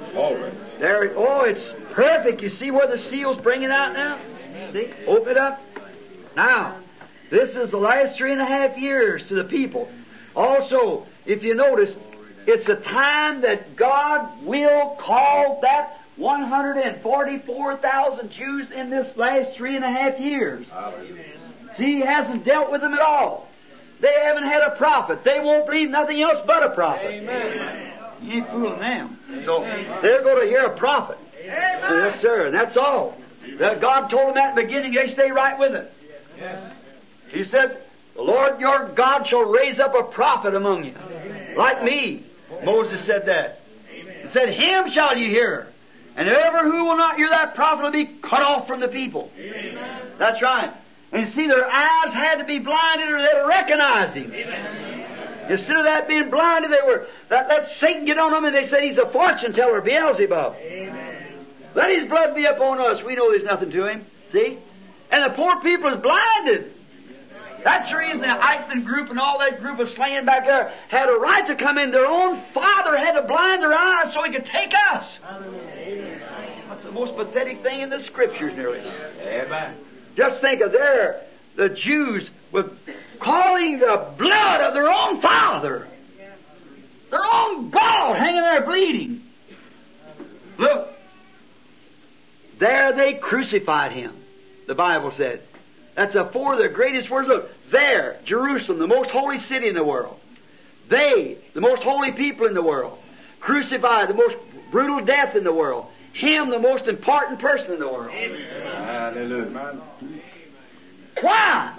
There, 0.79 1.13
oh, 1.15 1.41
it's 1.43 1.73
perfect. 1.91 2.41
You 2.41 2.49
see 2.49 2.71
where 2.71 2.87
the 2.87 2.97
seal's 2.97 3.39
bringing 3.41 3.69
out 3.71 3.93
now? 3.93 4.19
See? 4.73 4.91
Open 5.07 5.31
it 5.31 5.37
up. 5.37 5.61
Now, 6.35 6.77
this 7.29 7.55
is 7.55 7.71
the 7.71 7.77
last 7.77 8.17
three 8.17 8.31
and 8.31 8.41
a 8.41 8.45
half 8.45 8.77
years 8.77 9.27
to 9.27 9.35
the 9.35 9.43
people. 9.43 9.89
Also, 10.35 11.05
if 11.25 11.43
you 11.43 11.53
notice, 11.55 11.95
it's 12.47 12.67
a 12.69 12.75
time 12.75 13.41
that 13.41 13.75
God 13.75 14.43
will 14.43 14.95
call 14.99 15.59
that 15.61 15.99
144,000 16.17 18.31
Jews 18.31 18.71
in 18.71 18.89
this 18.89 19.15
last 19.17 19.53
three 19.53 19.75
and 19.75 19.83
a 19.83 19.91
half 19.91 20.17
years. 20.19 20.67
See, 21.77 21.95
He 21.95 21.99
hasn't 22.01 22.45
dealt 22.45 22.71
with 22.71 22.81
them 22.81 22.93
at 22.93 23.01
all. 23.01 23.47
They 24.01 24.13
haven't 24.13 24.45
had 24.45 24.61
a 24.63 24.75
prophet. 24.77 25.23
They 25.23 25.39
won't 25.39 25.67
believe 25.67 25.89
nothing 25.89 26.21
else 26.21 26.39
but 26.45 26.63
a 26.63 26.71
prophet. 26.71 27.05
Amen. 27.05 27.93
You 28.21 28.33
ain't 28.33 28.49
fooling 28.49 28.79
them. 28.79 29.19
So 29.45 29.61
they're 30.01 30.23
going 30.23 30.41
to 30.41 30.47
hear 30.47 30.65
a 30.65 30.75
prophet. 30.77 31.17
Amen. 31.39 31.79
Yes, 31.81 32.19
sir. 32.19 32.47
And 32.47 32.55
that's 32.55 32.75
all. 32.77 33.15
God 33.57 34.09
told 34.09 34.35
them 34.35 34.37
at 34.37 34.55
the 34.55 34.61
beginning, 34.63 34.93
they 34.93 35.07
stay 35.07 35.31
right 35.31 35.57
with 35.57 35.75
it. 35.75 35.93
Yes. 36.37 36.73
He 37.29 37.43
said, 37.43 37.83
The 38.15 38.21
Lord 38.21 38.59
your 38.59 38.89
God 38.89 39.25
shall 39.25 39.43
raise 39.43 39.79
up 39.79 39.95
a 39.95 40.03
prophet 40.03 40.55
among 40.55 40.83
you, 40.85 40.95
like 41.55 41.83
me. 41.83 42.25
Moses 42.63 43.03
said 43.05 43.25
that. 43.27 43.61
He 43.89 44.29
said, 44.29 44.49
Him 44.49 44.89
shall 44.89 45.17
you 45.17 45.29
hear. 45.29 45.67
And 46.15 46.27
whoever 46.27 46.69
who 46.69 46.85
will 46.85 46.97
not 46.97 47.15
hear 47.15 47.29
that 47.29 47.55
prophet 47.55 47.83
will 47.83 47.91
be 47.91 48.05
cut 48.05 48.41
off 48.41 48.67
from 48.67 48.81
the 48.81 48.89
people. 48.89 49.31
Amen. 49.37 50.01
That's 50.17 50.41
right. 50.41 50.73
And 51.11 51.25
you 51.25 51.33
see, 51.33 51.47
their 51.47 51.69
eyes 51.69 52.13
had 52.13 52.35
to 52.35 52.43
be 52.43 52.59
blinded 52.59 53.09
or 53.09 53.21
they'd 53.21 53.47
recognize 53.47 54.13
him. 54.13 54.31
Amen. 54.33 55.49
Instead 55.49 55.77
of 55.77 55.83
that 55.85 56.07
being 56.07 56.29
blinded, 56.29 56.71
they 56.71 56.85
were, 56.85 57.07
that, 57.29 57.47
let 57.49 57.65
Satan 57.65 58.05
get 58.05 58.17
on 58.17 58.31
them 58.31 58.45
and 58.45 58.55
they 58.55 58.67
said 58.67 58.83
he's 58.83 58.97
a 58.97 59.09
fortune 59.09 59.53
teller, 59.53 59.81
Beelzebub. 59.81 60.55
Amen. 60.55 61.10
Let 61.73 61.89
his 61.89 62.07
blood 62.07 62.35
be 62.35 62.45
upon 62.45 62.79
us. 62.79 63.03
We 63.03 63.15
know 63.15 63.31
there's 63.31 63.43
nothing 63.43 63.71
to 63.71 63.85
him. 63.85 64.05
See? 64.31 64.57
And 65.09 65.23
the 65.25 65.35
poor 65.35 65.61
people 65.61 65.89
is 65.93 66.01
blinded. 66.01 66.73
That's 67.63 67.89
the 67.91 67.97
reason 67.97 68.21
the 68.21 68.27
Eichmann 68.27 68.85
group 68.85 69.09
and 69.09 69.19
all 69.19 69.39
that 69.39 69.61
group 69.61 69.79
of 69.79 69.89
slaying 69.89 70.25
back 70.25 70.45
there 70.45 70.73
had 70.89 71.09
a 71.09 71.13
right 71.13 71.45
to 71.47 71.55
come 71.55 71.77
in. 71.77 71.91
Their 71.91 72.07
own 72.07 72.41
father 72.53 72.97
had 72.97 73.13
to 73.13 73.21
blind 73.21 73.61
their 73.61 73.73
eyes 73.73 74.13
so 74.13 74.23
he 74.23 74.31
could 74.31 74.45
take 74.45 74.73
us. 74.91 75.19
That's 76.69 76.83
the 76.83 76.91
most 76.91 77.15
pathetic 77.15 77.61
thing 77.61 77.81
in 77.81 77.89
the 77.89 77.99
scriptures, 77.99 78.55
nearly. 78.55 78.79
Amen. 78.79 79.75
Just 80.15 80.41
think 80.41 80.61
of 80.61 80.71
there, 80.71 81.21
the 81.55 81.69
Jews 81.69 82.29
were 82.51 82.71
calling 83.19 83.77
the 83.79 84.07
blood 84.17 84.61
of 84.61 84.73
their 84.73 84.89
own 84.89 85.21
father. 85.21 85.87
Their 87.11 87.23
own 87.23 87.69
God 87.69 88.17
hanging 88.17 88.41
there 88.41 88.65
bleeding. 88.65 89.21
Look. 90.57 90.89
There 92.61 92.93
they 92.93 93.15
crucified 93.15 93.91
him, 93.91 94.15
the 94.67 94.75
Bible 94.75 95.09
said. 95.09 95.41
That's 95.95 96.13
a 96.13 96.29
four 96.29 96.53
of 96.53 96.59
the 96.59 96.69
greatest 96.69 97.09
words. 97.09 97.27
Look, 97.27 97.49
there, 97.71 98.19
Jerusalem, 98.23 98.77
the 98.77 98.85
most 98.85 99.09
holy 99.09 99.39
city 99.39 99.67
in 99.67 99.73
the 99.73 99.83
world. 99.83 100.19
They, 100.87 101.39
the 101.55 101.61
most 101.61 101.81
holy 101.81 102.11
people 102.11 102.45
in 102.45 102.53
the 102.53 102.61
world. 102.61 102.99
Crucified, 103.39 104.09
the 104.09 104.13
most 104.13 104.37
brutal 104.69 105.03
death 105.03 105.35
in 105.35 105.43
the 105.43 105.51
world. 105.51 105.87
Him, 106.13 106.51
the 106.51 106.59
most 106.59 106.87
important 106.87 107.39
person 107.39 107.71
in 107.73 107.79
the 107.79 107.87
world. 107.87 108.11
Hallelujah. 108.11 109.81
Why? 111.19 111.73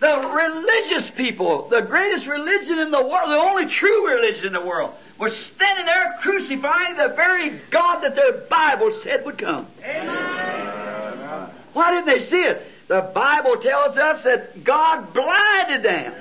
The 0.00 0.16
religious 0.16 1.10
people, 1.10 1.68
the 1.68 1.82
greatest 1.82 2.26
religion 2.26 2.78
in 2.78 2.90
the 2.90 3.02
world, 3.02 3.28
the 3.28 3.36
only 3.36 3.66
true 3.66 4.08
religion 4.08 4.46
in 4.46 4.52
the 4.54 4.64
world, 4.64 4.94
were 5.18 5.28
standing 5.28 5.84
there 5.84 6.16
crucifying 6.22 6.96
the 6.96 7.08
very 7.14 7.60
God 7.70 8.00
that 8.00 8.14
their 8.14 8.32
Bible 8.32 8.90
said 8.92 9.26
would 9.26 9.36
come. 9.36 9.66
Amen. 9.84 11.50
Why 11.74 11.90
didn't 11.90 12.06
they 12.06 12.24
see 12.24 12.40
it? 12.40 12.66
The 12.88 13.02
Bible 13.14 13.58
tells 13.58 13.98
us 13.98 14.24
that 14.24 14.64
God 14.64 15.12
blinded 15.12 15.82
them. 15.82 16.14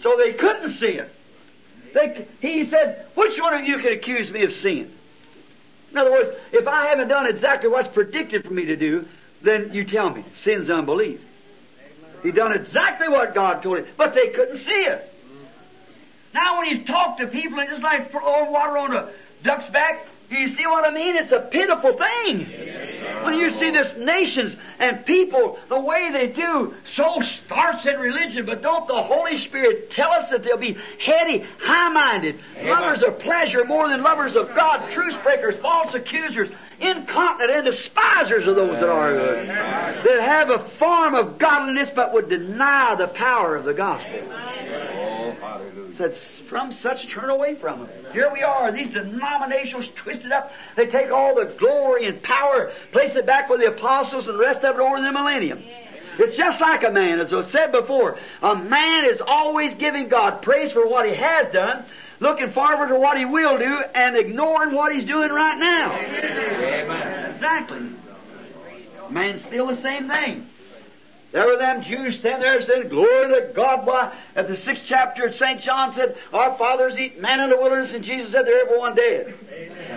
So 0.00 0.16
they 0.16 0.32
couldn't 0.32 0.70
see 0.70 0.98
it. 0.98 1.10
They, 1.94 2.26
he 2.40 2.64
said, 2.68 3.06
which 3.14 3.40
one 3.40 3.54
of 3.54 3.64
you 3.64 3.78
can 3.78 3.92
accuse 3.92 4.30
me 4.30 4.44
of 4.44 4.52
sin? 4.54 4.92
In 5.92 5.98
other 5.98 6.10
words, 6.10 6.30
if 6.52 6.66
I 6.66 6.86
haven't 6.86 7.08
done 7.08 7.26
exactly 7.26 7.68
what's 7.68 7.88
predicted 7.88 8.44
for 8.44 8.52
me 8.52 8.64
to 8.66 8.76
do, 8.76 9.06
then 9.42 9.72
you 9.72 9.84
tell 9.84 10.10
me. 10.10 10.24
Sin's 10.34 10.70
unbelief. 10.70 11.20
He 12.22 12.30
done 12.30 12.52
exactly 12.52 13.08
what 13.08 13.34
God 13.34 13.62
told 13.62 13.78
him, 13.78 13.86
but 13.96 14.14
they 14.14 14.28
couldn't 14.28 14.58
see 14.58 14.70
it. 14.70 15.12
Now 16.32 16.58
when 16.58 16.66
he 16.66 16.84
talked 16.84 17.20
to 17.20 17.26
people 17.26 17.58
and 17.58 17.68
just 17.68 17.82
like 17.82 18.10
throwing 18.10 18.48
oh, 18.48 18.50
water 18.50 18.78
on 18.78 18.94
a 18.94 19.12
duck's 19.42 19.68
back, 19.68 20.06
do 20.32 20.38
you 20.38 20.48
see 20.48 20.66
what 20.66 20.86
I 20.86 20.90
mean? 20.90 21.14
It's 21.14 21.30
a 21.30 21.40
pitiful 21.40 21.92
thing. 21.92 22.50
When 23.22 23.34
you 23.34 23.50
see 23.50 23.70
this 23.70 23.94
nations 23.98 24.56
and 24.78 25.04
people, 25.04 25.58
the 25.68 25.78
way 25.78 26.10
they 26.10 26.28
do, 26.28 26.74
so 26.84 27.20
starts 27.20 27.84
in 27.84 28.00
religion, 28.00 28.46
but 28.46 28.62
don't 28.62 28.88
the 28.88 29.02
Holy 29.02 29.36
Spirit 29.36 29.90
tell 29.90 30.10
us 30.10 30.30
that 30.30 30.42
they'll 30.42 30.56
be 30.56 30.78
heady, 30.98 31.46
high-minded, 31.60 32.40
lovers 32.62 33.02
of 33.02 33.18
pleasure 33.18 33.64
more 33.66 33.90
than 33.90 34.02
lovers 34.02 34.34
of 34.34 34.54
God, 34.54 34.88
truce 34.88 35.14
breakers, 35.22 35.56
false 35.58 35.92
accusers, 35.92 36.48
incontinent, 36.80 37.50
and 37.50 37.64
despisers 37.66 38.46
of 38.46 38.56
those 38.56 38.80
that 38.80 38.88
are 38.88 39.12
good, 39.12 39.48
that 39.48 40.20
have 40.20 40.48
a 40.48 40.66
form 40.78 41.14
of 41.14 41.38
godliness 41.38 41.90
but 41.94 42.14
would 42.14 42.30
deny 42.30 42.94
the 42.94 43.08
power 43.08 43.54
of 43.54 43.66
the 43.66 43.74
gospel. 43.74 44.20
Said, 45.96 46.16
from 46.48 46.72
such 46.72 47.08
turn 47.08 47.28
away 47.28 47.54
from 47.54 47.80
them. 47.80 47.88
Here 48.12 48.30
we 48.32 48.42
are, 48.42 48.72
these 48.72 48.90
denominations 48.90 49.90
twisted 49.94 50.32
up. 50.32 50.50
They 50.76 50.86
take 50.86 51.10
all 51.10 51.34
the 51.34 51.54
glory 51.58 52.06
and 52.06 52.22
power, 52.22 52.72
place 52.92 53.14
it 53.14 53.26
back 53.26 53.50
with 53.50 53.60
the 53.60 53.66
apostles 53.66 54.26
and 54.26 54.38
the 54.38 54.42
rest 54.42 54.64
of 54.64 54.76
it 54.76 54.80
over 54.80 54.96
in 54.96 55.04
the 55.04 55.12
millennium. 55.12 55.62
It's 56.18 56.36
just 56.36 56.60
like 56.60 56.84
a 56.84 56.90
man, 56.90 57.20
as 57.20 57.32
I 57.32 57.42
said 57.42 57.72
before. 57.72 58.18
A 58.42 58.54
man 58.54 59.06
is 59.06 59.20
always 59.26 59.74
giving 59.74 60.08
God 60.08 60.42
praise 60.42 60.72
for 60.72 60.86
what 60.86 61.08
he 61.08 61.14
has 61.14 61.46
done, 61.52 61.84
looking 62.20 62.52
forward 62.52 62.88
to 62.88 62.98
what 62.98 63.18
he 63.18 63.24
will 63.24 63.58
do, 63.58 63.82
and 63.94 64.16
ignoring 64.16 64.74
what 64.74 64.94
he's 64.94 65.04
doing 65.04 65.30
right 65.30 65.58
now. 65.58 65.92
Amen. 65.94 67.30
Exactly. 67.32 67.80
Man's 69.10 69.42
still 69.42 69.66
the 69.66 69.80
same 69.80 70.08
thing. 70.08 70.48
There 71.32 71.46
were 71.46 71.56
them 71.56 71.82
Jews 71.82 72.16
standing 72.16 72.42
there 72.42 72.60
saying, 72.60 72.88
Glory 72.88 73.28
to 73.28 73.52
God. 73.54 73.86
Why, 73.86 74.12
at 74.36 74.48
the 74.48 74.56
sixth 74.56 74.84
chapter 74.86 75.26
of 75.26 75.34
St. 75.34 75.60
John 75.60 75.92
said, 75.92 76.16
Our 76.32 76.56
fathers 76.58 76.98
eat 76.98 77.20
manna 77.20 77.44
in 77.44 77.50
the 77.50 77.56
wilderness, 77.56 77.92
and 77.92 78.04
Jesus 78.04 78.32
said, 78.32 78.46
They're 78.46 78.66
everyone 78.66 78.94
dead. 78.94 79.34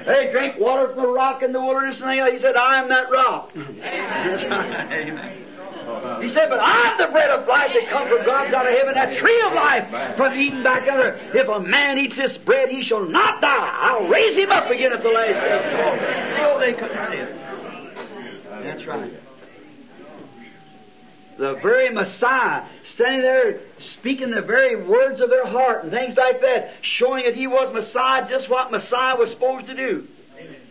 They 0.05 0.29
drink 0.31 0.57
water 0.59 0.93
from 0.93 1.03
a 1.03 1.07
rock 1.07 1.43
in 1.43 1.51
the 1.51 1.61
wilderness, 1.61 2.01
and 2.01 2.33
he 2.33 2.37
said, 2.39 2.55
I 2.55 2.81
am 2.81 2.87
that 2.87 3.11
rock. 3.11 3.51
Amen. 3.55 5.41
He 6.21 6.29
said, 6.29 6.49
But 6.49 6.59
I'm 6.61 6.97
the 6.97 7.07
bread 7.07 7.29
of 7.29 7.45
life 7.47 7.71
that 7.73 7.89
comes 7.89 8.09
from 8.09 8.25
God's 8.25 8.53
out 8.53 8.65
of 8.65 8.73
heaven, 8.73 8.93
that 8.95 9.17
tree 9.17 9.41
of 9.41 9.53
life 9.53 10.15
from 10.15 10.33
Eden 10.35 10.63
back 10.63 10.87
under. 10.89 11.19
If 11.33 11.49
a 11.49 11.59
man 11.59 11.99
eats 11.99 12.15
this 12.15 12.37
bread, 12.37 12.69
he 12.69 12.81
shall 12.81 13.05
not 13.05 13.41
die. 13.41 13.77
I'll 13.81 14.07
raise 14.07 14.37
him 14.37 14.51
up 14.51 14.69
again 14.71 14.93
at 14.93 15.03
the 15.03 15.09
last 15.09 15.39
day. 15.41 16.33
Still, 16.33 16.47
oh, 16.47 16.59
they 16.59 16.73
couldn't 16.73 16.97
see 17.11 17.17
it. 17.17 17.35
That's 18.63 18.85
right. 18.85 19.24
The 21.37 21.55
very 21.55 21.89
Messiah 21.89 22.65
standing 22.83 23.21
there 23.21 23.59
speaking 23.79 24.31
the 24.31 24.41
very 24.41 24.75
words 24.75 25.19
of 25.19 25.29
their 25.29 25.45
heart 25.45 25.83
and 25.83 25.91
things 25.91 26.15
like 26.15 26.41
that, 26.41 26.73
showing 26.81 27.25
that 27.25 27.35
he 27.35 27.47
was 27.47 27.73
Messiah, 27.73 28.27
just 28.27 28.49
what 28.49 28.71
Messiah 28.71 29.17
was 29.17 29.31
supposed 29.31 29.67
to 29.67 29.75
do. 29.75 30.07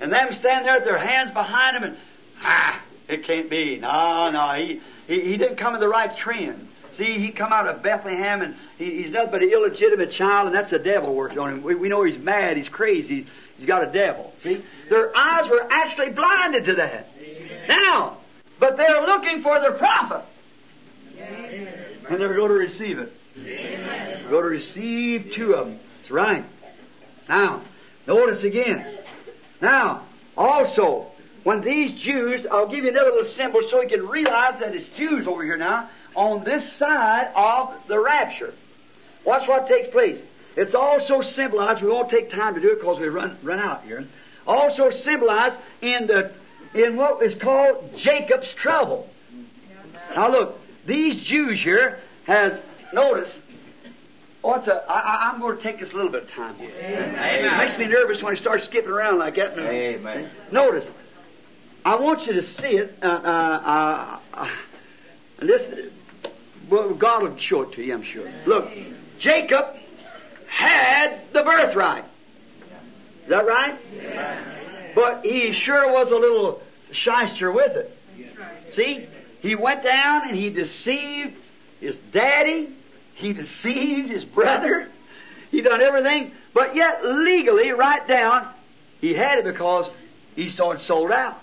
And 0.01 0.11
them 0.13 0.33
standing 0.33 0.65
there 0.65 0.77
with 0.77 0.85
their 0.85 0.99
hands 0.99 1.31
behind 1.31 1.77
him 1.77 1.83
and, 1.85 1.97
ah, 2.43 2.83
it 3.09 3.25
can't 3.25 3.51
be. 3.51 3.79
No, 3.79 4.31
no, 4.31 4.53
he, 4.53 4.81
he, 5.07 5.21
he 5.21 5.37
didn't 5.37 5.57
come 5.57 5.75
in 5.75 5.81
the 5.81 5.89
right 5.89 6.17
trend. 6.17 6.69
See, 6.97 7.19
he 7.19 7.31
come 7.31 7.53
out 7.53 7.67
of 7.67 7.83
Bethlehem 7.83 8.41
and 8.41 8.57
he, 8.79 9.03
he's 9.03 9.11
nothing 9.11 9.33
but 9.33 9.43
an 9.43 9.51
illegitimate 9.51 10.13
child 10.13 10.47
and 10.47 10.57
that's 10.57 10.71
the 10.71 10.79
devil 10.79 11.15
working 11.15 11.39
on 11.39 11.53
him. 11.53 11.63
We, 11.63 11.75
we 11.75 11.89
know 11.89 12.05
he's 12.05 12.19
mad, 12.19 12.57
he's 12.57 12.69
crazy, 12.69 13.27
he's 13.59 13.67
got 13.67 13.87
a 13.87 13.93
devil. 13.93 14.33
See? 14.43 14.65
Their 14.89 15.15
eyes 15.15 15.51
were 15.51 15.67
actually 15.71 16.11
blinded 16.11 16.65
to 16.67 16.75
that. 16.77 17.09
Now, 17.69 18.19
but 18.59 18.77
they're 18.77 19.03
looking 19.03 19.43
for 19.43 19.61
their 19.61 19.73
prophet. 19.73 20.25
And 22.09 22.21
they're 22.21 22.35
going 22.35 22.49
to 22.49 22.55
receive 22.55 22.99
it. 22.99 23.13
They're 23.37 24.29
going 24.29 24.43
to 24.43 24.49
receive 24.49 25.33
two 25.33 25.55
of 25.55 25.67
them. 25.67 25.81
That's 25.99 26.11
right. 26.11 26.45
Now, 27.29 27.63
notice 28.07 28.45
again. 28.45 28.99
Now, 29.61 30.07
also, 30.37 31.11
when 31.43 31.61
these 31.63 31.93
Jews, 31.93 32.47
I'll 32.51 32.69
give 32.69 32.85
you 32.85 32.91
another 32.91 33.11
little 33.11 33.25
symbol 33.31 33.61
so 33.69 33.81
you 33.81 33.89
can 33.89 34.07
realize 34.07 34.61
that 34.61 34.75
it's 34.75 34.89
Jews 34.97 35.27
over 35.27 35.43
here 35.43 35.57
now, 35.57 35.89
on 36.15 36.45
this 36.45 36.71
side 36.75 37.33
of 37.35 37.75
the 37.89 37.99
rapture. 37.99 38.55
Watch 39.25 39.49
what 39.49 39.67
takes 39.67 39.89
place. 39.89 40.21
It's 40.57 40.75
also 40.75 41.21
symbolized, 41.23 41.83
we 41.83 41.89
won't 41.89 42.11
take 42.11 42.31
time 42.31 42.55
to 42.55 42.61
do 42.61 42.73
it 42.73 42.81
because 42.81 43.01
we 43.01 43.09
run, 43.09 43.39
run 43.43 43.59
out 43.59 43.85
here. 43.85 44.07
Also 44.47 44.91
symbolized 44.91 45.59
in 45.81 46.07
the, 46.07 46.33
in 46.75 46.97
what 46.97 47.23
is 47.23 47.35
called 47.35 47.97
Jacob's 47.97 48.53
trouble. 48.53 49.09
Now 50.15 50.31
look, 50.31 50.61
these 50.87 51.23
Jews 51.23 51.61
here 51.63 52.01
has 52.27 52.59
notice. 52.93 53.33
What's 54.43 54.67
a? 54.67 54.85
I, 54.89 55.01
I, 55.01 55.31
I'm 55.31 55.41
going 55.41 55.57
to 55.57 55.63
take 55.63 55.81
this 55.81 55.93
a 55.93 55.97
little 55.97 56.11
bit 56.11 56.25
of 56.25 56.31
time. 56.31 56.57
Here. 56.57 56.71
It 56.71 57.57
makes 57.57 57.79
me 57.79 57.87
nervous 57.87 58.23
when 58.23 58.35
I 58.35 58.37
start 58.37 58.63
skipping 58.63 58.91
around 58.91 59.19
like 59.19 59.37
that. 59.37 59.59
Amen. 59.59 60.31
Notice, 60.53 60.87
I 61.85 61.97
want 61.97 62.27
you 62.27 62.35
to 62.35 62.43
see 62.43 62.77
it. 62.77 62.99
Uh, 63.03 63.07
uh, 63.07 64.19
uh, 64.35 64.51
and 65.39 65.49
this, 65.49 65.91
well, 66.69 66.95
God 66.95 67.23
will 67.23 67.39
show 67.39 67.63
it 67.63 67.73
to 67.73 67.83
you, 67.83 67.95
I'm 67.95 68.03
sure. 68.03 68.31
Look, 68.47 68.71
Jacob 69.19 69.77
had 70.47 71.23
the 71.33 71.43
birthright. 71.43 72.05
Is 73.25 73.31
that 73.31 73.47
right? 73.47 74.95
But 74.95 75.25
he 75.25 75.53
sure 75.53 75.91
was 75.93 76.11
a 76.11 76.17
little 76.17 76.63
shyster 76.93 77.51
with 77.51 77.73
it. 77.73 77.99
See? 78.73 79.09
He 79.45 79.57
went 79.57 79.83
down 79.83 80.27
and 80.27 80.35
he 80.35 80.49
deceived 80.49 81.35
his 81.79 81.99
daddy. 82.13 82.75
He 83.13 83.35
deceived 83.35 84.09
his 84.09 84.25
brother. 84.25 84.89
He 85.51 85.61
done 85.61 85.83
everything. 85.83 86.33
But 86.55 86.75
yet 86.75 87.05
legally, 87.05 87.71
right 87.73 88.09
down, 88.09 88.49
he 89.03 89.13
had 89.13 89.41
it 89.41 89.45
because 89.45 89.91
he 90.35 90.49
saw 90.49 90.71
it 90.71 90.81
sold 90.81 91.13
out. 91.13 91.43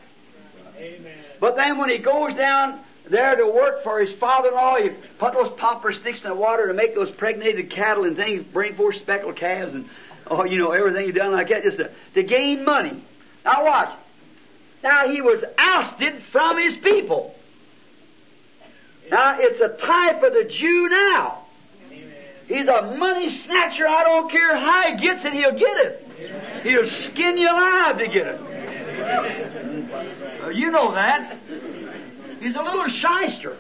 But 1.40 1.56
then 1.56 1.78
when 1.78 1.90
he 1.90 1.99
goes 1.99 2.34
down 2.34 2.80
there 3.07 3.36
to 3.36 3.45
work 3.45 3.84
for 3.84 3.99
his 3.99 4.11
father-in-law, 4.14 4.78
he 4.78 4.90
put 5.19 5.34
those 5.34 5.52
popper 5.57 5.91
sticks 5.91 6.23
in 6.23 6.30
the 6.30 6.36
water 6.36 6.69
to 6.69 6.73
make 6.73 6.95
those 6.95 7.11
pregnated 7.11 7.69
cattle 7.69 8.06
and 8.06 8.15
things, 8.15 8.44
bring 8.52 8.73
forth 8.73 8.95
speckled 8.95 9.36
calves 9.36 9.76
and, 9.76 9.88
oh, 10.26 10.44
you 10.44 10.57
know, 10.57 10.72
everything 10.72 11.06
he 11.06 11.11
done 11.11 11.34
like 11.34 11.49
that 11.49 11.61
just 11.61 11.78
to, 11.78 11.91
to 12.15 12.23
gain 12.23 12.65
money. 12.65 13.03
Now 13.45 13.64
watch. 13.64 13.95
Now 14.82 15.07
he 15.07 15.22
was 15.22 15.44
ousted 15.60 16.23
from 16.32 16.57
his 16.57 16.76
people. 16.78 17.36
Now 19.12 19.36
it's 19.38 19.60
a 19.60 19.68
type 19.68 20.24
of 20.24 20.34
the 20.34 20.46
Jew 20.46 20.88
now. 20.90 21.46
He's 22.48 22.68
a 22.68 22.96
money 22.98 23.30
snatcher. 23.30 23.88
I 23.88 24.04
don't 24.04 24.32
care 24.32 24.56
how 24.56 24.92
he 24.92 24.98
gets 25.02 25.26
it, 25.26 25.34
he'll 25.34 25.58
get 25.58 25.78
it. 25.78 26.08
He'll 26.64 26.86
skin 26.86 27.38
you 27.38 27.50
alive 27.50 27.98
to 27.98 28.08
get 28.08 28.28
it. 28.28 28.40
You 30.56 30.72
know 30.72 30.94
that. 30.94 31.38
He's 32.40 32.56
a 32.56 32.62
little 32.64 32.88
shyster. 32.88 33.58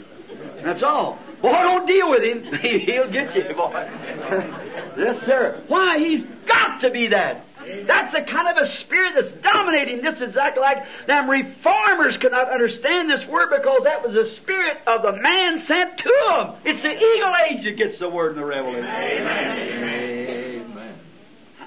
That's 0.63 0.83
all. 0.83 1.19
Boy, 1.41 1.51
don't 1.51 1.85
deal 1.85 2.09
with 2.09 2.23
him. 2.23 2.43
He'll 2.61 3.11
get 3.11 3.35
you, 3.35 3.53
boy. 3.55 3.71
yes, 4.97 5.21
sir. 5.25 5.63
Why? 5.67 5.97
He's 5.97 6.23
got 6.45 6.81
to 6.81 6.91
be 6.91 7.07
that. 7.07 7.45
That's 7.85 8.13
the 8.13 8.21
kind 8.21 8.47
of 8.47 8.57
a 8.57 8.69
spirit 8.69 9.13
that's 9.15 9.31
dominating 9.43 10.01
this 10.01 10.21
exactly 10.21 10.61
like 10.61 10.85
them 11.07 11.29
reformers 11.29 12.17
could 12.17 12.31
not 12.31 12.49
understand 12.49 13.09
this 13.09 13.25
word 13.25 13.49
because 13.55 13.83
that 13.83 14.03
was 14.03 14.13
the 14.13 14.25
spirit 14.35 14.77
of 14.87 15.01
the 15.03 15.13
man 15.13 15.59
sent 15.59 15.97
to 15.99 16.13
them. 16.27 16.55
It's 16.65 16.81
the 16.81 16.93
eagle 16.93 17.33
age 17.49 17.63
that 17.63 17.77
gets 17.77 17.99
the 17.99 18.09
word 18.09 18.31
in 18.33 18.37
the 18.39 18.45
revelation. 18.45 18.85
Amen. 18.85 20.01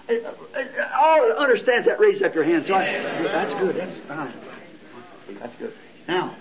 Uh, 0.08 0.12
All 1.00 1.28
that 1.28 1.36
understands 1.38 1.86
that, 1.86 1.98
raise 1.98 2.20
up 2.22 2.34
your 2.34 2.44
hand. 2.44 2.66
So 2.66 2.74
I, 2.74 3.22
that's 3.22 3.54
good. 3.54 3.76
That's 3.76 3.96
fine. 4.06 4.34
That's 5.40 5.56
good. 5.56 5.72
Now, 6.06 6.36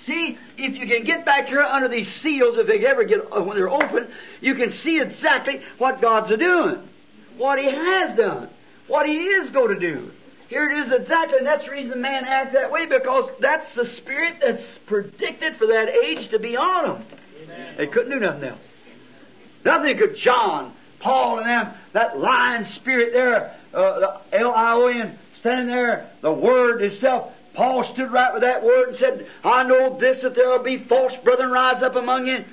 see, 0.00 0.38
if 0.58 0.76
you 0.76 0.86
can 0.86 1.04
get 1.04 1.24
back 1.24 1.48
here 1.48 1.62
under 1.62 1.88
these 1.88 2.12
seals, 2.12 2.58
if 2.58 2.66
they 2.66 2.84
ever 2.84 3.04
get, 3.04 3.20
uh, 3.32 3.42
when 3.42 3.56
they're 3.56 3.70
open, 3.70 4.12
you 4.40 4.54
can 4.54 4.70
see 4.70 5.00
exactly 5.00 5.62
what 5.78 6.02
God's 6.02 6.30
a 6.30 6.36
doing. 6.36 6.86
What 7.40 7.58
He 7.58 7.64
has 7.70 8.14
done. 8.18 8.50
What 8.86 9.06
He 9.06 9.16
is 9.16 9.48
going 9.48 9.74
to 9.74 9.80
do. 9.80 10.12
here 10.48 10.68
it 10.68 10.76
is 10.76 10.92
exactly, 10.92 11.38
and 11.38 11.46
that's 11.46 11.64
the 11.64 11.70
reason 11.70 12.02
man 12.02 12.26
acts 12.26 12.52
that 12.52 12.70
way, 12.70 12.84
because 12.84 13.30
that's 13.40 13.74
the 13.74 13.86
spirit 13.86 14.36
that's 14.42 14.78
predicted 14.84 15.56
for 15.56 15.68
that 15.68 15.88
age 15.88 16.28
to 16.28 16.38
be 16.38 16.58
on 16.58 16.84
them. 16.84 17.06
They 17.78 17.86
couldn't 17.86 18.10
do 18.10 18.20
nothing 18.20 18.44
else. 18.44 18.60
Nothing 19.64 19.96
could 19.96 20.16
John, 20.16 20.74
Paul, 20.98 21.38
and 21.38 21.48
them, 21.48 21.74
that 21.94 22.18
lion 22.18 22.66
spirit 22.66 23.14
there, 23.14 23.56
uh, 23.72 24.00
the 24.00 24.20
L-I-O-N, 24.32 25.18
standing 25.32 25.68
there, 25.68 26.10
the 26.20 26.32
Word 26.32 26.82
itself, 26.82 27.32
Paul 27.54 27.84
stood 27.84 28.12
right 28.12 28.32
with 28.32 28.42
that 28.42 28.62
word 28.62 28.90
and 28.90 28.96
said, 28.96 29.26
I 29.42 29.64
know 29.64 29.98
this, 29.98 30.22
that 30.22 30.34
there 30.34 30.48
will 30.50 30.62
be 30.62 30.78
false 30.78 31.16
brethren 31.24 31.50
rise 31.50 31.82
up 31.82 31.96
among 31.96 32.26
you. 32.26 32.44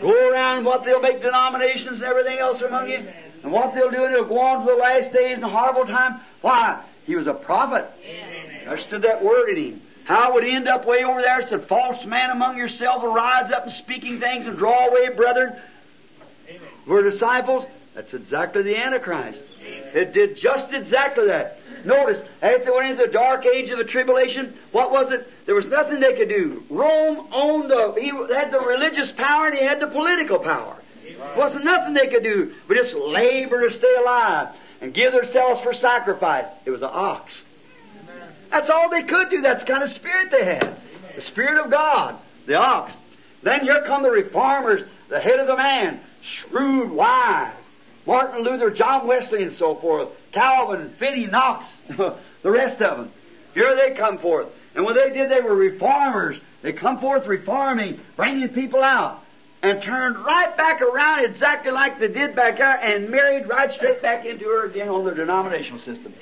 Go 0.00 0.30
around 0.30 0.64
what 0.64 0.84
they'll 0.84 1.00
make 1.00 1.20
denominations 1.20 2.00
and 2.00 2.04
everything 2.04 2.38
else 2.38 2.62
among 2.62 2.88
you. 2.88 3.06
And 3.42 3.52
what 3.52 3.74
they'll 3.74 3.90
do, 3.90 4.04
and 4.04 4.14
it'll 4.14 4.26
go 4.26 4.40
on 4.40 4.66
to 4.66 4.72
the 4.72 4.76
last 4.76 5.12
days 5.12 5.38
and 5.38 5.44
horrible 5.44 5.86
time. 5.86 6.20
Why? 6.40 6.82
He 7.04 7.16
was 7.16 7.26
a 7.26 7.34
prophet. 7.34 7.90
There 8.64 8.78
stood 8.78 9.02
that 9.02 9.24
word 9.24 9.50
in 9.50 9.56
him. 9.56 9.82
How 10.04 10.34
would 10.34 10.44
he 10.44 10.52
end 10.52 10.68
up 10.68 10.86
way 10.86 11.04
over 11.04 11.20
there? 11.20 11.42
Said, 11.42 11.68
false 11.68 12.04
man 12.04 12.30
among 12.30 12.56
yourselves 12.56 13.02
will 13.02 13.12
rise 13.12 13.50
up 13.50 13.64
and 13.64 13.72
speaking 13.72 14.20
things 14.20 14.46
and 14.46 14.56
draw 14.56 14.88
away 14.88 15.08
brethren. 15.10 15.54
We're 16.86 17.02
disciples. 17.02 17.66
That's 17.94 18.14
exactly 18.14 18.62
the 18.62 18.76
Antichrist. 18.76 19.42
It 19.60 20.12
did 20.12 20.36
just 20.36 20.72
exactly 20.72 21.26
that. 21.26 21.60
Notice, 21.84 22.22
after 22.42 22.64
they 22.64 22.70
went 22.70 22.90
into 22.90 23.06
the 23.06 23.12
dark 23.12 23.44
age 23.46 23.70
of 23.70 23.78
the 23.78 23.84
tribulation, 23.84 24.56
what 24.72 24.90
was 24.90 25.10
it? 25.12 25.26
There 25.46 25.54
was 25.54 25.66
nothing 25.66 26.00
they 26.00 26.14
could 26.14 26.28
do. 26.28 26.64
Rome 26.70 27.28
owned 27.32 27.70
the, 27.70 27.94
he 27.98 28.08
had 28.34 28.50
the 28.50 28.60
religious 28.60 29.12
power 29.12 29.48
and 29.48 29.58
he 29.58 29.64
had 29.64 29.80
the 29.80 29.86
political 29.86 30.38
power. 30.38 30.76
Wasn't 31.36 31.64
nothing 31.64 31.94
they 31.94 32.08
could 32.08 32.22
do 32.22 32.54
but 32.66 32.76
just 32.76 32.94
labor 32.94 33.68
to 33.68 33.70
stay 33.74 33.94
alive 33.96 34.54
and 34.80 34.94
give 34.94 35.12
themselves 35.12 35.60
for 35.60 35.72
sacrifice. 35.72 36.46
It 36.64 36.70
was 36.70 36.82
an 36.82 36.90
ox. 36.92 37.32
That's 38.50 38.70
all 38.70 38.88
they 38.88 39.02
could 39.02 39.30
do. 39.30 39.42
That's 39.42 39.62
the 39.62 39.70
kind 39.70 39.82
of 39.82 39.90
spirit 39.90 40.30
they 40.30 40.44
had. 40.44 40.76
The 41.16 41.22
Spirit 41.22 41.64
of 41.64 41.70
God, 41.70 42.16
the 42.46 42.56
ox. 42.56 42.92
Then 43.42 43.60
here 43.60 43.82
come 43.86 44.02
the 44.02 44.10
reformers, 44.10 44.82
the 45.08 45.20
head 45.20 45.40
of 45.40 45.46
the 45.46 45.56
man, 45.56 46.00
shrewd, 46.22 46.90
wise. 46.90 47.54
Martin 48.06 48.42
Luther, 48.42 48.70
John 48.70 49.06
Wesley, 49.06 49.42
and 49.42 49.52
so 49.52 49.74
forth. 49.74 50.08
Calvin, 50.32 50.94
Finney, 50.98 51.26
Knox, 51.26 51.66
the 51.88 52.50
rest 52.50 52.80
of 52.80 52.96
them. 52.96 53.12
Here 53.52 53.76
they 53.76 53.94
come 53.94 54.18
forth. 54.18 54.48
And 54.74 54.84
when 54.84 54.94
they 54.94 55.10
did, 55.10 55.30
they 55.30 55.40
were 55.40 55.54
reformers. 55.54 56.36
They 56.62 56.72
come 56.72 57.00
forth 57.00 57.26
reforming, 57.26 58.00
bringing 58.16 58.48
people 58.48 58.82
out. 58.82 59.22
And 59.60 59.82
turned 59.82 60.24
right 60.24 60.56
back 60.56 60.80
around 60.80 61.24
exactly 61.24 61.72
like 61.72 61.98
they 61.98 62.08
did 62.08 62.36
back 62.36 62.58
there 62.58 62.78
and 62.80 63.10
married 63.10 63.48
right 63.48 63.70
straight 63.72 64.00
back 64.00 64.24
into 64.24 64.44
her 64.44 64.66
again 64.66 64.88
on 64.88 65.04
the 65.04 65.12
denominational 65.12 65.80
system. 65.80 66.14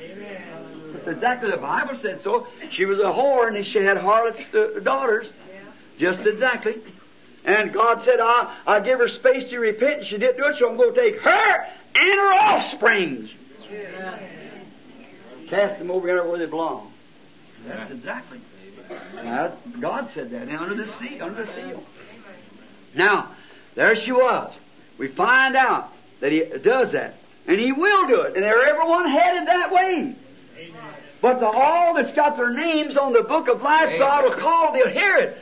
That's 0.94 1.08
exactly 1.08 1.50
the 1.50 1.58
Bible 1.58 1.96
said 2.00 2.22
so. 2.22 2.46
She 2.70 2.86
was 2.86 2.98
a 2.98 3.04
whore 3.04 3.54
and 3.54 3.66
she 3.66 3.78
had 3.78 3.98
harlots' 3.98 4.42
uh, 4.54 4.80
daughters. 4.82 5.30
Just 5.98 6.20
exactly. 6.20 6.82
And 7.44 7.72
God 7.72 8.02
said, 8.02 8.20
I, 8.20 8.56
I 8.66 8.80
give 8.80 8.98
her 8.98 9.08
space 9.08 9.48
to 9.50 9.58
repent, 9.58 9.98
and 9.98 10.06
she 10.06 10.18
didn't 10.18 10.36
do 10.36 10.48
it, 10.48 10.56
so 10.56 10.68
I'm 10.68 10.76
going 10.76 10.92
to 10.94 11.00
take 11.00 11.20
her 11.20 11.66
and 11.94 12.14
her 12.14 12.34
offsprings. 12.34 13.30
Cast 15.48 15.78
them 15.78 15.90
over 15.90 16.08
here 16.08 16.26
where 16.26 16.38
they 16.38 16.46
belong. 16.46 16.92
That's 17.66 17.90
exactly. 17.90 18.40
Now, 19.14 19.56
God 19.80 20.10
said 20.12 20.30
that 20.30 20.48
now, 20.48 20.62
under 20.64 20.74
the 20.74 20.90
sea, 20.92 21.20
under 21.20 21.44
the 21.44 21.52
seal. 21.52 21.82
Now, 22.96 23.34
there 23.74 23.94
she 23.94 24.12
was. 24.12 24.54
We 24.98 25.08
find 25.08 25.54
out 25.56 25.92
that 26.20 26.32
He 26.32 26.42
does 26.62 26.92
that. 26.92 27.14
And 27.46 27.60
He 27.60 27.72
will 27.72 28.08
do 28.08 28.22
it. 28.22 28.34
And 28.34 28.42
they're 28.42 28.66
everyone 28.66 29.08
headed 29.08 29.46
that 29.46 29.70
way. 29.72 30.16
But 31.22 31.38
to 31.38 31.46
all 31.46 31.94
that's 31.94 32.12
got 32.12 32.36
their 32.36 32.50
names 32.50 32.96
on 32.96 33.12
the 33.12 33.22
book 33.22 33.48
of 33.48 33.62
life, 33.62 33.98
God 33.98 34.24
will 34.24 34.34
call, 34.34 34.72
they'll 34.72 34.88
hear 34.88 35.16
it. 35.16 35.38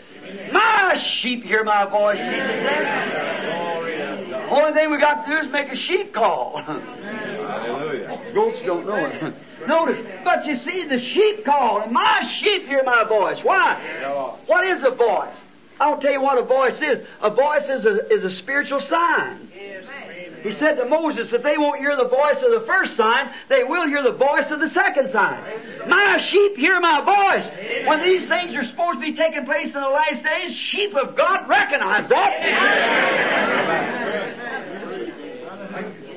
My 0.52 0.94
sheep 0.96 1.44
hear 1.44 1.64
my 1.64 1.84
voice, 1.88 2.18
Jesus 2.18 2.62
said. 2.62 4.24
The 4.30 4.50
only 4.50 4.72
thing 4.72 4.90
we 4.90 4.98
got 4.98 5.26
to 5.26 5.30
do 5.32 5.38
is 5.38 5.52
make 5.52 5.68
a 5.68 5.76
sheep 5.76 6.12
call. 6.12 6.62
Hallelujah. 6.62 8.32
Goats 8.34 8.62
don't 8.64 8.86
know 8.86 9.06
it. 9.06 9.34
Notice, 9.66 10.00
but 10.22 10.46
you 10.46 10.54
see, 10.56 10.86
the 10.86 10.98
sheep 10.98 11.44
call, 11.44 11.82
and 11.82 11.92
my 11.92 12.22
sheep 12.38 12.64
hear 12.66 12.82
my 12.84 13.04
voice. 13.04 13.42
Why? 13.42 14.38
What 14.46 14.64
is 14.66 14.84
a 14.84 14.90
voice? 14.90 15.36
I'll 15.84 16.00
tell 16.00 16.12
you 16.12 16.22
what 16.22 16.38
a 16.38 16.42
voice 16.42 16.80
is. 16.80 17.06
A 17.20 17.28
voice 17.30 17.68
is 17.68 17.84
a, 17.84 18.10
is 18.10 18.24
a 18.24 18.30
spiritual 18.30 18.80
sign. 18.80 19.50
He 20.42 20.52
said 20.52 20.76
to 20.76 20.86
Moses, 20.86 21.32
if 21.32 21.42
they 21.42 21.58
won't 21.58 21.78
hear 21.78 21.94
the 21.96 22.08
voice 22.08 22.36
of 22.36 22.50
the 22.58 22.64
first 22.66 22.96
sign, 22.96 23.32
they 23.48 23.64
will 23.64 23.86
hear 23.86 24.02
the 24.02 24.12
voice 24.12 24.50
of 24.50 24.60
the 24.60 24.70
second 24.70 25.10
sign. 25.10 25.42
My 25.86 26.16
sheep 26.16 26.56
hear 26.56 26.80
my 26.80 27.02
voice. 27.04 27.50
When 27.86 28.00
these 28.00 28.26
things 28.26 28.54
are 28.54 28.62
supposed 28.62 28.98
to 28.98 29.00
be 29.00 29.14
taking 29.14 29.44
place 29.44 29.74
in 29.74 29.80
the 29.80 29.88
last 29.88 30.22
days, 30.22 30.54
sheep 30.54 30.94
of 30.94 31.16
God 31.16 31.48
recognize 31.48 32.08
that. 32.08 32.32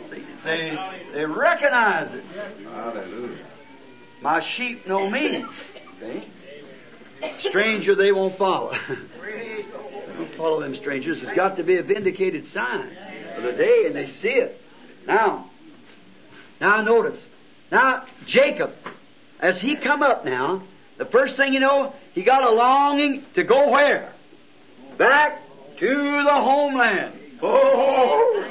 See, 0.09 0.25
they, 0.43 0.77
they 1.13 1.25
recognized 1.25 2.13
it. 2.13 2.23
Hallelujah. 2.63 3.45
My 4.21 4.41
sheep 4.41 4.87
know 4.87 5.09
me. 5.09 5.45
See? 5.99 6.23
Stranger 7.39 7.95
they 7.95 8.11
won't 8.11 8.37
follow. 8.37 8.73
don't 10.17 10.33
follow 10.35 10.59
them 10.61 10.75
strangers. 10.75 11.21
It's 11.21 11.33
got 11.33 11.57
to 11.57 11.63
be 11.63 11.77
a 11.77 11.83
vindicated 11.83 12.47
sign 12.47 12.95
of 13.35 13.43
the 13.43 13.53
day, 13.53 13.85
and 13.85 13.95
they 13.95 14.07
see 14.07 14.29
it. 14.29 14.61
Now, 15.05 15.49
now 16.59 16.81
notice. 16.81 17.23
Now, 17.71 18.05
Jacob, 18.25 18.73
as 19.39 19.61
he 19.61 19.75
come 19.75 20.01
up 20.01 20.25
now, 20.25 20.63
the 20.97 21.05
first 21.05 21.37
thing 21.37 21.53
you 21.53 21.59
know, 21.59 21.93
he 22.13 22.23
got 22.23 22.43
a 22.43 22.49
longing 22.49 23.25
to 23.35 23.43
go 23.43 23.71
where? 23.71 24.13
Back 24.97 25.41
to 25.79 26.23
the 26.23 26.33
homeland. 26.33 27.13
Oh, 27.41 28.43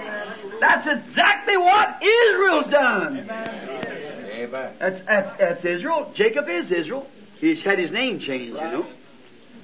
that's 0.60 0.86
exactly 0.86 1.56
what 1.56 2.01
Israel's 2.02 2.68
done. 2.68 3.18
Amen. 3.18 4.76
That's, 4.78 5.01
that's, 5.06 5.38
that's 5.38 5.64
Israel. 5.64 6.12
Jacob 6.14 6.48
is 6.48 6.70
Israel. 6.70 7.06
He's 7.39 7.63
had 7.63 7.79
his 7.79 7.91
name 7.91 8.19
changed, 8.19 8.55
you 8.55 8.55
know. 8.55 8.87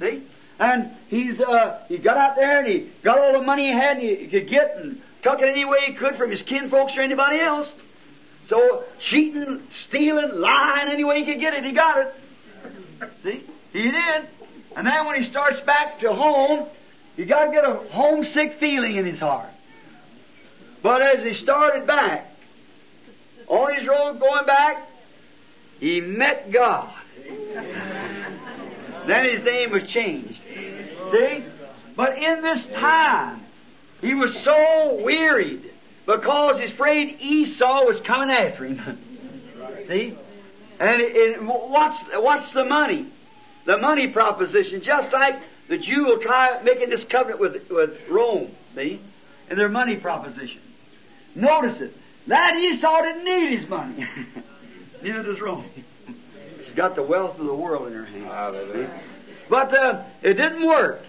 See? 0.01 0.23
And 0.59 0.93
he's, 1.09 1.41
uh, 1.41 1.85
he 1.89 1.99
got 1.99 2.17
out 2.17 2.37
there 2.37 2.61
and 2.61 2.69
he 2.69 2.91
got 3.03 3.19
all 3.19 3.33
the 3.33 3.43
money 3.43 3.67
he 3.67 3.73
had 3.73 3.97
and 3.97 4.03
he, 4.03 4.17
he 4.17 4.29
could 4.29 4.49
get 4.49 4.77
and 4.77 5.01
took 5.23 5.41
it 5.41 5.49
any 5.49 5.65
way 5.65 5.79
he 5.87 5.95
could 5.95 6.17
from 6.17 6.31
his 6.31 6.43
kinfolks 6.43 6.97
or 6.97 7.03
anybody 7.03 7.41
else. 7.41 7.71
So, 8.47 8.85
cheating, 8.99 9.63
stealing, 9.87 10.41
lying, 10.41 10.89
any 10.89 11.05
way 11.05 11.21
he 11.21 11.33
could 11.33 11.41
get 11.41 11.55
it, 11.55 11.65
he 11.65 11.73
got 11.73 11.99
it. 11.99 12.15
See? 13.23 13.45
He 13.73 13.83
did. 13.83 14.29
And 14.77 14.87
then 14.87 15.07
when 15.07 15.23
he 15.23 15.29
starts 15.29 15.61
back 15.61 16.01
to 16.01 16.13
home, 16.13 16.69
he 17.17 17.25
got 17.25 17.47
to 17.47 17.53
get 17.53 17.65
a 17.65 17.75
homesick 17.91 18.59
feeling 18.59 18.97
in 18.97 19.05
his 19.05 19.21
heart. 19.21 19.51
But 20.83 21.03
as 21.03 21.23
he 21.23 21.35
started 21.35 21.87
back, 21.87 22.27
on 23.47 23.75
his 23.75 23.87
road 23.87 24.19
going 24.19 24.47
back, 24.47 24.89
he 25.79 26.01
met 26.01 26.51
God. 26.51 26.93
Then 29.07 29.25
his 29.25 29.43
name 29.43 29.71
was 29.71 29.85
changed. 29.85 30.41
See? 31.11 31.45
But 31.97 32.19
in 32.19 32.43
this 32.43 32.67
time, 32.75 33.45
he 34.01 34.15
was 34.15 34.35
so 34.41 35.01
wearied 35.03 35.71
because 36.07 36.59
he's 36.59 36.73
afraid 36.73 37.21
Esau 37.21 37.85
was 37.85 38.01
coming 38.01 38.31
after 38.31 38.65
him. 38.65 38.99
See? 39.89 40.19
And 40.79 41.47
what's, 41.47 42.03
what's 42.13 42.53
the 42.53 42.65
money? 42.65 43.13
The 43.67 43.79
money 43.79 44.09
proposition, 44.09 44.83
just 44.83 45.13
like 45.13 45.41
the 45.69 45.79
Jew 45.79 46.07
will 46.07 46.19
try 46.19 46.61
making 46.63 46.91
this 46.91 47.05
covenant 47.05 47.41
with, 47.41 47.71
with 47.71 47.97
Rome, 48.09 48.51
see? 48.75 49.01
And 49.49 49.59
their 49.59 49.69
money 49.69 49.97
proposition. 49.97 50.61
Notice 51.35 51.81
it. 51.81 51.97
That 52.27 52.57
Esau 52.57 53.03
didn't 53.03 53.25
need 53.25 53.59
his 53.59 53.69
money. 53.69 54.07
Neither 55.03 55.23
does 55.23 55.41
Rome. 55.41 55.67
She's 56.73 56.79
got 56.79 56.95
the 56.95 57.03
wealth 57.03 57.39
of 57.39 57.45
the 57.45 57.55
world 57.55 57.89
in 57.89 57.93
her 57.93 58.07
hand. 58.07 58.25
Hallelujah. 58.25 59.03
But 59.51 59.75
uh, 59.75 60.05
it 60.23 60.35
didn't 60.35 60.67
work. 60.67 61.03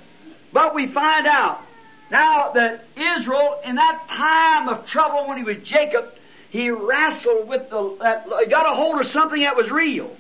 But 0.52 0.76
we 0.76 0.88
find 0.88 1.26
out 1.26 1.61
now 2.11 2.52
that 2.52 2.84
Israel, 2.98 3.61
in 3.64 3.76
that 3.76 4.10
time 4.10 4.68
of 4.68 4.85
trouble 4.88 5.26
when 5.30 5.38
he 5.38 5.45
was 5.45 5.56
Jacob, 5.64 6.11
he 6.49 6.69
wrestled 6.69 7.48
with 7.48 7.69
the, 7.69 7.95
that, 8.02 8.26
he 8.41 8.48
got 8.48 8.73
a 8.73 8.76
hold 8.76 8.99
of 8.99 9.07
something 9.07 9.40
that 9.40 9.56
was 9.56 9.72
real. 9.72 10.14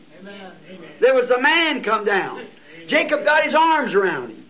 There 1.01 1.13
was 1.13 1.29
a 1.29 1.41
man 1.41 1.83
come 1.83 2.05
down. 2.05 2.47
Jacob 2.87 3.25
got 3.25 3.43
his 3.43 3.53
arms 3.53 3.93
around 3.93 4.29
him. 4.29 4.49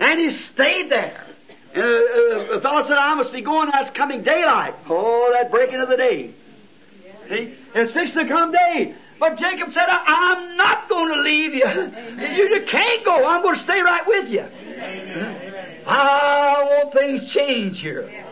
And 0.00 0.18
he 0.18 0.32
stayed 0.32 0.90
there. 0.90 1.22
And 1.74 1.84
uh, 1.84 1.86
uh, 1.86 2.54
the 2.56 2.60
fellow 2.60 2.82
said, 2.82 2.98
I 2.98 3.14
must 3.14 3.32
be 3.32 3.42
going, 3.42 3.68
now 3.68 3.82
it's 3.82 3.90
coming 3.90 4.24
daylight. 4.24 4.74
Oh, 4.88 5.30
that 5.32 5.52
breaking 5.52 5.78
of 5.78 5.88
the 5.88 5.96
day. 5.96 6.32
See? 7.28 7.54
It's 7.76 7.92
fixing 7.92 8.26
to 8.26 8.28
come 8.28 8.50
day. 8.50 8.96
But 9.18 9.36
Jacob 9.36 9.72
said, 9.72 9.86
I'm 9.88 10.56
not 10.56 10.88
going 10.88 11.14
to 11.14 11.20
leave 11.20 11.54
you. 11.54 11.66
You 11.66 12.62
can't 12.66 13.04
go. 13.04 13.26
I'm 13.26 13.42
going 13.42 13.56
to 13.56 13.62
stay 13.62 13.80
right 13.80 14.06
with 14.06 14.30
you. 14.30 14.44
I 15.86 16.62
want 16.64 16.92
things 16.94 17.32
change 17.32 17.80
here. 17.80 18.24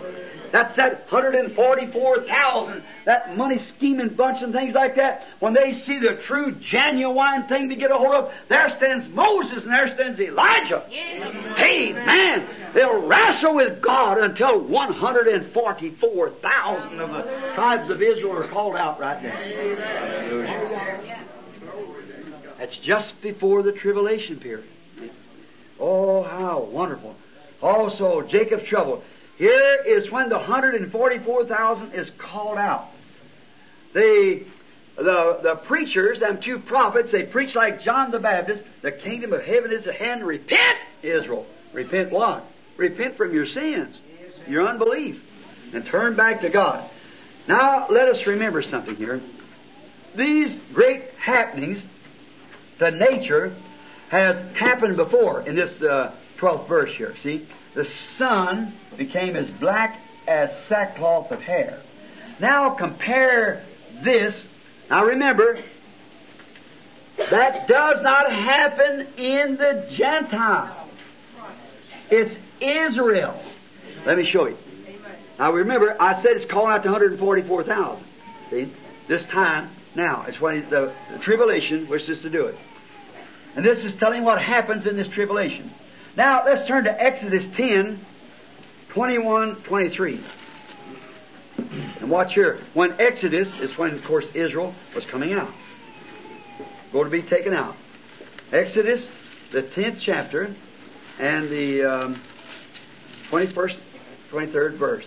That's 0.53 0.77
that 0.77 1.11
144,000, 1.11 2.83
that 3.05 3.37
money 3.37 3.59
scheming 3.59 4.11
bunch 4.11 4.43
and 4.43 4.53
things 4.53 4.75
like 4.75 4.95
that. 4.97 5.27
When 5.41 5.55
they 5.55 5.73
see 5.73 5.99
the 5.99 6.15
true, 6.15 6.53
genuine 6.53 7.49
thing 7.49 7.71
to 7.71 7.77
get 7.77 7.91
a 7.91 7.97
hold 7.97 8.15
of, 8.15 8.33
there 8.49 8.69
stands 8.71 9.09
Moses 9.09 9.65
and 9.65 9.73
there 9.73 9.89
stands 9.89 10.21
Elijah. 10.21 10.85
Hey, 10.89 11.93
man, 11.93 12.47
they'll 12.75 13.07
wrestle 13.07 13.55
with 13.55 13.83
God 13.83 14.19
until 14.19 14.61
144,000 14.61 17.01
of 17.01 17.11
the 17.11 17.23
tribes 17.55 17.91
of 17.91 18.01
Israel 18.03 18.37
are 18.37 18.47
called 18.49 18.77
out 18.77 19.01
right 19.01 19.23
there. 19.23 19.37
That's 22.59 22.77
just 22.79 23.21
before 23.21 23.63
the 23.63 23.73
tribulation 23.73 24.39
period. 24.39 24.65
Oh, 25.79 26.23
how 26.23 26.61
wonderful. 26.61 27.15
Also, 27.63 28.23
Jacob's 28.23 28.65
trouble. 28.65 29.03
Here 29.37 29.83
is 29.87 30.11
when 30.11 30.29
the 30.29 30.37
144,000 30.37 31.93
is 31.93 32.11
called 32.19 32.59
out. 32.59 32.89
The, 33.93 34.45
the, 34.97 35.41
the 35.43 35.57
preachers, 35.67 36.21
them 36.21 36.41
two 36.41 36.59
prophets, 36.59 37.13
they 37.13 37.25
preach 37.25 37.55
like 37.55 37.81
John 37.81 38.11
the 38.11 38.19
Baptist, 38.19 38.65
the 38.83 38.93
kingdom 38.93 39.33
of 39.33 39.43
heaven 39.43 39.73
is 39.73 39.87
at 39.87 39.97
hand. 39.97 40.25
Repent, 40.27 40.79
Israel. 41.03 41.47
Repent 41.73 42.11
what? 42.11 42.45
Repent 42.79 43.17
from 43.17 43.35
your 43.35 43.47
sins, 43.47 43.99
your 44.49 44.67
unbelief, 44.67 45.21
and 45.73 45.85
turn 45.87 46.17
back 46.17 46.41
to 46.41 46.49
God. 46.49 46.89
Now, 47.47 47.89
let 47.89 48.09
us 48.09 48.27
remember 48.27 48.63
something 48.63 48.97
here. 48.97 49.21
These 50.15 50.59
great 50.73 51.11
happenings, 51.19 51.83
the 52.79 52.91
nature, 52.91 53.55
has 54.09 54.37
happened 54.57 54.97
before 54.97 55.43
in 55.43 55.57
this 55.57 55.83
uh, 55.83 56.15
12th 56.39 56.69
verse 56.69 56.95
here. 56.95 57.15
See? 57.23 57.47
The 57.75 57.85
sun 57.85 58.75
became 58.97 59.37
as 59.37 59.51
black 59.51 60.01
as 60.27 60.51
sackcloth 60.67 61.31
of 61.31 61.41
hair. 61.41 61.83
Now 62.41 62.71
compare 62.71 63.65
this. 64.03 64.47
Now 64.91 65.05
remember, 65.05 65.63
that 67.17 67.69
does 67.69 68.03
not 68.03 68.31
happen 68.31 69.07
in 69.17 69.57
the 69.57 69.87
Gentile. 69.91 70.89
It's 72.11 72.37
Israel. 72.61 73.41
Let 74.05 74.19
me 74.19 74.25
show 74.25 74.47
you. 74.47 74.57
Now 75.39 75.53
remember, 75.53 75.97
I 76.01 76.21
said 76.23 76.37
it's 76.37 76.45
calling 76.45 76.73
out 76.73 76.83
to 76.85 76.91
144,000. 76.91 78.05
See? 78.51 78.73
This 79.09 79.25
time, 79.27 79.71
now, 79.95 80.25
it's 80.29 80.41
when 80.41 80.69
the, 80.69 80.93
the 81.11 81.19
tribulation 81.19 81.89
wishes 81.89 82.21
to 82.21 82.31
do 82.31 82.47
it. 82.47 82.59
And 83.55 83.65
this 83.65 83.85
is 83.85 83.95
telling 83.95 84.25
what 84.25 84.41
happens 84.41 84.87
in 84.87 84.97
this 84.97 85.09
tribulation. 85.09 85.73
Now, 86.17 86.47
let's 86.47 86.67
turn 86.67 86.85
to 86.85 87.03
Exodus 87.03 87.45
10, 87.57 88.01
21, 88.89 89.63
23. 89.65 90.25
And 91.59 92.11
watch 92.11 92.33
here. 92.33 92.61
When 92.73 92.99
Exodus 92.99 93.53
is 93.61 93.77
when, 93.77 93.95
of 93.95 94.05
course, 94.05 94.27
Israel 94.33 94.75
was 94.95 95.05
coming 95.05 95.35
out. 95.35 95.53
Going 96.91 97.05
to 97.05 97.11
be 97.11 97.23
taken 97.23 97.53
out. 97.53 97.77
Exodus, 98.51 99.11
the 99.53 99.63
10th 99.63 99.99
chapter, 99.99 100.57
and 101.19 101.51
the 101.51 101.85
um, 101.85 102.23
21st, 103.29 103.79
23rd 104.31 104.79
verse. 104.79 105.07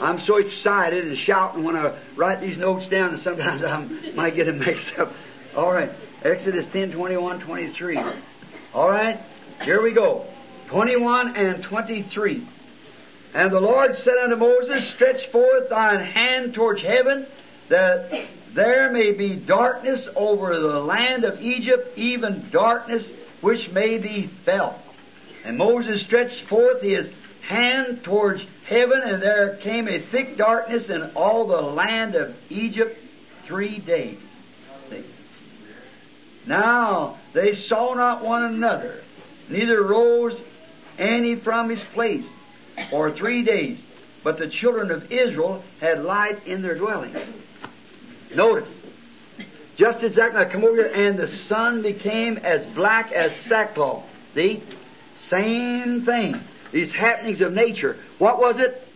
I'm 0.00 0.18
so 0.18 0.38
excited 0.38 1.06
and 1.06 1.16
shouting 1.16 1.62
when 1.62 1.76
I 1.76 1.96
write 2.16 2.40
these 2.40 2.56
notes 2.56 2.88
down, 2.88 3.10
and 3.10 3.20
sometimes 3.20 3.62
I 3.62 3.84
might 4.14 4.34
get 4.34 4.46
them 4.46 4.58
mixed 4.58 4.98
up. 4.98 5.12
All 5.54 5.72
right. 5.72 5.92
Exodus 6.24 6.66
10, 6.72 6.92
21, 6.92 7.40
23. 7.40 7.98
All 8.74 8.90
right, 8.90 9.18
here 9.62 9.82
we 9.82 9.92
go. 9.92 10.26
21 10.66 11.36
and 11.36 11.62
23. 11.62 12.46
And 13.32 13.50
the 13.50 13.60
Lord 13.60 13.94
said 13.94 14.18
unto 14.18 14.36
Moses, 14.36 14.86
Stretch 14.88 15.30
forth 15.30 15.70
thine 15.70 16.00
hand 16.00 16.52
towards 16.52 16.82
heaven, 16.82 17.26
that 17.70 18.26
there 18.54 18.92
may 18.92 19.12
be 19.12 19.36
darkness 19.36 20.06
over 20.14 20.58
the 20.58 20.80
land 20.80 21.24
of 21.24 21.40
Egypt, 21.40 21.96
even 21.96 22.50
darkness 22.50 23.10
which 23.40 23.70
may 23.70 23.96
be 23.96 24.28
felt. 24.44 24.76
And 25.44 25.56
Moses 25.56 26.02
stretched 26.02 26.42
forth 26.42 26.82
his 26.82 27.10
hand 27.40 28.04
towards 28.04 28.44
heaven, 28.66 29.00
and 29.02 29.22
there 29.22 29.56
came 29.56 29.88
a 29.88 30.00
thick 30.00 30.36
darkness 30.36 30.90
in 30.90 31.12
all 31.16 31.46
the 31.46 31.62
land 31.62 32.16
of 32.16 32.34
Egypt 32.50 32.98
three 33.46 33.78
days. 33.78 34.18
Now 36.48 37.18
they 37.34 37.54
saw 37.54 37.94
not 37.94 38.24
one 38.24 38.42
another, 38.42 39.02
neither 39.48 39.82
rose 39.82 40.40
any 40.98 41.36
from 41.36 41.68
his 41.68 41.84
place 41.94 42.26
for 42.90 43.10
three 43.10 43.42
days. 43.42 43.82
But 44.24 44.38
the 44.38 44.48
children 44.48 44.90
of 44.90 45.12
Israel 45.12 45.62
had 45.80 46.02
light 46.02 46.46
in 46.46 46.62
their 46.62 46.76
dwellings. 46.76 47.18
Notice, 48.34 48.68
just 49.76 50.02
exactly, 50.02 50.42
now 50.42 50.50
come 50.50 50.64
over 50.64 50.76
here, 50.76 50.92
and 50.92 51.18
the 51.18 51.28
sun 51.28 51.82
became 51.82 52.38
as 52.38 52.66
black 52.66 53.12
as 53.12 53.36
sackcloth. 53.36 54.04
See? 54.34 54.62
Same 55.16 56.04
thing. 56.04 56.40
These 56.72 56.92
happenings 56.92 57.40
of 57.40 57.52
nature. 57.52 57.96
What 58.18 58.38
was 58.38 58.58
it? 58.58 58.86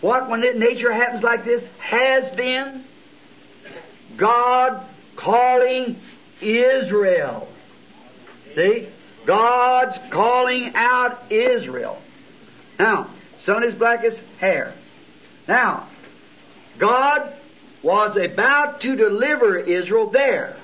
What, 0.00 0.28
when 0.28 0.40
nature 0.58 0.92
happens 0.92 1.22
like 1.22 1.44
this, 1.44 1.66
has 1.78 2.30
been 2.30 2.84
God 4.16 4.86
calling 5.16 5.96
Israel. 6.40 7.48
See? 8.54 8.88
God's 9.26 9.98
calling 10.10 10.72
out 10.74 11.30
Israel. 11.30 12.00
Now, 12.78 13.10
sun 13.36 13.64
is 13.64 13.74
black 13.74 14.04
as 14.04 14.20
hair. 14.38 14.72
Now, 15.46 15.88
God 16.78 17.34
was 17.82 18.16
about 18.16 18.80
to 18.82 18.96
deliver 18.96 19.58
Israel 19.58 20.10
there. 20.10 20.56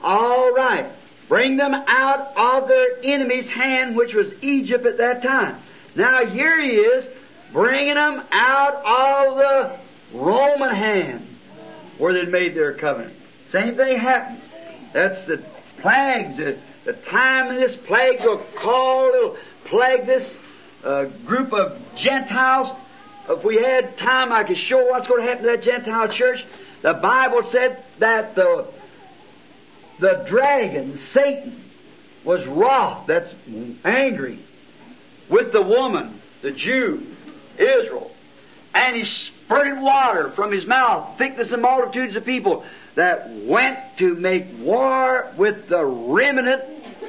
All 0.00 0.52
right. 0.52 0.90
Bring 1.28 1.56
them 1.56 1.74
out 1.74 2.32
of 2.36 2.68
their 2.68 2.98
enemy's 3.02 3.48
hand, 3.48 3.96
which 3.96 4.14
was 4.14 4.32
Egypt 4.40 4.86
at 4.86 4.98
that 4.98 5.22
time. 5.22 5.60
Now 5.94 6.24
here 6.24 6.60
he 6.60 6.70
is, 6.70 7.06
bringing 7.52 7.94
them 7.94 8.22
out 8.30 8.74
of 8.76 9.36
the 9.36 10.18
Roman 10.18 10.74
hand, 10.74 11.26
where 11.98 12.14
they'd 12.14 12.30
made 12.30 12.54
their 12.54 12.72
covenant. 12.72 13.17
Same 13.50 13.76
thing 13.76 13.98
happens. 13.98 14.44
That's 14.92 15.24
the 15.24 15.42
plagues. 15.80 16.36
The, 16.36 16.58
the 16.84 16.92
time 16.92 17.48
of 17.48 17.56
this 17.56 17.76
plague 17.76 18.20
will 18.20 18.44
call, 18.56 19.08
it'll 19.08 19.36
plague 19.66 20.06
this 20.06 20.34
uh, 20.84 21.04
group 21.26 21.52
of 21.52 21.78
Gentiles. 21.94 22.76
If 23.28 23.44
we 23.44 23.56
had 23.56 23.98
time, 23.98 24.32
I 24.32 24.44
could 24.44 24.58
show 24.58 24.84
what's 24.86 25.06
going 25.06 25.22
to 25.22 25.28
happen 25.28 25.44
to 25.44 25.50
that 25.50 25.62
Gentile 25.62 26.08
church. 26.08 26.44
The 26.82 26.94
Bible 26.94 27.42
said 27.44 27.84
that 27.98 28.34
the 28.34 28.68
the 29.98 30.24
dragon, 30.28 30.96
Satan, 30.96 31.64
was 32.24 32.46
wroth, 32.46 33.06
that's 33.06 33.34
angry, 33.84 34.38
with 35.28 35.52
the 35.52 35.62
woman, 35.62 36.20
the 36.42 36.52
Jew, 36.52 37.06
Israel. 37.58 38.12
And 38.74 38.96
he 38.96 39.04
spurted 39.48 39.80
water 39.80 40.30
from 40.32 40.52
his 40.52 40.66
mouth, 40.66 41.16
thickness 41.16 41.50
of 41.52 41.60
multitudes 41.60 42.16
of 42.16 42.24
people 42.26 42.66
that 42.96 43.30
went 43.30 43.78
to 43.96 44.14
make 44.14 44.44
war 44.58 45.32
with 45.38 45.68
the 45.68 45.82
remnant 45.82 46.62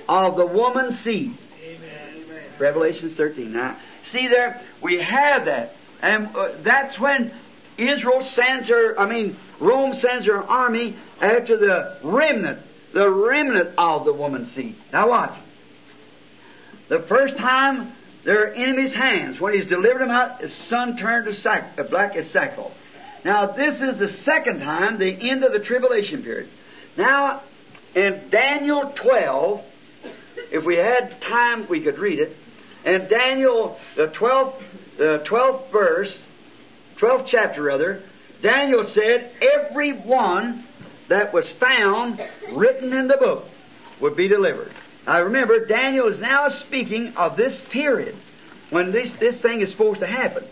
of 0.07 0.37
the 0.37 0.45
woman's 0.45 0.97
seed. 0.99 1.37
Amen. 1.61 2.23
Revelation 2.57 3.09
13. 3.09 3.51
Now, 3.51 3.77
see 4.03 4.29
there, 4.29 4.61
we 4.81 4.99
have 4.99 5.45
that. 5.45 5.75
And 6.01 6.33
uh, 6.33 6.51
that's 6.63 6.97
when 6.97 7.33
Israel 7.77 8.21
sends 8.21 8.69
her, 8.69 8.97
I 8.97 9.05
mean, 9.05 9.35
Rome 9.59 9.93
sends 9.93 10.25
her 10.27 10.41
army 10.41 10.95
after 11.19 11.57
the 11.57 11.97
remnant, 12.03 12.61
the 12.93 13.09
remnant 13.09 13.71
of 13.77 14.05
the 14.05 14.13
woman's 14.13 14.49
seed. 14.53 14.77
Now 14.93 15.09
watch. 15.09 15.37
The 16.87 17.01
first 17.01 17.35
time 17.35 17.91
they're 18.29 18.53
enemy's 18.53 18.93
hands, 18.93 19.39
when 19.39 19.55
he's 19.55 19.65
delivered 19.65 20.01
them 20.01 20.11
out, 20.11 20.41
his 20.41 20.53
sun 20.53 20.97
turned 20.97 21.25
to 21.25 21.33
sack, 21.33 21.79
uh, 21.79 21.83
black 21.83 22.15
as 22.15 22.29
sackcloth. 22.29 22.73
Now, 23.25 23.47
this 23.53 23.81
is 23.81 23.97
the 23.97 24.07
second 24.07 24.59
time, 24.59 24.99
the 24.99 25.31
end 25.31 25.43
of 25.43 25.51
the 25.51 25.59
tribulation 25.59 26.21
period. 26.21 26.47
Now, 26.95 27.41
in 27.95 28.29
Daniel 28.29 28.93
12, 28.95 29.63
if 30.51 30.63
we 30.63 30.75
had 30.75 31.19
time, 31.21 31.67
we 31.69 31.81
could 31.81 31.97
read 31.97 32.19
it. 32.19 32.37
And 32.85 33.09
Daniel, 33.09 33.79
the 33.95 34.09
12th, 34.09 34.61
the 34.99 35.23
12th 35.25 35.71
verse, 35.71 36.21
12th 36.99 37.25
chapter 37.25 37.63
rather, 37.63 38.03
Daniel 38.43 38.83
said, 38.83 39.31
every 39.41 39.91
one 39.91 40.67
that 41.07 41.33
was 41.33 41.49
found 41.53 42.21
written 42.51 42.93
in 42.93 43.07
the 43.07 43.17
book 43.17 43.45
would 43.99 44.15
be 44.15 44.27
delivered. 44.27 44.71
Now 45.09 45.23
remember, 45.23 45.65
Daniel 45.65 46.07
is 46.07 46.19
now 46.19 46.49
speaking 46.49 47.17
of 47.17 47.35
this 47.35 47.59
period 47.71 48.15
when 48.69 48.91
this, 48.91 49.11
this 49.13 49.41
thing 49.41 49.61
is 49.61 49.71
supposed 49.71 50.01
to 50.01 50.05
happen 50.05 50.45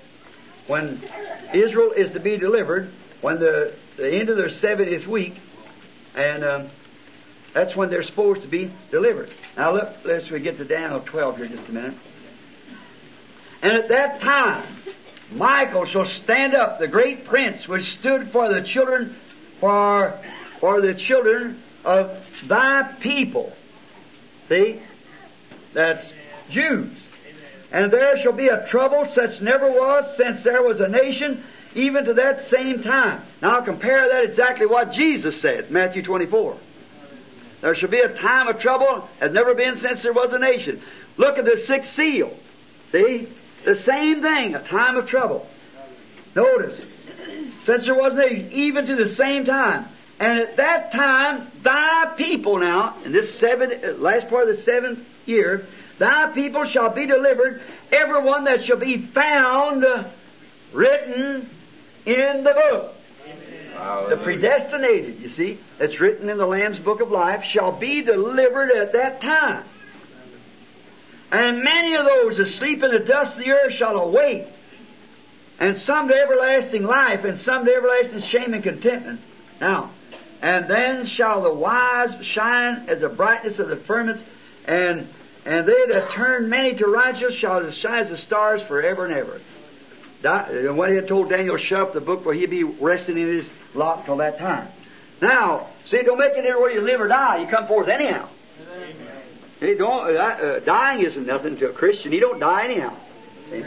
when 0.65 1.07
Israel 1.53 1.91
is 1.91 2.09
to 2.13 2.19
be 2.19 2.38
delivered, 2.38 2.91
when 3.21 3.39
the, 3.39 3.75
the 3.97 4.11
end 4.11 4.29
of 4.29 4.35
their 4.35 4.47
70th 4.47 5.05
week, 5.05 5.35
and 6.15 6.43
um, 6.43 6.69
that's 7.53 7.75
when 7.75 7.91
they're 7.91 8.01
supposed 8.01 8.41
to 8.41 8.47
be 8.47 8.73
delivered. 8.89 9.31
Now, 9.55 9.73
look, 9.73 9.89
let's 10.03 10.27
we 10.31 10.39
get 10.39 10.57
to 10.57 10.65
Daniel 10.65 11.01
12 11.01 11.38
here 11.38 11.47
just 11.49 11.69
a 11.69 11.71
minute. 11.71 11.97
And 13.61 13.73
at 13.73 13.89
that 13.89 14.21
time, 14.21 14.65
Michael 15.29 15.85
shall 15.85 16.05
stand 16.05 16.55
up, 16.55 16.79
the 16.79 16.88
great 16.88 17.25
prince, 17.25 17.67
which 17.67 17.93
stood 17.93 18.31
for 18.31 18.51
the 18.51 18.63
children, 18.63 19.17
for, 19.59 20.19
for 20.59 20.81
the 20.81 20.95
children 20.95 21.61
of 21.85 22.17
thy 22.47 22.95
people. 22.99 23.53
See? 24.49 24.82
That's 25.74 26.11
Jews. 26.49 26.98
And 27.72 27.91
there 27.91 28.18
shall 28.18 28.34
be 28.34 28.48
a 28.48 28.65
trouble 28.65 29.06
such 29.07 29.41
never 29.41 29.69
was 29.69 30.15
since 30.15 30.44
there 30.44 30.64
was 30.64 30.80
a 30.80 30.88
nation, 30.88 31.44
even 31.76 32.06
to 32.06 32.14
that 32.15 32.45
same 32.45 32.82
time. 32.82 33.24
Now 33.41 33.61
compare 33.61 34.07
that 34.07 34.24
exactly 34.24 34.65
what 34.65 34.91
Jesus 34.91 35.40
said, 35.40 35.69
Matthew 35.69 36.02
24. 36.02 36.57
There 37.61 37.76
shall 37.76 37.90
be 37.90 37.99
a 37.99 38.15
time 38.15 38.48
of 38.48 38.60
trouble 38.60 39.10
has 39.19 39.32
never 39.32 39.53
been 39.53 39.78
since 39.78 40.03
there 40.03 40.14
was 40.14 40.32
a 40.32 40.40
nation. 40.40 40.82
Look 41.18 41.38
at 41.38 41.45
the 41.45 41.57
sixth 41.57 41.94
seal. 41.94 42.32
See? 42.91 43.28
The 43.65 43.76
same 43.76 44.22
thing, 44.22 44.56
a 44.56 44.64
time 44.64 44.95
of 44.95 45.07
trouble. 45.07 45.48
Notice, 46.36 46.86
since 47.64 47.86
there 47.86 47.95
was 47.95 48.14
a 48.14 48.18
nation, 48.18 48.52
even 48.52 48.86
to 48.86 48.95
the 48.95 49.10
same 49.10 49.44
time. 49.44 49.88
And 50.19 50.39
at 50.39 50.57
that 50.57 50.91
time, 50.91 51.52
thy 51.61 52.14
people 52.18 52.57
now, 52.57 52.98
in 53.06 53.11
this 53.11 53.38
seven, 53.38 53.72
uh, 53.72 53.91
last 53.94 54.30
part 54.30 54.49
of 54.49 54.56
the 54.56 54.61
seventh 54.64 54.99
year, 55.26 55.68
thy 55.99 56.31
people 56.31 56.65
shall 56.65 56.89
be 56.89 57.06
delivered, 57.06 57.61
everyone 57.91 58.45
that 58.45 58.64
shall 58.64 58.77
be 58.77 59.06
found 59.07 59.85
uh, 59.85 60.06
written 60.73 61.49
in 62.06 62.44
the 62.44 62.53
book. 62.53 62.94
The 64.10 64.18
predestinated, 64.18 65.19
you 65.19 65.30
see, 65.30 65.60
that's 65.77 65.99
written 65.99 66.30
in 66.30 66.38
the 66.38 66.48
Lamb's 66.48 66.80
Book 66.80 66.99
of 66.99 67.11
Life, 67.11 67.44
shall 67.44 67.72
be 67.72 68.02
delivered 68.02 68.72
at 68.72 68.94
that 68.94 69.22
time. 69.22 69.65
And 71.31 71.61
many 71.61 71.95
of 71.95 72.06
those 72.06 72.39
asleep 72.39 72.81
in 72.81 72.89
the 72.89 72.99
dust 72.99 73.38
of 73.38 73.44
the 73.44 73.52
earth 73.52 73.73
shall 73.73 73.98
awake, 73.98 74.48
and 75.60 75.77
some 75.77 76.07
to 76.07 76.15
everlasting 76.15 76.84
life, 76.84 77.23
and 77.23 77.38
some 77.38 77.65
to 77.65 77.72
everlasting 77.72 78.22
shame 78.22 78.56
and 78.56 78.64
contentment. 78.64 79.22
Now, 79.61 79.91
and 80.41 80.69
then 80.69 81.05
shall 81.05 81.41
the 81.41 81.53
wise 81.53 82.26
shine 82.26 82.85
as 82.88 83.01
the 83.01 83.09
brightness 83.09 83.59
of 83.59 83.69
the 83.69 83.77
firmaments, 83.77 84.23
and 84.65 85.07
and 85.45 85.68
they 85.68 85.85
that 85.88 86.11
turn 86.11 86.49
many 86.49 86.76
to 86.76 86.85
righteousness 86.88 87.34
shall 87.34 87.72
shine 87.72 87.99
as 87.99 88.09
the 88.09 88.18
stars 88.18 88.61
forever 88.61 89.05
and 89.05 89.14
ever. 89.14 89.41
And 90.23 90.77
when 90.77 90.89
he 90.89 90.95
had 90.95 91.07
told 91.07 91.30
Daniel, 91.30 91.57
shut 91.57 91.80
up 91.80 91.93
the 91.93 92.01
book 92.01 92.26
where 92.26 92.35
he'd 92.35 92.49
be 92.49 92.64
resting 92.64 93.18
in 93.18 93.27
his 93.27 93.49
lot 93.73 94.05
till 94.05 94.18
that 94.18 94.39
time. 94.39 94.68
Now, 95.22 95.68
see, 95.85 96.01
don't 96.03 96.18
make 96.18 96.34
it 96.34 96.45
anywhere 96.45 96.72
you 96.72 96.81
live 96.81 97.01
or 97.01 97.07
die. 97.07 97.38
You 97.38 97.47
come 97.47 97.68
forth 97.68 97.88
anyhow. 97.88 98.30
Don't, 99.59 100.15
uh, 100.15 100.19
uh, 100.19 100.59
dying 100.59 101.03
isn't 101.03 101.26
nothing 101.26 101.57
to 101.57 101.69
a 101.69 101.73
Christian. 101.73 102.11
He 102.11 102.19
don't 102.19 102.39
die 102.39 102.65
anyhow. 102.65 102.95
See? 103.49 103.64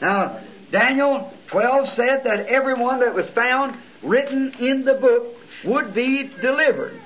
Now, 0.00 0.40
Daniel 0.70 1.32
12 1.48 1.88
said 1.88 2.24
that 2.24 2.46
everyone 2.46 3.00
that 3.00 3.14
was 3.14 3.28
found 3.30 3.76
written 4.02 4.54
in 4.58 4.84
the 4.84 4.94
book 4.94 5.36
would 5.64 5.94
be 5.94 6.24
delivered. 6.24 7.00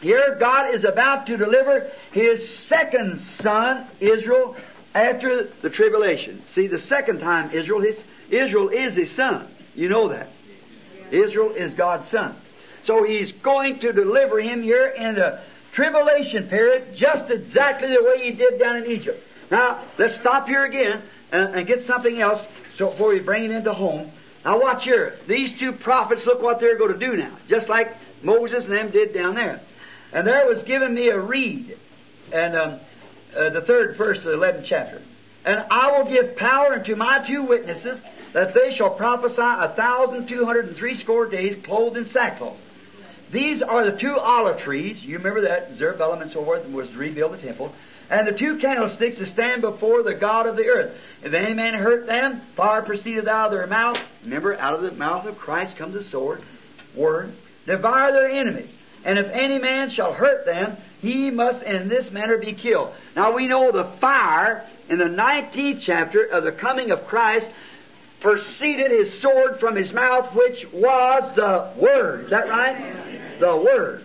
Here, 0.00 0.36
God 0.40 0.74
is 0.74 0.84
about 0.84 1.26
to 1.26 1.36
deliver 1.36 1.90
His 2.12 2.48
second 2.48 3.20
son, 3.20 3.86
Israel, 4.00 4.56
after 4.94 5.48
the 5.62 5.70
tribulation. 5.70 6.42
See, 6.54 6.66
the 6.66 6.78
second 6.78 7.20
time 7.20 7.50
Israel, 7.52 7.80
his, 7.80 7.96
Israel 8.30 8.68
is 8.68 8.94
His 8.94 9.10
son. 9.10 9.48
You 9.74 9.88
know 9.88 10.08
that. 10.08 10.28
Israel 11.10 11.52
is 11.52 11.74
God's 11.74 12.08
son. 12.10 12.36
So 12.84 13.04
He's 13.04 13.32
going 13.32 13.80
to 13.80 13.92
deliver 13.92 14.40
him 14.40 14.62
here 14.62 14.86
in 14.86 15.16
the 15.16 15.40
tribulation 15.72 16.48
period 16.48 16.94
just 16.94 17.30
exactly 17.30 17.88
the 17.88 18.02
way 18.02 18.24
He 18.24 18.30
did 18.32 18.58
down 18.58 18.76
in 18.76 18.86
Egypt. 18.86 19.22
Now, 19.50 19.84
let's 19.98 20.14
stop 20.14 20.46
here 20.46 20.64
again 20.64 21.02
and, 21.30 21.54
and 21.54 21.66
get 21.66 21.82
something 21.82 22.20
else 22.20 22.44
so 22.76 22.90
before 22.90 23.08
we 23.08 23.20
bring 23.20 23.44
it 23.44 23.50
into 23.50 23.74
home. 23.74 24.10
Now 24.44 24.60
watch 24.60 24.84
here. 24.84 25.18
These 25.26 25.58
two 25.58 25.72
prophets, 25.72 26.26
look 26.26 26.42
what 26.42 26.60
they're 26.60 26.78
going 26.78 26.98
to 26.98 26.98
do 26.98 27.16
now. 27.16 27.36
Just 27.48 27.68
like 27.68 27.94
Moses 28.22 28.64
and 28.64 28.72
them 28.72 28.90
did 28.90 29.12
down 29.12 29.34
there. 29.34 29.60
And 30.12 30.26
there 30.26 30.46
was 30.46 30.62
given 30.62 30.94
me 30.94 31.08
a 31.08 31.18
reed. 31.18 31.78
And 32.32 32.56
um, 32.56 32.80
uh, 33.36 33.50
the 33.50 33.60
third 33.60 33.96
verse 33.96 34.18
of 34.18 34.24
the 34.24 34.38
11th 34.38 34.64
chapter. 34.64 35.02
And 35.44 35.64
I 35.70 35.98
will 35.98 36.10
give 36.10 36.36
power 36.36 36.74
unto 36.74 36.96
my 36.96 37.24
two 37.26 37.42
witnesses 37.42 38.00
that 38.32 38.54
they 38.54 38.72
shall 38.72 38.90
prophesy 38.90 39.40
a 39.40 39.68
thousand 39.74 40.28
two 40.28 40.44
hundred 40.44 40.68
and 40.68 40.76
three 40.76 40.94
score 40.94 41.26
days 41.26 41.56
clothed 41.64 41.96
in 41.96 42.04
sackcloth. 42.04 42.56
These 43.32 43.62
are 43.62 43.84
the 43.84 43.96
two 43.96 44.16
olive 44.18 44.58
trees. 44.60 45.04
You 45.04 45.18
remember 45.18 45.42
that 45.42 45.74
Zerubbabel 45.74 46.20
and 46.20 46.30
so 46.30 46.44
forth 46.44 46.66
was 46.66 46.90
to 46.90 46.98
rebuild 46.98 47.32
the 47.32 47.38
temple. 47.38 47.72
And 48.10 48.26
the 48.26 48.32
two 48.32 48.58
candlesticks 48.58 49.18
that 49.18 49.26
stand 49.26 49.62
before 49.62 50.02
the 50.02 50.14
God 50.14 50.46
of 50.46 50.56
the 50.56 50.66
earth. 50.66 50.96
If 51.22 51.32
any 51.32 51.54
man 51.54 51.74
hurt 51.74 52.06
them, 52.06 52.42
fire 52.56 52.82
proceedeth 52.82 53.28
out 53.28 53.46
of 53.46 53.52
their 53.52 53.66
mouth. 53.68 53.98
Remember, 54.24 54.56
out 54.56 54.74
of 54.74 54.82
the 54.82 54.90
mouth 54.90 55.26
of 55.26 55.38
Christ 55.38 55.76
comes 55.76 55.94
the 55.94 56.02
sword, 56.02 56.42
word. 56.94 57.32
Devour 57.66 58.10
their 58.12 58.28
enemies. 58.28 58.74
And 59.04 59.18
if 59.18 59.30
any 59.30 59.58
man 59.58 59.90
shall 59.90 60.12
hurt 60.12 60.44
them, 60.44 60.76
he 61.00 61.30
must 61.30 61.62
in 61.62 61.88
this 61.88 62.10
manner 62.10 62.36
be 62.36 62.52
killed. 62.52 62.92
Now 63.14 63.34
we 63.34 63.46
know 63.46 63.70
the 63.70 63.92
fire 64.00 64.66
in 64.88 64.98
the 64.98 65.04
19th 65.04 65.80
chapter 65.80 66.24
of 66.24 66.44
the 66.44 66.52
coming 66.52 66.90
of 66.90 67.06
Christ 67.06 67.48
proceeded 68.20 68.90
his 68.90 69.20
sword 69.20 69.60
from 69.60 69.76
his 69.76 69.92
mouth, 69.92 70.34
which 70.34 70.66
was 70.72 71.32
the 71.34 71.72
Word. 71.76 72.24
Is 72.24 72.30
that 72.30 72.48
right? 72.48 73.38
The 73.38 73.56
Word. 73.56 74.04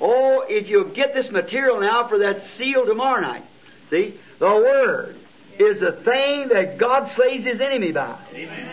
Oh, 0.00 0.44
if 0.48 0.68
you 0.68 0.84
get 0.94 1.14
this 1.14 1.30
material 1.30 1.80
now 1.80 2.08
for 2.08 2.18
that 2.18 2.44
seal 2.44 2.86
tomorrow 2.86 3.20
night, 3.20 3.44
see, 3.90 4.18
the 4.38 4.46
Word 4.46 5.16
is 5.58 5.80
the 5.80 5.92
thing 5.92 6.48
that 6.48 6.78
God 6.78 7.08
slays 7.08 7.44
his 7.44 7.60
enemy 7.60 7.92
by. 7.92 8.18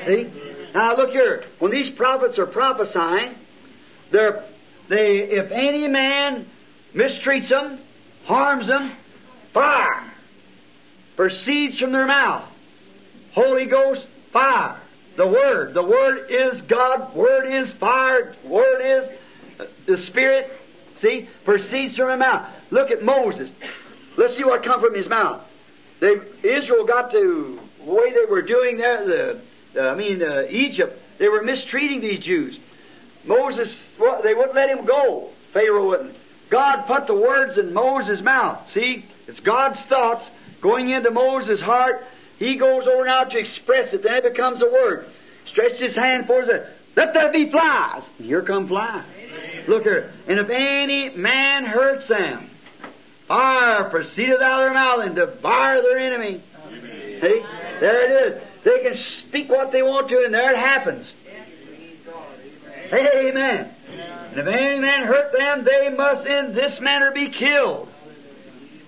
See? 0.06 0.32
Now 0.74 0.96
look 0.96 1.10
here. 1.12 1.44
When 1.60 1.72
these 1.72 1.90
prophets 1.90 2.40
are 2.40 2.46
prophesying, 2.46 3.36
they're, 4.12 4.46
they, 4.88 5.20
if 5.20 5.52
any 5.52 5.88
man 5.88 6.48
mistreats 6.94 7.50
them, 7.50 7.80
harms 8.26 8.68
them, 8.68 8.94
fire 9.54 10.08
proceeds 11.18 11.80
from 11.80 11.92
their 11.92 12.08
mouth. 12.08 12.48
Holy 13.34 13.66
Ghost, 13.66 14.06
fire. 14.32 14.80
The 15.18 15.28
Word. 15.28 15.74
The 15.74 15.84
Word 15.84 16.30
is 16.30 16.62
God. 16.62 17.14
Word 17.14 17.48
is 17.48 17.72
fire. 17.74 18.36
Word 18.46 18.82
is 18.82 19.10
uh, 19.60 19.66
the 19.88 19.98
Spirit. 19.98 20.52
See? 21.00 21.30
Proceeds 21.46 21.96
from 21.96 22.10
the 22.10 22.18
mouth. 22.18 22.50
Look 22.72 22.92
at 22.92 23.04
Moses. 23.04 23.52
Let's 24.16 24.36
see 24.36 24.44
what 24.44 24.64
come 24.64 24.82
from 24.82 24.96
his 24.96 25.08
mouth. 25.08 25.44
They, 26.00 26.16
Israel 26.44 26.86
got 26.86 27.12
to 27.12 27.60
the 27.84 27.92
way 27.92 28.12
they 28.12 28.26
were 28.26 28.42
doing 28.42 28.78
there, 28.78 29.06
the, 29.06 29.42
the 29.74 29.82
I 29.82 29.96
mean, 29.96 30.22
uh, 30.22 30.44
Egypt, 30.50 31.00
they 31.18 31.28
were 31.28 31.44
mistreating 31.44 32.02
these 32.02 32.20
Jews. 32.20 32.60
Moses, 33.26 33.80
well, 34.00 34.22
they 34.22 34.34
wouldn't 34.34 34.56
let 34.56 34.70
him 34.70 34.86
go. 34.86 35.32
Pharaoh 35.54 35.88
wouldn't. 35.88 36.16
God 36.50 36.84
put 36.84 37.08
the 37.08 37.14
words 37.14 37.58
in 37.58 37.74
Moses' 37.74 38.22
mouth. 38.22 38.70
See? 38.70 39.06
It's 39.28 39.40
God's 39.40 39.84
thoughts 39.86 40.30
going 40.62 40.90
into 40.90 41.12
Moses' 41.12 41.60
heart. 41.60 42.06
He 42.40 42.56
goes 42.56 42.88
over 42.88 43.06
now 43.06 43.26
to 43.26 43.38
express 43.38 43.94
it. 43.94 44.04
Then 44.04 44.16
it 44.16 44.24
becomes 44.24 44.62
a 44.62 44.68
word. 44.68 45.08
Stretches 45.46 45.80
his 45.80 45.96
hand 45.96 46.28
for 46.28 46.42
it. 46.42 46.68
Let 46.96 47.14
there 47.14 47.32
be 47.32 47.50
flies. 47.50 48.04
And 48.18 48.28
here 48.28 48.42
come 48.42 48.68
flies. 48.68 49.04
Look 49.68 49.84
here. 49.84 50.12
And 50.28 50.40
if 50.40 50.50
any 50.50 51.10
man 51.10 51.66
hurts 51.66 52.08
them, 52.08 52.50
fire 53.28 53.90
proceedeth 53.90 54.42
out 54.42 54.60
of 54.60 54.66
their 54.66 54.74
mouth 54.74 55.02
and 55.02 55.16
devour 55.16 55.82
their 55.82 56.00
enemy. 56.00 56.44
See? 57.22 57.46
There 57.80 58.02
it 58.02 58.34
is. 58.34 58.44
They 58.64 58.80
can 58.82 58.96
speak 58.96 59.50
what 59.50 59.72
they 59.72 59.82
want 59.82 60.10
to, 60.10 60.24
and 60.24 60.34
there 60.34 60.52
it 60.52 60.58
happens. 60.58 61.12
Amen. 62.94 63.74
And 64.32 64.40
if 64.40 64.48
any 64.48 64.80
man 64.80 65.04
hurt 65.04 65.34
them, 65.34 65.64
they 65.64 65.90
must 65.90 66.26
in 66.26 66.54
this 66.54 66.80
manner 66.80 67.12
be 67.12 67.30
killed. 67.30 67.90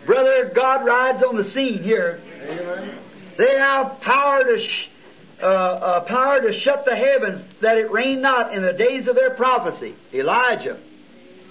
Brother, 0.06 0.52
God 0.54 0.86
rides 0.86 1.24
on 1.24 1.36
the 1.36 1.44
scene 1.44 1.84
here. 1.84 2.22
They 3.38 3.58
have 3.58 4.00
power 4.02 4.44
to 4.44 4.60
sh- 4.60 4.88
uh, 5.42 5.46
uh, 5.46 6.00
power 6.02 6.42
to 6.42 6.52
shut 6.52 6.86
the 6.86 6.96
heavens 6.96 7.44
that 7.62 7.78
it 7.78 7.92
rain 7.92 8.22
not 8.22 8.54
in 8.54 8.64
the 8.64 8.74
days 8.74 9.08
of 9.08 9.16
their 9.16 9.32
prophecy. 9.32 9.96
Elijah. 10.14 10.80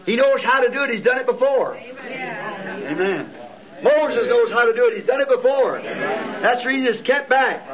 He 0.06 0.16
knows 0.16 0.42
how 0.42 0.60
to 0.60 0.70
do 0.70 0.82
it. 0.82 0.90
He's 0.90 1.02
done 1.02 1.18
it 1.18 1.26
before. 1.26 1.76
Amen. 1.76 2.82
Amen. 2.86 3.34
Moses 3.82 4.26
knows 4.28 4.50
how 4.50 4.64
to 4.64 4.74
do 4.74 4.86
it. 4.86 4.96
He's 4.96 5.06
done 5.06 5.20
it 5.20 5.28
before. 5.28 5.80
That's 5.82 6.62
the 6.62 6.68
reason 6.68 6.86
it's 6.88 7.00
kept 7.00 7.28
back. 7.28 7.66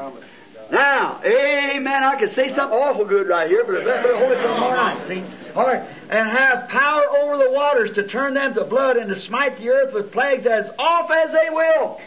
Now, 0.70 1.20
amen. 1.24 2.03
I 2.03 2.19
could 2.19 2.32
say 2.35 2.49
something 2.49 2.77
awful 2.77 3.05
good 3.05 3.28
right 3.28 3.49
here, 3.49 3.65
but 3.65 3.77
I 3.77 3.85
better 3.85 4.16
hold 4.16 4.32
it 4.32 4.41
till 4.41 4.55
tomorrow 4.55 4.77
night. 4.77 5.07
See? 5.07 5.24
All 5.55 5.66
right. 5.66 5.89
And 6.11 6.28
have 6.28 6.69
power 6.69 7.05
over 7.20 7.36
the 7.36 7.51
waters 7.51 7.93
to 7.93 8.07
turn 8.07 8.35
them 8.35 8.55
to 8.55 8.65
blood 8.65 8.97
and 8.97 9.09
to 9.09 9.16
smite 9.16 9.59
the 9.59 9.70
earth 9.70 9.95
with 9.95 10.12
plagues 10.12 10.47
as 10.47 10.70
oft 10.78 11.12
as 11.12 11.32
they 11.32 11.51
will. 11.51 12.01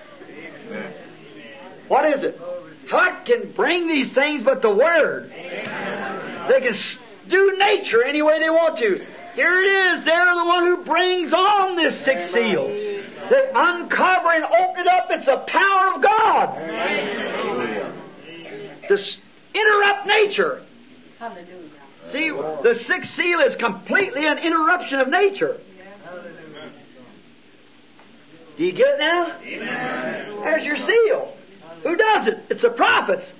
What 1.87 2.11
is 2.11 2.23
it? 2.23 2.39
What 2.89 3.25
can 3.25 3.51
bring 3.51 3.87
these 3.87 4.13
things 4.13 4.43
but 4.43 4.61
the 4.61 4.69
Word? 4.71 5.31
They 5.31 6.61
can 6.61 6.75
do 7.27 7.57
nature 7.57 8.03
any 8.03 8.21
way 8.21 8.39
they 8.39 8.49
want 8.49 8.77
to. 8.77 9.05
Here 9.35 9.61
it 9.61 9.67
is. 9.67 10.05
They're 10.05 10.35
the 10.35 10.45
one 10.45 10.63
who 10.63 10.83
brings 10.83 11.33
on 11.33 11.75
this 11.75 11.99
sixth 11.99 12.31
seal. 12.31 12.67
They 12.67 13.51
uncover 13.53 14.29
and 14.31 14.45
open 14.45 14.81
it 14.81 14.87
up. 14.87 15.07
It's 15.09 15.25
the 15.25 15.37
power 15.37 15.95
of 15.95 16.01
God 16.01 16.55
Hallelujah. 16.55 17.93
to 18.87 18.99
interrupt 19.53 20.07
nature. 20.07 20.63
Hallelujah. 21.19 21.69
See, 22.11 22.29
the 22.29 22.73
sixth 22.73 23.13
seal 23.15 23.41
is 23.41 23.55
completely 23.55 24.25
an 24.25 24.37
interruption 24.37 24.99
of 24.99 25.09
nature. 25.09 25.59
Do 28.57 28.63
you 28.63 28.71
get 28.71 28.95
it 28.95 28.99
now? 28.99 29.39
There's 30.43 30.65
your 30.65 30.77
seal. 30.77 31.36
Who 31.87 31.95
does 31.95 32.27
it? 32.27 32.45
It's 32.49 32.63
the 32.63 32.69
prophets. 32.69 33.33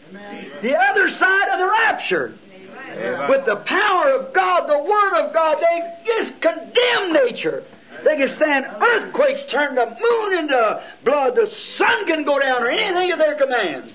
The 0.61 0.75
other 0.75 1.09
side 1.09 1.49
of 1.49 1.59
the 1.59 1.67
rapture. 1.67 2.33
Amen. 2.91 3.29
With 3.29 3.45
the 3.45 3.57
power 3.57 4.11
of 4.11 4.33
God, 4.33 4.67
the 4.67 4.79
Word 4.79 5.13
of 5.19 5.33
God, 5.33 5.57
they 5.59 5.93
just 6.05 6.39
condemn 6.39 7.11
nature. 7.11 7.65
They 8.05 8.15
can 8.15 8.29
stand 8.29 8.65
earthquakes, 8.81 9.43
turn 9.49 9.75
the 9.75 9.85
moon 9.85 10.37
into 10.37 10.83
blood, 11.03 11.35
the 11.35 11.47
sun 11.47 12.05
can 12.05 12.23
go 12.23 12.39
down, 12.39 12.63
or 12.63 12.69
anything 12.69 13.11
at 13.11 13.17
their 13.17 13.35
command. 13.35 13.91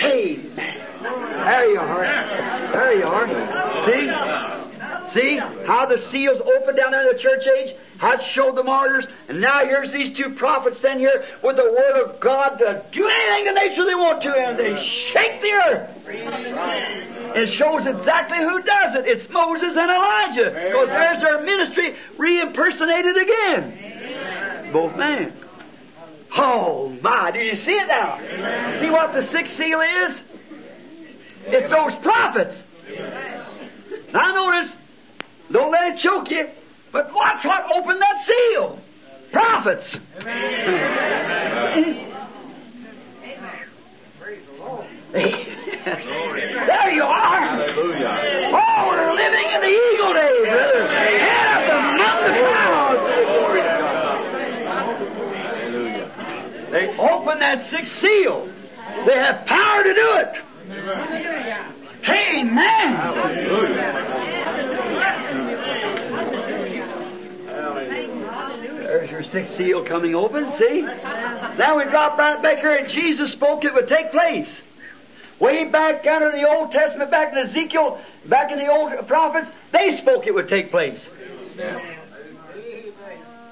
Hey, 0.00 0.36
man. 0.56 0.78
There 1.02 1.70
you 1.70 1.78
are. 1.78 2.72
There 2.72 2.94
you 2.96 3.04
are. 3.04 3.26
See? 3.86 4.65
See 5.16 5.38
how 5.38 5.86
the 5.86 5.96
seals 5.96 6.42
opened 6.42 6.76
down 6.76 6.90
there 6.90 7.08
in 7.08 7.16
the 7.16 7.18
church 7.18 7.46
age? 7.46 7.74
How 7.96 8.12
it 8.14 8.22
showed 8.22 8.54
the 8.54 8.62
martyrs? 8.62 9.06
And 9.28 9.40
now 9.40 9.64
here's 9.64 9.90
these 9.90 10.14
two 10.14 10.34
prophets 10.34 10.76
standing 10.76 11.00
here 11.00 11.24
with 11.42 11.56
the 11.56 11.64
Word 11.64 12.02
of 12.04 12.20
God 12.20 12.58
to 12.58 12.84
do 12.92 13.08
anything 13.08 13.44
to 13.46 13.52
nature 13.54 13.86
they 13.86 13.94
want 13.94 14.22
to, 14.24 14.34
and 14.34 14.58
they 14.58 14.76
shake 14.84 15.40
the 15.40 15.52
earth. 15.52 15.90
It 17.34 17.46
shows 17.46 17.86
exactly 17.86 18.38
who 18.38 18.60
does 18.62 18.94
it. 18.96 19.06
It's 19.06 19.26
Moses 19.30 19.74
and 19.76 19.90
Elijah. 19.90 20.50
Because 20.50 20.88
there's 20.88 21.20
their 21.20 21.42
ministry 21.42 21.94
re-impersonated 22.18 23.16
again. 23.16 24.70
Both 24.72 24.96
men. 24.96 25.32
Oh 26.36 26.94
my, 27.00 27.30
do 27.30 27.38
you 27.38 27.56
see 27.56 27.72
it 27.72 27.88
now? 27.88 28.18
See 28.80 28.90
what 28.90 29.14
the 29.14 29.26
sixth 29.28 29.56
seal 29.56 29.80
is? 29.80 30.20
It's 31.46 31.70
those 31.70 31.94
prophets. 31.96 32.62
Now 34.12 34.34
notice, 34.34 34.76
don't 35.50 35.70
let 35.70 35.94
it 35.94 35.98
choke 35.98 36.30
you, 36.30 36.48
but 36.92 37.12
watch 37.12 37.44
what 37.44 37.64
opened 37.74 38.00
that 38.00 38.24
seal. 38.24 38.78
Prophets. 39.32 39.98
there 45.86 46.92
you 46.92 47.02
are. 47.02 47.40
Hallelujah. 47.40 48.50
Oh, 48.52 48.88
we're 48.88 49.12
living 49.14 49.46
in 49.54 49.60
the 49.60 49.68
eagle 49.68 50.12
days, 50.14 50.46
brother. 50.46 50.88
Head 50.88 51.70
up 51.70 51.94
among 51.94 52.24
the 52.24 52.32
clouds. 52.40 53.04
Hallelujah. 55.36 56.08
They 56.70 56.86
open 56.98 57.38
that 57.40 57.64
sixth 57.64 57.96
seal. 57.98 58.48
They 59.06 59.14
have 59.14 59.46
power 59.46 59.82
to 59.84 59.94
do 59.94 60.16
it. 60.16 60.36
Amen. 62.08 62.92
There's 63.36 64.65
your 69.16 69.24
sixth 69.24 69.56
seal 69.56 69.82
coming 69.82 70.14
open, 70.14 70.52
see? 70.52 70.82
Now 70.82 71.78
we 71.78 71.84
drop 71.84 72.18
right 72.18 72.42
back 72.42 72.58
here, 72.58 72.74
and 72.74 72.86
Jesus 72.88 73.32
spoke 73.32 73.64
it 73.64 73.72
would 73.72 73.88
take 73.88 74.10
place. 74.10 74.60
Way 75.38 75.64
back 75.64 76.04
down 76.04 76.22
in 76.22 76.32
the 76.32 76.46
Old 76.46 76.70
Testament, 76.70 77.10
back 77.10 77.32
in 77.32 77.38
Ezekiel, 77.38 77.98
back 78.26 78.52
in 78.52 78.58
the 78.58 78.70
old 78.70 79.08
prophets, 79.08 79.50
they 79.72 79.96
spoke 79.96 80.26
it 80.26 80.34
would 80.34 80.48
take 80.48 80.70
place. 80.70 81.08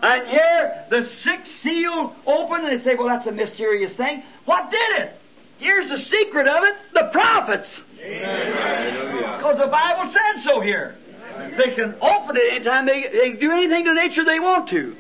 And 0.03 0.29
here, 0.29 0.85
the 0.91 1.03
sixth 1.03 1.61
seal 1.61 2.15
open, 2.27 2.67
and 2.67 2.79
they 2.79 2.85
say, 2.85 2.95
well, 2.95 3.09
that's 3.09 3.27
a 3.27 3.33
mysterious 3.33 3.95
thing. 3.97 4.23
What 4.45 4.71
did 4.71 4.99
it? 4.99 5.19
Here's 5.57 5.89
the 5.89 5.97
secret 5.97 6.47
of 6.47 6.65
it 6.65 6.75
the 6.93 7.09
prophets. 7.11 7.69
Because 7.97 9.57
the 9.59 9.69
Bible 9.69 10.11
says 10.11 10.45
so 10.45 10.61
here. 10.61 10.97
They 11.57 11.75
can 11.75 11.97
open 12.03 12.37
it 12.37 12.53
anytime 12.53 12.85
they, 12.87 13.09
they 13.09 13.31
can 13.31 13.41
do 13.41 13.53
anything 13.53 13.87
to 13.87 13.95
nature 13.95 14.25
they 14.25 14.41
want 14.41 14.69
to. 14.71 14.97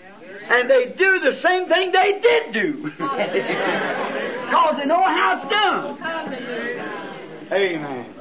And 0.48 0.68
they 0.70 0.86
do 0.96 1.20
the 1.20 1.32
same 1.32 1.68
thing 1.68 1.92
they 1.92 2.20
did 2.20 2.52
do. 2.52 2.82
Because 2.82 2.96
they 4.76 4.84
know 4.86 5.02
how 5.02 5.34
it's 5.36 5.44
done. 5.48 5.98
Amen. 7.52 8.14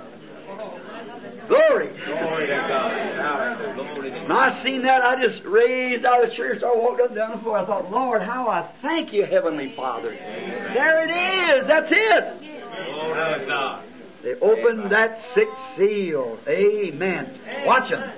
Glory. 1.48 1.90
Glory 2.06 2.48
to 2.48 2.56
God. 2.56 2.92
Hallelujah. 2.94 3.74
Glory 3.76 4.12
to 4.12 4.22
When 4.22 4.32
I 4.32 4.64
seen 4.64 4.84
that, 4.84 5.04
I 5.04 5.22
just 5.22 5.44
raised 5.44 6.06
out 6.06 6.24
of 6.24 6.30
the 6.30 6.36
church. 6.36 6.64
I 6.64 6.74
walked 6.76 7.02
up 7.02 7.08
and 7.08 7.16
down 7.18 7.32
the 7.32 7.38
floor. 7.40 7.58
I 7.58 7.66
thought, 7.66 7.92
Lord, 7.92 8.22
how 8.22 8.48
I 8.48 8.72
thank 8.82 9.12
you, 9.12 9.26
Heavenly 9.26 9.76
Father. 9.76 10.12
There 10.12 11.04
it 11.04 11.60
is. 11.60 11.68
That's 11.68 11.92
it. 11.92 12.40
Glory 12.86 13.40
to 13.40 13.46
God. 13.46 13.86
They 14.24 14.36
opened 14.36 14.92
that 14.92 15.22
sixth 15.34 15.62
seal. 15.76 16.40
Amen. 16.48 17.38
Watch 17.66 17.90
them. 17.90 18.10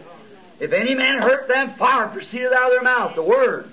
If 0.59 0.71
any 0.71 0.93
man 0.93 1.21
hurt 1.21 1.47
them, 1.47 1.73
fire 1.77 2.07
proceeded 2.09 2.53
out 2.53 2.65
of 2.65 2.71
their 2.71 2.83
mouth. 2.83 3.15
The 3.15 3.23
word. 3.23 3.71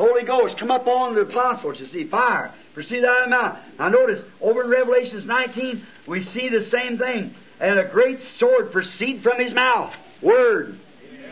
Holy 0.00 0.22
Ghost 0.22 0.56
come 0.56 0.70
up 0.70 0.86
on 0.86 1.14
the 1.14 1.20
apostles. 1.20 1.78
You 1.78 1.84
see, 1.84 2.04
fire 2.04 2.54
proceeded 2.72 3.04
out 3.04 3.24
of 3.24 3.30
their 3.30 3.38
mouth. 3.38 3.58
Now 3.78 3.90
notice, 3.90 4.24
over 4.40 4.64
in 4.64 4.70
Revelations 4.70 5.26
19, 5.26 5.86
we 6.06 6.22
see 6.22 6.48
the 6.48 6.62
same 6.62 6.96
thing. 6.96 7.34
And 7.60 7.78
a 7.78 7.84
great 7.84 8.22
sword 8.22 8.72
proceed 8.72 9.22
from 9.22 9.38
his 9.38 9.52
mouth. 9.52 9.94
Word. 10.22 10.80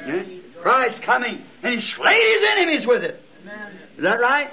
Yeah? 0.07 0.23
Christ 0.61 1.01
coming. 1.01 1.43
And 1.63 1.77
he 1.77 1.81
slayed 1.81 2.35
his 2.35 2.51
enemies 2.51 2.87
with 2.87 3.05
it. 3.05 3.23
Is 3.97 4.03
that 4.03 4.21
right? 4.21 4.51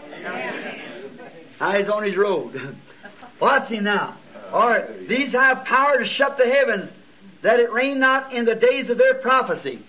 Eyes 1.60 1.90
on 1.90 2.04
his 2.04 2.16
road. 2.16 2.78
Watch 3.42 3.68
him 3.68 3.84
now. 3.84 4.18
All 4.54 4.70
right. 4.70 5.10
These 5.10 5.34
have 5.34 5.66
power 5.66 5.98
to 5.98 6.06
shut 6.06 6.38
the 6.38 6.50
heavens, 6.50 6.90
that 7.42 7.60
it 7.60 7.70
rain 7.70 8.00
not 8.00 8.32
in 8.32 8.46
the 8.46 8.56
days 8.56 8.90
of 8.90 8.98
their 8.98 9.16
prophecy. 9.16 9.84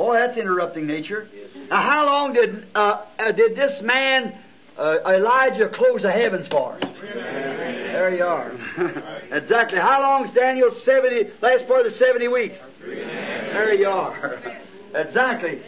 Boy, 0.00 0.14
that's 0.14 0.38
interrupting 0.38 0.86
nature. 0.86 1.28
Now, 1.68 1.82
how 1.82 2.06
long 2.06 2.32
did 2.32 2.66
uh, 2.74 3.04
uh, 3.18 3.32
did 3.32 3.54
this 3.54 3.82
man 3.82 4.34
uh, 4.78 4.96
Elijah 5.06 5.68
close 5.68 6.00
the 6.00 6.10
heavens 6.10 6.48
for? 6.48 6.78
There 6.80 8.16
you 8.16 8.24
are. 8.24 8.50
exactly. 9.30 9.78
How 9.78 10.00
long's 10.00 10.30
Daniel's 10.30 10.82
seventy 10.82 11.30
last 11.42 11.68
part 11.68 11.84
of 11.84 11.92
the 11.92 11.98
seventy 11.98 12.28
weeks? 12.28 12.56
There 12.82 13.74
you 13.74 13.88
are. 13.88 14.40
exactly. 14.94 15.60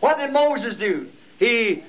What 0.00 0.18
did 0.18 0.34
Moses 0.34 0.76
do? 0.76 1.08
He 1.38 1.82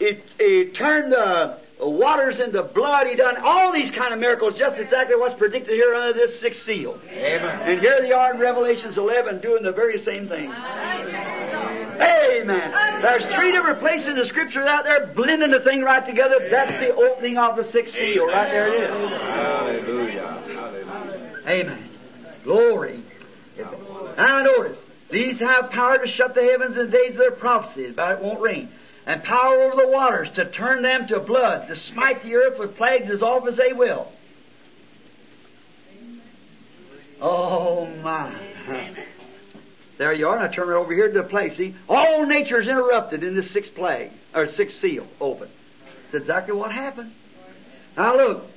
he, 0.00 0.20
he 0.38 0.72
turned 0.74 1.12
the 1.12 1.60
waters 1.80 2.40
into 2.40 2.62
blood. 2.62 3.06
He 3.06 3.14
done 3.14 3.36
all 3.38 3.72
these 3.72 3.90
kind 3.90 4.12
of 4.12 4.20
miracles, 4.20 4.56
just 4.58 4.78
exactly 4.78 5.16
what's 5.16 5.34
predicted 5.34 5.74
here 5.74 5.94
under 5.94 6.12
this 6.12 6.38
sixth 6.40 6.62
seal. 6.62 6.98
Amen. 7.08 7.68
And 7.68 7.80
here 7.80 8.00
they 8.00 8.12
are 8.12 8.34
in 8.34 8.40
Revelations 8.40 8.98
11 8.98 9.40
doing 9.40 9.62
the 9.62 9.72
very 9.72 9.98
same 9.98 10.28
thing. 10.28 10.50
Amen. 12.00 13.02
There's 13.02 13.24
three 13.34 13.52
different 13.52 13.80
places 13.80 14.08
in 14.08 14.16
the 14.16 14.26
scripture 14.26 14.62
out 14.62 14.84
there 14.84 15.06
blending 15.06 15.50
the 15.50 15.60
thing 15.60 15.82
right 15.82 16.04
together. 16.04 16.48
That's 16.50 16.78
the 16.78 16.94
opening 16.94 17.38
of 17.38 17.56
the 17.56 17.64
sixth 17.64 17.94
seal. 17.94 18.26
Right 18.26 18.50
there 18.50 18.68
it 18.68 18.82
is. 18.82 18.90
Hallelujah. 18.90 20.42
Hallelujah. 20.46 21.42
Amen. 21.46 21.90
Glory. 22.44 23.02
Now 24.16 24.42
notice, 24.42 24.78
these 25.10 25.38
have 25.40 25.70
power 25.70 25.98
to 25.98 26.06
shut 26.06 26.34
the 26.34 26.42
heavens 26.42 26.76
in 26.76 26.86
the 26.86 26.92
days 26.92 27.12
of 27.12 27.18
their 27.18 27.30
prophecy, 27.30 27.90
but 27.90 28.18
it 28.18 28.22
won't 28.22 28.40
rain. 28.40 28.68
And 29.08 29.24
power 29.24 29.62
over 29.62 29.74
the 29.74 29.88
waters 29.88 30.28
to 30.32 30.44
turn 30.44 30.82
them 30.82 31.08
to 31.08 31.18
blood, 31.18 31.68
to 31.68 31.76
smite 31.76 32.22
the 32.22 32.34
earth 32.34 32.58
with 32.58 32.76
plagues 32.76 33.08
as 33.08 33.22
oft 33.22 33.48
as 33.48 33.56
they 33.56 33.72
will. 33.72 34.12
Oh 37.18 37.86
my. 37.86 38.34
There 39.96 40.12
you 40.12 40.28
are. 40.28 40.38
Now 40.38 40.48
turn 40.48 40.68
it 40.68 40.72
over 40.74 40.92
here 40.92 41.08
to 41.08 41.22
the 41.22 41.24
place. 41.26 41.56
See, 41.56 41.74
all 41.88 42.26
nature 42.26 42.60
is 42.60 42.68
interrupted 42.68 43.24
in 43.24 43.34
this 43.34 43.50
sixth 43.50 43.74
plague, 43.74 44.12
or 44.34 44.44
sixth 44.44 44.78
seal 44.78 45.06
open. 45.22 45.48
That's 46.12 46.24
exactly 46.24 46.52
what 46.54 46.70
happened. 46.70 47.14
Now 47.96 48.14
look. 48.14 48.50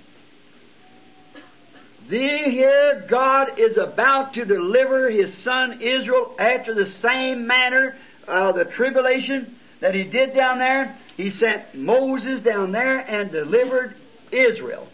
You 2.10 2.20
hear 2.20 3.06
God 3.08 3.58
is 3.58 3.78
about 3.78 4.34
to 4.34 4.44
deliver 4.44 5.10
His 5.10 5.34
Son 5.34 5.82
Israel 5.82 6.36
after 6.38 6.74
the 6.74 6.88
same 6.88 7.48
manner 7.48 7.96
of 8.28 8.56
the 8.56 8.66
tribulation 8.66 9.56
that 9.82 9.94
He 9.94 10.04
did 10.04 10.34
down 10.34 10.60
there? 10.60 10.98
He 11.18 11.30
sent 11.30 11.76
Moses 11.76 12.42
down 12.42 12.72
there 12.72 13.00
and 13.00 13.32
delivered 13.32 13.96
Israel. 14.32 14.88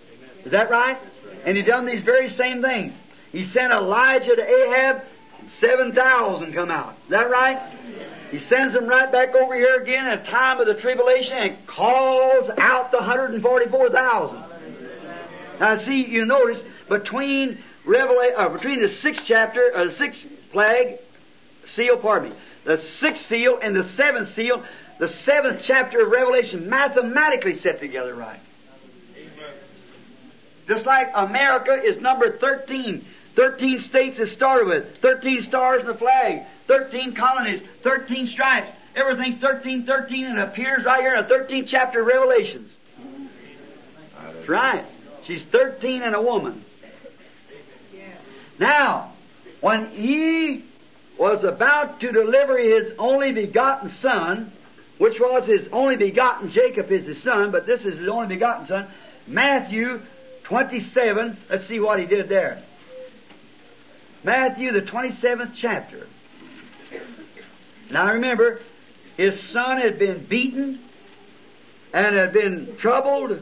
Is 0.43 0.51
that 0.51 0.69
right? 0.69 0.97
And 1.45 1.55
He 1.55 1.63
done 1.63 1.85
these 1.85 2.01
very 2.01 2.29
same 2.29 2.61
things. 2.61 2.93
He 3.31 3.43
sent 3.43 3.71
Elijah 3.71 4.35
to 4.35 4.43
Ahab, 4.43 5.03
7,000 5.59 6.53
come 6.53 6.71
out. 6.71 6.95
Is 7.05 7.11
that 7.11 7.29
right? 7.29 7.61
He 8.31 8.39
sends 8.39 8.73
them 8.73 8.87
right 8.87 9.11
back 9.11 9.35
over 9.35 9.55
here 9.55 9.75
again 9.81 10.05
at 10.05 10.25
the 10.25 10.31
time 10.31 10.59
of 10.59 10.67
the 10.67 10.73
tribulation 10.73 11.37
and 11.37 11.67
calls 11.67 12.49
out 12.57 12.91
the 12.91 12.97
144,000. 12.97 14.43
Now, 15.59 15.75
see, 15.75 16.05
you 16.05 16.25
notice 16.25 16.63
between 16.89 17.63
Revelation, 17.85 18.35
uh, 18.37 18.49
between 18.49 18.81
the 18.81 18.89
sixth 18.89 19.23
chapter, 19.25 19.71
uh, 19.75 19.85
the 19.85 19.91
sixth 19.91 20.25
plague 20.51 20.99
seal, 21.65 21.97
pardon 21.97 22.31
me, 22.31 22.35
the 22.67 22.77
sixth 22.77 23.27
seal 23.27 23.59
and 23.61 23.73
the 23.73 23.83
seventh 23.83 24.33
seal, 24.33 24.61
the 24.99 25.07
seventh 25.07 25.61
chapter 25.63 26.01
of 26.01 26.11
Revelation 26.11 26.69
mathematically 26.69 27.55
set 27.55 27.79
together 27.79 28.13
right. 28.13 28.41
Just 30.67 30.85
like 30.85 31.09
America 31.15 31.81
is 31.81 31.97
number 31.97 32.37
13. 32.37 33.05
13 33.37 33.79
states 33.79 34.19
is 34.19 34.33
started 34.33 34.67
with. 34.67 34.97
13 35.01 35.43
stars 35.43 35.81
in 35.81 35.87
the 35.87 35.93
flag. 35.95 36.45
13 36.67 37.15
colonies. 37.15 37.61
13 37.83 38.27
stripes. 38.27 38.69
Everything's 38.97 39.37
13, 39.37 39.85
13 39.85 40.25
and 40.25 40.37
it 40.37 40.41
appears 40.41 40.83
right 40.83 40.99
here 40.99 41.15
in 41.15 41.25
the 41.25 41.33
13th 41.33 41.67
chapter 41.67 42.01
of 42.01 42.07
Revelations. 42.07 42.69
That's 44.21 44.49
right. 44.49 44.85
She's 45.23 45.45
13 45.45 46.01
and 46.01 46.15
a 46.15 46.21
woman. 46.21 46.65
Now, 48.59 49.13
when 49.61 49.91
he 49.91 50.65
was 51.17 51.43
about 51.43 51.99
to 52.01 52.11
deliver 52.11 52.57
his 52.57 52.91
only 52.97 53.31
begotten 53.31 53.89
son, 53.89 54.51
which 54.97 55.19
was 55.19 55.45
his 55.45 55.67
only 55.71 55.95
begotten, 55.95 56.49
Jacob 56.49 56.91
is 56.91 57.05
his 57.05 57.21
son, 57.21 57.51
but 57.51 57.65
this 57.65 57.85
is 57.85 57.97
his 57.97 58.07
only 58.07 58.27
begotten 58.27 58.65
son, 58.65 58.87
Matthew 59.25 60.01
27, 60.43 61.37
let's 61.49 61.67
see 61.67 61.79
what 61.79 61.99
he 61.99 62.05
did 62.05 62.29
there. 62.29 62.63
Matthew, 64.23 64.71
the 64.71 64.81
27th 64.81 65.51
chapter. 65.53 66.07
Now 67.91 68.13
remember, 68.13 68.61
his 69.15 69.39
son 69.39 69.79
had 69.79 69.99
been 69.99 70.25
beaten 70.25 70.79
and 71.93 72.15
had 72.15 72.33
been 72.33 72.77
troubled 72.77 73.41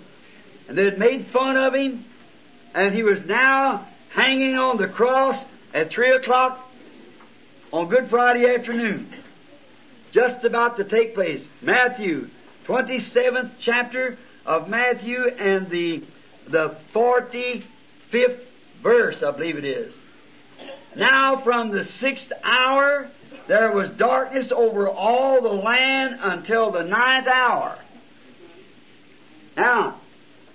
and 0.68 0.78
they 0.78 0.86
had 0.86 1.00
made 1.00 1.28
fun 1.28 1.58
of 1.58 1.74
him 1.74 2.06
and 2.74 2.94
he 2.94 3.04
was 3.04 3.22
now 3.22 3.88
hanging 4.10 4.58
on 4.58 4.78
the 4.78 4.88
cross 4.88 5.44
at 5.74 5.90
three 5.90 6.12
o'clock 6.12 6.65
on 7.76 7.90
Good 7.90 8.10
Friday 8.10 8.48
afternoon. 8.48 9.14
Just 10.14 10.46
about 10.46 10.78
to 10.78 10.86
take 10.86 11.14
place. 11.14 11.44
Matthew, 11.62 12.30
27th 12.68 13.52
chapter 13.60 14.18
of 14.46 14.70
Matthew 14.70 15.28
and 15.28 15.70
the, 15.70 16.06
the 16.48 16.78
45th 16.94 18.40
verse, 18.82 19.22
I 19.22 19.32
believe 19.32 19.58
it 19.58 19.66
is. 19.66 19.94
Now 20.96 21.44
from 21.44 21.72
the 21.72 21.84
sixth 21.84 22.32
hour 22.44 23.12
there 23.50 23.74
was 23.74 23.90
darkness 23.90 24.54
over 24.54 24.88
all 24.88 25.42
the 25.42 25.50
land 25.50 26.20
until 26.22 26.72
the 26.72 26.84
ninth 26.84 27.28
hour. 27.28 27.78
Now, 29.58 30.00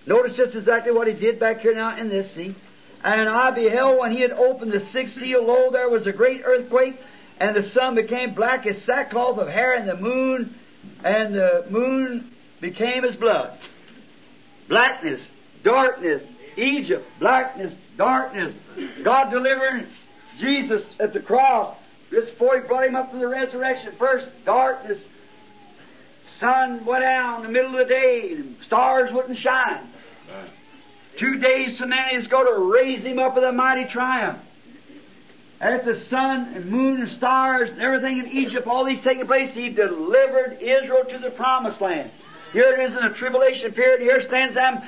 notice 0.07 0.39
just 0.39 0.57
exactly 0.57 0.93
what 0.93 1.07
he 1.07 1.13
did 1.13 1.39
back 1.39 1.61
here 1.61 1.75
now 1.75 1.99
in 1.99 2.09
this, 2.09 2.33
see? 2.33 2.55
And 3.03 3.29
I 3.29 3.51
beheld 3.51 3.99
when 3.99 4.13
he 4.13 4.21
had 4.21 4.33
opened 4.33 4.73
the 4.73 4.81
sixth 4.81 5.19
seal, 5.19 5.45
lo, 5.47 5.71
there 5.71 5.89
was 5.89 6.07
a 6.07 6.13
great 6.13 6.43
earthquake, 6.45 7.01
and 7.39 7.57
the 7.57 7.63
sun 7.63 7.95
became 7.95 8.35
black 8.35 8.67
as 8.67 8.83
sackcloth 8.83 9.39
of 9.39 9.49
hair, 9.49 9.75
and 9.75 9.89
the 9.89 9.97
moon, 9.97 10.55
and 11.03 11.35
the 11.35 11.65
moon 11.71 12.33
became 12.61 13.05
as 13.05 13.17
blood. 13.17 13.59
Blackness, 14.69 15.27
darkness, 15.65 16.23
Egypt, 16.57 17.07
blackness, 17.19 17.75
darkness. 17.97 18.55
God 19.03 19.31
delivering 19.31 19.87
Jesus 20.39 20.87
at 20.99 21.13
the 21.13 21.21
cross. 21.21 21.77
Just 22.11 22.33
before 22.33 22.61
he 22.61 22.67
brought 22.67 22.87
him 22.87 22.97
up 22.97 23.11
from 23.11 23.21
the 23.21 23.29
resurrection, 23.29 23.95
first 23.99 24.29
darkness, 24.45 25.01
sun 26.39 26.85
went 26.85 27.05
out 27.05 27.39
in 27.39 27.43
the 27.45 27.53
middle 27.53 27.73
of 27.73 27.89
the 27.89 27.95
day, 27.95 28.33
and 28.33 28.57
stars 28.67 29.13
wouldn't 29.13 29.39
shine. 29.39 29.89
Two 31.17 31.39
days 31.39 31.79
he's 31.79 32.27
going 32.27 32.47
to 32.47 32.73
raise 32.73 33.03
him 33.03 33.19
up 33.19 33.35
with 33.35 33.45
a 33.45 33.53
mighty 33.53 33.85
triumph. 33.85 34.39
And 35.61 35.75
if 35.75 35.85
the 35.85 35.95
sun 36.07 36.55
and 36.55 36.67
moon 36.67 37.03
and 37.03 37.09
stars 37.11 37.71
and 37.71 37.83
everything 37.83 38.19
in 38.19 38.29
Egypt, 38.29 38.67
all 38.67 38.85
these 38.85 39.01
taking 39.01 39.27
place, 39.27 39.51
he 39.51 39.69
delivered 39.69 40.59
Israel 40.61 41.05
to 41.11 41.19
the 41.19 41.31
promised 41.31 41.81
land. 41.81 42.11
Here 42.53 42.73
it 42.73 42.81
is 42.81 42.95
in 42.95 43.03
the 43.03 43.15
tribulation 43.15 43.73
period. 43.73 44.01
Here 44.01 44.21
stands 44.23 44.55
them 44.55 44.83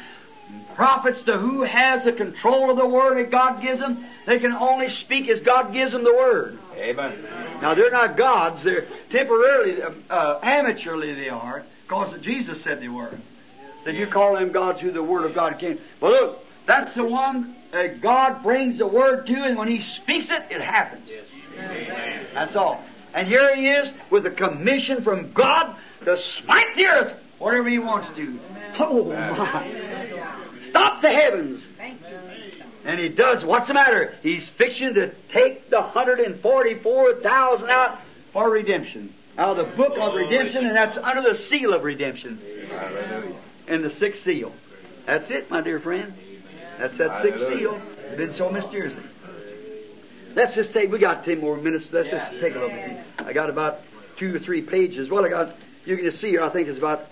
prophets 0.75 1.23
to 1.23 1.39
who 1.39 1.63
has 1.63 2.05
the 2.05 2.13
control 2.13 2.71
of 2.71 2.77
the 2.77 2.87
word 2.87 3.19
that 3.19 3.31
God 3.31 3.63
gives 3.63 3.81
them. 3.81 4.05
They 4.27 4.39
can 4.39 4.53
only 4.53 4.89
speak 4.89 5.29
as 5.29 5.41
God 5.41 5.73
gives 5.73 5.93
them 5.93 6.05
the 6.05 6.13
word. 6.13 6.59
Amen. 6.75 7.23
Now 7.61 7.75
they're 7.75 7.91
not 7.91 8.17
gods. 8.17 8.63
They're 8.63 8.87
temporarily, 9.11 9.83
uh, 9.83 10.41
amateurly 10.41 11.15
they 11.15 11.29
are, 11.29 11.65
because 11.83 12.19
Jesus 12.21 12.63
said 12.63 12.81
they 12.81 12.89
were. 12.89 13.19
Said 13.85 13.97
you 13.97 14.07
call 14.07 14.35
them 14.35 14.53
gods 14.53 14.81
who 14.81 14.93
the 14.93 15.03
word 15.03 15.25
of 15.25 15.35
God 15.35 15.59
came. 15.59 15.79
But 16.01 16.13
look, 16.13 16.39
that's 16.67 16.95
the 16.95 17.05
one 17.05 17.57
that 17.73 18.01
God 18.01 18.43
brings 18.43 18.79
the 18.79 18.87
word 18.87 19.27
to, 19.27 19.35
and 19.35 19.59
when 19.59 19.69
He 19.69 19.81
speaks 19.81 20.31
it, 20.31 20.43
it 20.51 20.61
happens. 20.61 21.09
Amen. 21.59 22.27
That's 22.33 22.55
all. 22.55 22.85
And 23.15 23.27
here 23.27 23.55
He 23.57 23.69
is 23.69 23.93
with 24.11 24.25
a 24.27 24.31
commission 24.31 25.03
from 25.03 25.33
God 25.33 25.77
to 26.05 26.17
smite 26.17 26.75
the 26.77 26.87
earth, 26.87 27.17
whatever 27.39 27.69
He 27.69 27.79
wants 27.79 28.09
to. 28.17 28.39
Oh 28.79 29.05
my! 29.05 30.53
Stop 30.63 31.03
the 31.03 31.11
heavens. 31.11 31.63
And 32.85 32.99
he 32.99 33.09
does. 33.09 33.45
What's 33.45 33.69
the 33.69 33.75
matter? 33.75 34.15
He's 34.23 34.49
fixing 34.49 34.95
to 34.95 35.15
take 35.33 35.71
the 35.71 35.81
144,000 35.81 37.71
out 37.71 38.01
for 38.33 38.51
redemption. 38.51 39.15
Out 39.39 39.59
of 39.59 39.67
the 39.67 39.77
book 39.77 39.97
of 39.99 40.15
redemption, 40.15 40.67
and 40.67 40.77
that's 40.77 40.97
under 40.97 41.23
the 41.23 41.37
seal 41.37 41.73
of 41.75 41.85
redemption. 41.85 42.41
Hallelujah. 42.69 43.37
And 43.67 43.85
the 43.85 43.91
sixth 43.91 44.23
seal. 44.23 44.53
That's 45.07 45.31
it, 45.31 45.51
my 45.51 45.61
dear 45.61 45.81
friend. 45.81 46.15
That's 46.79 46.99
that 46.99 47.23
sixth 47.23 47.47
seal. 47.47 47.81
It's 48.07 48.17
been 48.17 48.33
so 48.33 48.51
mysteriously. 48.51 49.03
Let's 50.35 50.55
just 50.55 50.73
take, 50.73 50.91
we 50.91 50.99
got 50.99 51.25
10 51.25 51.41
more 51.41 51.57
minutes. 51.57 51.89
Let's 51.93 52.11
just 52.11 52.31
take 52.41 52.55
a 52.55 52.59
look 52.59 52.73
and 52.73 53.05
see. 53.19 53.25
I 53.25 53.33
got 53.33 53.51
about 53.51 53.81
two 54.17 54.35
or 54.35 54.39
three 54.39 54.63
pages. 54.63 55.11
Well, 55.11 55.25
I 55.25 55.29
got, 55.29 55.57
you 55.85 55.97
can 55.97 56.07
just 56.07 56.21
see 56.21 56.31
here, 56.31 56.43
I 56.43 56.51
think 56.51 56.69
it's 56.69 56.79
about, 56.79 57.07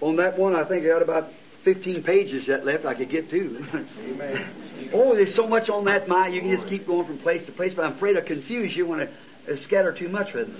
on 0.00 0.16
that 0.16 0.38
one, 0.38 0.54
I 0.54 0.64
think 0.64 0.84
I 0.84 0.88
got 0.88 1.02
about 1.02 1.30
15 1.64 2.02
pages 2.02 2.46
yet 2.46 2.64
left 2.64 2.84
I 2.84 2.94
could 2.94 3.08
get 3.10 3.30
to. 3.30 3.64
oh, 4.92 5.14
there's 5.14 5.34
so 5.34 5.46
much 5.46 5.68
on 5.68 5.84
that 5.86 6.08
mind. 6.08 6.34
You 6.34 6.40
can 6.40 6.50
just 6.50 6.68
keep 6.68 6.86
going 6.86 7.06
from 7.06 7.18
place 7.18 7.44
to 7.46 7.52
place, 7.52 7.74
but 7.74 7.84
I'm 7.84 7.94
afraid 7.94 8.16
I'll 8.16 8.22
confuse 8.22 8.76
you 8.76 8.86
when 8.86 9.00
I 9.00 9.56
scatter 9.56 9.92
too 9.92 10.08
much 10.08 10.32
with 10.32 10.48
it. 10.48 10.56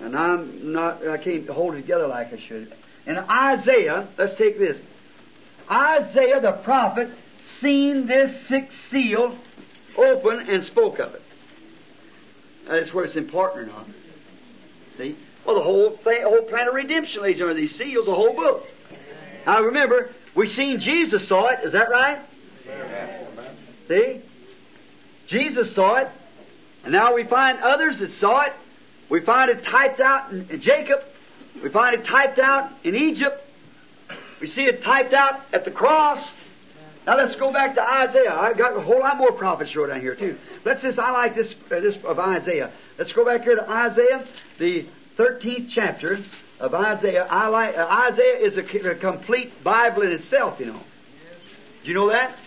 And 0.00 0.16
I'm 0.16 0.72
not, 0.72 1.06
I 1.06 1.18
can't 1.18 1.48
hold 1.48 1.74
it 1.74 1.82
together 1.82 2.08
like 2.08 2.32
I 2.32 2.38
should. 2.38 2.74
In 3.06 3.18
Isaiah, 3.18 4.08
let's 4.16 4.34
take 4.34 4.58
this. 4.58 4.78
Isaiah 5.70 6.40
the 6.40 6.52
prophet 6.52 7.10
seen 7.60 8.06
this 8.06 8.46
sixth 8.46 8.78
seal 8.90 9.36
open 9.96 10.48
and 10.48 10.62
spoke 10.62 10.98
of 10.98 11.14
it. 11.14 11.22
That's 12.68 12.94
where 12.94 13.04
it's 13.04 13.16
important 13.16 13.68
or 13.68 13.72
not. 13.72 13.86
See? 14.96 15.16
Well, 15.44 15.56
the 15.56 15.62
whole 15.62 15.96
thing, 15.96 16.22
the 16.22 16.28
whole 16.28 16.42
plan 16.42 16.68
of 16.68 16.74
redemption 16.74 17.22
lays 17.22 17.40
under 17.40 17.54
these 17.54 17.74
seals, 17.74 18.06
the 18.06 18.14
whole 18.14 18.34
book. 18.34 18.66
Now 19.44 19.62
remember, 19.62 20.14
we 20.34 20.46
seen 20.46 20.78
Jesus 20.78 21.26
saw 21.26 21.48
it, 21.48 21.60
is 21.64 21.72
that 21.72 21.90
right? 21.90 22.20
See? 23.88 24.20
Jesus 25.26 25.74
saw 25.74 25.96
it, 25.96 26.08
and 26.84 26.92
now 26.92 27.14
we 27.14 27.24
find 27.24 27.58
others 27.58 27.98
that 27.98 28.12
saw 28.12 28.42
it. 28.42 28.52
We 29.08 29.20
find 29.20 29.50
it 29.50 29.64
typed 29.64 30.00
out 30.00 30.32
in 30.32 30.60
Jacob. 30.60 31.00
We 31.60 31.68
find 31.68 31.94
it 31.94 32.04
typed 32.06 32.38
out 32.38 32.70
in 32.84 32.94
Egypt. 32.94 33.44
We 34.40 34.46
see 34.46 34.64
it 34.64 34.82
typed 34.82 35.12
out 35.12 35.40
at 35.52 35.64
the 35.64 35.70
cross. 35.70 36.24
Now 37.06 37.16
let's 37.16 37.34
go 37.34 37.52
back 37.52 37.74
to 37.74 37.82
Isaiah. 37.82 38.32
I 38.32 38.52
got 38.52 38.76
a 38.76 38.80
whole 38.80 39.00
lot 39.00 39.16
more 39.16 39.32
prophets 39.32 39.74
wrote 39.74 39.88
down 39.88 40.00
here 40.00 40.14
too. 40.14 40.38
Let's 40.64 40.82
just, 40.82 40.98
I 40.98 41.10
like 41.10 41.34
this, 41.34 41.54
uh, 41.70 41.80
this 41.80 41.96
of 42.04 42.18
Isaiah. 42.18 42.70
Let's 42.96 43.12
go 43.12 43.24
back 43.24 43.42
here 43.42 43.56
to 43.56 43.68
Isaiah, 43.68 44.24
the 44.58 44.86
13th 45.16 45.68
chapter 45.68 46.20
of 46.60 46.74
Isaiah. 46.74 47.26
I 47.28 47.48
like, 47.48 47.76
uh, 47.76 47.86
Isaiah 48.10 48.36
is 48.36 48.56
a, 48.56 48.90
a 48.90 48.94
complete 48.94 49.64
Bible 49.64 50.02
in 50.02 50.12
itself, 50.12 50.60
you 50.60 50.66
know. 50.66 50.80
Do 51.82 51.88
you 51.88 51.94
know 51.94 52.08
that? 52.10 52.38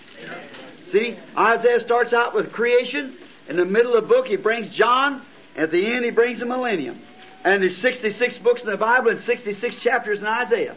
See, 0.87 1.17
Isaiah 1.37 1.81
starts 1.81 2.13
out 2.13 2.33
with 2.33 2.53
creation. 2.53 3.17
In 3.49 3.57
the 3.57 3.65
middle 3.65 3.95
of 3.95 4.03
the 4.03 4.07
book, 4.07 4.27
he 4.27 4.37
brings 4.37 4.69
John. 4.69 5.21
At 5.57 5.71
the 5.71 5.85
end, 5.85 6.05
he 6.05 6.11
brings 6.11 6.39
the 6.39 6.45
millennium. 6.45 7.01
And 7.45 7.61
there's 7.61 7.77
66 7.77 8.39
books 8.39 8.63
in 8.63 8.69
the 8.69 8.75
Bible 8.75 9.11
and 9.11 9.21
66 9.21 9.75
chapters 9.77 10.19
in 10.19 10.25
Isaiah. 10.25 10.75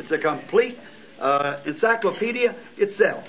It's 0.00 0.10
a 0.10 0.18
complete 0.18 0.76
uh, 1.20 1.60
encyclopedia 1.64 2.56
itself. 2.76 3.24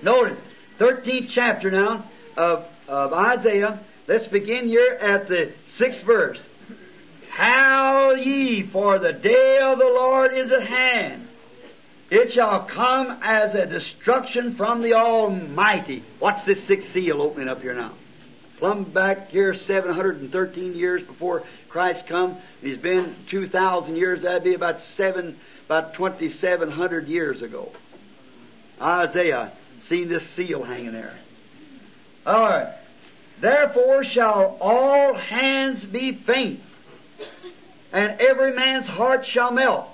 Notice, 0.00 0.38
13th 0.78 1.28
chapter 1.28 1.72
now 1.72 2.04
of, 2.36 2.66
of 2.86 3.12
Isaiah. 3.12 3.80
Let's 4.06 4.28
begin 4.28 4.68
here 4.68 4.96
at 5.00 5.26
the 5.26 5.52
sixth 5.66 6.04
verse. 6.04 6.40
Howl 7.30 8.16
ye, 8.16 8.62
for 8.62 9.00
the 9.00 9.12
day 9.12 9.58
of 9.58 9.80
the 9.80 9.86
Lord 9.86 10.32
is 10.32 10.52
at 10.52 10.62
hand. 10.62 11.26
It 12.10 12.30
shall 12.30 12.64
come 12.64 13.18
as 13.22 13.56
a 13.56 13.66
destruction 13.66 14.54
from 14.54 14.82
the 14.82 14.94
Almighty. 14.94 16.04
What's 16.20 16.44
this 16.44 16.62
sixth 16.62 16.92
seal 16.92 17.20
opening 17.20 17.48
up 17.48 17.60
here 17.60 17.74
now? 17.74 17.94
Plumb 18.60 18.84
back 18.84 19.30
here 19.30 19.54
713 19.54 20.74
years 20.74 21.02
before 21.02 21.44
Christ 21.70 22.06
come. 22.06 22.36
He's 22.60 22.76
been 22.76 23.16
2,000 23.30 23.96
years. 23.96 24.20
That'd 24.20 24.44
be 24.44 24.52
about 24.52 24.82
seven, 24.82 25.40
about 25.64 25.94
2,700 25.94 27.08
years 27.08 27.40
ago. 27.40 27.72
Isaiah 28.78 29.52
seen 29.78 30.10
this 30.10 30.28
seal 30.28 30.62
hanging 30.62 30.92
there. 30.92 31.18
All 32.26 32.42
right. 32.42 32.74
Therefore 33.40 34.04
shall 34.04 34.58
all 34.60 35.14
hands 35.14 35.82
be 35.86 36.12
faint, 36.12 36.60
and 37.92 38.20
every 38.20 38.52
man's 38.52 38.86
heart 38.86 39.24
shall 39.24 39.52
melt. 39.52 39.88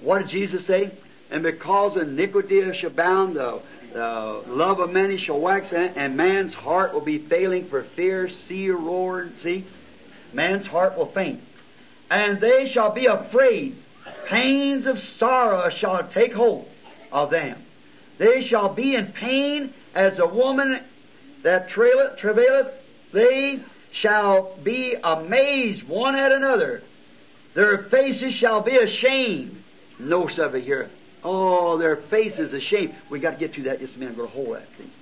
What 0.00 0.20
did 0.20 0.28
Jesus 0.28 0.64
say? 0.64 0.92
And 1.28 1.42
because 1.42 1.96
iniquity 1.96 2.72
shall 2.72 2.90
abound, 2.90 3.34
the, 3.34 3.60
the 3.96 4.42
love 4.48 4.78
of 4.78 4.90
many 4.90 5.16
shall 5.16 5.40
wax, 5.40 5.72
and 5.72 6.18
man's 6.18 6.52
heart 6.52 6.92
will 6.92 7.00
be 7.00 7.18
failing 7.18 7.66
for 7.68 7.82
fear, 7.82 8.28
sea 8.28 8.68
roar, 8.68 9.30
see? 9.38 9.64
Man's 10.34 10.66
heart 10.66 10.98
will 10.98 11.10
faint. 11.10 11.40
And 12.10 12.38
they 12.38 12.66
shall 12.66 12.92
be 12.92 13.06
afraid. 13.06 13.82
Pains 14.26 14.84
of 14.84 14.98
sorrow 14.98 15.70
shall 15.70 16.06
take 16.08 16.34
hold 16.34 16.68
of 17.10 17.30
them. 17.30 17.64
They 18.18 18.42
shall 18.42 18.74
be 18.74 18.94
in 18.94 19.12
pain 19.12 19.72
as 19.94 20.18
a 20.18 20.26
woman 20.26 20.78
that 21.42 21.70
travaileth, 21.70 22.18
travaileth. 22.18 22.74
They 23.14 23.60
shall 23.92 24.58
be 24.62 24.94
amazed 25.02 25.88
one 25.88 26.16
at 26.16 26.32
another. 26.32 26.82
Their 27.54 27.84
faces 27.84 28.34
shall 28.34 28.60
be 28.60 28.76
ashamed. 28.76 29.62
No 29.98 30.28
of 30.28 30.52
here. 30.52 30.90
Oh, 31.28 31.76
their 31.76 31.96
faces 31.96 32.54
ashamed. 32.54 32.94
We 33.10 33.18
got 33.18 33.32
to 33.32 33.36
get 33.36 33.54
to 33.54 33.64
that 33.64 33.80
just 33.80 33.96
a 33.96 33.98
minute. 33.98 34.16
We're 34.16 34.28
going 34.28 34.30
to 34.30 34.44
hold 34.44 34.56
that 34.58 34.68
thing. 34.78 34.92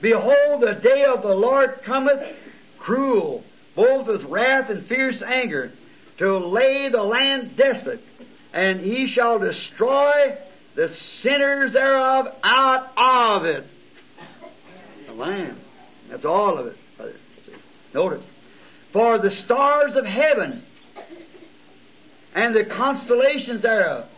Behold, 0.00 0.62
the 0.62 0.74
day 0.74 1.04
of 1.04 1.22
the 1.22 1.32
Lord 1.32 1.82
cometh 1.84 2.26
cruel, 2.80 3.44
both 3.76 4.08
with 4.08 4.24
wrath 4.24 4.68
and 4.68 4.84
fierce 4.86 5.22
anger, 5.22 5.70
to 6.16 6.38
lay 6.38 6.88
the 6.88 7.04
land 7.04 7.56
desolate, 7.56 8.02
and 8.52 8.80
he 8.80 9.06
shall 9.06 9.38
destroy 9.38 10.36
the 10.74 10.88
sinners 10.88 11.72
thereof 11.72 12.34
out 12.42 12.90
of 12.96 13.44
it. 13.46 13.64
The 15.06 15.12
land. 15.12 15.60
That's 16.10 16.24
all 16.24 16.58
of 16.58 16.66
it. 16.66 16.76
Notice. 17.94 18.24
For 18.92 19.18
the 19.18 19.30
stars 19.30 19.94
of 19.94 20.04
heaven 20.04 20.64
and 22.34 22.56
the 22.56 22.64
constellations 22.64 23.62
thereof 23.62 24.08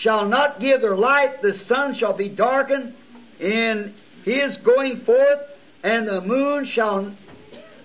shall 0.00 0.24
not 0.24 0.60
give 0.60 0.80
their 0.80 0.96
light, 0.96 1.42
the 1.42 1.52
sun 1.52 1.94
shall 1.94 2.14
be 2.14 2.30
darkened 2.30 2.94
in 3.38 3.94
his 4.24 4.56
going 4.56 5.00
forth, 5.00 5.40
and 5.82 6.08
the 6.08 6.22
moon 6.22 6.64
shall 6.64 7.14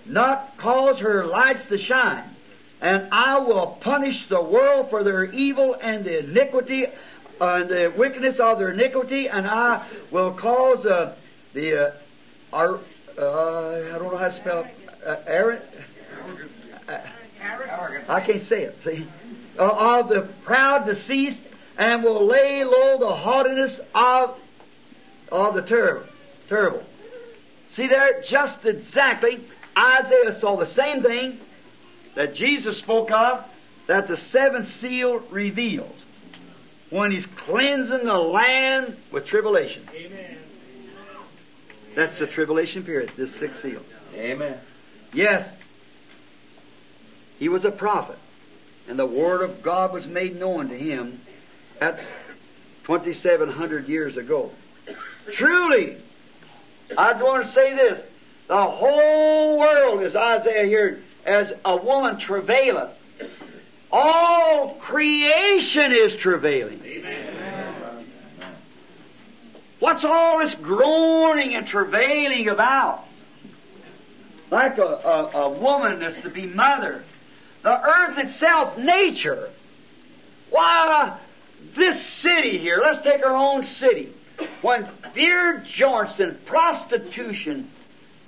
not 0.06 0.56
cause 0.56 1.00
her 1.00 1.26
lights 1.26 1.66
to 1.66 1.76
shine. 1.76 2.24
And 2.80 3.08
I 3.12 3.38
will 3.40 3.78
punish 3.82 4.28
the 4.30 4.40
world 4.40 4.88
for 4.88 5.04
their 5.04 5.24
evil 5.24 5.74
and 5.74 6.06
the 6.06 6.20
iniquity 6.20 6.86
uh, 7.38 7.60
and 7.60 7.68
the 7.68 7.92
wickedness 7.94 8.40
of 8.40 8.58
their 8.58 8.70
iniquity, 8.70 9.28
and 9.28 9.46
I 9.46 9.86
will 10.10 10.32
cause 10.32 10.86
uh, 10.86 11.14
the 11.52 11.88
uh, 11.88 11.92
our, 12.50 12.80
uh, 13.18 13.94
I 13.94 13.98
don't 13.98 14.10
know 14.10 14.16
how 14.16 14.28
to 14.28 14.36
spell 14.36 14.66
uh, 15.04 15.16
Aaron. 15.26 15.60
I 18.08 18.20
can't 18.20 18.42
say 18.42 18.62
it. 18.62 18.76
See, 18.84 19.06
uh, 19.58 20.00
of 20.00 20.08
the 20.08 20.28
proud 20.44 20.86
deceased, 20.86 21.40
and 21.78 22.02
will 22.02 22.26
lay 22.26 22.64
low 22.64 22.98
the 22.98 23.14
haughtiness 23.14 23.80
of 23.94 24.36
of 25.30 25.54
the 25.54 25.62
terrible. 25.62 26.06
Terrible. 26.48 26.84
See 27.68 27.88
there, 27.88 28.22
just 28.22 28.64
exactly. 28.64 29.44
Isaiah 29.76 30.32
saw 30.32 30.56
the 30.56 30.66
same 30.66 31.02
thing 31.02 31.40
that 32.14 32.34
Jesus 32.34 32.78
spoke 32.78 33.10
of, 33.10 33.44
that 33.88 34.08
the 34.08 34.16
seventh 34.16 34.68
seal 34.80 35.18
reveals 35.30 35.94
when 36.90 37.10
He's 37.10 37.26
cleansing 37.26 38.04
the 38.04 38.18
land 38.18 38.96
with 39.12 39.26
tribulation. 39.26 39.88
Amen. 39.92 40.38
That's 41.94 42.18
the 42.18 42.26
tribulation 42.26 42.84
period, 42.84 43.12
this 43.16 43.34
sixth 43.34 43.62
seal. 43.62 43.82
Amen. 44.14 44.60
Yes, 45.12 45.50
he 47.38 47.48
was 47.48 47.64
a 47.64 47.70
prophet, 47.70 48.18
and 48.88 48.98
the 48.98 49.06
Word 49.06 49.42
of 49.42 49.62
God 49.62 49.92
was 49.92 50.06
made 50.06 50.38
known 50.38 50.68
to 50.68 50.78
him. 50.78 51.20
That's 51.78 52.02
2,700 52.84 53.88
years 53.88 54.16
ago. 54.16 54.50
Truly, 55.32 55.98
I 56.96 57.12
just 57.12 57.24
want 57.24 57.46
to 57.46 57.52
say 57.52 57.74
this. 57.74 58.02
The 58.48 58.62
whole 58.62 59.58
world, 59.58 60.02
as 60.02 60.14
Isaiah 60.14 60.66
here, 60.66 61.02
as 61.24 61.52
a 61.64 61.76
woman 61.76 62.18
travaileth. 62.18 62.92
All 63.90 64.74
creation 64.74 65.92
is 65.92 66.14
travailing. 66.14 66.80
What's 69.80 70.04
all 70.04 70.38
this 70.38 70.54
groaning 70.54 71.54
and 71.54 71.66
travailing 71.66 72.48
about? 72.48 73.04
Like 74.50 74.78
a, 74.78 74.82
a, 74.82 75.30
a 75.34 75.58
woman 75.58 75.98
that's 75.98 76.16
to 76.18 76.30
be 76.30 76.46
mother. 76.46 77.04
The 77.62 77.80
earth 77.80 78.18
itself, 78.18 78.78
nature. 78.78 79.50
Why, 80.50 81.18
this 81.76 82.04
city 82.04 82.58
here, 82.58 82.80
let's 82.82 83.02
take 83.02 83.24
our 83.24 83.36
own 83.36 83.62
city. 83.62 84.12
When 84.62 84.88
beer 85.14 85.64
joints 85.66 86.20
and 86.20 86.44
prostitution 86.44 87.70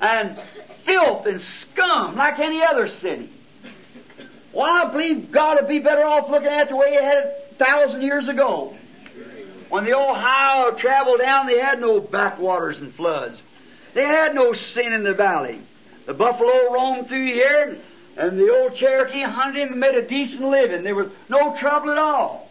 and 0.01 0.41
filth 0.85 1.27
and 1.27 1.41
scum 1.41 2.17
like 2.17 2.39
any 2.39 2.63
other 2.63 2.87
city. 2.87 3.31
Well, 4.53 4.71
I 4.71 4.91
believe 4.91 5.31
God 5.31 5.59
would 5.61 5.69
be 5.69 5.79
better 5.79 6.05
off 6.05 6.31
looking 6.31 6.49
at 6.49 6.69
the 6.69 6.77
way 6.77 6.91
He 6.91 6.97
had 6.97 7.19
it 7.19 7.49
a 7.53 7.65
thousand 7.65 8.03
years 8.03 8.29
ago. 8.29 8.77
When 9.69 9.85
the 9.85 9.95
Ohio 9.95 10.73
traveled 10.73 11.21
down, 11.21 11.47
they 11.47 11.59
had 11.59 11.81
no 11.81 12.01
backwaters 12.01 12.81
and 12.81 12.95
floods. 12.95 13.41
They 13.93 14.05
had 14.05 14.35
no 14.35 14.55
sin 14.55 14.93
in 14.93 15.03
the 15.03 15.15
valley. 15.15 15.61
The 16.07 16.15
buffalo 16.15 16.73
roamed 16.73 17.09
through 17.09 17.27
here, 17.27 17.79
and 18.17 18.39
the 18.39 18.51
old 18.51 18.77
Cherokee 18.77 19.21
hunted 19.21 19.61
him 19.61 19.73
and 19.73 19.81
made 19.81 19.95
a 19.95 20.09
decent 20.09 20.43
living. 20.43 20.85
There 20.85 20.95
was 20.95 21.09
no 21.29 21.55
trouble 21.57 21.91
at 21.91 21.99
all. 21.99 22.48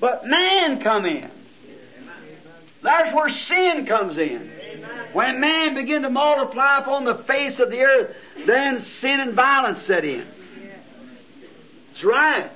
But 0.00 0.26
man 0.26 0.82
come 0.82 1.06
in. 1.06 1.30
That's 2.82 3.14
where 3.14 3.28
sin 3.28 3.86
comes 3.86 4.16
in. 4.16 4.50
When 5.12 5.40
man 5.40 5.74
began 5.74 6.02
to 6.02 6.10
multiply 6.10 6.78
upon 6.78 7.04
the 7.04 7.16
face 7.16 7.60
of 7.60 7.70
the 7.70 7.82
earth, 7.82 8.16
then 8.46 8.80
sin 8.80 9.20
and 9.20 9.34
violence 9.34 9.82
set 9.82 10.04
in. 10.04 10.26
That's 11.88 12.04
right. 12.04 12.50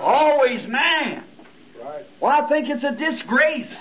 Always 0.00 0.66
man. 0.66 1.24
Well, 2.20 2.44
I 2.44 2.48
think 2.48 2.70
it's 2.70 2.84
a 2.84 2.92
disgrace. 2.92 3.76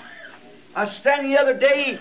I 0.75 0.81
was 0.81 0.95
standing 0.97 1.31
the 1.31 1.39
other 1.39 1.53
day 1.53 1.99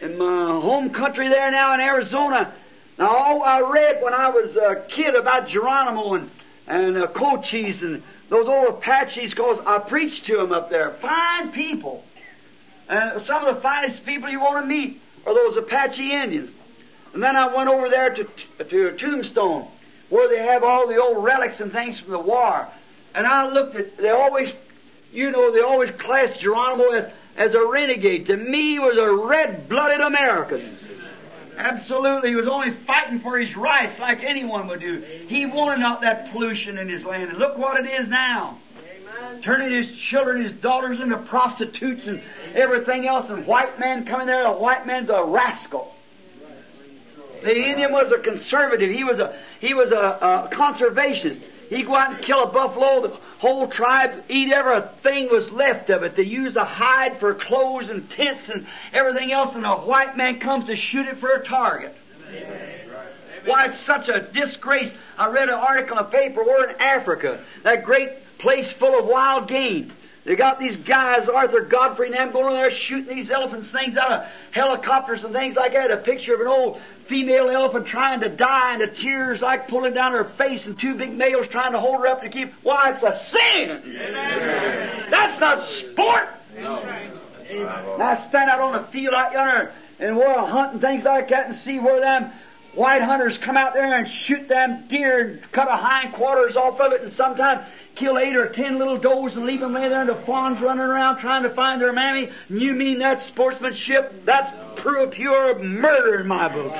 in 0.00 0.18
my 0.18 0.60
home 0.60 0.90
country 0.90 1.28
there 1.28 1.50
now 1.50 1.74
in 1.74 1.80
Arizona. 1.80 2.54
Now, 2.98 3.08
all 3.08 3.42
I 3.42 3.60
read 3.60 4.02
when 4.02 4.14
I 4.14 4.28
was 4.28 4.56
a 4.56 4.86
kid 4.88 5.14
about 5.14 5.48
Geronimo 5.48 6.14
and, 6.14 6.30
and 6.66 6.96
uh, 6.96 7.06
Cochise 7.08 7.82
and 7.82 8.02
those 8.28 8.48
old 8.48 8.68
Apaches, 8.68 9.30
because 9.30 9.60
I 9.66 9.78
preached 9.78 10.26
to 10.26 10.36
them 10.36 10.52
up 10.52 10.68
there. 10.70 10.96
Fine 11.00 11.52
people. 11.52 12.02
And 12.88 13.22
some 13.22 13.44
of 13.44 13.54
the 13.54 13.60
finest 13.60 14.04
people 14.04 14.28
you 14.28 14.40
want 14.40 14.64
to 14.64 14.68
meet 14.68 15.00
are 15.26 15.34
those 15.34 15.56
Apache 15.56 16.12
Indians. 16.12 16.50
And 17.12 17.22
then 17.22 17.36
I 17.36 17.54
went 17.54 17.68
over 17.68 17.88
there 17.88 18.14
to, 18.14 18.24
to 18.64 18.96
Tombstone, 18.96 19.68
where 20.08 20.28
they 20.28 20.38
have 20.38 20.62
all 20.62 20.86
the 20.86 21.00
old 21.00 21.24
relics 21.24 21.60
and 21.60 21.72
things 21.72 22.00
from 22.00 22.10
the 22.10 22.18
war. 22.18 22.68
And 23.14 23.26
I 23.26 23.48
looked 23.48 23.76
at, 23.76 23.96
they 23.96 24.10
always, 24.10 24.52
you 25.12 25.30
know, 25.30 25.52
they 25.52 25.60
always 25.60 25.90
classed 25.92 26.40
Geronimo 26.40 26.90
as, 26.90 27.12
as 27.36 27.54
a 27.54 27.64
renegade. 27.64 28.26
To 28.26 28.36
me, 28.36 28.72
he 28.72 28.78
was 28.78 28.96
a 28.98 29.10
red-blooded 29.26 30.00
American. 30.00 30.78
Absolutely. 31.56 32.30
He 32.30 32.34
was 32.34 32.48
only 32.48 32.72
fighting 32.86 33.20
for 33.20 33.38
his 33.38 33.56
rights 33.56 33.98
like 33.98 34.22
anyone 34.22 34.68
would 34.68 34.80
do. 34.80 35.00
He 35.26 35.46
wanted 35.46 35.80
not 35.80 36.02
that 36.02 36.30
pollution 36.30 36.78
in 36.78 36.88
his 36.88 37.04
land. 37.04 37.30
And 37.30 37.38
look 37.38 37.56
what 37.56 37.84
it 37.84 37.90
is 37.90 38.08
now. 38.08 38.58
Turning 39.42 39.72
his 39.72 39.96
children, 39.96 40.42
his 40.42 40.52
daughters 40.52 41.00
into 41.00 41.16
prostitutes 41.16 42.06
and 42.06 42.22
everything 42.54 43.06
else, 43.06 43.28
and 43.30 43.46
white 43.46 43.78
man 43.78 44.04
coming 44.04 44.26
there, 44.26 44.44
a 44.44 44.52
white 44.52 44.86
man's 44.86 45.10
a 45.10 45.24
rascal. 45.24 45.94
The 47.42 47.56
Indian 47.56 47.92
was 47.92 48.12
a 48.12 48.18
conservative. 48.18 48.90
He 48.90 49.04
was 49.04 49.18
a 49.18 49.38
he 49.60 49.74
was 49.74 49.92
a, 49.92 49.96
a 49.96 50.48
conservationist. 50.52 51.42
He'd 51.68 51.86
go 51.86 51.96
out 51.96 52.14
and 52.14 52.24
kill 52.24 52.44
a 52.44 52.52
buffalo. 52.52 53.08
The 53.08 53.16
whole 53.38 53.68
tribe 53.68 54.24
eat 54.28 54.52
everything 54.52 55.28
was 55.30 55.50
left 55.50 55.90
of 55.90 56.02
it. 56.02 56.16
They 56.16 56.22
use 56.22 56.54
the 56.54 56.64
hide 56.64 57.18
for 57.18 57.34
clothes 57.34 57.88
and 57.88 58.08
tents 58.10 58.48
and 58.48 58.66
everything 58.92 59.32
else, 59.32 59.54
and 59.54 59.64
a 59.64 59.76
white 59.76 60.16
man 60.16 60.38
comes 60.40 60.66
to 60.66 60.76
shoot 60.76 61.06
it 61.06 61.18
for 61.18 61.30
a 61.30 61.44
target. 61.44 61.94
Why, 63.44 63.66
it's 63.66 63.80
such 63.80 64.08
a 64.08 64.28
disgrace. 64.32 64.92
I 65.16 65.28
read 65.30 65.48
an 65.48 65.54
article 65.54 65.98
in 65.98 66.04
a 66.04 66.08
paper. 66.08 66.44
We're 66.44 66.70
in 66.70 66.80
Africa, 66.80 67.44
that 67.62 67.84
great 67.84 68.10
place 68.38 68.72
full 68.72 68.98
of 68.98 69.06
wild 69.06 69.48
game. 69.48 69.92
They 70.26 70.34
got 70.34 70.58
these 70.58 70.76
guys, 70.76 71.28
Arthur 71.28 71.60
Godfrey 71.60 72.08
and 72.08 72.16
them, 72.16 72.32
going 72.32 72.46
over 72.46 72.56
there 72.56 72.70
shooting 72.72 73.14
these 73.14 73.30
elephants, 73.30 73.70
things 73.70 73.96
out 73.96 74.10
of 74.10 74.28
helicopters 74.50 75.22
and 75.22 75.32
things 75.32 75.54
like 75.54 75.72
that. 75.74 75.92
A 75.92 75.98
picture 75.98 76.34
of 76.34 76.40
an 76.40 76.48
old 76.48 76.80
female 77.08 77.48
elephant 77.48 77.86
trying 77.86 78.18
to 78.20 78.28
die 78.28 78.72
and 78.72 78.82
the 78.82 78.88
tears 78.88 79.40
like 79.40 79.68
pulling 79.68 79.94
down 79.94 80.12
her 80.12 80.24
face 80.36 80.66
and 80.66 80.76
two 80.76 80.96
big 80.96 81.12
males 81.12 81.46
trying 81.46 81.72
to 81.72 81.78
hold 81.78 82.00
her 82.00 82.08
up 82.08 82.22
to 82.22 82.28
keep. 82.28 82.52
Why, 82.64 82.90
it's 82.90 83.04
a 83.04 83.20
sin! 83.30 85.06
That's 85.12 85.40
not 85.40 85.68
sport! 85.68 86.28
Now 86.58 88.26
stand 88.28 88.50
out 88.50 88.58
on 88.58 88.82
the 88.82 88.88
field 88.90 89.14
out 89.14 89.32
yonder 89.32 89.72
and 90.00 90.16
we're 90.16 90.44
hunting 90.44 90.80
things 90.80 91.04
like 91.04 91.28
that 91.28 91.46
and 91.46 91.56
see 91.56 91.78
where 91.78 92.00
them 92.00 92.32
white 92.74 93.00
hunters 93.00 93.38
come 93.38 93.56
out 93.56 93.74
there 93.74 93.96
and 93.96 94.08
shoot 94.08 94.48
them 94.48 94.86
deer 94.88 95.20
and 95.20 95.52
cut 95.52 95.68
a 95.68 95.76
hind 95.76 96.14
quarters 96.14 96.56
off 96.56 96.80
of 96.80 96.92
it 96.92 97.02
and 97.02 97.12
sometimes 97.12 97.66
kill 97.96 98.18
eight 98.18 98.36
or 98.36 98.48
ten 98.50 98.78
little 98.78 98.98
does 98.98 99.36
and 99.36 99.46
leave 99.46 99.60
them 99.60 99.72
laying 99.72 99.90
there 99.90 100.00
and 100.00 100.08
the 100.08 100.22
fawns 100.26 100.60
running 100.60 100.84
around 100.84 101.18
trying 101.18 101.42
to 101.42 101.50
find 101.50 101.80
their 101.80 101.92
mammy. 101.92 102.30
And 102.48 102.60
you 102.60 102.74
mean 102.74 102.98
that's 102.98 103.24
sportsmanship? 103.26 104.24
That's 104.24 104.52
pure, 104.80 105.08
pure 105.08 105.58
murder 105.58 106.20
in 106.20 106.28
my 106.28 106.48
book. 106.48 106.72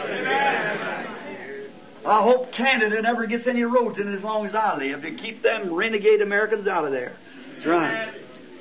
I 2.06 2.22
hope 2.22 2.52
Canada 2.52 3.02
never 3.02 3.26
gets 3.26 3.48
any 3.48 3.64
roads 3.64 3.98
in 3.98 4.12
as 4.12 4.22
long 4.22 4.46
as 4.46 4.54
I 4.54 4.76
live 4.76 5.02
to 5.02 5.14
keep 5.14 5.42
them 5.42 5.74
renegade 5.74 6.20
Americans 6.20 6.68
out 6.68 6.84
of 6.84 6.92
there. 6.92 7.16
That's 7.54 7.66
right. 7.66 8.14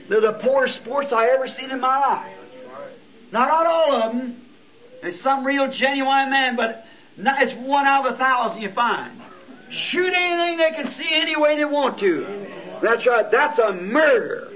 They're 0.09 0.21
the 0.21 0.33
poorest 0.33 0.75
sports 0.75 1.13
I 1.13 1.27
ever 1.27 1.47
seen 1.47 1.69
in 1.69 1.79
my 1.79 1.99
life. 1.99 2.37
Not, 3.31 3.47
not 3.49 3.67
all 3.67 4.01
of 4.01 4.13
them. 4.13 4.41
There's 5.01 5.19
some 5.21 5.45
real 5.45 5.69
genuine 5.69 6.31
man, 6.31 6.55
but 6.55 6.85
it's 7.17 7.53
one 7.53 7.85
out 7.85 8.07
of 8.07 8.15
a 8.15 8.17
thousand 8.17 8.61
you 8.61 8.71
find. 8.71 9.21
Shoot 9.69 10.13
anything 10.13 10.57
they 10.57 10.71
can 10.71 10.87
see 10.91 11.09
any 11.11 11.35
way 11.35 11.57
they 11.57 11.65
want 11.65 11.99
to. 11.99 12.47
That's 12.81 13.05
right. 13.05 13.29
That's 13.31 13.59
a 13.59 13.73
murder. 13.73 14.51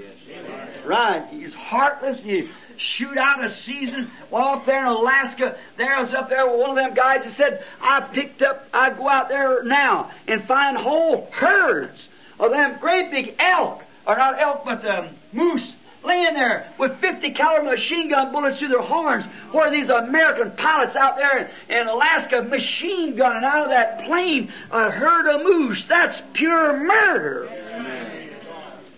Right. 0.86 1.26
He's 1.30 1.54
heartless. 1.54 2.22
You 2.24 2.48
shoot 2.76 3.18
out 3.18 3.44
a 3.44 3.50
season. 3.50 4.10
Well, 4.30 4.48
up 4.48 4.66
there 4.66 4.80
in 4.80 4.86
Alaska, 4.86 5.56
there 5.76 5.94
I 5.94 6.02
was 6.02 6.14
up 6.14 6.28
there 6.28 6.48
with 6.50 6.60
one 6.60 6.70
of 6.70 6.76
them 6.76 6.94
guys 6.94 7.24
that 7.24 7.32
said, 7.34 7.64
I 7.80 8.00
picked 8.00 8.42
up, 8.42 8.66
I 8.72 8.90
go 8.90 9.08
out 9.08 9.28
there 9.28 9.62
now 9.62 10.10
and 10.26 10.44
find 10.46 10.76
whole 10.76 11.28
herds 11.32 12.08
of 12.38 12.52
them 12.52 12.78
great 12.80 13.10
big 13.10 13.34
elk, 13.38 13.82
or 14.06 14.16
not 14.16 14.40
elk, 14.40 14.64
but 14.64 14.84
um, 14.88 15.10
moose 15.32 15.74
laying 16.02 16.34
there 16.34 16.72
with 16.78 16.98
50 17.00 17.30
caliber 17.32 17.70
machine 17.70 18.08
gun 18.08 18.32
bullets 18.32 18.58
through 18.58 18.68
their 18.68 18.80
horns, 18.80 19.24
where 19.52 19.70
these 19.70 19.88
American 19.88 20.52
pilots 20.52 20.96
out 20.96 21.16
there 21.16 21.50
in 21.68 21.88
Alaska 21.88 22.42
machine 22.42 23.16
gunning 23.16 23.44
out 23.44 23.64
of 23.64 23.70
that 23.70 24.04
plane 24.04 24.52
a 24.70 24.90
herd 24.90 25.26
of 25.26 25.42
moose. 25.42 25.84
That's 25.84 26.20
pure 26.32 26.76
murder. 26.78 27.48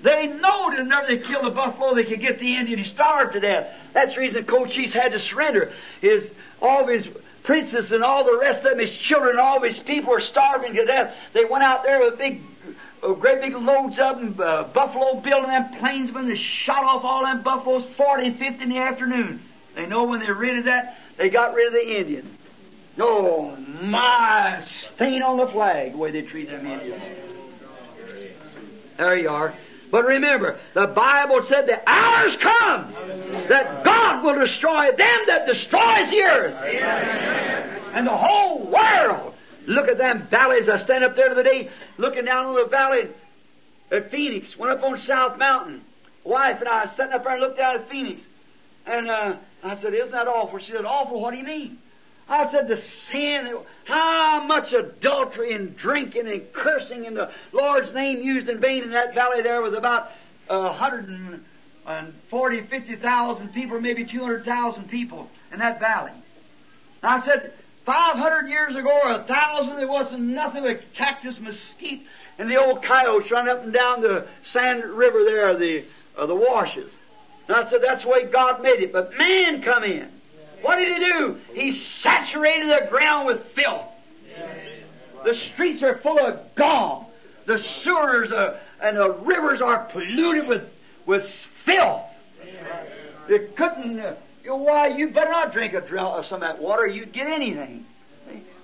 They 0.03 0.27
know 0.27 0.71
that 0.71 0.81
whenever 0.81 1.07
they 1.07 1.19
kill 1.19 1.43
the 1.43 1.51
buffalo, 1.51 1.95
they 1.95 2.05
could 2.05 2.21
get 2.21 2.41
the 2.41 2.57
Indian. 2.57 2.79
He 2.79 2.85
starved 2.85 3.35
to 3.35 3.41
death. 3.41 3.73
That's 3.93 4.15
the 4.15 4.21
reason 4.21 4.45
Cochise 4.45 4.93
had 4.93 5.13
to 5.13 5.19
surrender. 5.19 5.73
His 6.01 6.29
all 6.61 6.83
of 6.83 6.89
his 6.89 7.07
princes 7.45 7.93
and 7.93 8.03
all 8.03 8.25
the 8.25 8.39
rest 8.39 8.59
of 8.59 8.65
them, 8.65 8.79
his 8.79 8.97
children, 8.97 9.39
all 9.39 9.59
of 9.59 9.63
his 9.63 9.79
people 9.81 10.11
were 10.11 10.21
starving 10.21 10.75
to 10.75 10.85
death. 10.85 11.15
They 11.33 11.45
went 11.45 11.65
out 11.65 11.85
there 11.85 12.01
with 12.01 12.15
a 12.15 12.17
big 12.17 12.41
great 13.03 13.41
big 13.41 13.55
loads 13.55 13.99
of 13.99 14.21
them, 14.21 14.37
uh, 14.39 14.65
buffalo 14.65 15.21
building 15.21 15.51
them 15.51 15.71
plainsmen. 15.79 16.29
They 16.29 16.37
shot 16.37 16.85
off 16.85 17.05
all 17.05 17.25
them 17.25 17.43
buffaloes 17.43 17.87
40 17.97 18.27
and 18.27 18.39
50 18.39 18.63
in 18.63 18.69
the 18.71 18.79
afternoon. 18.79 19.43
They 19.75 19.87
know 19.87 20.05
when 20.05 20.21
they're 20.21 20.35
rid 20.35 20.59
of 20.59 20.65
that, 20.67 20.99
they 21.17 21.31
got 21.31 21.55
rid 21.55 21.69
of 21.69 21.73
the 21.73 21.99
Indian. 21.99 22.39
Oh, 22.99 23.57
my 23.57 24.63
stain 24.95 25.23
on 25.23 25.39
the 25.39 25.49
flag, 25.49 25.93
the 25.93 25.99
way 25.99 26.11
they 26.11 26.23
treat 26.23 26.49
them 26.49 26.67
Indians. 26.67 27.03
There 28.99 29.17
you 29.17 29.31
are. 29.31 29.55
But 29.91 30.07
remember, 30.07 30.59
the 30.75 30.87
Bible 30.87 31.43
said 31.43 31.67
the 31.67 31.81
hour's 31.89 32.37
come 32.37 32.93
that 33.49 33.85
God 33.85 34.25
will 34.25 34.39
destroy 34.39 34.91
them 34.93 35.21
that 35.27 35.47
destroys 35.47 36.09
the 36.11 36.23
earth. 36.23 36.55
And 37.95 38.07
the 38.07 38.17
whole 38.17 38.67
world. 38.71 39.32
Look 39.67 39.89
at 39.89 39.99
them 39.99 40.29
valleys. 40.31 40.69
I 40.69 40.77
stand 40.77 41.05
up 41.05 41.17
there 41.17 41.29
the 41.29 41.41
other 41.41 41.43
day 41.43 41.71
looking 41.97 42.25
down 42.25 42.47
on 42.47 42.55
the 42.55 42.67
valley 42.67 43.09
at 43.91 44.11
Phoenix. 44.11 44.57
Went 44.57 44.79
up 44.79 44.85
on 44.85 44.97
South 44.97 45.39
Mountain. 45.39 45.83
Wife 46.25 46.61
and 46.61 46.69
I 46.69 46.87
sitting 46.87 47.13
up 47.13 47.25
there 47.25 47.33
and 47.33 47.41
looked 47.41 47.59
down 47.59 47.77
at 47.77 47.91
Phoenix. 47.91 48.23
And 48.87 49.11
uh, 49.11 49.37
I 49.63 49.81
said, 49.81 49.95
Isn't 49.95 50.13
that 50.13 50.29
awful? 50.29 50.59
She 50.59 50.73
said, 50.73 50.85
Awful? 50.85 51.21
What 51.21 51.33
do 51.33 51.39
you 51.39 51.45
mean? 51.45 51.79
I 52.29 52.51
said, 52.51 52.69
the 52.69 52.77
sin, 52.77 53.59
how 53.85 54.45
much 54.47 54.73
adultery 54.73 55.55
and 55.55 55.77
drinking 55.77 56.29
and 56.29 56.53
cursing 56.53 57.05
in 57.05 57.15
the 57.15 57.31
Lord's 57.53 57.93
name 57.93 58.21
used 58.21 58.49
in 58.49 58.61
vain 58.61 58.85
in 58.85 58.91
that 58.93 59.15
valley 59.15 59.43
there 59.43 59.61
was 59.61 59.75
about 59.75 60.13
forty, 62.31 62.63
fifty 62.63 62.97
thousand 62.97 63.53
people, 63.53 63.81
maybe 63.81 64.05
two 64.05 64.21
hundred 64.21 64.45
thousand 64.45 64.89
people 64.89 65.29
in 65.53 65.59
that 65.59 65.81
valley. 65.81 66.13
And 67.03 67.23
I 67.23 67.25
said, 67.25 67.53
five 67.85 68.17
hundred 68.17 68.49
years 68.49 68.75
ago 68.77 69.01
or 69.05 69.13
a 69.13 69.25
thousand, 69.25 69.77
there 69.77 69.89
wasn't 69.89 70.23
nothing 70.23 70.63
but 70.63 70.81
cactus, 70.95 71.39
mesquite, 71.41 72.03
and 72.39 72.51
the 72.51 72.57
old 72.57 72.83
coyotes 72.83 73.31
running 73.31 73.53
up 73.53 73.65
and 73.65 73.73
down 73.73 74.01
the 74.01 74.27
sand 74.43 74.85
river 74.85 75.25
there, 75.25 75.57
the 75.57 75.85
uh, 76.17 76.27
the 76.27 76.35
washes. 76.35 76.93
And 77.49 77.57
I 77.57 77.69
said, 77.69 77.81
that's 77.83 78.03
the 78.03 78.09
way 78.09 78.25
God 78.25 78.63
made 78.63 78.81
it. 78.81 78.93
But 78.93 79.13
man 79.17 79.63
come 79.63 79.85
in. 79.85 80.09
What 80.63 80.77
did 80.77 80.93
he 80.93 80.99
do? 81.01 81.41
He 81.55 81.73
saturated 81.73 82.69
the 82.69 82.87
ground 82.89 83.27
with 83.27 83.45
filth. 83.49 83.89
The 85.25 85.35
streets 85.35 85.83
are 85.83 85.99
full 85.99 86.19
of 86.19 86.55
gall. 86.55 87.11
The 87.47 87.59
sewers 87.59 88.31
are, 88.31 88.61
and 88.81 88.97
the 88.97 89.11
rivers 89.11 89.61
are 89.61 89.87
polluted 89.87 90.47
with, 90.47 90.63
with 91.05 91.29
filth. 91.65 92.03
They 93.29 93.39
couldn't, 93.57 94.17
uh, 94.49 94.57
why, 94.57 94.89
you 94.89 95.11
better 95.11 95.31
not 95.31 95.53
drink 95.53 95.75
a 95.75 95.81
drop 95.81 96.19
of 96.19 96.27
some 96.27 96.43
of 96.43 96.49
that 96.49 96.63
water. 96.63 96.87
You'd 96.87 97.13
get 97.13 97.27
anything. 97.27 97.87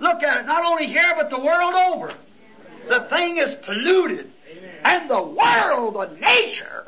Look 0.00 0.22
at 0.22 0.38
it, 0.38 0.46
not 0.46 0.64
only 0.64 0.86
here, 0.86 1.14
but 1.16 1.28
the 1.30 1.38
world 1.38 1.74
over. 1.74 2.14
The 2.88 3.06
thing 3.10 3.38
is 3.38 3.54
polluted. 3.64 4.30
And 4.84 5.10
the 5.10 5.22
world, 5.22 5.94
the 5.94 6.16
nature, 6.20 6.86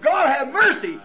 God 0.00 0.28
have 0.28 0.52
mercy. 0.52 0.96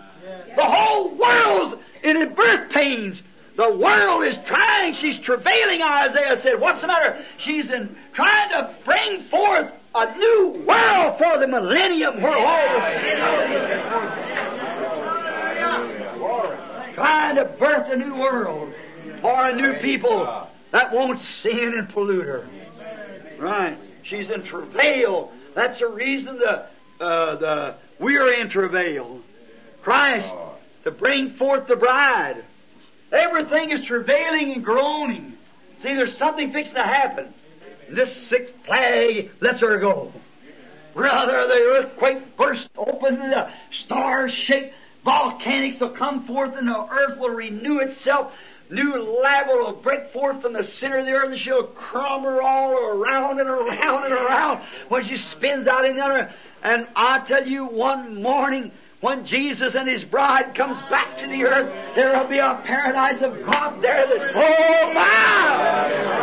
The 0.55 0.63
whole 0.63 1.15
world's 1.15 1.75
in 2.03 2.17
its 2.17 2.35
birth 2.35 2.69
pains. 2.71 3.23
The 3.55 3.75
world 3.75 4.23
is 4.23 4.37
trying, 4.45 4.93
she's 4.93 5.17
travailing, 5.19 5.81
Isaiah 5.81 6.37
said. 6.37 6.61
What's 6.61 6.81
the 6.81 6.87
matter? 6.87 7.25
She's 7.37 7.69
in 7.69 7.95
trying 8.13 8.49
to 8.51 8.73
bring 8.85 9.23
forth 9.23 9.71
a 9.95 10.17
new 10.17 10.63
world 10.65 11.17
for 11.17 11.39
the 11.39 11.47
millennium 11.47 12.21
where 12.21 12.37
all 12.37 12.79
the 12.79 12.89
Trying 16.99 17.37
to 17.37 17.45
birth 17.45 17.89
a 17.93 17.95
new 17.95 18.13
world 18.15 18.73
for 19.21 19.47
a 19.47 19.55
new 19.55 19.75
people 19.75 20.47
that 20.71 20.91
won't 20.91 21.21
sin 21.21 21.73
and 21.77 21.87
pollute 21.87 22.25
her. 22.25 22.49
Right. 23.37 23.77
She's 24.03 24.29
in 24.29 24.43
travail. 24.43 25.31
That's 25.55 25.79
the 25.79 25.87
reason 25.87 26.39
the, 26.39 26.65
uh, 26.99 27.35
the, 27.37 27.75
we're 27.99 28.33
in 28.33 28.49
travail. 28.49 29.21
Christ 29.81 30.35
to 30.83 30.91
bring 30.91 31.35
forth 31.35 31.67
the 31.67 31.77
bride. 31.77 32.43
Everything 33.13 33.71
is 33.71 33.79
travailing 33.79 34.51
and 34.51 34.65
groaning. 34.65 35.37
See, 35.77 35.95
there's 35.95 36.17
something 36.17 36.51
fixing 36.51 36.75
to 36.75 36.83
happen. 36.83 37.33
This 37.89 38.13
sixth 38.27 38.53
plague 38.65 39.31
lets 39.39 39.61
her 39.61 39.77
go. 39.77 40.11
Brother, 40.93 41.47
the 41.47 41.53
earthquake 41.53 42.35
burst 42.35 42.69
open, 42.75 43.19
the 43.19 43.49
stars 43.71 44.33
shake, 44.33 44.73
volcanics 45.05 45.79
will 45.79 45.91
come 45.91 46.25
forth, 46.25 46.55
and 46.55 46.67
the 46.67 46.87
earth 46.91 47.17
will 47.17 47.29
renew 47.29 47.79
itself. 47.79 48.33
New 48.71 49.21
lava 49.21 49.53
will 49.53 49.73
break 49.73 50.13
forth 50.13 50.43
from 50.43 50.53
the 50.53 50.63
center 50.63 50.97
of 50.97 51.05
the 51.05 51.13
earth, 51.13 51.29
and 51.29 51.39
she'll 51.39 51.63
crumble 51.67 52.39
all 52.39 52.73
around 52.77 53.39
and 53.39 53.49
around 53.49 54.05
and 54.05 54.13
around 54.13 54.63
when 54.89 55.03
she 55.03 55.17
spins 55.17 55.67
out 55.67 55.85
in 55.85 55.95
the 55.95 56.03
other. 56.03 56.31
And 56.61 56.87
I 56.95 57.19
tell 57.19 57.47
you, 57.47 57.65
one 57.65 58.21
morning, 58.21 58.71
when 59.01 59.25
Jesus 59.25 59.75
and 59.75 59.89
His 59.89 60.03
bride 60.03 60.53
comes 60.55 60.77
back 60.89 61.17
to 61.19 61.27
the 61.27 61.45
earth, 61.45 61.95
there 61.95 62.17
will 62.17 62.27
be 62.27 62.37
a 62.37 62.61
paradise 62.63 63.21
of 63.21 63.43
God 63.43 63.81
there 63.81 64.05
that, 64.05 64.35
oh 64.35 64.93
my! 64.93 66.19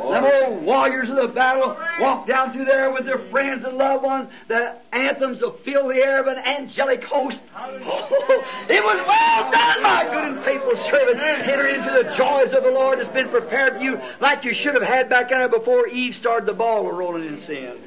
Oh. 0.00 0.12
Them 0.12 0.24
old 0.24 0.62
warriors 0.62 1.10
of 1.10 1.16
the 1.16 1.28
battle 1.28 1.76
walk 2.00 2.26
down 2.26 2.52
through 2.52 2.66
there 2.66 2.92
with 2.92 3.04
their 3.04 3.18
friends 3.30 3.64
and 3.64 3.76
loved 3.76 4.04
ones. 4.04 4.30
The 4.46 4.76
anthems 4.92 5.42
will 5.42 5.58
fill 5.64 5.88
the 5.88 5.96
air 5.96 6.20
of 6.20 6.28
an 6.28 6.38
angelic 6.38 7.02
host. 7.02 7.40
Oh, 7.56 8.44
it 8.68 8.82
was 8.82 9.00
well 9.06 9.50
done, 9.50 9.82
my 9.82 10.04
good 10.04 10.24
and 10.24 10.44
faithful 10.44 10.76
servant. 10.76 11.18
Enter 11.20 11.66
into 11.66 11.90
the 11.90 12.14
joys 12.16 12.52
of 12.52 12.62
the 12.62 12.70
Lord 12.70 13.00
that's 13.00 13.12
been 13.12 13.28
prepared 13.28 13.78
for 13.78 13.82
you 13.82 14.00
like 14.20 14.44
you 14.44 14.54
should 14.54 14.74
have 14.74 14.84
had 14.84 15.08
back 15.08 15.30
there 15.30 15.48
before 15.48 15.88
Eve 15.88 16.14
started 16.14 16.46
the 16.46 16.54
ball 16.54 16.90
rolling 16.92 17.26
in 17.26 17.38
sin. 17.38 17.82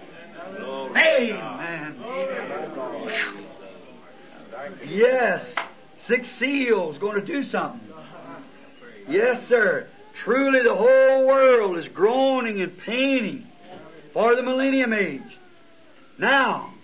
Amen. 0.98 1.96
Yes, 4.86 5.46
six 6.08 6.30
seals 6.38 6.98
going 6.98 7.20
to 7.20 7.26
do 7.26 7.42
something. 7.42 7.80
Yes, 9.08 9.48
sir. 9.48 9.88
Truly, 10.23 10.61
the 10.61 10.76
whole 10.76 11.26
world 11.26 11.80
is 11.80 11.88
groaning 11.88 12.61
and 12.61 12.77
paining 12.77 13.48
for 14.14 14.35
the 14.35 14.43
millennium 14.43 14.93
age. 14.93 15.39
Now, 16.19 16.76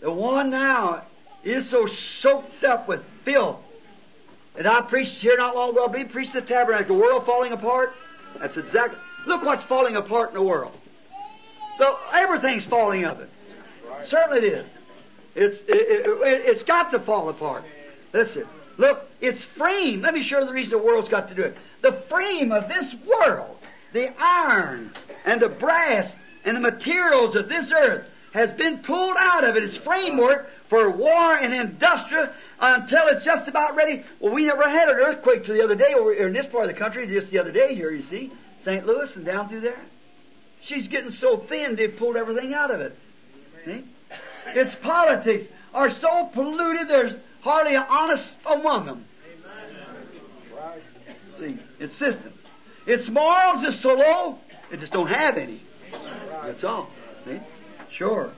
the 0.00 0.12
one 0.12 0.50
now 0.50 1.02
is 1.42 1.68
so 1.68 1.86
soaked 1.86 2.62
up 2.62 2.86
with 2.86 3.00
filth. 3.24 3.58
And 4.56 4.68
I 4.68 4.80
preached 4.82 5.14
here 5.14 5.36
not 5.36 5.56
long 5.56 5.70
ago, 5.70 5.86
I 5.86 5.88
believe 5.90 6.10
preached 6.10 6.34
the 6.34 6.42
tabernacle, 6.42 6.96
the 6.96 7.02
world 7.02 7.26
falling 7.26 7.50
apart. 7.50 7.94
That's 8.38 8.56
exactly, 8.56 9.00
look 9.26 9.42
what's 9.42 9.64
falling 9.64 9.96
apart 9.96 10.28
in 10.28 10.34
the 10.36 10.42
world. 10.42 10.76
So 11.78 11.98
everything's 12.12 12.64
falling 12.64 13.04
of 13.04 13.18
it. 13.18 13.30
Certainly 14.06 14.38
it 14.38 14.44
is. 14.44 14.66
It's, 15.34 15.60
it, 15.62 15.66
it, 15.68 16.46
it's 16.46 16.62
got 16.62 16.92
to 16.92 17.00
fall 17.00 17.28
apart. 17.28 17.64
Listen, 18.12 18.46
Look, 18.76 19.08
it's 19.20 19.44
frame. 19.44 20.02
Let 20.02 20.14
me 20.14 20.22
show 20.22 20.40
you 20.40 20.46
the 20.46 20.52
reason 20.52 20.78
the 20.78 20.84
world's 20.84 21.08
got 21.08 21.28
to 21.28 21.34
do 21.34 21.42
it. 21.42 21.56
The 21.84 21.92
frame 22.08 22.50
of 22.50 22.66
this 22.66 22.94
world, 23.06 23.58
the 23.92 24.10
iron 24.18 24.90
and 25.26 25.38
the 25.38 25.50
brass 25.50 26.10
and 26.42 26.56
the 26.56 26.60
materials 26.60 27.36
of 27.36 27.50
this 27.50 27.70
earth 27.72 28.06
has 28.32 28.50
been 28.52 28.78
pulled 28.78 29.16
out 29.18 29.44
of 29.44 29.56
it. 29.56 29.64
Its 29.64 29.76
framework 29.76 30.48
for 30.70 30.90
war 30.90 31.36
and 31.36 31.52
industrial 31.52 32.30
until 32.58 33.08
it's 33.08 33.22
just 33.22 33.48
about 33.48 33.76
ready. 33.76 34.02
Well, 34.18 34.32
we 34.32 34.46
never 34.46 34.66
had 34.66 34.88
an 34.88 34.94
earthquake 34.94 35.44
till 35.44 35.56
the 35.56 35.62
other 35.62 35.74
day 35.74 35.92
over 35.92 36.14
in 36.14 36.32
this 36.32 36.46
part 36.46 36.64
of 36.64 36.70
the 36.70 36.78
country, 36.78 37.06
just 37.06 37.30
the 37.30 37.38
other 37.38 37.52
day 37.52 37.74
here, 37.74 37.90
you 37.90 38.02
see. 38.02 38.32
St. 38.60 38.86
Louis 38.86 39.14
and 39.14 39.26
down 39.26 39.50
through 39.50 39.60
there. 39.60 39.82
She's 40.62 40.88
getting 40.88 41.10
so 41.10 41.36
thin, 41.36 41.76
they've 41.76 41.94
pulled 41.94 42.16
everything 42.16 42.54
out 42.54 42.70
of 42.70 42.80
it. 42.80 42.98
See? 43.66 43.84
Its 44.46 44.74
politics 44.76 45.44
are 45.74 45.90
so 45.90 46.30
polluted, 46.32 46.88
there's 46.88 47.14
hardly 47.42 47.74
an 47.74 47.84
honest 47.90 48.30
among 48.46 48.86
them. 48.86 49.04
See, 51.38 51.58
its 51.78 51.94
system. 51.94 52.32
Its 52.86 53.08
morals 53.08 53.64
is 53.64 53.80
so 53.80 53.94
low, 53.94 54.38
it 54.70 54.80
just 54.80 54.92
don't 54.92 55.08
have 55.08 55.36
any. 55.36 55.60
That's 56.42 56.64
all. 56.64 56.90
See? 57.24 57.40
Sure. 57.90 58.32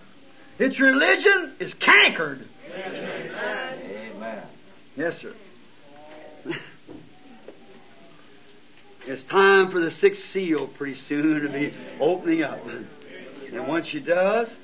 Its 0.59 0.81
religion 0.81 1.55
is 1.59 1.75
cankered. 1.75 2.45
Amen. 2.75 4.43
Yes, 4.97 5.19
sir. 5.19 5.35
it's 9.07 9.23
time 9.25 9.71
for 9.71 9.81
the 9.81 9.91
sixth 9.91 10.25
seal 10.25 10.69
pretty 10.69 10.95
soon 10.95 11.43
to 11.43 11.49
be 11.49 11.75
opening 12.01 12.43
up. 12.43 12.61
And 12.67 13.69
once 13.69 13.87
she 13.89 14.01
does, 14.01 14.55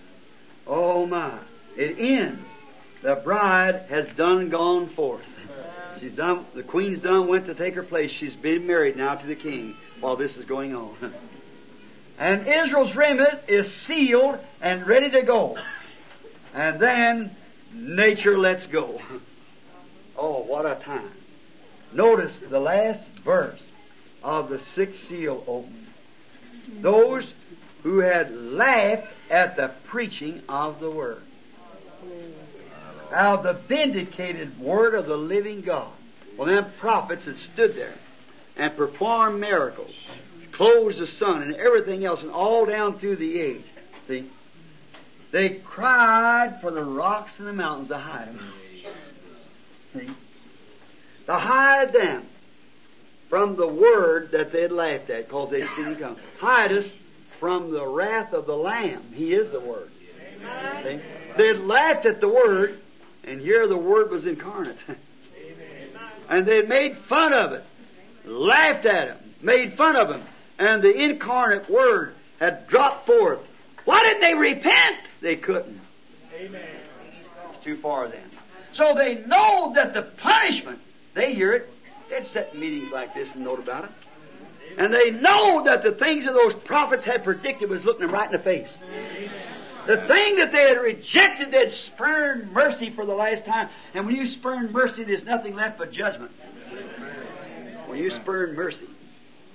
oh 0.66 1.07
my, 1.07 1.39
it 1.77 1.99
ends. 1.99 2.47
The 3.03 3.16
bride 3.16 3.86
has 3.89 4.07
done 4.09 4.49
gone 4.49 4.89
forth. 4.90 5.24
She's 6.01 6.12
done, 6.12 6.47
the 6.55 6.62
queen's 6.62 7.01
done, 7.01 7.28
went 7.28 7.47
to 7.47 7.55
take 7.55 7.74
her 7.74 7.82
place. 7.82 8.10
She's 8.10 8.35
been 8.35 8.66
married 8.66 8.97
now 8.97 9.14
to 9.14 9.27
the 9.27 9.35
king 9.35 9.77
while 10.01 10.16
this 10.16 10.36
is 10.36 10.44
going 10.44 10.74
on. 10.74 11.14
And 12.19 12.47
Israel's 12.47 12.94
remnant 12.94 13.40
is 13.48 13.73
sealed 13.73 14.39
and 14.60 14.86
ready 14.86 15.10
to 15.10 15.23
go. 15.23 15.56
And 16.55 16.78
then 16.78 17.35
nature 17.73 18.39
lets 18.39 18.66
go. 18.66 19.01
Oh, 20.14 20.43
what 20.43 20.66
a 20.66 20.74
time. 20.85 21.10
Notice 21.93 22.39
the 22.48 22.60
last 22.60 23.09
verse 23.24 23.62
of 24.23 24.51
the 24.51 24.60
sixth 24.60 25.09
seal 25.09 25.43
open. 25.47 25.86
Those 26.81 27.32
who 27.82 28.01
had 28.01 28.31
laughed 28.31 29.09
at 29.31 29.56
the 29.56 29.73
preaching 29.86 30.43
of 30.51 30.81
the 30.81 30.90
word. 30.90 31.23
Of 33.13 33.43
the 33.43 33.53
vindicated 33.53 34.59
word 34.59 34.95
of 34.95 35.07
the 35.07 35.17
living 35.17 35.61
God. 35.61 35.93
Well, 36.37 36.49
them 36.49 36.73
prophets 36.79 37.27
that 37.27 37.37
stood 37.37 37.77
there 37.77 37.95
and 38.57 38.77
performed 38.77 39.39
miracles, 39.41 39.95
closed 40.53 40.99
the 40.99 41.07
sun 41.07 41.43
and 41.43 41.55
everything 41.55 42.05
else, 42.05 42.23
and 42.23 42.31
all 42.31 42.65
down 42.65 42.99
through 42.99 43.17
the 43.17 43.41
age. 43.41 43.65
See? 44.09 44.31
They 45.31 45.51
cried 45.51 46.61
for 46.61 46.71
the 46.71 46.85
rocks 46.85 47.39
and 47.39 47.47
the 47.47 47.53
mountains 47.53 47.89
to 47.89 47.99
hide 47.99 48.29
them. 48.29 48.53
See? 49.95 50.11
To 51.27 51.35
hide 51.35 51.93
them 51.93 52.27
from 53.29 53.57
the 53.57 53.67
word 53.67 54.31
that 54.33 54.53
they 54.53 54.63
had 54.63 54.73
laughed 54.73 55.09
at, 55.09 55.27
because 55.27 55.51
they 55.51 55.61
didn't 55.61 55.97
come. 55.97 56.17
Hide 56.39 56.73
us 56.73 56.87
from 57.41 57.73
the 57.73 57.87
wrath 57.87 58.33
of 58.35 58.47
the 58.47 58.57
Lamb. 58.57 59.13
He 59.15 59.35
is 59.35 59.51
the 59.51 59.61
Word. 59.61 59.91
They 61.37 61.55
laughed 61.55 62.05
at 62.05 62.21
the 62.21 62.29
Word, 62.29 62.82
and 63.24 63.40
here 63.40 63.66
the 63.66 63.77
Word 63.77 64.11
was 64.11 64.27
incarnate. 64.27 64.78
and 66.28 66.47
they 66.47 66.62
made 66.62 66.97
fun 67.09 67.32
of 67.32 67.53
it, 67.53 67.65
laughed 68.24 68.86
at 68.86 69.09
him, 69.09 69.19
made 69.40 69.77
fun 69.77 69.97
of 69.97 70.11
him, 70.11 70.23
and 70.59 70.82
the 70.82 70.93
incarnate 70.93 71.70
Word 71.70 72.15
had 72.39 72.66
dropped 72.69 73.07
forth. 73.07 73.40
Why 73.85 74.03
didn't 74.03 74.20
they 74.20 74.35
repent? 74.35 74.97
They 75.20 75.36
couldn't. 75.36 75.81
It's 77.51 77.65
too 77.65 77.77
far 77.78 78.09
then. 78.09 78.31
So 78.73 78.94
they 78.97 79.16
know 79.27 79.73
that 79.74 79.94
the 79.94 80.03
punishment, 80.03 80.81
they 81.15 81.35
hear 81.35 81.53
it. 81.53 81.70
They'd 82.09 82.27
set 82.27 82.55
meetings 82.55 82.90
like 82.93 83.15
this 83.15 83.32
and 83.35 83.44
note 83.44 83.59
about 83.59 83.85
it. 83.85 83.90
And 84.78 84.93
they 84.93 85.11
know 85.11 85.65
that 85.65 85.82
the 85.82 85.93
things 85.93 86.24
that 86.24 86.32
those 86.32 86.55
prophets 86.55 87.05
had 87.05 87.24
predicted 87.24 87.69
was 87.69 87.85
looking 87.85 88.07
them 88.07 88.12
right 88.12 88.27
in 88.27 88.32
the 88.32 88.43
face. 88.43 88.70
The 89.87 89.97
thing 90.07 90.37
that 90.37 90.53
they 90.53 90.69
had 90.69 90.79
rejected, 90.79 91.51
they'd 91.51 91.73
spurned 91.73 92.53
mercy 92.53 92.91
for 92.91 93.05
the 93.05 93.15
last 93.15 93.45
time. 93.45 93.69
And 93.95 94.07
when 94.07 94.15
you 94.15 94.27
spurn 94.27 94.73
mercy, 94.73 95.05
there's 95.05 95.25
nothing 95.25 95.55
left 95.55 95.79
but 95.79 95.91
judgment. 95.91 96.31
When 97.87 97.99
you 97.99 98.11
spurn 98.11 98.55
mercy, 98.55 98.89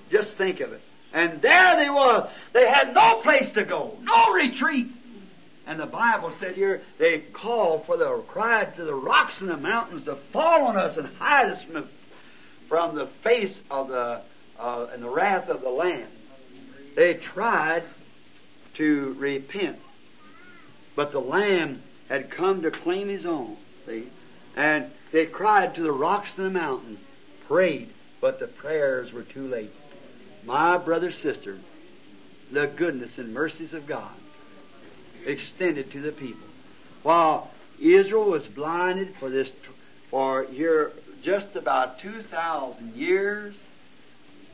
just 0.10 0.38
think 0.38 0.60
of 0.60 0.74
it. 0.74 0.82
And 1.14 1.42
there 1.42 1.78
they 1.78 1.90
were. 1.90 2.30
They 2.54 2.68
had 2.68 2.94
no 2.94 3.22
place 3.22 3.50
to 3.52 3.64
go, 3.64 3.98
no 4.02 4.34
retreat. 4.34 4.88
And 5.66 5.80
the 5.80 5.86
Bible 5.86 6.34
said 6.40 6.56
here, 6.56 6.82
they 6.98 7.20
called 7.20 7.86
for 7.86 7.98
the, 7.98 8.24
cried 8.28 8.76
to 8.76 8.84
the 8.84 8.94
rocks 8.94 9.42
and 9.42 9.50
the 9.50 9.58
mountains 9.58 10.04
to 10.04 10.16
fall 10.32 10.66
on 10.66 10.78
us 10.78 10.98
and 10.98 11.08
hide 11.18 11.50
us 11.50 11.64
from 11.64 11.74
the, 11.74 11.88
from 12.68 12.96
the 12.96 13.08
face 13.24 13.60
of 13.70 13.88
the, 13.90 14.22
uh, 14.60 14.88
and 14.94 15.04
the 15.04 15.10
wrath 15.10 15.50
of 15.50 15.62
the 15.62 15.70
Lamb. 15.70 16.08
They 16.96 17.16
tried 17.16 17.84
to 18.76 19.16
repent. 19.18 19.80
But 20.98 21.12
the 21.12 21.22
Lamb 21.22 21.84
had 22.10 22.32
come 22.32 22.64
to 22.64 22.72
claim 22.72 23.08
His 23.08 23.24
own, 23.24 23.56
see? 23.86 24.10
And 24.56 24.92
they 25.12 25.28
cried 25.28 25.76
to 25.76 25.84
the 25.84 25.92
rocks 25.92 26.36
and 26.38 26.48
the 26.48 26.50
mountain, 26.50 26.98
prayed, 27.48 27.94
but 28.20 28.40
the 28.40 28.48
prayers 28.48 29.14
were 29.14 29.22
too 29.22 29.48
late. 29.48 29.72
My 30.44 30.80
brother, 30.80 31.12
sister, 31.12 31.60
the 32.52 32.66
goodness 32.66 33.20
and 33.20 33.32
mercies 33.32 33.76
of 33.76 33.86
God 33.86 34.16
extended 35.24 35.92
to 35.92 36.02
the 36.02 36.12
people. 36.12 36.48
While 37.04 37.52
Israel 37.80 38.32
was 38.32 38.48
blinded 38.48 39.14
for 39.20 39.30
this, 39.30 39.52
for 40.10 40.46
here 40.46 40.94
just 41.22 41.56
about 41.56 42.00
2,000 42.00 42.96
years 42.96 43.56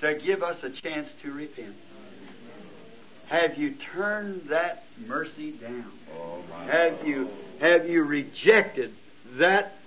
to 0.01 0.15
give 0.15 0.43
us 0.43 0.61
a 0.63 0.69
chance 0.71 1.09
to 1.21 1.31
repent. 1.31 1.75
Have 3.27 3.57
you 3.57 3.75
turned 3.75 4.49
that 4.49 4.83
mercy 5.07 5.51
down? 5.51 5.91
Have 6.67 7.07
you, 7.07 7.29
have 7.59 7.89
you 7.89 8.03
rejected 8.03 8.93
that? 9.37 9.77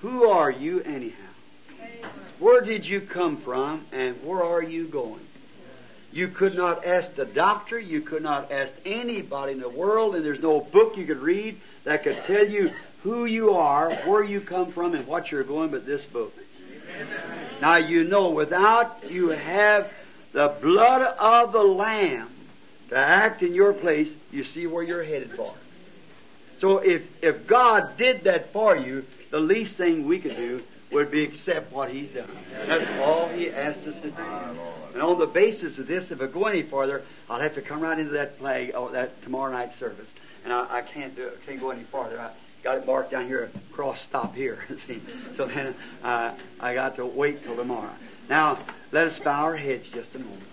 Who 0.00 0.28
are 0.28 0.50
you 0.50 0.80
anyhow? 0.82 1.16
Where 2.38 2.60
did 2.60 2.86
you 2.86 3.00
come 3.00 3.36
from 3.42 3.84
and 3.92 4.16
where 4.24 4.42
are 4.42 4.62
you 4.62 4.88
going? 4.88 5.20
You 6.10 6.28
could 6.28 6.54
not 6.54 6.84
ask 6.84 7.14
the 7.14 7.24
doctor, 7.24 7.78
you 7.78 8.02
could 8.02 8.22
not 8.22 8.52
ask 8.52 8.72
anybody 8.84 9.52
in 9.52 9.60
the 9.60 9.68
world, 9.68 10.14
and 10.14 10.24
there's 10.24 10.40
no 10.40 10.60
book 10.60 10.96
you 10.96 11.06
could 11.06 11.20
read 11.20 11.58
that 11.84 12.02
could 12.02 12.22
tell 12.26 12.46
you 12.46 12.72
who 13.02 13.24
you 13.24 13.54
are, 13.54 13.94
where 14.04 14.22
you 14.22 14.40
come 14.40 14.72
from, 14.72 14.94
and 14.94 15.06
what 15.06 15.30
you're 15.30 15.44
going 15.44 15.70
but 15.70 15.86
this 15.86 16.04
book. 16.04 16.34
Now 17.60 17.76
you 17.76 18.04
know 18.04 18.30
without 18.30 19.10
you 19.10 19.30
have 19.30 19.90
the 20.32 20.48
blood 20.60 21.02
of 21.02 21.52
the 21.52 21.62
Lamb 21.62 22.30
to 22.90 22.96
act 22.96 23.42
in 23.42 23.54
your 23.54 23.72
place, 23.72 24.08
you 24.30 24.44
see 24.44 24.66
where 24.66 24.82
you're 24.82 25.04
headed 25.04 25.34
for. 25.34 25.54
So 26.62 26.78
if, 26.78 27.02
if 27.20 27.48
God 27.48 27.96
did 27.96 28.22
that 28.22 28.52
for 28.52 28.76
you, 28.76 29.04
the 29.32 29.40
least 29.40 29.76
thing 29.76 30.06
we 30.06 30.20
could 30.20 30.36
do 30.36 30.62
would 30.92 31.10
be 31.10 31.24
accept 31.24 31.72
what 31.72 31.90
He's 31.90 32.08
done. 32.10 32.30
That's 32.52 32.88
all 33.00 33.28
He 33.28 33.50
asked 33.50 33.80
us 33.80 33.96
to 33.96 34.10
do. 34.12 34.22
And 34.94 35.02
on 35.02 35.18
the 35.18 35.26
basis 35.26 35.78
of 35.78 35.88
this, 35.88 36.12
if 36.12 36.20
I 36.20 36.28
go 36.28 36.44
any 36.44 36.62
farther, 36.62 37.02
I'll 37.28 37.40
have 37.40 37.56
to 37.56 37.62
come 37.62 37.80
right 37.80 37.98
into 37.98 38.12
that 38.12 38.38
flag, 38.38 38.70
oh, 38.76 38.92
that 38.92 39.20
tomorrow 39.24 39.50
night 39.50 39.74
service. 39.74 40.08
And 40.44 40.52
I, 40.52 40.76
I 40.76 40.82
can't 40.82 41.16
do 41.16 41.26
it, 41.26 41.40
can't 41.44 41.58
go 41.58 41.70
any 41.70 41.82
farther. 41.82 42.20
I 42.20 42.30
got 42.62 42.78
it 42.78 42.86
marked 42.86 43.10
down 43.10 43.26
here, 43.26 43.50
cross 43.72 44.00
stop 44.00 44.36
here. 44.36 44.64
See? 44.86 45.02
So 45.36 45.46
then 45.46 45.74
uh, 46.04 46.36
I 46.60 46.74
got 46.74 46.94
to 46.94 47.06
wait 47.06 47.42
till 47.42 47.56
tomorrow. 47.56 47.92
Now, 48.30 48.64
let 48.92 49.08
us 49.08 49.18
bow 49.18 49.42
our 49.42 49.56
heads 49.56 49.88
just 49.92 50.14
a 50.14 50.20
moment. 50.20 50.44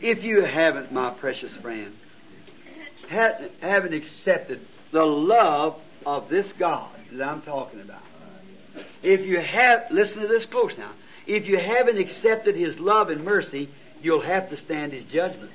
If 0.00 0.24
you 0.24 0.44
haven't, 0.44 0.92
my 0.92 1.10
precious 1.10 1.52
friend, 1.56 1.92
haven't 3.08 3.94
accepted 3.94 4.66
the 4.92 5.04
love 5.04 5.80
of 6.04 6.28
this 6.28 6.46
God 6.58 6.90
that 7.12 7.26
I'm 7.26 7.42
talking 7.42 7.80
about, 7.80 8.02
if 9.02 9.22
you 9.22 9.40
have, 9.40 9.86
listen 9.90 10.20
to 10.20 10.28
this 10.28 10.46
close 10.46 10.76
now. 10.76 10.90
If 11.26 11.46
you 11.46 11.58
haven't 11.58 11.98
accepted 11.98 12.54
His 12.56 12.78
love 12.78 13.10
and 13.10 13.24
mercy, 13.24 13.68
you'll 14.02 14.20
have 14.20 14.50
to 14.50 14.56
stand 14.56 14.92
His 14.92 15.04
judgment 15.04 15.52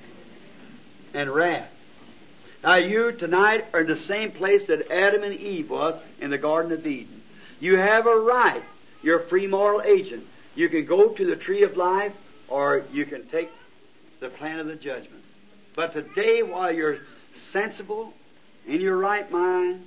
and 1.13 1.29
wrath. 1.29 1.69
Now 2.63 2.75
you 2.75 3.11
tonight 3.11 3.65
are 3.73 3.81
in 3.81 3.87
the 3.87 3.95
same 3.95 4.31
place 4.31 4.67
that 4.67 4.91
Adam 4.91 5.23
and 5.23 5.33
Eve 5.33 5.69
was 5.69 5.99
in 6.19 6.29
the 6.29 6.37
Garden 6.37 6.71
of 6.71 6.85
Eden. 6.85 7.21
You 7.59 7.77
have 7.77 8.05
a 8.05 8.15
right. 8.15 8.63
You're 9.01 9.19
a 9.19 9.27
free 9.27 9.47
moral 9.47 9.81
agent. 9.81 10.25
You 10.55 10.69
can 10.69 10.85
go 10.85 11.09
to 11.09 11.25
the 11.25 11.35
tree 11.35 11.63
of 11.63 11.75
life 11.75 12.13
or 12.47 12.83
you 12.91 13.05
can 13.05 13.27
take 13.29 13.49
the 14.19 14.29
plan 14.29 14.59
of 14.59 14.67
the 14.67 14.75
judgment. 14.75 15.23
But 15.75 15.93
today, 15.93 16.43
while 16.43 16.71
you're 16.71 16.99
sensible, 17.33 18.13
in 18.67 18.81
your 18.81 18.97
right 18.97 19.29
mind, 19.31 19.85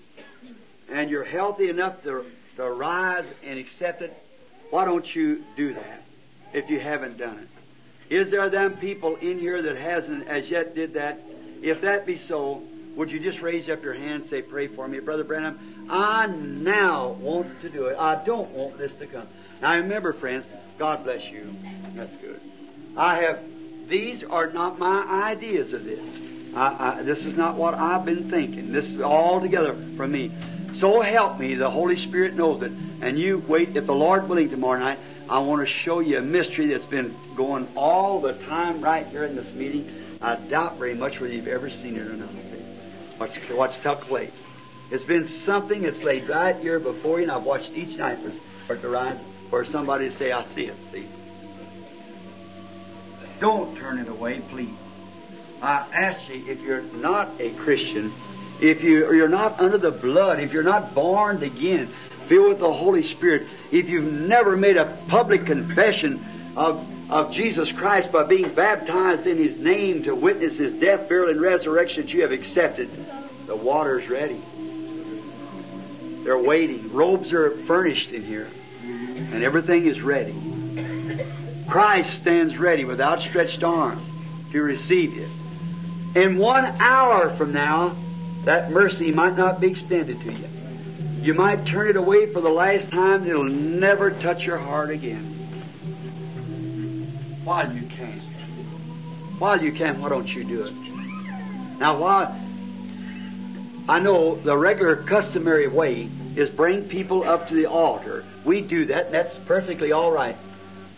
and 0.90 1.10
you're 1.10 1.24
healthy 1.24 1.68
enough 1.68 2.02
to 2.02 2.24
to 2.56 2.70
rise 2.70 3.26
and 3.42 3.58
accept 3.58 4.02
it, 4.02 4.16
why 4.70 4.84
don't 4.84 5.14
you 5.14 5.44
do 5.56 5.74
that 5.74 6.02
if 6.52 6.70
you 6.70 6.80
haven't 6.80 7.18
done 7.18 7.38
it? 7.38 7.48
Is 8.14 8.30
there 8.30 8.48
them 8.50 8.76
people 8.76 9.16
in 9.16 9.38
here 9.38 9.62
that 9.62 9.76
hasn't 9.76 10.28
as 10.28 10.50
yet 10.50 10.74
did 10.74 10.94
that? 10.94 11.20
If 11.62 11.80
that 11.80 12.06
be 12.06 12.18
so, 12.18 12.62
would 12.96 13.10
you 13.10 13.18
just 13.18 13.40
raise 13.40 13.68
up 13.68 13.82
your 13.82 13.94
hand 13.94 14.22
and 14.22 14.26
say, 14.26 14.42
Pray 14.42 14.68
for 14.68 14.86
me? 14.86 15.00
Brother 15.00 15.24
Branham, 15.24 15.86
I 15.90 16.26
now 16.26 17.12
want 17.12 17.60
to 17.62 17.68
do 17.68 17.86
it. 17.86 17.96
I 17.98 18.22
don't 18.24 18.50
want 18.50 18.78
this 18.78 18.92
to 18.94 19.06
come. 19.06 19.26
Now 19.62 19.76
remember, 19.76 20.12
friends, 20.12 20.44
God 20.78 21.04
bless 21.04 21.24
you. 21.24 21.54
That's 21.94 22.14
good. 22.16 22.40
I 22.96 23.22
have, 23.22 23.40
these 23.88 24.22
are 24.22 24.50
not 24.50 24.78
my 24.78 25.30
ideas 25.30 25.72
of 25.72 25.84
this. 25.84 26.08
I, 26.54 26.98
I, 26.98 27.02
this 27.02 27.24
is 27.24 27.36
not 27.36 27.56
what 27.56 27.74
I've 27.74 28.04
been 28.04 28.30
thinking. 28.30 28.72
This 28.72 28.90
is 28.90 29.00
all 29.00 29.40
together 29.40 29.74
from 29.96 30.12
me. 30.12 30.32
So 30.76 31.00
help 31.00 31.38
me, 31.38 31.54
the 31.54 31.70
Holy 31.70 31.96
Spirit 31.96 32.34
knows 32.34 32.62
it. 32.62 32.72
And 32.72 33.18
you 33.18 33.42
wait, 33.46 33.76
if 33.76 33.86
the 33.86 33.94
Lord 33.94 34.28
willing, 34.28 34.50
tomorrow 34.50 34.78
night, 34.78 34.98
I 35.28 35.38
want 35.38 35.66
to 35.66 35.72
show 35.72 36.00
you 36.00 36.18
a 36.18 36.22
mystery 36.22 36.66
that's 36.66 36.86
been 36.86 37.16
going 37.36 37.68
all 37.76 38.20
the 38.20 38.34
time 38.34 38.80
right 38.82 39.06
here 39.06 39.24
in 39.24 39.36
this 39.36 39.52
meeting. 39.52 40.18
I 40.20 40.36
doubt 40.36 40.78
very 40.78 40.94
much 40.94 41.20
whether 41.20 41.32
you've 41.32 41.48
ever 41.48 41.70
seen 41.70 41.96
it 41.96 42.06
or 42.06 42.14
not. 42.14 42.30
What's, 43.18 43.36
what's 43.50 43.78
took 43.78 44.02
place. 44.02 44.32
It's 44.90 45.04
been 45.04 45.26
something 45.26 45.82
that's 45.82 46.02
laid 46.02 46.28
right 46.28 46.56
here 46.56 46.78
before 46.78 47.18
you, 47.18 47.24
and 47.24 47.32
I've 47.32 47.44
watched 47.44 47.72
each 47.72 47.96
night 47.96 48.18
for, 48.66 48.76
for, 48.76 48.88
right, 48.88 49.18
for 49.50 49.64
somebody 49.64 50.10
to 50.10 50.16
say, 50.16 50.32
I 50.32 50.44
see 50.44 50.66
it, 50.66 50.76
see. 50.92 51.08
Don't 53.40 53.76
turn 53.76 53.98
it 53.98 54.08
away, 54.08 54.42
please. 54.50 54.83
I 55.64 55.86
ask 55.92 56.28
you, 56.28 56.44
if 56.46 56.60
you're 56.60 56.82
not 56.82 57.40
a 57.40 57.54
Christian, 57.54 58.12
if 58.60 58.82
you, 58.82 59.10
you're 59.14 59.28
not 59.28 59.58
under 59.60 59.78
the 59.78 59.90
blood, 59.90 60.40
if 60.40 60.52
you're 60.52 60.62
not 60.62 60.94
born 60.94 61.42
again, 61.42 61.90
filled 62.28 62.50
with 62.50 62.58
the 62.58 62.72
Holy 62.72 63.02
Spirit, 63.02 63.48
if 63.72 63.88
you've 63.88 64.12
never 64.12 64.58
made 64.58 64.76
a 64.76 64.98
public 65.08 65.46
confession 65.46 66.52
of, 66.54 66.86
of 67.10 67.32
Jesus 67.32 67.72
Christ 67.72 68.12
by 68.12 68.24
being 68.24 68.54
baptized 68.54 69.26
in 69.26 69.38
His 69.38 69.56
name 69.56 70.02
to 70.02 70.14
witness 70.14 70.58
His 70.58 70.72
death, 70.72 71.08
burial, 71.08 71.30
and 71.30 71.40
resurrection 71.40 72.02
that 72.02 72.12
you 72.12 72.20
have 72.20 72.32
accepted, 72.32 72.90
the 73.46 73.56
water's 73.56 74.06
ready. 74.10 74.42
They're 76.24 76.38
waiting. 76.38 76.92
Robes 76.92 77.32
are 77.32 77.56
furnished 77.64 78.10
in 78.10 78.22
here, 78.22 78.50
and 78.82 79.42
everything 79.42 79.86
is 79.86 80.02
ready. 80.02 80.34
Christ 81.70 82.14
stands 82.16 82.58
ready 82.58 82.84
with 82.84 83.00
outstretched 83.00 83.64
arm 83.64 84.46
to 84.52 84.62
receive 84.62 85.14
you. 85.14 85.30
In 86.14 86.38
one 86.38 86.64
hour 86.80 87.36
from 87.36 87.52
now, 87.52 87.96
that 88.44 88.70
mercy 88.70 89.10
might 89.10 89.36
not 89.36 89.60
be 89.60 89.66
extended 89.66 90.20
to 90.20 90.32
you. 90.32 90.48
You 91.20 91.34
might 91.34 91.66
turn 91.66 91.88
it 91.88 91.96
away 91.96 92.32
for 92.32 92.40
the 92.40 92.50
last 92.50 92.90
time, 92.90 93.22
and 93.22 93.30
it'll 93.30 93.44
never 93.44 94.10
touch 94.10 94.46
your 94.46 94.58
heart 94.58 94.90
again. 94.90 95.24
While 97.42 97.74
you 97.74 97.82
can. 97.88 98.20
While 99.38 99.60
you 99.62 99.72
can, 99.72 100.00
why 100.00 100.08
don't 100.08 100.32
you 100.32 100.44
do 100.44 100.62
it? 100.64 100.74
Now, 101.78 101.98
while 101.98 102.40
I 103.88 103.98
know 103.98 104.36
the 104.36 104.56
regular 104.56 104.96
customary 104.96 105.66
way 105.66 106.08
is 106.36 106.48
bring 106.48 106.88
people 106.88 107.24
up 107.24 107.48
to 107.48 107.54
the 107.54 107.66
altar. 107.66 108.24
We 108.44 108.60
do 108.60 108.86
that, 108.86 109.06
and 109.06 109.14
that's 109.14 109.36
perfectly 109.38 109.90
all 109.90 110.12
right. 110.12 110.36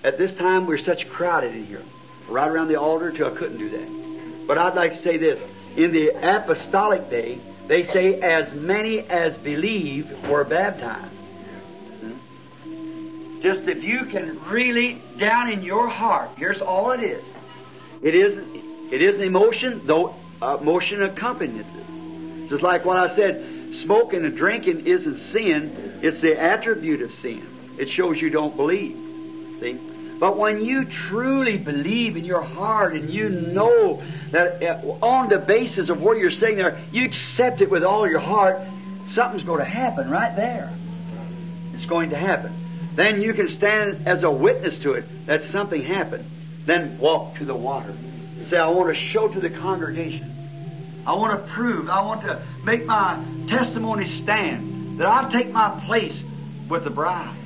At 0.05 0.19
this 0.19 0.35
time, 0.35 0.67
we're 0.67 0.77
such 0.77 1.09
crowded 1.09 1.55
in 1.55 1.65
here, 1.65 1.83
right 2.29 2.49
around 2.49 2.69
the 2.69 2.79
altar, 2.79 3.11
till 3.13 3.29
I 3.29 3.37
couldn't 3.37 3.59
do 3.59 3.71
that. 3.71 4.06
But 4.47 4.59
I'd 4.59 4.75
like 4.75 4.93
to 4.93 4.99
say 4.99 5.17
this. 5.17 5.43
In 5.77 5.93
the 5.93 6.11
apostolic 6.11 7.11
day, 7.11 7.41
they 7.67 7.83
say 7.83 8.21
as 8.21 8.53
many 8.55 9.01
as 9.01 9.37
believe 9.37 10.11
were 10.29 10.45
baptized. 10.45 11.15
Just 13.43 13.63
if 13.69 13.85
you 13.85 14.07
can 14.07 14.41
really, 14.49 15.03
down 15.19 15.51
in 15.51 15.63
your 15.63 15.89
heart, 15.89 16.31
here's 16.37 16.61
all 16.61 16.93
it 16.93 17.03
is. 17.03 17.29
It 18.03 18.15
isn't, 18.15 18.57
it 18.93 19.03
isn't 19.03 19.23
emotion, 19.23 19.87
though 19.87 20.15
uh, 20.41 20.59
emotion 20.61 21.03
accompanies 21.03 21.67
it. 21.67 22.49
Just 22.49 22.63
like 22.63 22.85
what 22.85 22.97
I 22.97 23.15
said, 23.15 23.75
smoking 23.75 24.25
and 24.25 24.37
drinking 24.37 24.87
isn't 24.87 25.19
sin, 25.19 26.01
it's 26.03 26.21
the 26.21 26.41
attribute 26.41 27.03
of 27.03 27.13
sin. 27.13 27.75
It 27.79 27.89
shows 27.89 28.21
you 28.21 28.31
don't 28.31 28.57
believe. 28.57 28.97
See? 29.61 29.79
But 30.19 30.39
when 30.39 30.65
you 30.65 30.87
truly 30.87 31.59
believe 31.59 32.17
in 32.17 32.25
your 32.25 32.43
heart 32.43 32.95
and 32.95 33.11
you 33.11 33.29
know 33.29 34.03
that 34.31 34.63
uh, 34.63 35.05
on 35.05 35.29
the 35.29 35.39
basis 35.39 35.91
of 35.91 36.01
where 36.01 36.17
you're 36.17 36.31
sitting 36.31 36.57
there, 36.57 36.83
you 36.91 37.05
accept 37.05 37.61
it 37.61 37.71
with 37.71 37.85
all 37.85 38.09
your 38.09 38.21
heart, 38.21 38.61
something's 39.09 39.45
going 39.45 39.59
to 39.59 39.71
happen 39.71 40.11
right 40.11 40.35
there. 40.35 40.73
It's 41.75 41.85
going 41.85 42.11
to 42.11 42.17
happen. 42.17 42.93
Then 42.95 43.21
you 43.21 43.35
can 43.35 43.49
stand 43.49 44.09
as 44.09 44.23
a 44.23 44.31
witness 44.31 44.79
to 44.79 44.93
it 44.93 45.05
that 45.27 45.43
something 45.43 45.83
happened. 45.83 46.25
Then 46.65 46.99
walk 46.99 47.37
to 47.37 47.45
the 47.45 47.55
water. 47.55 47.95
Say, 48.47 48.57
I 48.57 48.69
want 48.69 48.89
to 48.89 48.95
show 48.95 49.29
to 49.29 49.41
the 49.41 49.51
congregation. 49.51 51.03
I 51.07 51.15
want 51.15 51.41
to 51.41 51.53
prove, 51.53 51.89
I 51.89 52.03
want 52.03 52.23
to 52.23 52.43
make 52.65 52.87
my 52.87 53.23
testimony 53.49 54.07
stand 54.07 54.99
that 54.99 55.07
I 55.07 55.31
take 55.31 55.51
my 55.51 55.85
place 55.87 56.23
with 56.69 56.85
the 56.85 56.91
bride. 56.91 57.37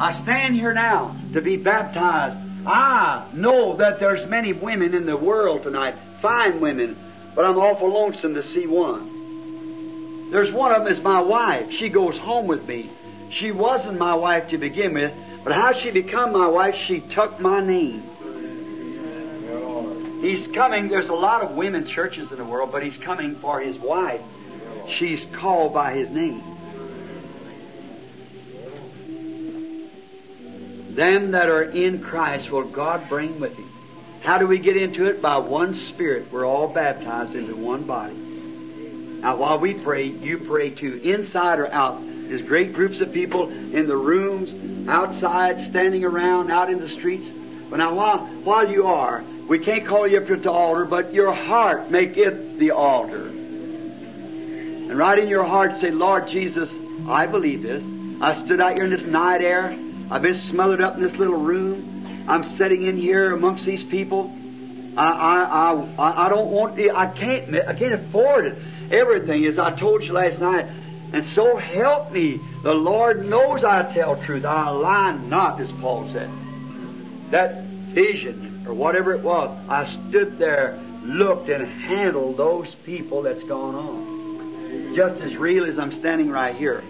I 0.00 0.12
stand 0.22 0.54
here 0.54 0.72
now 0.72 1.16
to 1.32 1.40
be 1.40 1.56
baptized. 1.56 2.36
I 2.66 3.28
know 3.34 3.76
that 3.76 3.98
there's 3.98 4.26
many 4.26 4.52
women 4.52 4.94
in 4.94 5.06
the 5.06 5.16
world 5.16 5.64
tonight, 5.64 5.96
fine 6.22 6.60
women, 6.60 6.96
but 7.34 7.44
I'm 7.44 7.58
awful 7.58 7.88
lonesome 7.88 8.34
to 8.34 8.42
see 8.42 8.66
one. 8.66 10.30
There's 10.30 10.52
one 10.52 10.72
of 10.72 10.84
them 10.84 10.92
is 10.92 11.00
my 11.00 11.20
wife. 11.20 11.72
She 11.72 11.88
goes 11.88 12.16
home 12.18 12.46
with 12.46 12.64
me. 12.66 12.92
She 13.30 13.50
wasn't 13.50 13.98
my 13.98 14.14
wife 14.14 14.48
to 14.48 14.58
begin 14.58 14.94
with, 14.94 15.12
but 15.42 15.52
how 15.52 15.72
she 15.72 15.90
become 15.90 16.32
my 16.32 16.46
wife, 16.46 16.74
she 16.74 17.00
took 17.00 17.40
my 17.40 17.60
name. 17.60 18.02
He's 20.20 20.46
coming. 20.48 20.88
There's 20.88 21.08
a 21.08 21.14
lot 21.14 21.42
of 21.42 21.56
women 21.56 21.86
churches 21.86 22.30
in 22.30 22.38
the 22.38 22.44
world, 22.44 22.70
but 22.72 22.82
he's 22.82 22.96
coming 22.96 23.36
for 23.36 23.60
his 23.60 23.78
wife. 23.78 24.20
She's 24.88 25.26
called 25.26 25.72
by 25.72 25.94
his 25.94 26.10
name. 26.10 26.57
Them 30.88 31.32
that 31.32 31.48
are 31.48 31.62
in 31.62 32.02
Christ 32.02 32.50
will 32.50 32.64
God 32.64 33.08
bring 33.08 33.40
with 33.40 33.54
him. 33.54 33.70
How 34.22 34.38
do 34.38 34.46
we 34.46 34.58
get 34.58 34.76
into 34.76 35.06
it? 35.06 35.22
By 35.22 35.38
one 35.38 35.74
Spirit. 35.74 36.32
We're 36.32 36.46
all 36.46 36.68
baptized 36.68 37.34
into 37.34 37.54
one 37.54 37.84
body. 37.84 38.14
Now, 38.14 39.36
while 39.36 39.58
we 39.58 39.74
pray, 39.74 40.04
you 40.04 40.38
pray 40.38 40.70
too, 40.70 41.00
inside 41.02 41.58
or 41.58 41.72
out. 41.72 42.00
There's 42.00 42.42
great 42.42 42.72
groups 42.72 43.00
of 43.00 43.12
people 43.12 43.48
in 43.48 43.86
the 43.86 43.96
rooms, 43.96 44.88
outside, 44.88 45.60
standing 45.60 46.04
around, 46.04 46.50
out 46.50 46.70
in 46.70 46.78
the 46.78 46.88
streets. 46.88 47.30
But 47.70 47.78
now, 47.78 47.94
while, 47.94 48.26
while 48.44 48.70
you 48.70 48.86
are, 48.86 49.24
we 49.48 49.58
can't 49.58 49.86
call 49.86 50.06
you 50.06 50.18
up 50.18 50.26
to 50.26 50.36
the 50.36 50.52
altar, 50.52 50.84
but 50.84 51.14
your 51.14 51.32
heart 51.32 51.90
make 51.90 52.16
it 52.16 52.58
the 52.58 52.72
altar. 52.72 53.28
And 54.88 54.96
right 54.96 55.18
in 55.18 55.28
your 55.28 55.44
heart 55.44 55.76
say, 55.78 55.90
Lord 55.90 56.28
Jesus, 56.28 56.74
I 57.08 57.26
believe 57.26 57.62
this. 57.62 57.82
I 58.20 58.34
stood 58.34 58.60
out 58.60 58.74
here 58.74 58.84
in 58.84 58.90
this 58.90 59.02
night 59.02 59.42
air. 59.42 59.76
I've 60.10 60.22
been 60.22 60.34
smothered 60.34 60.80
up 60.80 60.94
in 60.94 61.02
this 61.02 61.16
little 61.16 61.36
room. 61.36 62.24
I'm 62.28 62.42
sitting 62.42 62.84
in 62.84 62.96
here 62.96 63.32
amongst 63.32 63.64
these 63.64 63.84
people. 63.84 64.32
I, 64.96 65.06
I, 65.06 65.72
I, 65.98 66.26
I 66.26 66.28
don't 66.28 66.50
want 66.50 66.76
to, 66.76 66.96
I 66.96 67.06
can't, 67.06 67.54
I 67.54 67.74
can't 67.74 67.94
afford 67.94 68.46
it. 68.46 68.58
Everything, 68.90 69.44
as 69.44 69.58
I 69.58 69.70
told 69.76 70.02
you 70.02 70.12
last 70.12 70.38
night. 70.38 70.66
And 71.12 71.26
so 71.26 71.56
help 71.56 72.10
me. 72.10 72.40
The 72.62 72.72
Lord 72.72 73.24
knows 73.24 73.64
I 73.64 73.82
tell 73.92 74.22
truth. 74.22 74.44
I 74.44 74.70
lie 74.70 75.12
not, 75.12 75.60
as 75.60 75.70
Paul 75.72 76.10
said. 76.12 76.30
That 77.30 77.64
vision, 77.64 78.64
or 78.66 78.74
whatever 78.74 79.12
it 79.14 79.22
was, 79.22 79.56
I 79.68 79.84
stood 79.84 80.38
there, 80.38 80.78
looked, 81.02 81.48
and 81.48 81.66
handled 81.66 82.36
those 82.36 82.74
people 82.84 83.22
that's 83.22 83.44
gone 83.44 83.74
on. 83.74 84.94
Just 84.94 85.20
as 85.20 85.36
real 85.36 85.64
as 85.64 85.78
I'm 85.78 85.92
standing 85.92 86.30
right 86.30 86.56
here. 86.56 86.82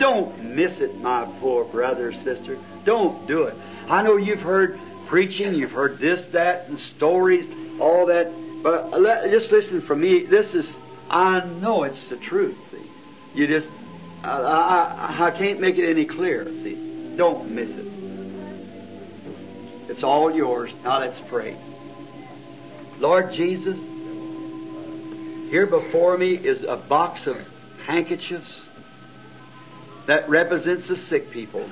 Don't 0.00 0.56
miss 0.56 0.80
it, 0.80 0.96
my 0.98 1.30
poor 1.40 1.64
brother 1.64 2.08
or 2.08 2.12
sister. 2.14 2.58
Don't 2.84 3.28
do 3.28 3.42
it. 3.42 3.54
I 3.86 4.02
know 4.02 4.16
you've 4.16 4.40
heard 4.40 4.80
preaching, 5.08 5.54
you've 5.54 5.72
heard 5.72 5.98
this, 5.98 6.26
that, 6.28 6.68
and 6.68 6.80
stories, 6.80 7.46
all 7.78 8.06
that, 8.06 8.32
but 8.62 8.98
let, 8.98 9.30
just 9.30 9.52
listen 9.52 9.82
from 9.82 10.00
me. 10.00 10.24
This 10.24 10.54
is, 10.54 10.74
I 11.10 11.44
know 11.44 11.82
it's 11.82 12.08
the 12.08 12.16
truth. 12.16 12.56
See, 12.70 12.90
you 13.34 13.46
just, 13.46 13.68
I, 14.24 14.30
I, 14.30 15.26
I 15.26 15.30
can't 15.32 15.60
make 15.60 15.76
it 15.76 15.86
any 15.88 16.06
clearer. 16.06 16.46
See, 16.46 17.14
don't 17.16 17.50
miss 17.50 17.70
it. 17.76 17.86
It's 19.90 20.02
all 20.02 20.34
yours. 20.34 20.72
Now 20.82 21.00
let's 21.00 21.20
pray. 21.28 21.58
Lord 22.98 23.32
Jesus, 23.32 23.78
here 25.50 25.66
before 25.66 26.16
me 26.16 26.36
is 26.36 26.62
a 26.62 26.76
box 26.76 27.26
of 27.26 27.36
handkerchiefs 27.84 28.62
that 30.06 30.28
represents 30.28 30.88
the 30.88 30.96
sick 30.96 31.30
people. 31.30 31.68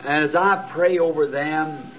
And 0.00 0.24
as 0.24 0.34
I 0.34 0.68
pray 0.72 0.98
over 0.98 1.26
them, 1.26 1.90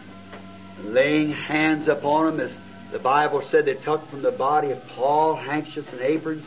laying 0.83 1.31
hands 1.31 1.87
upon 1.87 2.37
them, 2.37 2.47
as 2.47 2.55
the 2.91 2.99
Bible 2.99 3.41
said 3.41 3.65
they 3.65 3.75
took 3.75 4.09
from 4.09 4.21
the 4.21 4.31
body 4.31 4.71
of 4.71 4.85
Paul 4.87 5.35
handkerchiefs 5.35 5.91
and 5.91 6.01
aprons, 6.01 6.45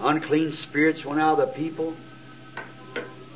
unclean 0.00 0.52
spirits 0.52 1.04
went 1.04 1.20
out 1.20 1.38
of 1.40 1.48
the 1.48 1.54
people. 1.54 1.96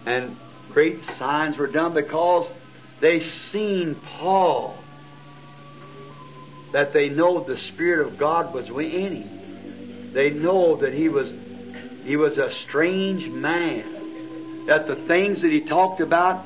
And 0.06 0.36
great 0.72 1.04
signs 1.18 1.56
were 1.56 1.66
done 1.66 1.94
because 1.94 2.50
they 3.00 3.20
seen 3.20 3.96
Paul. 3.96 4.78
That 6.72 6.92
they 6.92 7.08
know 7.08 7.42
the 7.42 7.56
Spirit 7.56 8.06
of 8.06 8.16
God 8.16 8.54
was 8.54 8.68
in 8.68 9.22
him. 9.22 10.12
They 10.12 10.30
know 10.30 10.76
that 10.76 10.94
he 10.94 11.08
was 11.08 11.28
he 12.10 12.16
was 12.16 12.38
a 12.38 12.50
strange 12.50 13.28
man. 13.28 14.66
That 14.66 14.88
the 14.88 14.96
things 14.96 15.42
that 15.42 15.52
he 15.52 15.60
talked 15.60 16.00
about, 16.00 16.44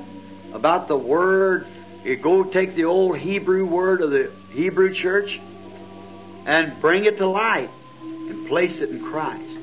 about 0.53 0.89
the 0.89 0.97
Word, 0.99 1.66
you 2.05 2.16
go 2.16 2.45
take 2.45 2.74
the 2.74 2.85
old 2.85 3.16
Hebrew 3.16 3.65
word 3.65 4.03
of 4.03 4.11
the 4.11 4.31
Hebrew 4.51 4.93
church 4.93 5.41
and 6.45 6.78
bring 6.82 7.07
it 7.07 7.16
to 7.16 7.27
light 7.27 7.70
and 8.03 8.47
place 8.47 8.82
it 8.82 8.91
in 8.91 9.07
Christ. 9.07 9.59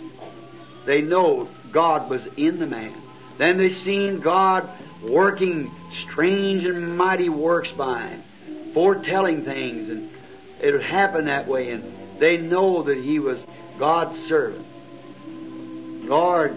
They 0.87 1.01
know 1.03 1.47
God 1.71 2.09
was 2.09 2.27
in 2.35 2.57
the 2.57 2.65
man. 2.65 2.99
Then 3.37 3.57
they 3.57 3.69
seen 3.69 4.21
God 4.21 4.71
working 5.03 5.69
strange 5.91 6.65
and 6.65 6.97
mighty 6.97 7.29
works 7.29 7.69
by 7.69 8.07
him, 8.07 8.23
foretelling 8.73 9.45
things, 9.45 9.87
and 9.87 10.09
it 10.59 10.71
would 10.71 10.81
happen 10.81 11.25
that 11.25 11.47
way, 11.47 11.69
and 11.69 11.93
they 12.17 12.37
know 12.37 12.81
that 12.81 12.97
he 12.97 13.19
was 13.19 13.39
God's 13.77 14.17
servant. 14.23 14.65
Lord, 16.11 16.51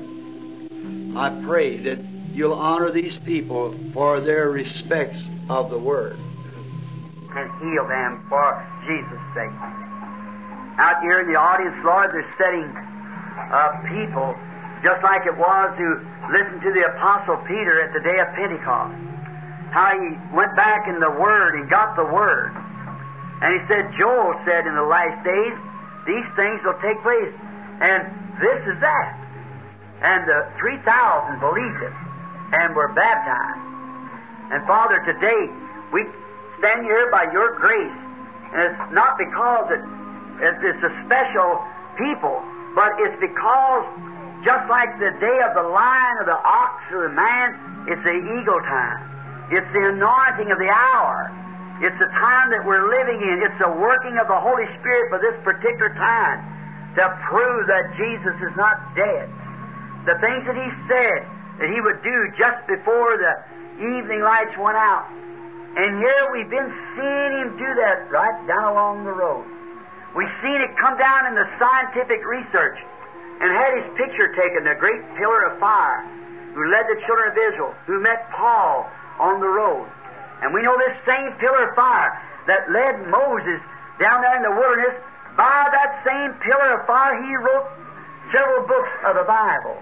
I 1.15 1.31
pray 1.47 1.79
that 1.87 2.03
you'll 2.35 2.59
honor 2.59 2.91
these 2.91 3.15
people 3.15 3.71
for 3.93 4.19
their 4.21 4.51
respects 4.51 5.23
of 5.49 5.71
the 5.71 5.79
Word. 5.79 6.19
And 6.19 7.47
heal 7.63 7.87
them 7.87 8.27
for 8.27 8.51
Jesus' 8.83 9.23
sake. 9.31 9.55
Out 10.83 10.99
here 11.07 11.23
in 11.23 11.31
the 11.31 11.39
audience, 11.39 11.79
Lord, 11.87 12.11
they're 12.11 12.35
sitting 12.35 12.67
uh, 12.67 13.79
people 13.95 14.35
just 14.83 14.99
like 15.07 15.23
it 15.23 15.39
was 15.39 15.71
to 15.79 16.03
listen 16.35 16.59
to 16.59 16.75
the 16.75 16.91
Apostle 16.91 17.39
Peter 17.47 17.79
at 17.79 17.95
the 17.95 18.03
day 18.03 18.19
of 18.19 18.27
Pentecost. 18.35 18.99
How 19.71 19.95
he 19.95 20.19
went 20.35 20.59
back 20.59 20.91
in 20.91 20.99
the 20.99 21.15
Word 21.15 21.55
and 21.55 21.71
got 21.71 21.95
the 21.95 22.11
Word. 22.11 22.51
And 23.39 23.55
he 23.55 23.63
said, 23.71 23.87
Joel 24.03 24.35
said 24.43 24.67
in 24.67 24.75
the 24.75 24.83
last 24.83 25.23
days, 25.23 25.55
these 26.11 26.27
things 26.35 26.59
will 26.67 26.79
take 26.83 26.99
place. 27.07 27.31
And 27.79 28.03
this 28.43 28.59
is 28.67 28.83
that. 28.83 29.24
And 30.05 30.29
the 30.29 30.45
3,000 30.61 30.85
believed 31.41 31.81
it 31.81 31.97
and 32.53 32.77
were 32.77 32.93
baptized. 32.93 33.65
And 34.53 34.61
Father, 34.69 35.01
today 35.09 35.49
we 35.97 36.05
stand 36.61 36.85
here 36.85 37.09
by 37.09 37.25
your 37.33 37.57
grace. 37.57 37.99
And 38.53 38.69
it's 38.69 38.85
not 38.93 39.17
because 39.17 39.73
it, 39.73 39.81
it's 40.45 40.85
a 40.85 40.93
special 41.09 41.57
people, 41.97 42.37
but 42.77 42.93
it's 43.01 43.17
because 43.17 43.85
just 44.45 44.69
like 44.69 44.93
the 45.01 45.09
day 45.25 45.39
of 45.41 45.57
the 45.57 45.65
lion 45.73 46.15
or 46.21 46.27
the 46.29 46.37
ox 46.37 46.85
or 46.93 47.09
the 47.09 47.15
man, 47.17 47.57
it's 47.89 48.05
the 48.05 48.21
eagle 48.21 48.61
time. 48.61 49.01
It's 49.49 49.67
the 49.73 49.89
anointing 49.89 50.53
of 50.53 50.59
the 50.61 50.69
hour. 50.69 51.33
It's 51.81 51.97
the 51.97 52.13
time 52.21 52.53
that 52.53 52.61
we're 52.61 52.93
living 52.93 53.25
in. 53.25 53.41
It's 53.41 53.57
the 53.57 53.73
working 53.73 54.21
of 54.21 54.29
the 54.29 54.37
Holy 54.37 54.69
Spirit 54.79 55.09
for 55.09 55.17
this 55.17 55.35
particular 55.43 55.97
time 55.97 56.45
to 57.01 57.05
prove 57.25 57.67
that 57.73 57.97
Jesus 57.97 58.37
is 58.45 58.53
not 58.55 58.77
dead. 58.95 59.33
The 60.05 60.17
things 60.21 60.45
that 60.45 60.57
He 60.57 60.69
said 60.89 61.21
that 61.61 61.69
He 61.69 61.81
would 61.81 62.03
do 62.03 62.17
just 62.37 62.61
before 62.67 63.17
the 63.17 63.35
evening 63.81 64.23
lights 64.23 64.57
went 64.59 64.77
out. 64.77 65.09
And 65.75 65.99
here 65.99 66.25
we've 66.33 66.51
been 66.51 66.71
seeing 66.95 67.33
Him 67.41 67.49
do 67.59 67.71
that 67.83 68.11
right 68.11 68.39
down 68.47 68.73
along 68.73 69.05
the 69.05 69.13
road. 69.13 69.45
We've 70.15 70.31
seen 70.43 70.61
it 70.63 70.77
come 70.79 70.97
down 70.97 71.27
in 71.27 71.35
the 71.35 71.49
scientific 71.59 72.23
research 72.23 72.79
and 73.41 73.51
had 73.51 73.83
his 73.83 73.89
picture 73.99 74.31
taken, 74.39 74.63
the 74.63 74.79
great 74.79 75.03
pillar 75.19 75.51
of 75.51 75.59
fire 75.59 76.07
who 76.55 76.71
led 76.71 76.87
the 76.87 77.03
children 77.03 77.35
of 77.35 77.37
Israel, 77.51 77.75
who 77.87 77.99
met 77.99 78.31
Paul 78.31 78.87
on 79.19 79.41
the 79.41 79.51
road. 79.51 79.91
And 80.43 80.55
we 80.55 80.63
know 80.63 80.79
this 80.79 80.95
same 81.03 81.35
pillar 81.43 81.69
of 81.69 81.75
fire 81.75 82.15
that 82.47 82.71
led 82.71 83.11
Moses 83.11 83.59
down 83.99 84.23
there 84.23 84.37
in 84.37 84.43
the 84.43 84.55
wilderness, 84.55 84.95
by 85.37 85.67
that 85.71 86.03
same 86.07 86.31
pillar 86.47 86.79
of 86.79 86.87
fire, 86.87 87.19
he 87.23 87.35
wrote 87.35 87.67
several 88.31 88.67
books 88.67 88.95
of 89.07 89.17
the 89.19 89.27
Bible. 89.27 89.79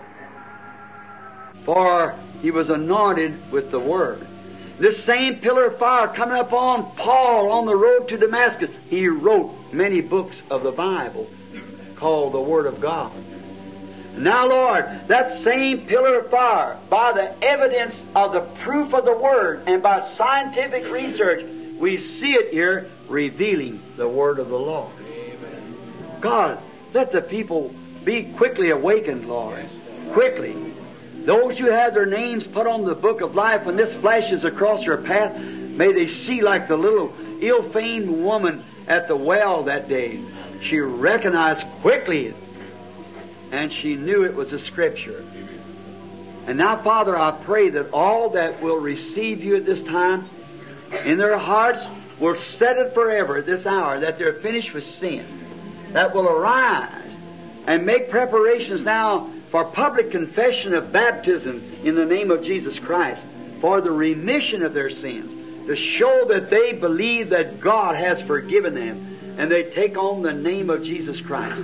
For 1.65 2.19
he 2.41 2.51
was 2.51 2.71
anointed 2.71 3.53
with 3.53 3.71
the 3.71 3.79
Word. 3.79 4.27
This 4.79 5.05
same 5.05 5.37
pillar 5.37 5.67
of 5.67 5.79
fire 5.79 6.09
coming 6.09 6.39
upon 6.39 6.97
Paul 6.97 7.53
on 7.53 7.67
the 7.67 7.77
road 7.77 8.09
to 8.09 8.17
Damascus, 8.17 8.71
he 8.89 9.07
wrote 9.07 9.73
many 9.73 10.01
books 10.01 10.37
of 10.51 10.63
the 10.63 10.73
Bible 10.73 11.29
called 11.97 12.35
the 12.35 12.41
Word 12.41 12.67
of 12.67 12.81
God. 12.81 13.13
Now, 14.17 14.49
Lord, 14.49 14.85
that 15.09 15.43
same 15.43 15.87
pillar 15.87 16.21
of 16.21 16.31
fire, 16.31 16.79
by 16.91 17.13
the 17.13 17.45
evidence 17.45 18.03
of 18.15 18.33
the 18.33 18.41
proof 18.63 18.93
of 18.93 19.05
the 19.05 19.17
Word 19.17 19.63
and 19.67 19.83
by 19.83 20.07
scientific 20.15 20.93
research, 20.93 21.49
we 21.79 21.99
see 21.99 22.33
it 22.33 22.53
here 22.53 22.91
revealing 23.09 23.81
the 23.97 24.09
Word 24.09 24.39
of 24.39 24.49
the 24.49 24.59
Lord. 24.59 24.93
God, 26.21 26.63
let 26.93 27.13
the 27.13 27.23
people 27.23 27.75
be 28.05 28.33
quickly 28.35 28.71
awakened, 28.71 29.27
Lord. 29.27 29.69
Quickly. 30.13 30.75
Those 31.25 31.59
who 31.59 31.71
have 31.71 31.95
their 31.95 32.07
names 32.07 32.47
put 32.47 32.67
on 32.67 32.85
the 32.85 32.95
book 32.95 33.21
of 33.21 33.35
life, 33.35 33.65
when 33.65 33.77
this 33.77 33.95
flashes 33.97 34.45
across 34.45 34.85
your 34.85 34.99
path, 34.99 35.39
may 35.39 35.93
they 35.93 36.09
see 36.09 36.43
like 36.43 36.69
the 36.69 36.77
little 36.77 37.13
ill-famed 37.41 38.11
woman 38.11 38.65
at 38.89 39.09
the 39.09 39.17
well 39.17 39.65
that 39.65 39.89
day. 39.89 40.23
She 40.63 40.79
recognized 40.79 41.67
quickly 41.81 42.35
and 43.53 43.71
she 43.73 43.97
knew 43.97 44.25
it 44.25 44.35
was 44.35 44.53
a 44.53 44.59
scripture. 44.59 45.25
And 46.47 46.59
now, 46.59 46.83
Father, 46.83 47.17
I 47.17 47.31
pray 47.45 47.71
that 47.71 47.91
all 47.93 48.31
that 48.31 48.61
will 48.63 48.79
receive 48.79 49.45
you 49.45 49.57
at 49.57 49.67
this 49.67 49.83
time 49.83 50.29
in 51.05 51.19
their 51.19 51.39
hearts 51.39 51.85
will 52.19 52.35
set 52.35 52.79
it 52.79 52.95
forever 52.95 53.39
at 53.39 53.47
this 53.47 53.65
hour, 53.67 54.01
that 54.01 54.19
they're 54.19 54.41
finished 54.41 54.73
with 54.75 54.85
sin, 54.85 55.93
that 55.93 56.15
will 56.15 56.29
arise 56.29 57.17
and 57.67 57.87
make 57.87 58.11
preparations 58.11 58.83
now 58.83 59.31
for 59.53 59.67
public 59.67 60.11
confession 60.11 60.75
of 60.75 60.91
baptism 60.93 61.63
in 61.85 61.95
the 61.95 62.07
name 62.07 62.31
of 62.31 62.43
Jesus 62.43 62.79
Christ, 62.79 63.23
for 63.61 63.83
the 63.83 63.91
remission 63.91 64.63
of 64.63 64.73
their 64.73 64.89
sins, 64.91 65.67
to 65.69 65.77
show 65.77 66.25
that 66.31 66.49
they 66.49 66.73
believe 66.73 67.31
that 67.31 67.61
God 67.61 67.95
has 67.95 68.21
forgiven 68.23 68.75
them, 68.75 69.37
and 69.39 69.53
they 69.53 69.65
take 69.65 69.97
on 69.97 70.23
the 70.23 70.33
name 70.33 70.71
of 70.71 70.83
Jesus 70.83 71.21
Christ. 71.21 71.61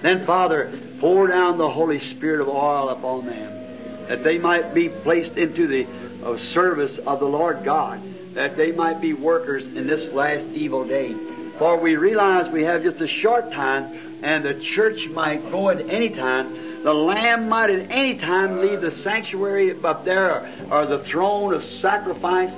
Then, 0.00 0.24
Father, 0.24 0.80
pour 1.00 1.26
down 1.26 1.58
the 1.58 1.68
Holy 1.68 1.98
Spirit 1.98 2.40
of 2.40 2.48
oil 2.48 2.90
upon 2.90 3.26
them, 3.26 4.06
that 4.08 4.22
they 4.22 4.38
might 4.38 4.72
be 4.72 4.88
placed 4.88 5.36
into 5.36 5.66
the 5.66 5.86
uh, 6.24 6.38
service 6.50 6.98
of 6.98 7.18
the 7.18 7.26
Lord 7.26 7.64
God, 7.64 8.00
that 8.34 8.56
they 8.56 8.70
might 8.70 9.00
be 9.00 9.12
workers 9.12 9.66
in 9.66 9.88
this 9.88 10.08
last 10.12 10.46
evil 10.46 10.86
day. 10.86 11.14
For 11.58 11.80
we 11.80 11.96
realize 11.96 12.48
we 12.48 12.62
have 12.62 12.82
just 12.84 13.00
a 13.00 13.08
short 13.08 13.50
time, 13.50 14.20
and 14.22 14.44
the 14.44 14.54
church 14.60 15.08
might 15.08 15.50
go 15.50 15.70
at 15.70 15.80
any 15.80 16.10
time. 16.10 16.73
The 16.84 16.92
Lamb 16.92 17.48
might 17.48 17.70
at 17.70 17.90
any 17.90 18.18
time 18.18 18.60
leave 18.60 18.82
the 18.82 18.90
sanctuary 18.90 19.74
up 19.82 20.04
there, 20.04 20.66
or, 20.70 20.82
or 20.82 20.86
the 20.86 21.02
throne 21.02 21.54
of 21.54 21.64
sacrifice, 21.64 22.52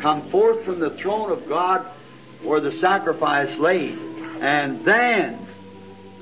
come 0.00 0.30
forth 0.30 0.64
from 0.64 0.80
the 0.80 0.96
throne 0.96 1.30
of 1.30 1.46
God 1.46 1.86
where 2.42 2.62
the 2.62 2.72
sacrifice 2.72 3.54
lays, 3.58 4.00
and 4.40 4.82
then 4.86 5.46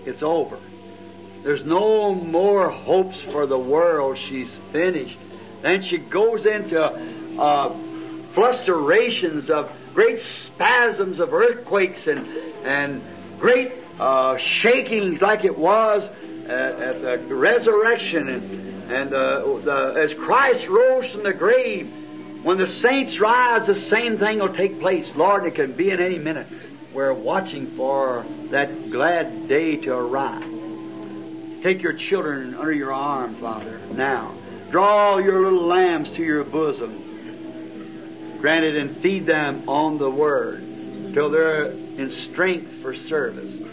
it's 0.04 0.20
over. 0.24 0.58
There's 1.44 1.62
no 1.64 2.12
more 2.12 2.70
hopes 2.70 3.20
for 3.20 3.46
the 3.46 3.58
world. 3.58 4.18
She's 4.18 4.50
finished. 4.72 5.18
Then 5.62 5.80
she 5.80 5.98
goes 5.98 6.46
into 6.46 6.82
uh, 6.82 7.72
flusterations 8.34 9.48
of 9.48 9.70
great 9.94 10.20
spasms 10.20 11.20
of 11.20 11.32
earthquakes 11.32 12.08
and 12.08 12.26
and 12.66 13.00
great 13.38 13.74
uh, 14.00 14.38
shakings 14.38 15.20
like 15.20 15.44
it 15.44 15.56
was 15.56 16.10
at, 16.50 17.04
at 17.04 17.28
the 17.28 17.34
resurrection 17.34 18.28
and 18.28 18.64
and 18.90 19.14
uh, 19.14 19.58
the, 19.64 19.94
as 19.96 20.12
Christ 20.14 20.68
rose 20.68 21.10
from 21.10 21.22
the 21.22 21.32
grave. 21.32 21.90
When 22.42 22.58
the 22.58 22.66
saints 22.66 23.18
rise, 23.18 23.66
the 23.66 23.80
same 23.80 24.18
thing 24.18 24.38
will 24.38 24.52
take 24.52 24.78
place. 24.78 25.10
Lord, 25.16 25.46
it 25.46 25.54
can 25.54 25.72
be 25.72 25.90
in 25.90 26.00
any 26.00 26.18
minute. 26.18 26.46
We're 26.92 27.14
watching 27.14 27.74
for 27.76 28.26
that 28.50 28.90
glad 28.90 29.48
day 29.48 29.76
to 29.78 29.94
arrive. 29.94 30.42
Take 31.62 31.80
your 31.82 31.94
children 31.94 32.54
under 32.54 32.72
your 32.72 32.92
arm, 32.92 33.36
Father, 33.36 33.78
now. 33.92 34.36
Draw 34.70 35.18
your 35.18 35.42
little 35.42 35.66
lambs 35.66 36.10
to 36.10 36.22
your 36.22 36.44
bosom. 36.44 38.36
Grant 38.40 38.66
it 38.66 38.76
and 38.76 38.98
feed 39.00 39.24
them 39.24 39.66
on 39.68 39.96
the 39.96 40.10
Word 40.10 40.60
till 41.14 41.30
they're 41.30 41.70
in 41.70 42.10
strength 42.10 42.82
for 42.82 42.94
service. 42.94 43.63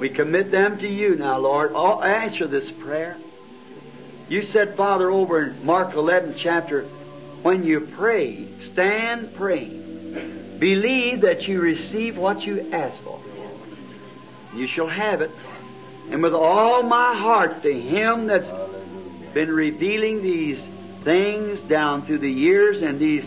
We 0.00 0.08
commit 0.08 0.50
them 0.50 0.78
to 0.78 0.88
you 0.88 1.14
now, 1.14 1.38
Lord. 1.38 1.72
I'll 1.76 2.02
answer 2.02 2.46
this 2.46 2.70
prayer. 2.70 3.18
You 4.30 4.40
said, 4.40 4.74
Father, 4.74 5.10
over 5.10 5.44
in 5.44 5.66
Mark 5.66 5.92
11 5.94 6.36
chapter, 6.38 6.84
when 7.42 7.64
you 7.64 7.80
pray, 7.80 8.48
stand 8.60 9.34
praying. 9.34 10.56
Believe 10.58 11.20
that 11.20 11.46
you 11.46 11.60
receive 11.60 12.16
what 12.16 12.46
you 12.46 12.72
ask 12.72 12.98
for. 13.02 13.20
You 14.54 14.66
shall 14.66 14.88
have 14.88 15.20
it. 15.20 15.30
And 16.10 16.22
with 16.22 16.32
all 16.32 16.82
my 16.82 17.14
heart 17.14 17.62
to 17.62 17.72
Him 17.72 18.26
that's 18.26 18.48
been 19.34 19.50
revealing 19.50 20.22
these 20.22 20.66
things 21.04 21.60
down 21.60 22.06
through 22.06 22.18
the 22.20 22.30
years 22.30 22.80
and 22.80 22.98
these 22.98 23.26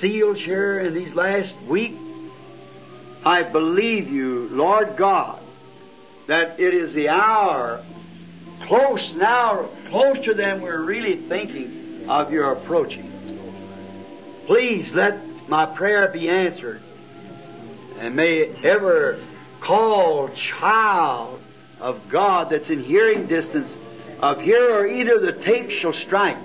seals 0.00 0.38
here 0.38 0.80
in 0.80 0.92
these 0.92 1.14
last 1.14 1.56
week, 1.62 1.96
I 3.24 3.42
believe 3.42 4.08
you, 4.08 4.48
Lord 4.50 4.96
God, 4.96 5.42
that 6.28 6.60
it 6.60 6.74
is 6.74 6.92
the 6.92 7.08
hour 7.08 7.84
close 8.66 9.14
now, 9.14 9.68
closer 9.88 10.34
than 10.34 10.60
we're 10.60 10.82
really 10.82 11.26
thinking 11.28 12.08
of 12.08 12.30
your 12.30 12.52
approaching. 12.52 13.10
Please 14.46 14.92
let 14.92 15.48
my 15.48 15.66
prayer 15.66 16.08
be 16.08 16.28
answered 16.28 16.82
and 17.98 18.14
may 18.14 18.44
ever 18.62 19.24
call 19.60 20.28
child 20.28 21.40
of 21.80 22.00
God 22.10 22.50
that's 22.50 22.70
in 22.70 22.84
hearing 22.84 23.26
distance 23.26 23.74
of 24.20 24.40
here 24.40 24.70
or 24.74 24.86
either 24.86 25.20
the 25.20 25.32
tape 25.42 25.70
shall 25.70 25.92
strike. 25.92 26.38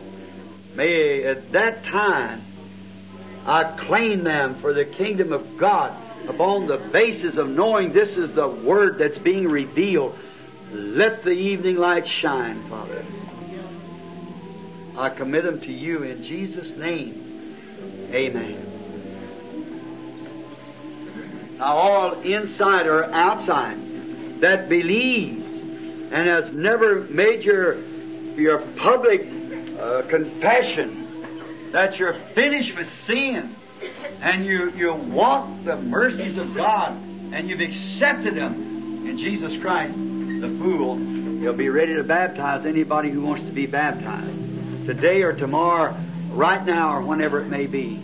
May 0.76 1.24
at 1.26 1.52
that 1.52 1.84
time 1.84 2.44
I 3.46 3.78
claim 3.86 4.24
them 4.24 4.62
for 4.62 4.74
the 4.74 4.86
kingdom 4.86 5.34
of 5.34 5.58
God 5.58 6.03
upon 6.28 6.68
the 6.68 6.78
basis 6.78 7.38
of 7.38 7.50
knowing 7.50 7.94
this 7.94 8.18
is 8.18 8.32
the 8.34 8.48
word 8.48 8.98
that's 8.98 9.18
being 9.18 9.48
revealed. 9.48 10.16
Let 10.72 11.24
the 11.24 11.32
evening 11.32 11.76
light 11.78 12.08
shine, 12.08 12.68
Father. 12.70 13.06
I 14.98 15.10
commit 15.10 15.44
them 15.44 15.60
to 15.62 15.72
you 15.72 16.04
in 16.04 16.24
Jesus' 16.24 16.76
name. 16.76 18.10
Amen. 18.12 18.70
Now, 21.58 21.78
all 21.78 22.22
inside 22.22 22.88
or 22.88 23.06
outside 23.06 24.42
that 24.42 24.70
believes 24.70 25.62
and 26.12 26.28
has 26.28 26.52
never 26.52 27.02
made 27.02 27.44
your, 27.44 27.84
your 28.36 28.60
public 28.78 29.22
uh, 29.80 30.04
confession 30.04 31.72
that 31.72 31.98
you're 31.98 32.20
finished 32.36 32.76
with 32.78 32.88
sin 33.06 33.56
and 34.22 34.46
you, 34.46 34.72
you 34.72 34.94
want 34.94 35.66
the 35.66 35.76
mercies 35.76 36.38
of 36.38 36.56
God 36.56 36.94
and 37.34 37.50
you've 37.50 37.62
accepted 37.62 38.36
them 38.36 39.08
in 39.08 39.18
Jesus 39.18 39.60
Christ, 39.62 39.94
the 39.94 40.58
fool, 40.62 40.98
he'll 41.40 41.56
be 41.56 41.70
ready 41.70 41.96
to 41.96 42.04
baptize 42.04 42.66
anybody 42.66 43.10
who 43.12 43.22
wants 43.22 43.44
to 43.44 43.52
be 43.52 43.66
baptized. 43.66 44.86
Today 44.86 45.22
or 45.24 45.34
tomorrow, 45.34 45.96
right 46.32 46.66
now 46.66 46.96
or 46.96 47.02
whenever 47.02 47.42
it 47.42 47.50
may 47.50 47.68
be. 47.68 47.96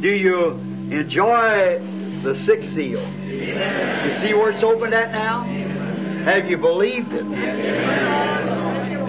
Do 0.00 0.08
you 0.08 0.50
enjoy 0.50 1.78
the 2.22 2.34
sixth 2.44 2.74
seal? 2.74 3.00
You 3.00 4.12
see 4.20 4.34
where 4.34 4.50
it's 4.50 4.62
opened 4.62 4.94
at 4.94 5.10
now? 5.10 5.44
Have 6.24 6.46
you 6.46 6.58
believed 6.58 7.12
it? 7.12 7.24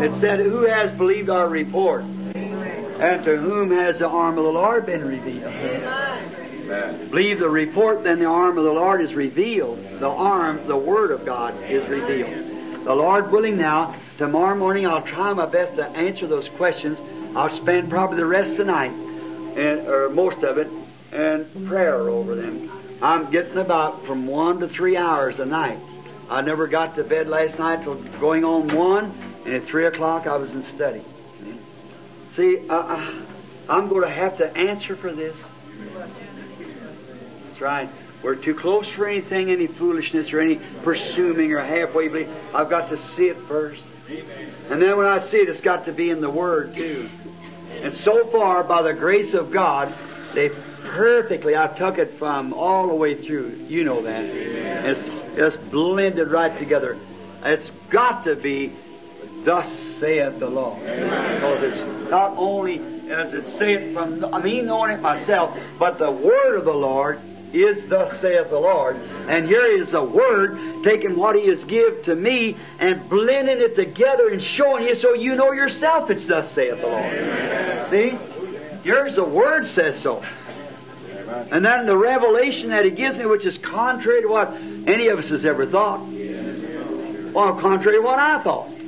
It 0.04 0.20
said, 0.20 0.40
Who 0.40 0.66
has 0.66 0.91
believed 0.94 1.30
our 1.30 1.48
report? 1.48 2.04
And 3.04 3.22
to 3.26 3.36
whom 3.36 3.70
has 3.72 4.00
the 4.00 4.08
arm 4.08 4.38
of 4.38 4.46
the 4.46 4.50
Lord 4.50 4.86
been 4.86 5.04
revealed? 5.04 5.54
Believe 7.10 7.38
the 7.38 7.50
report, 7.50 8.06
then 8.06 8.20
the 8.20 8.28
arm 8.28 8.58
of 8.58 8.64
the 8.64 8.72
Lord 8.72 9.02
is 9.02 9.14
revealed. 9.14 9.84
The 10.00 10.08
arm, 10.08 10.66
the 10.68 10.78
Word 10.78 11.12
of 11.12 11.26
God, 11.26 11.54
is 11.70 11.86
revealed. 11.90 12.86
The 12.86 12.96
Lord 12.96 13.30
willing 13.30 13.58
now, 13.58 14.00
tomorrow 14.18 14.56
morning 14.56 14.88
I'll 14.88 15.02
try 15.02 15.34
my 15.34 15.46
best 15.48 15.76
to 15.76 15.86
answer 15.86 16.28
those 16.28 16.48
questions. 16.48 16.98
I'll 17.36 17.50
spend 17.50 17.90
probably 17.90 18.16
the 18.16 18.26
rest 18.26 18.52
of 18.52 18.58
the 18.60 18.64
night, 18.64 18.94
and, 18.94 19.86
or 19.86 20.10
most 20.10 20.42
of 20.42 20.58
it, 20.58 20.70
in 21.12 21.68
prayer 21.68 22.08
over 22.10 22.36
them. 22.36 22.72
I'm 23.02 23.30
getting 23.32 23.58
about 23.58 24.06
from 24.06 24.28
one 24.28 24.62
to 24.62 24.70
three 24.70 24.96
hours 24.96 25.40
a 25.40 25.46
night. 25.46 25.80
I 26.30 26.40
never 26.40 26.68
got 26.68 26.96
to 26.96 27.04
bed 27.04 27.28
last 27.28 27.60
night 27.60 27.84
till 27.84 27.96
going 28.22 28.46
on 28.46 28.74
one, 28.74 29.12
and 29.46 29.56
at 29.56 29.66
three 29.66 29.88
o'clock 29.88 30.26
I 30.26 30.38
was 30.38 30.52
in 30.52 30.64
study. 30.76 31.04
See, 32.36 32.68
uh, 32.68 33.26
I'm 33.70 33.90
going 33.90 34.02
to 34.02 34.10
have 34.10 34.38
to 34.38 34.58
answer 34.58 34.96
for 34.96 35.14
this. 35.14 35.38
That's 37.48 37.62
right. 37.62 37.90
We're 38.24 38.36
too 38.36 38.56
close 38.56 38.88
for 38.90 39.08
anything, 39.08 39.52
any 39.52 39.68
foolishness 39.68 40.32
or 40.34 40.40
any 40.40 40.60
presuming 40.84 41.52
or 41.52 41.60
halfway 41.60 42.08
belief. 42.08 42.30
I've 42.54 42.70
got 42.70 42.90
to 42.90 42.98
see 42.98 43.26
it 43.26 43.38
first. 43.48 43.84
And 44.70 44.82
then 44.82 44.98
when 44.98 45.06
I 45.06 45.20
see 45.20 45.38
it, 45.38 45.50
it's 45.50 45.62
got 45.62 45.86
to 45.86 45.92
be 45.92 46.10
in 46.10 46.22
the 46.22 46.30
Word 46.30 46.74
too. 46.74 47.10
And 47.70 47.94
so 47.94 48.30
far, 48.32 48.64
by 48.64 48.82
the 48.82 48.94
grace 48.94 49.34
of 49.34 49.52
God, 49.52 49.94
they 50.34 50.50
perfectly, 50.50 51.56
I 51.56 51.68
took 51.68 51.98
it 51.98 52.18
from 52.18 52.53
all 52.53 52.88
the 52.88 52.95
way 52.95 53.26
through. 53.26 53.66
You 53.68 53.84
know 53.84 54.02
that. 54.03 54.24
It's, 54.24 55.02
it's 55.38 55.58
blended 55.70 56.32
right 56.32 56.58
together. 56.58 56.98
It's 57.44 57.70
got 57.90 58.24
to 58.24 58.36
be, 58.36 58.74
thus 59.44 59.68
saith 60.03 60.38
the 60.40 60.49
Lord. 60.49 60.82
Because 60.82 61.64
it's 61.64 62.11
not 62.11 62.33
only 62.35 62.80
as 63.09 63.33
it 63.33 63.48
saith 63.48 63.93
from, 63.93 64.19
mean 64.43 64.65
knowing 64.65 64.91
it 64.91 65.01
myself, 65.01 65.57
but 65.80 65.98
the 65.98 66.11
Word 66.11 66.57
of 66.57 66.65
the 66.65 66.73
Lord 66.73 67.22
is 67.53 67.88
thus 67.88 68.19
saith 68.19 68.49
the 68.49 68.59
Lord. 68.59 68.98
And 68.98 69.48
here 69.48 69.65
is 69.82 69.91
the 69.91 70.03
Word 70.03 70.83
taking 70.83 71.15
what 71.15 71.38
He 71.38 71.48
has 71.48 71.64
give 71.64 72.03
to 72.03 72.15
me 72.15 72.57
and 72.80 73.09
blending 73.09 73.61
it 73.61 73.75
together 73.75 74.27
and 74.27 74.41
showing 74.41 74.85
you 74.85 74.95
so 74.95 75.14
you 75.14 75.35
know 75.35 75.53
yourself 75.53 76.09
it's 76.09 76.27
thus 76.27 76.53
saith 76.53 76.82
the 76.82 76.88
Lord. 76.88 77.90
See? 77.90 78.17
Here's 78.83 79.15
the 79.15 79.23
Word 79.23 79.67
says 79.67 80.01
so. 80.01 80.22
And 81.49 81.64
then 81.64 81.85
the 81.85 81.95
revelation 81.95 82.72
that 82.72 82.83
He 82.83 82.91
gives 82.91 83.15
me, 83.15 83.25
which 83.25 83.45
is 83.45 83.57
contrary 83.57 84.23
to 84.23 84.27
what 84.27 84.53
any 84.53 85.07
of 85.07 85.19
us 85.19 85.30
has 85.30 85.45
ever 85.45 85.65
thought. 85.65 86.01
Well, 87.33 87.59
contrary 87.59 87.98
to 87.98 88.03
what 88.03 88.19
I 88.19 88.43
thought. 88.43 88.83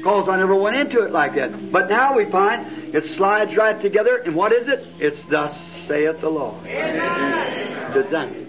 Because 0.00 0.30
I 0.30 0.38
never 0.38 0.54
went 0.54 0.76
into 0.76 1.02
it 1.04 1.12
like 1.12 1.34
that. 1.34 1.70
But 1.70 1.90
now 1.90 2.16
we 2.16 2.24
find 2.30 2.94
it 2.94 3.04
slides 3.04 3.54
right 3.54 3.78
together, 3.80 4.16
and 4.16 4.34
what 4.34 4.50
is 4.50 4.66
it? 4.66 4.80
It's 4.98 5.22
thus 5.26 5.54
saith 5.86 6.22
the 6.22 6.30
Lord. 6.30 6.64
It's 6.64 8.10
done. 8.10 8.46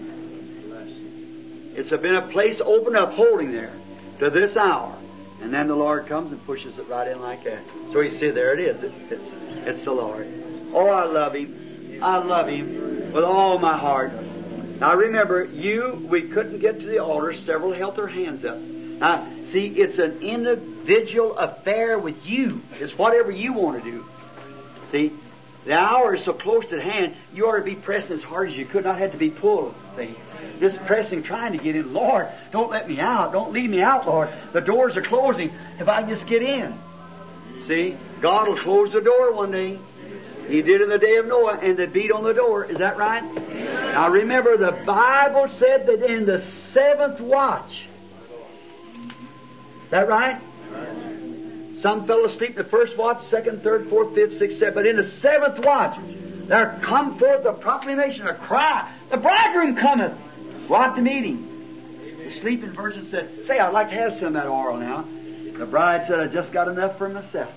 It's 1.74 1.90
been 1.90 2.14
a 2.14 2.28
place 2.28 2.60
open 2.64 2.96
up, 2.96 3.12
holding 3.12 3.52
there 3.52 3.78
to 4.20 4.30
this 4.30 4.56
hour. 4.56 4.98
And 5.42 5.52
then 5.52 5.68
the 5.68 5.74
Lord 5.74 6.06
comes 6.06 6.32
and 6.32 6.42
pushes 6.46 6.78
it 6.78 6.88
right 6.88 7.06
in 7.08 7.20
like 7.20 7.44
that. 7.44 7.62
So 7.92 8.00
you 8.00 8.12
see, 8.12 8.30
there 8.30 8.58
it 8.58 8.60
is. 8.60 8.82
It, 8.82 8.92
it's, 9.10 9.30
it's 9.66 9.84
the 9.84 9.92
Lord. 9.92 10.26
Oh, 10.72 10.86
I 10.86 11.04
love 11.04 11.34
Him. 11.34 12.00
I 12.02 12.16
love 12.16 12.48
Him 12.48 13.12
with 13.12 13.24
all 13.24 13.58
my 13.58 13.76
heart. 13.76 14.12
Now 14.12 14.94
remember, 14.94 15.44
you, 15.44 16.06
we 16.10 16.28
couldn't 16.28 16.60
get 16.60 16.80
to 16.80 16.86
the 16.86 16.98
altar. 16.98 17.34
Several 17.34 17.74
held 17.74 17.96
their 17.96 18.06
hands 18.06 18.44
up. 18.44 18.56
Now, 19.02 19.26
see, 19.50 19.66
it's 19.66 19.98
an 19.98 20.22
individual 20.22 21.36
affair 21.36 21.98
with 21.98 22.24
you. 22.24 22.62
It's 22.74 22.96
whatever 22.96 23.32
you 23.32 23.52
want 23.52 23.82
to 23.82 23.90
do. 23.90 24.04
See, 24.92 25.12
the 25.66 25.72
hour 25.72 26.14
is 26.14 26.24
so 26.24 26.32
close 26.32 26.72
at 26.72 26.80
hand, 26.80 27.16
you 27.34 27.48
ought 27.48 27.56
to 27.56 27.64
be 27.64 27.74
pressing 27.74 28.12
as 28.12 28.22
hard 28.22 28.50
as 28.50 28.56
you 28.56 28.64
could, 28.64 28.84
not 28.84 29.00
have 29.00 29.10
to 29.10 29.18
be 29.18 29.28
pulled. 29.28 29.74
See, 29.96 30.16
just 30.60 30.78
pressing, 30.86 31.24
trying 31.24 31.58
to 31.58 31.58
get 31.58 31.74
in. 31.74 31.92
Lord, 31.92 32.28
don't 32.52 32.70
let 32.70 32.88
me 32.88 33.00
out. 33.00 33.32
Don't 33.32 33.52
leave 33.52 33.70
me 33.70 33.80
out, 33.80 34.06
Lord. 34.06 34.28
The 34.52 34.60
doors 34.60 34.96
are 34.96 35.02
closing. 35.02 35.50
If 35.80 35.88
I 35.88 36.08
just 36.08 36.24
get 36.28 36.40
in. 36.40 36.78
See, 37.66 37.98
God 38.20 38.46
will 38.46 38.60
close 38.60 38.92
the 38.92 39.00
door 39.00 39.34
one 39.34 39.50
day. 39.50 39.80
He 40.46 40.62
did 40.62 40.80
in 40.80 40.88
the 40.88 40.98
day 40.98 41.16
of 41.16 41.26
Noah, 41.26 41.58
and 41.60 41.76
they 41.76 41.86
beat 41.86 42.12
on 42.12 42.22
the 42.22 42.34
door. 42.34 42.66
Is 42.66 42.78
that 42.78 42.96
right? 42.96 43.24
Now 43.24 44.10
remember, 44.10 44.56
the 44.56 44.84
Bible 44.86 45.48
said 45.58 45.88
that 45.88 46.08
in 46.08 46.24
the 46.24 46.48
seventh 46.72 47.20
watch, 47.20 47.88
that 49.92 50.08
right? 50.08 50.40
Some 51.80 52.06
fell 52.06 52.24
asleep 52.24 52.50
in 52.50 52.56
the 52.56 52.64
first 52.64 52.96
watch, 52.96 53.24
second, 53.26 53.62
third, 53.62 53.90
fourth, 53.90 54.14
fifth, 54.14 54.38
sixth, 54.38 54.58
seventh. 54.58 54.74
But 54.74 54.86
in 54.86 54.96
the 54.96 55.08
seventh 55.20 55.58
watch, 55.64 55.98
there 56.48 56.80
come 56.82 57.18
forth 57.18 57.44
a 57.44 57.52
proclamation, 57.52 58.26
a 58.26 58.34
cry. 58.34 58.90
The 59.10 59.18
bridegroom 59.18 59.76
cometh. 59.76 60.16
Go 60.66 60.74
out 60.74 60.96
to 60.96 61.02
meet 61.02 61.24
him. 61.24 62.24
The 62.24 62.30
sleeping 62.40 62.72
virgin 62.72 63.04
said, 63.10 63.44
Say, 63.44 63.58
I'd 63.58 63.74
like 63.74 63.90
to 63.90 63.96
have 63.96 64.14
some 64.14 64.28
of 64.28 64.32
that 64.34 64.46
oil 64.46 64.78
now. 64.78 65.06
The 65.58 65.66
bride 65.66 66.06
said, 66.06 66.20
I 66.20 66.26
just 66.26 66.52
got 66.52 66.68
enough 66.68 66.96
for 66.96 67.08
myself. 67.08 67.52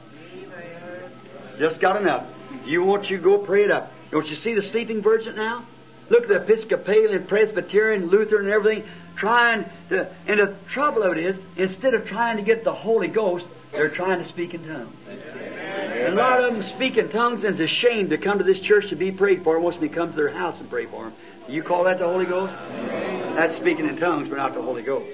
Just 1.58 1.80
got 1.80 2.02
enough. 2.02 2.28
You 2.66 2.84
want 2.84 3.10
you 3.10 3.18
go 3.18 3.38
pray 3.38 3.64
it 3.64 3.72
up. 3.72 3.92
Don't 4.12 4.28
you 4.28 4.36
see 4.36 4.54
the 4.54 4.62
sleeping 4.62 5.02
virgin 5.02 5.36
now? 5.36 5.66
Look 6.10 6.24
at 6.24 6.30
the 6.30 6.36
Episcopalian, 6.36 7.26
Presbyterian, 7.28 8.08
Lutheran, 8.08 8.46
and 8.46 8.54
everything 8.54 8.90
trying 9.16 9.66
to. 9.90 10.12
And 10.28 10.40
the 10.40 10.56
trouble 10.68 11.04
of 11.04 11.18
it 11.18 11.26
is, 11.26 11.38
instead 11.58 11.94
of 11.94 12.06
trying 12.06 12.38
to 12.38 12.44
get 12.44 12.64
the 12.64 12.74
Holy 12.74 13.08
Ghost, 13.08 13.48
they're 13.72 13.90
trying 13.90 14.22
to 14.22 14.30
speak 14.30 14.54
in 14.54 14.68
tongues. 14.68 14.96
And 15.08 16.14
a 16.14 16.16
lot 16.16 16.44
of 16.44 16.54
them 16.54 16.64
speak 16.64 16.98
in 16.98 17.10
tongues, 17.10 17.44
and 17.44 17.60
it's 17.60 17.72
a 17.72 17.74
shame 17.74 18.10
to 18.10 18.18
come 18.18 18.38
to 18.38 18.44
this 18.44 18.60
church 18.60 18.90
to 18.90 18.96
be 18.96 19.12
prayed 19.12 19.44
for. 19.44 19.60
Most 19.60 19.76
of 19.76 19.82
them 19.82 19.90
come 19.90 20.10
to 20.12 20.16
their 20.16 20.32
house 20.32 20.60
and 20.60 20.70
pray 20.70 20.86
for 20.86 21.06
them. 21.06 21.14
You 21.48 21.64
call 21.64 21.84
that 21.86 22.00
the 22.00 22.06
Holy 22.06 22.26
Ghost? 22.26 22.56
That's 22.56 23.56
speaking 23.56 23.88
in 23.88 23.98
tongues, 23.98 24.30
but 24.30 24.38
not 24.38 24.54
the 24.54 24.62
Holy 24.62 24.82
Ghost. 24.82 25.12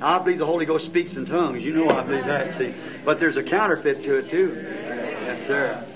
I 0.00 0.18
believe 0.18 0.38
the 0.38 0.46
Holy 0.46 0.66
Ghost 0.66 0.84
speaks 0.84 1.16
in 1.16 1.24
tongues. 1.26 1.64
You 1.64 1.72
know 1.72 1.88
I 1.88 2.02
believe 2.02 2.26
that. 2.26 2.58
See, 2.58 2.74
but 3.04 3.18
there's 3.18 3.36
a 3.36 3.42
counterfeit 3.42 4.02
to 4.02 4.16
it 4.16 4.30
too. 4.30 4.54
Yes, 4.62 5.46
sir. 5.46 5.86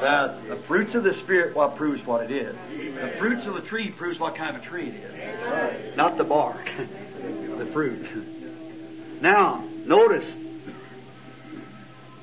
Uh, 0.00 0.48
the 0.48 0.62
fruits 0.66 0.94
of 0.94 1.04
the 1.04 1.12
Spirit 1.14 1.54
what 1.54 1.76
proves 1.76 2.04
what 2.06 2.22
it 2.22 2.30
is. 2.30 2.54
The 2.54 3.18
fruits 3.18 3.46
of 3.46 3.54
the 3.54 3.62
tree 3.62 3.90
proves 3.90 4.18
what 4.18 4.34
kind 4.34 4.56
of 4.56 4.62
a 4.62 4.66
tree 4.66 4.88
it 4.88 4.94
is. 4.94 5.96
Not 5.96 6.16
the 6.16 6.24
bark. 6.24 6.64
the 6.64 7.70
fruit. 7.72 9.20
Now, 9.20 9.68
notice. 9.84 10.24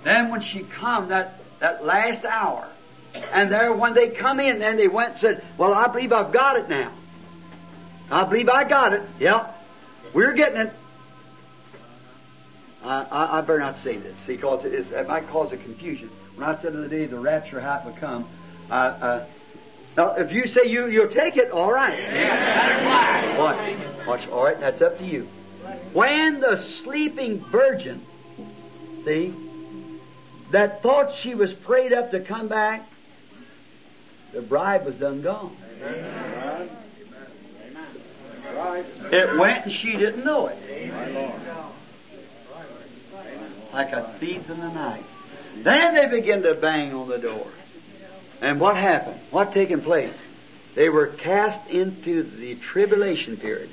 Then 0.04 0.32
when 0.32 0.42
she 0.42 0.64
come, 0.64 1.10
that 1.10 1.40
that 1.60 1.86
last 1.86 2.26
hour. 2.26 2.70
And 3.14 3.52
there, 3.52 3.74
when 3.74 3.94
they 3.94 4.10
come 4.10 4.40
in, 4.40 4.60
then 4.60 4.78
they 4.78 4.88
went 4.88 5.12
and 5.14 5.20
said, 5.20 5.46
Well, 5.58 5.74
I 5.74 5.88
believe 5.88 6.12
I've 6.12 6.34
got 6.34 6.58
it 6.58 6.70
now. 6.70 6.96
I 8.12 8.26
believe 8.26 8.50
I 8.50 8.68
got 8.68 8.94
it. 8.94 9.02
Yep. 9.20 9.56
We're 10.14 10.34
getting 10.34 10.58
it. 10.58 10.74
I, 12.84 13.02
I, 13.04 13.38
I 13.38 13.42
better 13.42 13.60
not 13.60 13.78
say 13.80 13.98
this 13.98 14.16
because 14.26 14.64
it, 14.66 14.74
is, 14.74 14.88
it 14.92 15.08
might 15.08 15.28
cause 15.28 15.52
a 15.52 15.58
confusion. 15.58 16.10
When 16.38 16.48
I 16.48 16.62
said 16.62 16.76
in 16.76 16.82
the 16.84 16.88
day 16.88 17.08
the 17.08 17.20
rapture 17.20 17.82
would 17.84 17.98
come, 17.98 18.30
uh, 18.70 18.74
uh, 18.74 19.26
now 19.98 20.14
if 20.18 20.32
you 20.32 20.48
say 20.48 20.68
you 20.68 20.88
you'll 20.88 21.10
take 21.10 21.36
it, 21.36 21.50
all 21.50 21.72
right. 21.72 23.36
Watch, 23.40 24.08
watch. 24.08 24.28
All 24.30 24.44
right, 24.44 24.60
that's 24.60 24.80
up 24.84 25.00
to 25.00 25.04
you. 25.04 25.28
When 25.94 26.40
the 26.40 26.58
sleeping 26.58 27.44
virgin, 27.52 28.06
see, 29.04 29.34
that 30.52 30.84
thought 30.84 31.16
she 31.16 31.34
was 31.34 31.52
prayed 31.52 31.92
up 31.92 32.12
to 32.12 32.20
come 32.20 32.48
back, 32.48 32.88
the 34.32 34.44
bride 34.44 34.86
was 34.86 34.94
done 34.94 35.24
gone. 35.24 35.58
It 39.12 39.40
went 39.40 39.66
and 39.66 39.74
she 39.74 39.94
didn't 39.94 40.24
know 40.24 40.48
it. 40.48 40.58
Like 43.74 43.92
a 43.92 44.16
thief 44.20 44.48
in 44.52 44.60
the 44.60 44.70
night. 44.70 45.04
Then 45.64 45.96
they 45.96 46.08
began 46.08 46.42
to 46.44 46.56
bang 46.56 46.94
on 46.94 47.10
the 47.10 47.18
doors. 47.18 47.54
And 48.42 48.60
what 48.60 48.78
happened? 48.78 49.20
What 49.32 49.54
taken 49.54 49.82
place? 49.82 50.14
They 50.76 50.90
were 50.90 51.08
cast 51.08 51.68
into 51.70 52.24
the 52.24 52.56
tribulation 52.56 53.38
period. 53.38 53.70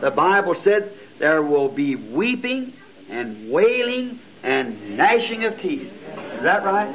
The 0.00 0.10
Bible 0.10 0.54
said 0.54 0.92
there 1.18 1.42
will 1.42 1.68
be 1.68 1.96
weeping 1.96 2.74
and 3.08 3.50
wailing 3.50 4.20
and 4.42 4.96
gnashing 4.96 5.44
of 5.44 5.58
teeth. 5.58 5.90
Is 5.90 6.42
that 6.42 6.64
right? 6.64 6.92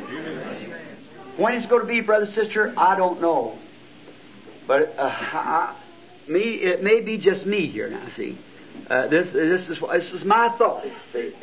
When 1.38 1.54
it's 1.54 1.66
going 1.66 1.82
to 1.82 1.88
be, 1.88 2.02
brother, 2.02 2.26
sister, 2.26 2.74
I 2.78 2.96
don't 2.96 3.22
know. 3.22 3.58
But 4.68 4.94
uh, 4.98 5.10
I, 5.10 5.76
me, 6.28 6.42
it 6.42 6.84
may 6.84 7.02
be 7.02 7.18
just 7.18 7.46
me 7.46 7.68
here 7.68 7.90
now. 7.90 8.08
See, 8.16 8.38
uh, 8.90 9.08
this 9.08 9.30
this 9.32 9.68
is 9.68 9.80
this 9.80 10.14
is 10.14 10.24
my 10.24 10.50
thought. 10.58 10.86
See, 11.12 11.34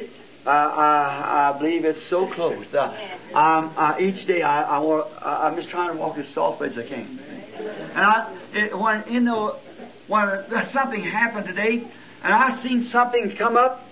uh, 0.47 0.51
I, 0.51 1.51
I 1.55 1.59
believe 1.59 1.85
it's 1.85 2.07
so 2.07 2.33
close. 2.33 2.73
Uh, 2.73 2.97
um, 3.35 3.75
uh, 3.77 3.97
each 3.99 4.27
day 4.27 4.43
I, 4.43 4.63
I 4.63 4.79
want, 4.79 5.11
I'm 5.21 5.57
just 5.57 5.69
trying 5.69 5.93
to 5.93 5.99
walk 5.99 6.19
as 6.19 6.29
softly 6.29 6.69
as 6.69 6.79
I 6.79 6.87
can. 6.87 7.19
And 7.59 7.99
I, 7.99 8.39
it, 8.53 8.79
when 8.79 9.05
you 9.13 9.21
know, 9.21 9.59
when 10.07 10.45
something 10.71 11.03
happened 11.03 11.47
today, 11.47 11.79
and 12.23 12.35
I 12.35 12.63
seen 12.63 12.83
something 12.83 13.35
come 13.37 13.57
up, 13.57 13.83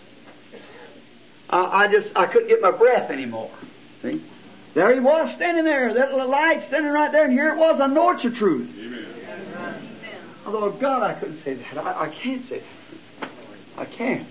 uh, 1.50 1.68
I 1.70 1.88
just 1.88 2.12
I 2.16 2.26
couldn't 2.26 2.48
get 2.48 2.60
my 2.60 2.70
breath 2.70 3.10
anymore. 3.10 3.50
See, 4.02 4.24
there 4.74 4.92
he 4.92 5.00
was 5.00 5.32
standing 5.34 5.64
there, 5.64 5.94
that 5.94 6.12
little 6.12 6.28
light 6.28 6.62
standing 6.64 6.92
right 6.92 7.10
there, 7.10 7.24
and 7.24 7.32
here 7.32 7.50
it 7.50 7.58
was. 7.58 7.80
I 7.80 7.86
know 7.86 8.10
it's 8.10 8.22
the 8.22 8.30
truth. 8.30 8.70
Although 10.46 10.72
God, 10.78 11.02
I 11.02 11.18
couldn't 11.18 11.42
say 11.42 11.54
that. 11.54 11.78
I, 11.78 12.06
I 12.06 12.14
can't 12.14 12.44
say 12.44 12.60
that. 12.60 13.30
I 13.76 13.84
can't. 13.86 14.28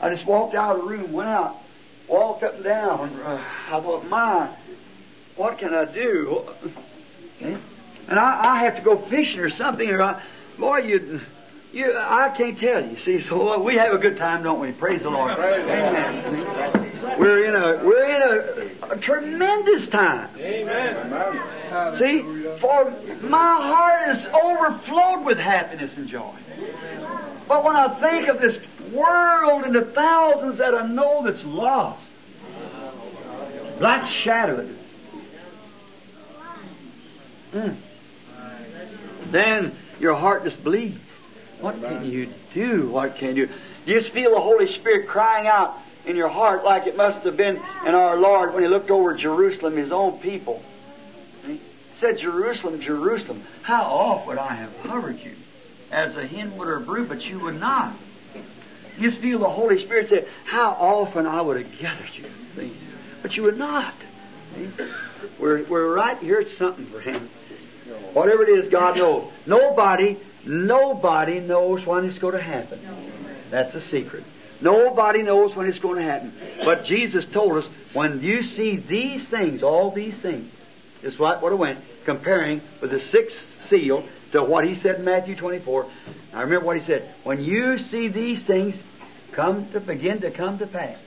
I 0.00 0.10
just 0.10 0.26
walked 0.26 0.54
out 0.54 0.76
of 0.76 0.82
the 0.82 0.88
room, 0.88 1.12
went 1.12 1.28
out, 1.28 1.56
walked 2.08 2.42
up 2.42 2.54
and 2.54 2.64
down. 2.64 3.20
Uh, 3.20 3.44
I 3.68 3.80
thought, 3.80 4.06
my, 4.06 4.54
what 5.36 5.58
can 5.58 5.74
I 5.74 5.84
do? 5.84 6.44
Okay? 7.36 7.58
And 8.08 8.18
I, 8.18 8.54
I 8.54 8.64
have 8.64 8.76
to 8.76 8.82
go 8.82 8.98
fishing 9.08 9.40
or 9.40 9.50
something, 9.50 9.88
or 9.88 10.02
I, 10.02 10.22
boy, 10.58 10.78
you, 10.78 11.20
you, 11.72 11.96
I 11.96 12.32
can't 12.36 12.58
tell 12.58 12.84
you. 12.84 12.98
See, 12.98 13.20
so 13.20 13.54
uh, 13.54 13.58
we 13.58 13.74
have 13.74 13.92
a 13.92 13.98
good 13.98 14.16
time, 14.16 14.42
don't 14.42 14.60
we? 14.60 14.72
Praise 14.72 15.02
the 15.02 15.10
Lord. 15.10 15.32
Amen. 15.38 16.86
We're 17.18 17.44
in 17.44 17.54
a 17.54 17.84
we're 17.84 18.04
in 18.04 18.22
a, 18.22 18.94
a 18.94 18.98
tremendous 18.98 19.88
time. 19.88 20.30
Amen. 20.38 21.96
See, 21.98 22.22
for 22.60 22.90
my 23.22 23.56
heart 23.56 24.16
is 24.16 24.26
overflowed 24.26 25.24
with 25.24 25.38
happiness 25.38 25.96
and 25.96 26.06
joy. 26.08 26.34
But 27.48 27.64
when 27.64 27.76
I 27.76 28.00
think 28.00 28.28
of 28.28 28.40
this 28.40 28.58
world 28.96 29.64
and 29.64 29.74
the 29.74 29.92
thousands 29.92 30.58
that 30.58 30.74
I 30.74 30.86
know 30.86 31.22
that's 31.24 31.42
lost, 31.44 32.04
black 33.78 34.08
shadowed, 34.08 34.76
mm, 37.52 37.76
then 39.30 39.76
your 39.98 40.14
heart 40.14 40.44
just 40.44 40.62
bleeds. 40.62 41.00
What 41.60 41.80
can 41.80 42.04
you 42.04 42.32
do? 42.54 42.90
What 42.90 43.16
can 43.16 43.36
you 43.36 43.46
do? 43.46 43.54
You 43.86 43.94
just 43.98 44.12
feel 44.12 44.30
the 44.30 44.40
Holy 44.40 44.66
Spirit 44.66 45.08
crying 45.08 45.46
out 45.46 45.76
in 46.04 46.16
your 46.16 46.28
heart 46.28 46.64
like 46.64 46.86
it 46.86 46.96
must 46.96 47.24
have 47.24 47.36
been 47.36 47.56
in 47.56 47.94
our 47.94 48.16
Lord 48.16 48.52
when 48.52 48.62
He 48.62 48.68
looked 48.68 48.90
over 48.90 49.14
Jerusalem, 49.14 49.76
His 49.76 49.92
own 49.92 50.20
people. 50.20 50.62
He 51.46 51.60
said, 51.98 52.18
Jerusalem, 52.18 52.80
Jerusalem, 52.80 53.44
how 53.62 53.84
oft 53.84 54.26
would 54.26 54.38
I 54.38 54.54
have 54.54 54.70
covered 54.82 55.18
you 55.18 55.34
as 55.90 56.16
a 56.16 56.26
hen 56.26 56.56
would 56.56 56.68
her 56.68 56.80
brood, 56.80 57.08
but 57.08 57.24
you 57.24 57.38
would 57.40 57.58
not. 57.58 57.96
You 58.98 59.10
feel 59.10 59.38
the 59.38 59.48
Holy 59.48 59.78
Spirit 59.84 60.08
say, 60.08 60.26
how 60.44 60.70
often 60.70 61.26
I 61.26 61.40
would 61.40 61.60
have 61.60 61.78
gathered 61.78 62.10
you. 62.14 62.70
But 63.22 63.36
you 63.36 63.42
would 63.42 63.58
not. 63.58 63.94
We're, 65.38 65.64
we're 65.64 65.94
right 65.94 66.18
here 66.18 66.38
at 66.40 66.48
something, 66.48 66.86
friends. 66.86 67.30
Whatever 68.12 68.44
it 68.44 68.58
is, 68.58 68.68
God 68.68 68.96
knows. 68.96 69.30
Nobody, 69.46 70.18
nobody 70.44 71.40
knows 71.40 71.84
when 71.84 72.04
it's 72.04 72.18
going 72.18 72.34
to 72.34 72.42
happen. 72.42 72.80
That's 73.50 73.74
a 73.74 73.80
secret. 73.80 74.24
Nobody 74.60 75.22
knows 75.22 75.54
when 75.54 75.66
it's 75.66 75.78
going 75.78 75.98
to 75.98 76.02
happen. 76.02 76.32
But 76.64 76.84
Jesus 76.84 77.26
told 77.26 77.58
us, 77.58 77.68
when 77.92 78.22
you 78.22 78.42
see 78.42 78.76
these 78.76 79.28
things, 79.28 79.62
all 79.62 79.90
these 79.90 80.16
things, 80.18 80.50
is 81.02 81.18
what, 81.18 81.42
what 81.42 81.52
it 81.52 81.56
went, 81.56 81.80
comparing 82.04 82.62
with 82.80 82.90
the 82.90 83.00
sixth 83.00 83.44
seal 83.68 84.08
to 84.32 84.42
what 84.42 84.66
he 84.66 84.74
said 84.74 84.96
in 84.96 85.04
Matthew 85.04 85.36
24. 85.36 85.90
I 86.36 86.42
remember 86.42 86.66
what 86.66 86.76
he 86.76 86.84
said. 86.84 87.14
When 87.24 87.40
you 87.40 87.78
see 87.78 88.08
these 88.08 88.42
things 88.44 88.74
come 89.32 89.72
to 89.72 89.80
begin 89.80 90.20
to 90.20 90.30
come 90.30 90.58
to 90.58 90.66
pass, 90.66 90.98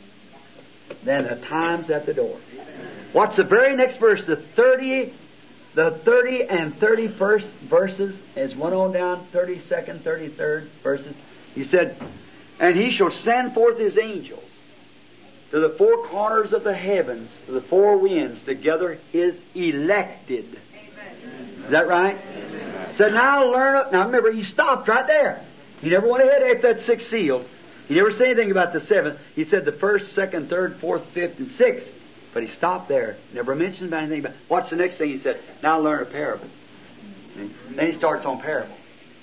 then 1.05 1.25
the 1.25 1.35
time's 1.45 1.91
at 1.91 2.07
the 2.07 2.15
door. 2.15 2.39
What's 3.13 3.35
the 3.35 3.43
very 3.43 3.75
next 3.75 3.97
verse? 3.97 4.25
The 4.25 4.43
30, 4.55 5.13
the 5.75 6.01
30 6.03 6.45
and 6.45 6.73
31st 6.79 7.69
verses, 7.69 8.19
as 8.35 8.55
one 8.55 8.73
on 8.73 8.91
down, 8.91 9.27
32nd, 9.31 10.01
33rd 10.01 10.67
verses. 10.81 11.13
He 11.53 11.63
said, 11.63 12.01
and 12.59 12.75
he 12.75 12.89
shall 12.89 13.11
send 13.11 13.53
forth 13.53 13.77
his 13.77 13.99
angels 13.99 14.49
to 15.51 15.59
the 15.59 15.75
four 15.77 16.07
corners 16.07 16.53
of 16.53 16.63
the 16.63 16.73
heavens, 16.73 17.29
to 17.45 17.51
the 17.51 17.61
four 17.61 17.97
winds, 17.97 18.41
to 18.43 18.55
gather 18.55 18.97
his 19.11 19.37
elected. 19.53 20.59
Is 21.65 21.71
that 21.71 21.87
right? 21.87 22.17
So 22.99 23.07
now 23.07 23.49
learn 23.49 23.77
up. 23.77 23.93
Now 23.93 24.05
remember, 24.07 24.29
he 24.29 24.43
stopped 24.43 24.89
right 24.89 25.07
there. 25.07 25.41
He 25.79 25.89
never 25.89 26.05
went 26.05 26.21
ahead 26.21 26.43
after 26.43 26.73
that 26.73 26.81
sixth 26.81 27.07
seal. 27.07 27.45
He 27.87 27.95
never 27.95 28.11
said 28.11 28.23
anything 28.23 28.51
about 28.51 28.73
the 28.73 28.81
seventh. 28.81 29.19
He 29.35 29.45
said 29.45 29.63
the 29.63 29.71
first, 29.71 30.11
second, 30.11 30.49
third, 30.49 30.81
fourth, 30.81 31.03
fifth, 31.13 31.39
and 31.39 31.49
sixth. 31.53 31.89
But 32.33 32.43
he 32.43 32.49
stopped 32.49 32.89
there. 32.89 33.15
Never 33.33 33.55
mentioned 33.55 33.87
about 33.87 34.03
anything 34.03 34.19
about. 34.19 34.33
What's 34.49 34.69
the 34.69 34.75
next 34.75 34.97
thing 34.97 35.11
he 35.11 35.17
said? 35.17 35.39
Now 35.63 35.79
learn 35.79 36.03
a 36.03 36.07
parable. 36.07 36.49
Then 37.37 37.87
he 37.87 37.93
starts 37.93 38.25
on 38.25 38.41
parable. 38.41 38.75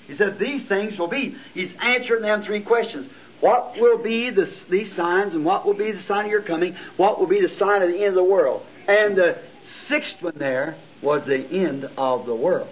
He 0.07 0.15
said 0.15 0.39
these 0.39 0.65
things 0.65 0.97
will 0.97 1.07
be. 1.07 1.35
He's 1.53 1.71
answering 1.75 2.23
them 2.23 2.41
three 2.41 2.63
questions. 2.63 3.07
What 3.41 3.79
will 3.79 3.99
be 3.99 4.31
the, 4.31 4.51
these 4.71 4.91
signs 4.91 5.35
and 5.35 5.45
what 5.45 5.67
will 5.67 5.75
be 5.75 5.91
the 5.91 6.01
sign 6.01 6.25
of 6.25 6.31
your 6.31 6.41
coming? 6.41 6.75
What 6.95 7.19
will 7.19 7.27
be 7.27 7.41
the 7.41 7.49
sign 7.49 7.83
of 7.83 7.89
the 7.89 7.99
end 7.99 8.07
of 8.07 8.15
the 8.15 8.23
world? 8.23 8.65
And 8.87 9.15
the 9.15 9.37
sixth 9.85 10.19
one 10.23 10.33
there 10.39 10.77
was 11.03 11.27
the 11.27 11.45
end 11.45 11.87
of 11.95 12.25
the 12.25 12.33
world. 12.33 12.69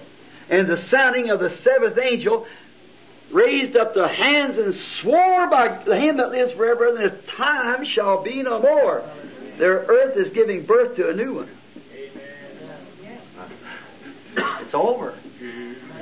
And 0.50 0.68
the 0.68 0.78
sounding 0.78 1.30
of 1.30 1.40
the 1.40 1.50
seventh 1.50 1.98
angel 1.98 2.46
raised 3.32 3.76
up 3.76 3.94
the 3.94 4.08
hands 4.08 4.58
and 4.58 4.74
swore 4.74 5.50
by 5.50 5.84
him 5.98 6.18
that 6.18 6.30
lives 6.30 6.54
forever, 6.54 6.88
and 6.90 6.98
the 6.98 7.18
time 7.32 7.84
shall 7.84 8.24
be 8.24 8.44
no 8.44 8.60
more. 8.60 9.04
Their 9.58 9.80
earth 9.80 10.18
is 10.18 10.30
giving 10.32 10.66
birth 10.66 10.96
to 10.98 11.10
a 11.10 11.14
new 11.14 11.36
one. 11.36 11.50
It's 14.38 14.74
over. 14.74 15.18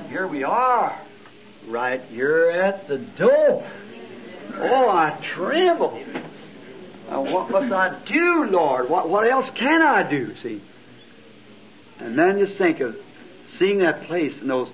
Here 0.09 0.27
we 0.27 0.43
are, 0.43 0.99
right 1.67 2.01
here 2.01 2.49
at 2.49 2.88
the 2.88 2.97
door. 2.97 3.69
Oh, 4.55 4.89
I 4.89 5.19
tremble. 5.22 6.03
Uh, 7.09 7.22
what 7.22 7.49
must 7.49 7.72
I 7.72 7.99
do, 8.05 8.45
Lord? 8.45 8.89
What, 8.89 9.09
what 9.09 9.27
else 9.27 9.49
can 9.51 9.81
I 9.81 10.09
do? 10.09 10.35
See? 10.38 10.61
And 11.99 12.17
then 12.17 12.39
just 12.39 12.57
think 12.57 12.80
of 12.80 12.95
seeing 13.57 13.80
that 13.80 14.03
place 14.03 14.38
and 14.40 14.49
those 14.49 14.69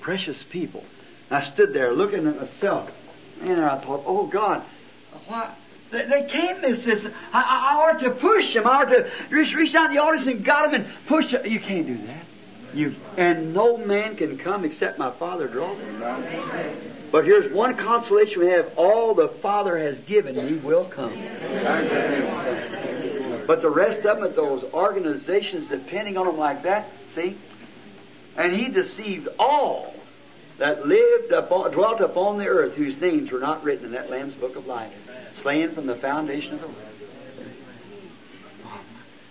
precious 0.00 0.42
people. 0.50 0.84
I 1.30 1.40
stood 1.40 1.72
there 1.72 1.92
looking 1.92 2.26
at 2.26 2.36
myself, 2.36 2.90
and 3.40 3.60
I 3.60 3.82
thought, 3.82 4.04
oh 4.06 4.26
God, 4.26 4.64
why? 5.26 5.54
They, 5.90 6.06
they 6.06 6.28
can't 6.28 6.60
miss 6.60 6.84
this. 6.84 7.04
I, 7.32 7.40
I, 7.40 7.74
ought 7.76 8.00
to 8.00 8.10
push 8.10 8.52
them. 8.54 8.66
I 8.66 8.82
ought 8.82 8.84
to 8.86 9.10
reach, 9.30 9.54
reach 9.54 9.74
out 9.74 9.90
the 9.90 9.98
audience 9.98 10.26
and 10.26 10.44
got 10.44 10.70
them 10.70 10.82
and 10.82 11.06
push 11.06 11.32
them. 11.32 11.46
You 11.46 11.60
can't 11.60 11.86
do 11.86 12.06
that. 12.06 12.24
You 12.74 12.96
and 13.16 13.54
no 13.54 13.76
man 13.76 14.16
can 14.16 14.36
come 14.36 14.64
except 14.64 14.98
my 14.98 15.16
Father 15.18 15.46
draws 15.46 15.78
him. 15.78 16.00
But 17.12 17.24
here's 17.24 17.52
one 17.52 17.76
consolation 17.76 18.40
we 18.40 18.48
have: 18.48 18.72
all 18.76 19.14
the 19.14 19.28
Father 19.40 19.78
has 19.78 20.00
given, 20.00 20.34
He 20.48 20.56
will 20.56 20.88
come. 20.88 21.12
But 23.46 23.62
the 23.62 23.70
rest 23.70 24.04
of 24.04 24.20
them, 24.20 24.34
those 24.34 24.64
organizations 24.72 25.68
depending 25.68 26.16
on 26.16 26.26
them 26.26 26.38
like 26.38 26.64
that, 26.64 26.88
see? 27.14 27.38
And 28.36 28.54
he 28.54 28.68
deceived 28.68 29.28
all 29.38 29.94
that 30.58 30.86
lived 30.86 31.32
upon, 31.32 31.72
dwelt 31.72 32.00
upon 32.00 32.38
the 32.38 32.46
earth 32.46 32.74
whose 32.74 32.96
names 33.00 33.30
were 33.30 33.40
not 33.40 33.64
written 33.64 33.86
in 33.86 33.92
that 33.92 34.10
Lamb's 34.10 34.34
book 34.34 34.56
of 34.56 34.66
life, 34.66 34.92
slain 35.42 35.74
from 35.74 35.86
the 35.86 35.96
foundation 35.96 36.54
of 36.54 36.60
the 36.60 36.66
world. 36.66 36.78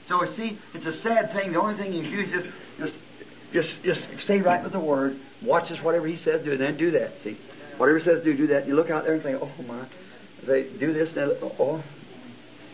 So 0.08 0.26
see, 0.36 0.60
it's 0.74 0.86
a 0.86 0.92
sad 0.92 1.32
thing. 1.32 1.54
The 1.54 1.62
only 1.62 1.78
thing 1.78 1.94
you 1.94 2.02
can 2.04 2.12
do 2.12 2.20
is 2.20 2.32
just, 2.32 2.48
just, 2.78 2.98
just, 3.54 3.84
just 3.84 4.24
stay 4.24 4.42
right 4.42 4.62
with 4.62 4.74
the 4.74 4.80
Word. 4.80 5.18
Watch 5.42 5.70
this, 5.70 5.82
whatever 5.82 6.08
He 6.08 6.18
says, 6.18 6.44
do, 6.44 6.52
and 6.52 6.60
then 6.60 6.78
do 6.78 6.92
that. 6.92 7.14
See, 7.24 7.38
whatever 7.78 8.00
He 8.00 8.04
says, 8.04 8.24
do, 8.24 8.36
do 8.36 8.48
that. 8.48 8.68
You 8.68 8.76
look 8.76 8.90
out 8.90 9.06
there 9.06 9.14
and 9.14 9.24
think, 9.24 9.40
oh 9.42 9.64
my, 9.66 9.88
they 10.46 10.64
do 10.64 10.92
this, 10.92 11.16
and 11.16 11.32
oh, 11.42 11.82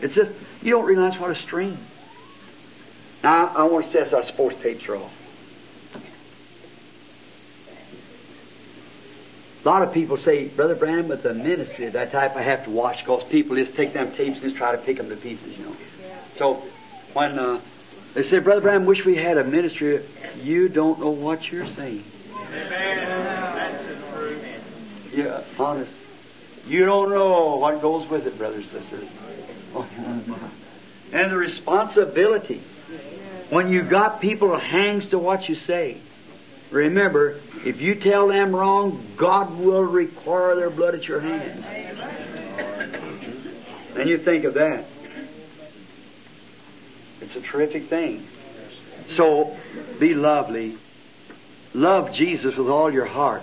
it's 0.00 0.14
just 0.14 0.32
you 0.62 0.72
don't 0.72 0.86
realize 0.86 1.20
what 1.20 1.30
a 1.30 1.36
stream. 1.36 1.78
Now 3.22 3.48
I 3.48 3.64
want 3.64 3.84
to 3.86 3.92
say 3.92 4.12
our 4.12 4.24
sports 4.24 4.56
tapes 4.62 4.88
are 4.88 4.96
off. 4.96 5.12
A 9.62 9.68
lot 9.68 9.82
of 9.82 9.92
people 9.92 10.16
say, 10.16 10.48
Brother 10.48 10.74
Branham, 10.74 11.08
with 11.08 11.22
the 11.22 11.34
ministry 11.34 11.86
of 11.86 11.92
that 11.92 12.12
type, 12.12 12.34
I 12.34 12.42
have 12.42 12.64
to 12.64 12.70
watch 12.70 13.04
because 13.04 13.24
people 13.24 13.56
just 13.56 13.74
take 13.74 13.92
them 13.92 14.14
tapes 14.14 14.36
and 14.36 14.44
just 14.44 14.56
try 14.56 14.72
to 14.72 14.78
pick 14.78 14.96
them 14.96 15.10
to 15.10 15.16
pieces, 15.16 15.56
you 15.58 15.64
know. 15.64 15.76
So 16.36 16.62
when 17.12 17.38
uh, 17.38 17.60
they 18.14 18.22
say, 18.22 18.38
Brother 18.38 18.62
Branham, 18.62 18.86
wish 18.86 19.04
we 19.04 19.16
had 19.16 19.36
a 19.36 19.44
ministry, 19.44 20.06
you 20.42 20.68
don't 20.70 20.98
know 20.98 21.10
what 21.10 21.50
you're 21.52 21.66
saying. 21.66 22.04
Yeah, 25.12 25.44
honest. 25.58 25.94
You 26.66 26.86
don't 26.86 27.10
know 27.10 27.56
what 27.56 27.82
goes 27.82 28.08
with 28.08 28.26
it, 28.26 28.38
brothers 28.38 28.72
and 28.72 28.82
sisters. 28.82 29.08
Oh, 29.72 29.86
and 31.12 31.30
the 31.30 31.36
responsibility. 31.36 32.60
When 33.50 33.70
you 33.70 33.82
got 33.82 34.20
people 34.20 34.58
hangs 34.58 35.06
to 35.08 35.18
what 35.18 35.48
you 35.48 35.54
say. 35.54 36.00
Remember, 36.70 37.40
if 37.64 37.80
you 37.80 37.96
tell 37.96 38.28
them 38.28 38.54
wrong, 38.54 39.14
God 39.16 39.58
will 39.58 39.82
require 39.82 40.54
their 40.56 40.70
blood 40.70 40.94
at 40.94 41.08
your 41.08 41.20
hands. 41.20 41.64
And 43.96 44.08
you 44.08 44.18
think 44.18 44.44
of 44.44 44.54
that. 44.54 44.86
It's 47.20 47.34
a 47.36 47.40
terrific 47.40 47.88
thing. 47.88 48.26
So, 49.16 49.56
be 49.98 50.14
lovely. 50.14 50.78
Love 51.72 52.12
Jesus 52.12 52.56
with 52.56 52.68
all 52.68 52.92
your 52.92 53.06
heart. 53.06 53.42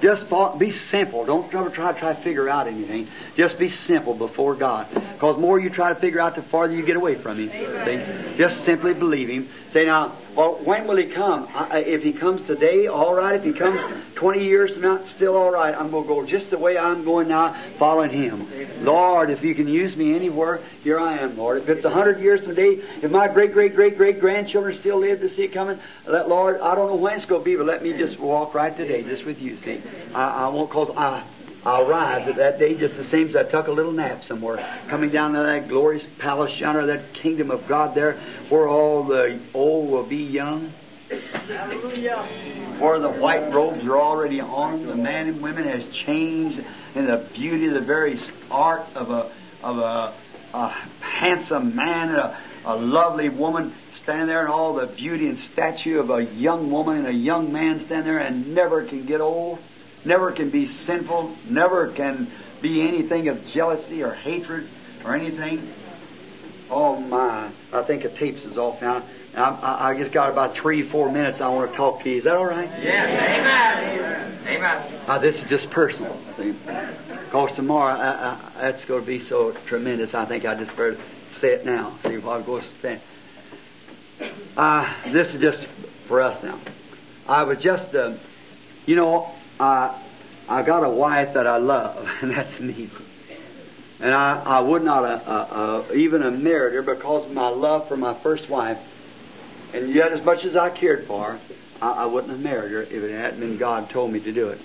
Just 0.00 0.24
be 0.58 0.70
simple. 0.70 1.26
Don't 1.26 1.50
try 1.50 1.64
to 1.64 1.70
try, 1.70 2.14
to 2.14 2.22
figure 2.22 2.48
out 2.48 2.66
anything. 2.66 3.08
Just 3.36 3.58
be 3.58 3.68
simple 3.68 4.14
before 4.14 4.54
God. 4.54 4.88
Because 4.94 5.36
the 5.36 5.42
more 5.42 5.60
you 5.60 5.68
try 5.68 5.92
to 5.92 6.00
figure 6.00 6.20
out, 6.20 6.36
the 6.36 6.42
farther 6.42 6.74
you 6.74 6.84
get 6.86 6.96
away 6.96 7.20
from 7.20 7.38
Him. 7.38 7.50
See? 7.50 8.38
Just 8.38 8.64
simply 8.64 8.94
believe 8.94 9.28
Him. 9.28 9.50
Say 9.72 9.84
now, 9.84 10.18
well, 10.36 10.64
when 10.64 10.88
will 10.88 10.96
He 10.96 11.12
come? 11.12 11.46
I, 11.52 11.80
if 11.80 12.02
He 12.02 12.12
comes 12.12 12.44
today, 12.46 12.88
all 12.88 13.14
right. 13.14 13.38
If 13.38 13.44
He 13.44 13.52
comes 13.52 13.80
20 14.16 14.44
years 14.44 14.72
from 14.72 14.82
now, 14.82 15.06
still 15.06 15.36
all 15.36 15.52
right. 15.52 15.74
I'm 15.74 15.90
going 15.90 16.04
to 16.04 16.08
go 16.08 16.26
just 16.26 16.50
the 16.50 16.58
way 16.58 16.76
I'm 16.76 17.04
going 17.04 17.28
now, 17.28 17.76
following 17.78 18.10
Him. 18.10 18.84
Lord, 18.84 19.30
if 19.30 19.42
you 19.42 19.54
can 19.54 19.68
use 19.68 19.96
me 19.96 20.14
anywhere, 20.14 20.60
here 20.82 20.98
I 20.98 21.18
am, 21.18 21.38
Lord. 21.38 21.62
If 21.62 21.68
it's 21.68 21.84
100 21.84 22.20
years 22.20 22.40
from 22.40 22.56
today, 22.56 22.82
if 23.02 23.10
my 23.10 23.28
great, 23.28 23.52
great, 23.52 23.76
great, 23.76 23.96
great 23.96 24.18
grandchildren 24.18 24.76
still 24.80 24.98
live 24.98 25.20
to 25.20 25.28
see 25.28 25.42
it 25.42 25.52
coming, 25.52 25.78
let 26.06 26.28
Lord, 26.28 26.60
I 26.60 26.74
don't 26.74 26.88
know 26.88 26.96
when 26.96 27.14
it's 27.14 27.24
going 27.26 27.42
to 27.42 27.44
be, 27.44 27.54
but 27.54 27.66
let 27.66 27.82
me 27.82 27.96
just 27.96 28.18
walk 28.18 28.54
right 28.54 28.76
today, 28.76 29.02
just 29.02 29.24
with 29.24 29.38
you, 29.38 29.56
see. 29.58 29.82
I, 30.14 30.46
I 30.46 30.48
won't 30.48 30.70
cause 30.70 30.90
I, 30.96 31.24
I'll 31.64 31.86
rise 31.86 32.26
at 32.26 32.36
that 32.36 32.58
day 32.58 32.74
just 32.74 32.96
the 32.96 33.04
same 33.04 33.28
as 33.28 33.36
I 33.36 33.42
took 33.42 33.66
a 33.66 33.72
little 33.72 33.92
nap 33.92 34.24
somewhere, 34.24 34.56
coming 34.88 35.10
down 35.10 35.34
to 35.34 35.40
that 35.40 35.68
glorious 35.68 36.06
palace 36.18 36.58
yonder, 36.58 36.86
that 36.86 37.12
kingdom 37.14 37.50
of 37.50 37.68
God 37.68 37.94
there, 37.94 38.14
where 38.48 38.66
all 38.66 39.04
the 39.04 39.38
old 39.52 39.90
will 39.90 40.08
be 40.08 40.16
young. 40.16 40.72
Hallelujah. 41.10 42.78
Where 42.80 42.98
the 42.98 43.10
white 43.10 43.52
robes 43.52 43.84
are 43.84 43.98
already 43.98 44.40
on, 44.40 44.86
the 44.86 44.94
man 44.94 45.28
and 45.28 45.42
women 45.42 45.64
has 45.64 45.84
changed 45.92 46.60
in 46.94 47.06
the 47.06 47.28
beauty 47.34 47.66
of 47.66 47.74
the 47.74 47.80
very 47.80 48.18
art 48.50 48.86
of 48.94 49.10
a 49.10 49.32
of 49.62 49.76
a, 49.76 50.16
a 50.54 50.68
handsome 51.00 51.76
man 51.76 52.08
and 52.08 52.18
a, 52.18 52.38
a 52.64 52.76
lovely 52.76 53.28
woman 53.28 53.74
stand 54.02 54.30
there, 54.30 54.40
and 54.40 54.48
all 54.48 54.74
the 54.74 54.86
beauty 54.86 55.26
and 55.26 55.38
stature 55.38 56.00
of 56.00 56.08
a 56.10 56.22
young 56.22 56.70
woman 56.70 56.98
and 56.98 57.08
a 57.08 57.12
young 57.12 57.52
man 57.52 57.80
stand 57.80 58.06
there, 58.06 58.18
and 58.18 58.54
never 58.54 58.86
can 58.86 59.04
get 59.04 59.20
old 59.20 59.58
never 60.04 60.32
can 60.32 60.50
be 60.50 60.66
sinful, 60.66 61.36
never 61.48 61.92
can 61.92 62.32
be 62.62 62.86
anything 62.86 63.28
of 63.28 63.44
jealousy 63.46 64.02
or 64.02 64.14
hatred 64.14 64.68
or 65.04 65.14
anything. 65.14 65.72
Oh 66.70 66.96
my! 66.96 67.52
I 67.72 67.84
think 67.84 68.04
the 68.04 68.10
tapes 68.10 68.42
is 68.42 68.56
off 68.56 68.80
now. 68.80 69.04
I, 69.34 69.90
I 69.90 69.98
just 69.98 70.12
got 70.12 70.30
about 70.30 70.56
three, 70.56 70.88
four 70.90 71.10
minutes. 71.10 71.40
I 71.40 71.48
want 71.48 71.70
to 71.70 71.76
talk 71.76 72.02
to 72.02 72.10
you. 72.10 72.18
Is 72.18 72.24
that 72.24 72.34
all 72.34 72.46
right? 72.46 72.68
Yes. 72.82 73.06
Amen. 73.08 74.46
Amen. 74.46 75.08
Uh, 75.08 75.18
this 75.18 75.36
is 75.36 75.48
just 75.48 75.70
personal. 75.70 76.20
Because 76.36 77.54
tomorrow, 77.54 77.94
I, 77.94 78.58
I, 78.58 78.70
that's 78.70 78.84
going 78.84 79.00
to 79.00 79.06
be 79.06 79.20
so 79.20 79.54
tremendous. 79.66 80.14
I 80.14 80.26
think 80.26 80.44
I 80.44 80.56
just 80.56 80.72
better 80.72 80.96
say 81.40 81.54
it 81.54 81.64
now. 81.64 81.98
See 82.04 82.18
what 82.18 82.44
goes 82.44 82.64
to 82.82 83.00
uh, 84.56 85.12
This 85.12 85.32
is 85.32 85.40
just 85.40 85.66
for 86.08 86.20
us 86.20 86.42
now. 86.42 86.60
I 87.26 87.44
was 87.44 87.58
just, 87.58 87.94
uh, 87.94 88.16
you 88.86 88.96
know, 88.96 89.32
I, 89.60 90.02
I 90.48 90.62
got 90.62 90.84
a 90.84 90.88
wife 90.88 91.34
that 91.34 91.46
I 91.46 91.58
love, 91.58 92.08
and 92.22 92.30
that's 92.30 92.58
me. 92.58 92.90
And 94.00 94.14
I, 94.14 94.42
I 94.42 94.60
would 94.60 94.82
not 94.82 95.04
uh, 95.04 95.22
uh, 95.26 95.84
uh, 95.90 95.94
even 95.94 96.22
have 96.22 96.32
married 96.32 96.74
her 96.74 96.82
because 96.82 97.26
of 97.26 97.32
my 97.32 97.48
love 97.48 97.86
for 97.86 97.98
my 97.98 98.20
first 98.22 98.48
wife. 98.48 98.78
And 99.74 99.94
yet, 99.94 100.12
as 100.12 100.24
much 100.24 100.44
as 100.46 100.56
I 100.56 100.70
cared 100.70 101.06
for 101.06 101.32
her, 101.32 101.40
I, 101.82 101.90
I 101.90 102.06
wouldn't 102.06 102.32
have 102.32 102.40
married 102.40 102.72
her 102.72 102.82
if 102.82 102.92
it 102.92 103.12
hadn't 103.12 103.40
been 103.40 103.58
God 103.58 103.90
told 103.90 104.10
me 104.10 104.20
to 104.20 104.32
do 104.32 104.48
it. 104.48 104.60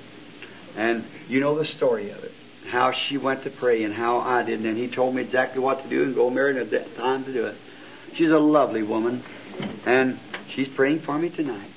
And 0.78 1.04
you 1.28 1.42
know 1.42 1.60
the 1.60 1.66
story 1.66 2.12
of 2.12 2.24
it. 2.24 2.32
How 2.70 2.92
she 2.92 3.18
went 3.18 3.44
to 3.44 3.52
pray 3.52 3.84
and 3.84 3.94
how 3.94 4.20
I 4.20 4.44
didn't. 4.44 4.66
And 4.66 4.78
he 4.78 4.88
told 4.88 5.14
me 5.14 5.22
exactly 5.22 5.60
what 5.60 5.84
to 5.84 5.90
do 5.90 6.04
and 6.04 6.16
go 6.16 6.30
marry 6.30 6.54
her 6.54 6.62
at 6.62 6.72
that 6.72 6.96
time 6.96 7.26
to 7.26 7.34
do 7.34 7.46
it. 7.46 7.56
She's 8.16 8.32
a 8.32 8.40
lovely 8.40 8.82
woman. 8.82 9.24
And 9.86 10.20
she's 10.56 10.70
praying 10.70 11.02
for 11.02 11.20
me 11.20 11.30
tonight. 11.30 11.70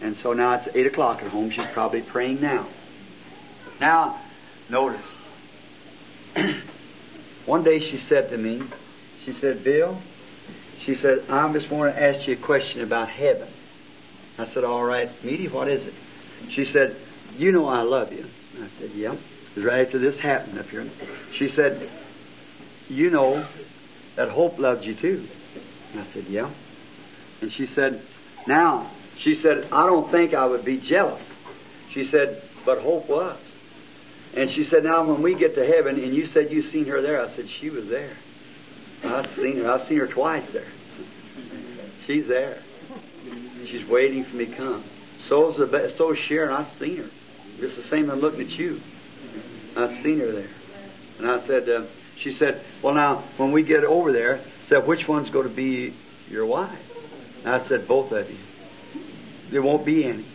And 0.00 0.16
so 0.16 0.32
now 0.32 0.54
it's 0.54 0.68
8 0.72 0.86
o'clock 0.86 1.22
at 1.22 1.30
home. 1.30 1.50
She's 1.50 1.66
probably 1.72 2.02
praying 2.02 2.40
now. 2.40 2.68
Now, 3.80 4.20
notice. 4.68 5.06
One 7.46 7.64
day 7.64 7.80
she 7.80 7.96
said 7.96 8.30
to 8.30 8.36
me, 8.36 8.62
she 9.24 9.32
said, 9.32 9.64
Bill, 9.64 10.00
she 10.84 10.94
said, 10.94 11.24
I 11.28 11.52
just 11.52 11.70
want 11.70 11.94
to 11.94 12.02
ask 12.02 12.26
you 12.28 12.34
a 12.34 12.40
question 12.40 12.82
about 12.82 13.08
heaven. 13.08 13.48
I 14.38 14.46
said, 14.46 14.64
all 14.64 14.84
right, 14.84 15.10
Meda, 15.24 15.52
what 15.52 15.68
is 15.68 15.84
it? 15.84 15.94
She 16.50 16.64
said, 16.64 16.96
you 17.36 17.50
know 17.50 17.66
I 17.66 17.82
love 17.82 18.12
you. 18.12 18.26
I 18.60 18.68
said, 18.78 18.92
yeah. 18.92 19.16
Right 19.56 19.86
after 19.86 19.98
this 19.98 20.18
happened 20.18 20.58
up 20.58 20.66
here. 20.66 20.88
She 21.36 21.48
said, 21.48 21.90
you 22.88 23.10
know 23.10 23.46
that 24.16 24.28
Hope 24.28 24.58
loved 24.58 24.84
you 24.84 24.94
too. 24.94 25.26
I 25.94 26.06
said, 26.12 26.26
yeah. 26.28 26.52
And 27.40 27.52
she 27.52 27.66
said, 27.66 28.02
now, 28.46 28.90
she 29.18 29.34
said, 29.34 29.68
I 29.72 29.86
don't 29.86 30.10
think 30.10 30.34
I 30.34 30.46
would 30.46 30.64
be 30.64 30.78
jealous. 30.78 31.24
She 31.92 32.04
said, 32.04 32.42
but 32.64 32.80
Hope 32.80 33.08
was. 33.08 33.38
And 34.34 34.50
she 34.50 34.64
said, 34.64 34.84
now 34.84 35.04
when 35.06 35.22
we 35.22 35.34
get 35.34 35.54
to 35.54 35.66
heaven, 35.66 35.98
and 35.98 36.14
you 36.14 36.26
said 36.26 36.50
you 36.50 36.62
seen 36.62 36.86
her 36.86 37.02
there, 37.02 37.24
I 37.24 37.34
said, 37.34 37.46
she 37.60 37.70
was 37.70 37.88
there. 37.88 38.16
I've 39.02 39.30
seen 39.34 39.58
her. 39.58 39.70
I've 39.70 39.86
seen 39.88 39.98
her 39.98 40.06
twice 40.06 40.48
there. 40.52 40.70
She's 42.06 42.26
there. 42.26 42.62
She's 43.66 43.88
waiting 43.88 44.24
for 44.24 44.36
me 44.36 44.46
to 44.46 44.56
come. 44.56 44.84
So's 45.28 45.56
the 45.56 45.94
so 45.96 46.12
is 46.12 46.18
Sharon. 46.18 46.52
I've 46.52 46.72
seen 46.78 46.98
her. 46.98 47.10
Just 47.58 47.76
the 47.76 47.82
same 47.84 48.10
as 48.10 48.20
looking 48.20 48.42
at 48.42 48.50
you. 48.50 48.80
I've 49.76 50.02
seen 50.02 50.20
her 50.20 50.32
there. 50.32 50.50
And 51.18 51.30
I 51.30 51.46
said, 51.46 51.68
uh, 51.68 51.86
she 52.16 52.32
said, 52.32 52.64
well 52.82 52.94
now, 52.94 53.28
when 53.36 53.52
we 53.52 53.62
get 53.62 53.84
over 53.84 54.12
there, 54.12 54.44
said, 54.68 54.86
which 54.86 55.06
one's 55.08 55.30
going 55.30 55.48
to 55.48 55.54
be 55.54 55.96
your 56.28 56.46
wife? 56.46 56.78
And 57.44 57.50
I 57.50 57.66
said, 57.66 57.88
both 57.88 58.12
of 58.12 58.30
you. 58.30 58.38
There 59.50 59.62
won't 59.62 59.84
be 59.84 60.04
any. 60.04 60.26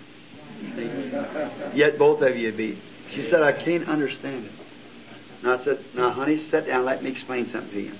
Yet 1.73 1.97
both 1.97 2.21
of 2.21 2.35
you 2.35 2.51
be. 2.51 2.81
She 3.11 3.23
said, 3.29 3.43
I 3.43 3.51
can't 3.51 3.87
understand 3.87 4.45
it. 4.45 4.51
And 5.41 5.51
I 5.51 5.63
said, 5.63 5.83
Now, 5.93 6.11
honey, 6.11 6.37
sit 6.37 6.67
down. 6.67 6.85
Let 6.85 7.03
me 7.03 7.11
explain 7.11 7.47
something 7.47 7.71
to 7.71 7.81
you. 7.81 7.93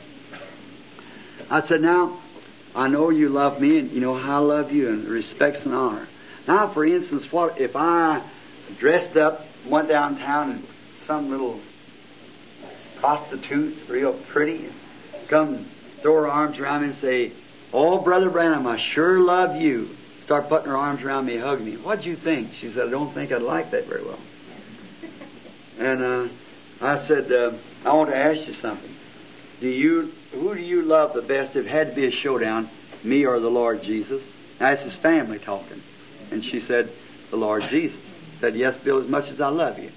I 1.50 1.62
said, 1.62 1.82
Now, 1.82 2.22
I 2.74 2.88
know 2.88 3.10
you 3.10 3.30
love 3.30 3.62
me, 3.62 3.80
and 3.80 3.92
you 3.92 4.00
know 4.00 4.16
how 4.18 4.38
I 4.38 4.46
love 4.46 4.72
you, 4.72 4.90
and 4.90 5.08
respects 5.08 5.64
and 5.66 5.76
honor. 5.76 6.08
Now, 6.48 6.74
for 6.74 6.86
instance, 6.86 7.32
what 7.32 7.60
if 7.60 7.76
I 7.76 8.28
dressed 8.80 9.18
up, 9.18 9.46
went 9.68 9.90
downtown, 9.90 10.52
and 10.52 10.68
some 11.06 11.30
little 11.30 11.60
prostitute, 13.00 13.90
real 13.90 14.14
pretty, 14.32 14.70
come 15.28 15.70
throw 16.02 16.16
her 16.16 16.28
arms 16.28 16.58
around 16.60 16.82
me 16.82 16.88
and 16.88 16.98
say, 16.98 17.34
Oh, 17.72 18.00
Brother 18.00 18.30
Branham, 18.30 18.68
I 18.68 18.78
sure 18.78 19.20
love 19.20 19.56
you 19.56 19.90
start 20.26 20.50
putting 20.50 20.68
her 20.68 20.78
arms 20.78 21.02
around 21.02 21.26
me, 21.26 21.38
hugging 21.38 21.66
me. 21.66 21.78
What'd 21.78 22.06
you 22.06 22.16
think? 22.16 22.54
She 22.54 22.72
said, 22.72 22.88
I 22.88 22.90
don't 22.90 23.14
think 23.14 23.32
I'd 23.32 23.42
like 23.42 23.72
that 23.72 23.88
very 23.88 24.04
well. 24.04 24.20
And 25.80 26.04
uh, 26.04 26.28
I 26.82 27.00
said, 27.00 27.32
uh, 27.32 27.54
I 27.84 27.94
want 27.96 28.12
to 28.12 28.16
ask 28.16 28.48
you 28.48 28.54
something. 28.54 28.96
Do 29.60 29.68
you 29.68 30.12
who 30.32 30.54
do 30.56 30.62
you 30.62 30.84
love 30.84 31.14
the 31.14 31.22
best? 31.22 31.56
If 31.56 31.66
it 31.66 31.70
had 31.70 31.90
to 31.90 31.96
be 31.96 32.06
a 32.06 32.12
showdown, 32.12 32.70
me 33.04 33.26
or 33.26 33.40
the 33.40 33.50
Lord 33.50 33.82
Jesus? 33.82 34.24
Now, 34.60 34.70
that's 34.70 34.84
his 34.84 34.96
family 34.96 35.40
talking. 35.40 35.82
And 36.32 36.44
she 36.44 36.60
said, 36.60 36.92
the 37.32 37.38
Lord 37.38 37.64
Jesus. 37.70 38.00
Said, 38.40 38.56
yes, 38.56 38.78
Bill, 38.78 39.02
as 39.02 39.08
much 39.08 39.30
as 39.30 39.42
I 39.42 39.48
love 39.48 39.80
you. 39.80 39.92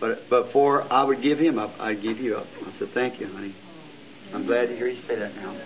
But 0.00 0.28
before 0.28 0.92
I 0.92 1.04
would 1.04 1.22
give 1.22 1.38
him 1.38 1.58
up, 1.58 1.74
I'd 1.78 2.02
give 2.02 2.18
you 2.18 2.36
up. 2.36 2.46
I 2.66 2.78
said, 2.78 2.90
thank 2.90 3.20
you, 3.20 3.26
honey. 3.26 3.54
I'm 4.32 4.44
glad 4.44 4.68
to 4.68 4.76
hear 4.76 4.88
you 4.88 5.00
say 5.00 5.16
that 5.16 5.34
now. 5.36 5.56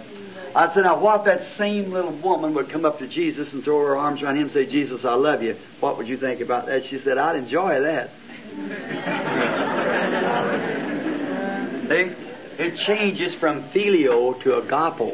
I 0.55 0.73
said, 0.73 0.85
now 0.85 1.01
what 1.01 1.21
if 1.21 1.25
that 1.27 1.57
same 1.57 1.93
little 1.93 2.17
woman 2.21 2.55
would 2.55 2.71
come 2.71 2.85
up 2.85 2.99
to 2.99 3.09
Jesus 3.09 3.53
and 3.53 3.63
throw 3.63 3.79
her 3.79 3.97
arms 3.97 4.23
around 4.23 4.37
him 4.37 4.45
and 4.45 4.53
say, 4.53 4.67
Jesus, 4.67 5.05
I 5.05 5.15
love 5.15 5.43
you. 5.43 5.57
What 5.81 5.99
would 5.99 6.09
you 6.09 6.17
think 6.17 6.41
about 6.41 6.67
that? 6.67 6.85
She 6.85 6.99
said, 6.99 7.19
I'd 7.19 7.37
enjoy 7.37 7.81
that. 7.83 8.11
See? 11.89 12.13
It 12.59 12.77
changes 12.77 13.35
from 13.37 13.71
phileo 13.71 14.43
to 14.43 14.51
agapao. 14.51 15.13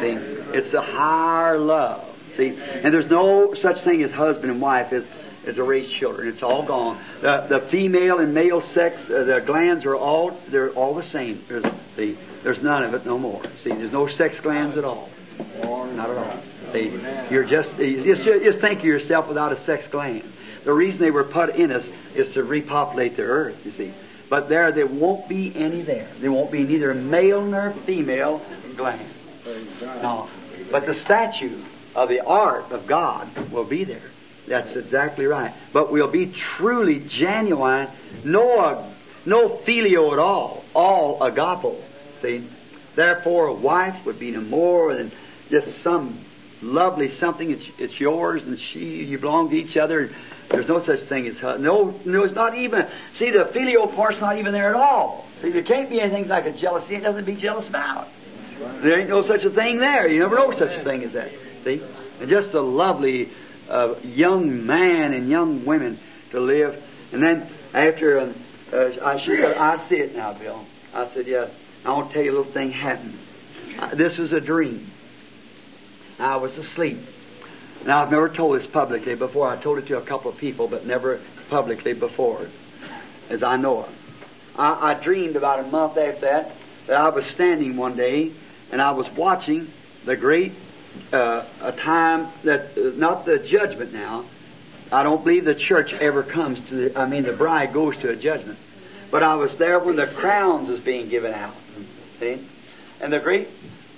See? 0.00 0.56
It's 0.56 0.72
a 0.72 0.80
higher 0.80 1.58
love. 1.58 2.08
See? 2.36 2.58
And 2.58 2.92
there's 2.92 3.08
no 3.08 3.54
such 3.54 3.84
thing 3.84 4.02
as 4.02 4.10
husband 4.10 4.50
and 4.50 4.60
wife 4.60 4.92
as, 4.92 5.04
as 5.46 5.56
to 5.56 5.64
raise 5.64 5.90
children. 5.90 6.28
It's 6.28 6.42
all 6.42 6.66
gone. 6.66 7.02
The, 7.20 7.46
the 7.48 7.68
female 7.70 8.20
and 8.20 8.32
male 8.32 8.60
sex, 8.60 9.02
uh, 9.02 9.24
the 9.24 9.42
glands 9.44 9.84
are 9.84 9.96
all, 9.96 10.38
they're 10.50 10.70
all 10.70 10.94
the 10.94 11.02
same. 11.02 11.44
See? 11.96 12.16
There's 12.42 12.62
none 12.62 12.82
of 12.84 12.94
it 12.94 13.06
no 13.06 13.18
more. 13.18 13.42
See? 13.62 13.70
There's 13.70 13.92
no 13.92 14.08
sex 14.08 14.40
glands 14.40 14.76
at 14.76 14.84
all. 14.84 15.08
Not 15.62 16.10
at 16.10 16.16
all. 16.16 16.42
See? 16.72 16.88
You're 17.30 17.44
just, 17.44 17.76
just, 17.76 18.22
just 18.22 18.60
think 18.60 18.80
of 18.80 18.84
yourself 18.84 19.28
without 19.28 19.52
a 19.52 19.60
sex 19.64 19.86
gland. 19.88 20.24
The 20.64 20.72
reason 20.72 21.00
they 21.00 21.10
were 21.10 21.24
put 21.24 21.56
in 21.56 21.72
us 21.72 21.88
is 22.14 22.34
to 22.34 22.44
repopulate 22.44 23.16
the 23.16 23.22
earth, 23.22 23.56
you 23.64 23.72
see. 23.72 23.92
But 24.30 24.48
there, 24.48 24.72
there 24.72 24.86
won't 24.86 25.28
be 25.28 25.52
any 25.54 25.82
there. 25.82 26.08
There 26.20 26.32
won't 26.32 26.50
be 26.50 26.62
neither 26.64 26.94
male 26.94 27.44
nor 27.44 27.74
female 27.84 28.40
gland. 28.76 29.08
No. 29.80 30.28
But 30.70 30.86
the 30.86 30.94
statue 30.94 31.62
of 31.94 32.08
the 32.08 32.24
art 32.24 32.70
of 32.72 32.86
God 32.86 33.50
will 33.50 33.64
be 33.64 33.84
there. 33.84 34.10
That's 34.48 34.74
exactly 34.74 35.26
right. 35.26 35.54
But 35.72 35.92
we'll 35.92 36.10
be 36.10 36.26
truly 36.32 37.00
genuine, 37.00 37.88
no, 38.24 38.92
no 39.26 39.58
phileo 39.66 40.12
at 40.12 40.18
all, 40.18 40.64
all 40.74 41.20
agapao. 41.20 41.80
Therefore, 42.94 43.46
a 43.46 43.54
wife 43.54 44.04
would 44.06 44.18
be 44.18 44.30
no 44.30 44.40
more 44.40 44.94
than 44.94 45.12
just 45.50 45.82
some 45.82 46.24
lovely 46.62 47.10
something. 47.10 47.50
It's, 47.50 47.68
it's 47.78 47.98
yours, 48.00 48.42
and 48.44 48.58
she, 48.58 49.04
you 49.04 49.18
belong 49.18 49.50
to 49.50 49.56
each 49.56 49.76
other. 49.76 50.10
There's 50.50 50.68
no 50.68 50.84
such 50.84 51.00
thing 51.08 51.26
as 51.26 51.40
no, 51.40 51.98
no. 52.04 52.24
It's 52.24 52.34
not 52.34 52.54
even. 52.56 52.88
See, 53.14 53.30
the 53.30 53.44
phileo 53.54 53.94
part's 53.94 54.20
not 54.20 54.38
even 54.38 54.52
there 54.52 54.68
at 54.68 54.74
all. 54.74 55.26
See, 55.40 55.50
there 55.50 55.62
can't 55.62 55.88
be 55.88 56.00
anything 56.00 56.28
like 56.28 56.46
a 56.46 56.52
jealousy. 56.52 56.94
It 56.94 57.00
doesn't 57.00 57.24
be 57.24 57.36
jealous 57.36 57.68
about. 57.68 58.08
There 58.82 59.00
ain't 59.00 59.08
no 59.08 59.22
such 59.22 59.44
a 59.44 59.50
thing 59.50 59.78
there. 59.78 60.08
You 60.08 60.20
never 60.20 60.36
know 60.36 60.52
such 60.52 60.78
a 60.78 60.84
thing 60.84 61.02
as 61.04 61.12
that. 61.14 61.30
See, 61.64 61.82
and 62.20 62.28
just 62.28 62.52
a 62.54 62.60
lovely 62.60 63.32
uh, 63.68 63.94
young 64.02 64.66
man 64.66 65.14
and 65.14 65.28
young 65.28 65.64
women 65.64 65.98
to 66.32 66.40
live. 66.40 66.80
And 67.12 67.22
then 67.22 67.52
after, 67.72 68.20
uh, 68.20 68.32
uh, 68.72 69.18
she 69.18 69.36
said, 69.36 69.56
"I 69.56 69.88
see 69.88 69.96
it 69.96 70.14
now, 70.14 70.38
Bill." 70.38 70.64
I 70.92 71.12
said, 71.14 71.26
"Yeah." 71.26 71.48
I 71.84 71.92
want 71.92 72.08
to 72.08 72.14
tell 72.14 72.22
you 72.22 72.30
a 72.30 72.36
little 72.38 72.52
thing 72.52 72.70
happened. 72.70 73.18
Uh, 73.78 73.94
this 73.94 74.16
was 74.16 74.32
a 74.32 74.40
dream. 74.40 74.90
I 76.18 76.36
was 76.36 76.56
asleep. 76.58 76.98
Now, 77.84 78.04
I've 78.04 78.10
never 78.10 78.28
told 78.28 78.60
this 78.60 78.66
publicly 78.66 79.16
before. 79.16 79.48
I 79.48 79.60
told 79.60 79.78
it 79.78 79.88
to 79.88 79.98
a 79.98 80.02
couple 80.02 80.30
of 80.30 80.38
people, 80.38 80.68
but 80.68 80.86
never 80.86 81.20
publicly 81.50 81.94
before, 81.94 82.46
as 83.28 83.42
I 83.42 83.56
know 83.56 83.84
of. 83.84 83.94
I, 84.54 84.92
I 84.92 85.02
dreamed 85.02 85.36
about 85.36 85.60
a 85.60 85.64
month 85.64 85.98
after 85.98 86.20
that 86.20 86.52
that 86.86 86.96
I 86.96 87.08
was 87.08 87.26
standing 87.26 87.76
one 87.76 87.96
day 87.96 88.32
and 88.70 88.80
I 88.80 88.92
was 88.92 89.08
watching 89.16 89.68
the 90.04 90.16
great 90.16 90.52
uh, 91.12 91.46
a 91.60 91.72
time 91.72 92.32
that 92.44 92.76
uh, 92.76 92.96
not 92.96 93.24
the 93.24 93.38
judgment 93.38 93.92
now. 93.92 94.26
I 94.90 95.02
don't 95.02 95.24
believe 95.24 95.44
the 95.44 95.54
church 95.54 95.94
ever 95.94 96.22
comes 96.22 96.58
to. 96.68 96.74
The, 96.74 96.98
I 96.98 97.06
mean, 97.06 97.22
the 97.22 97.32
bride 97.32 97.72
goes 97.72 97.96
to 97.98 98.10
a 98.10 98.16
judgment, 98.16 98.58
but 99.10 99.22
I 99.22 99.36
was 99.36 99.56
there 99.56 99.78
when 99.78 99.96
the 99.96 100.06
crowns 100.06 100.68
was 100.68 100.80
being 100.80 101.08
given 101.08 101.32
out. 101.32 101.54
See, 102.22 102.38
and 103.00 103.12
the 103.12 103.18
great, 103.18 103.48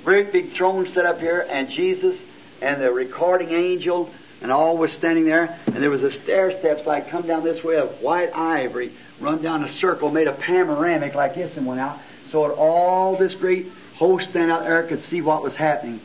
great 0.03 0.33
big 0.33 0.53
throne 0.53 0.87
set 0.87 1.05
up 1.05 1.21
here, 1.21 1.47
and 1.47 1.69
Jesus 1.69 2.19
and 2.63 2.81
the 2.81 2.91
recording 2.91 3.51
angel 3.51 4.09
and 4.41 4.51
all 4.51 4.79
was 4.79 4.95
standing 4.95 5.27
there, 5.27 5.61
and 5.67 5.77
there 5.77 5.91
was 5.91 6.03
a 6.03 6.11
stair 6.11 6.51
steps 6.59 6.87
like 6.87 7.11
come 7.11 7.27
down 7.27 7.45
this 7.45 7.63
way 7.63 7.77
of 7.77 8.01
white 8.01 8.35
ivory, 8.35 8.95
run 9.21 9.43
down 9.43 9.63
a 9.63 9.69
circle, 9.69 10.11
made 10.11 10.27
a 10.27 10.33
panoramic 10.33 11.15
like 11.15 11.35
this 11.35 11.55
and 11.59 11.67
went 11.67 11.81
out, 11.81 11.99
so 12.31 12.49
that 12.49 12.55
all 12.55 13.19
this 13.19 13.35
great 13.35 13.71
host 13.97 14.31
stand 14.31 14.51
out 14.51 14.63
there 14.63 14.85
could 14.85 15.03
see 15.03 15.21
what 15.21 15.43
was 15.43 15.55
happening. 15.55 16.01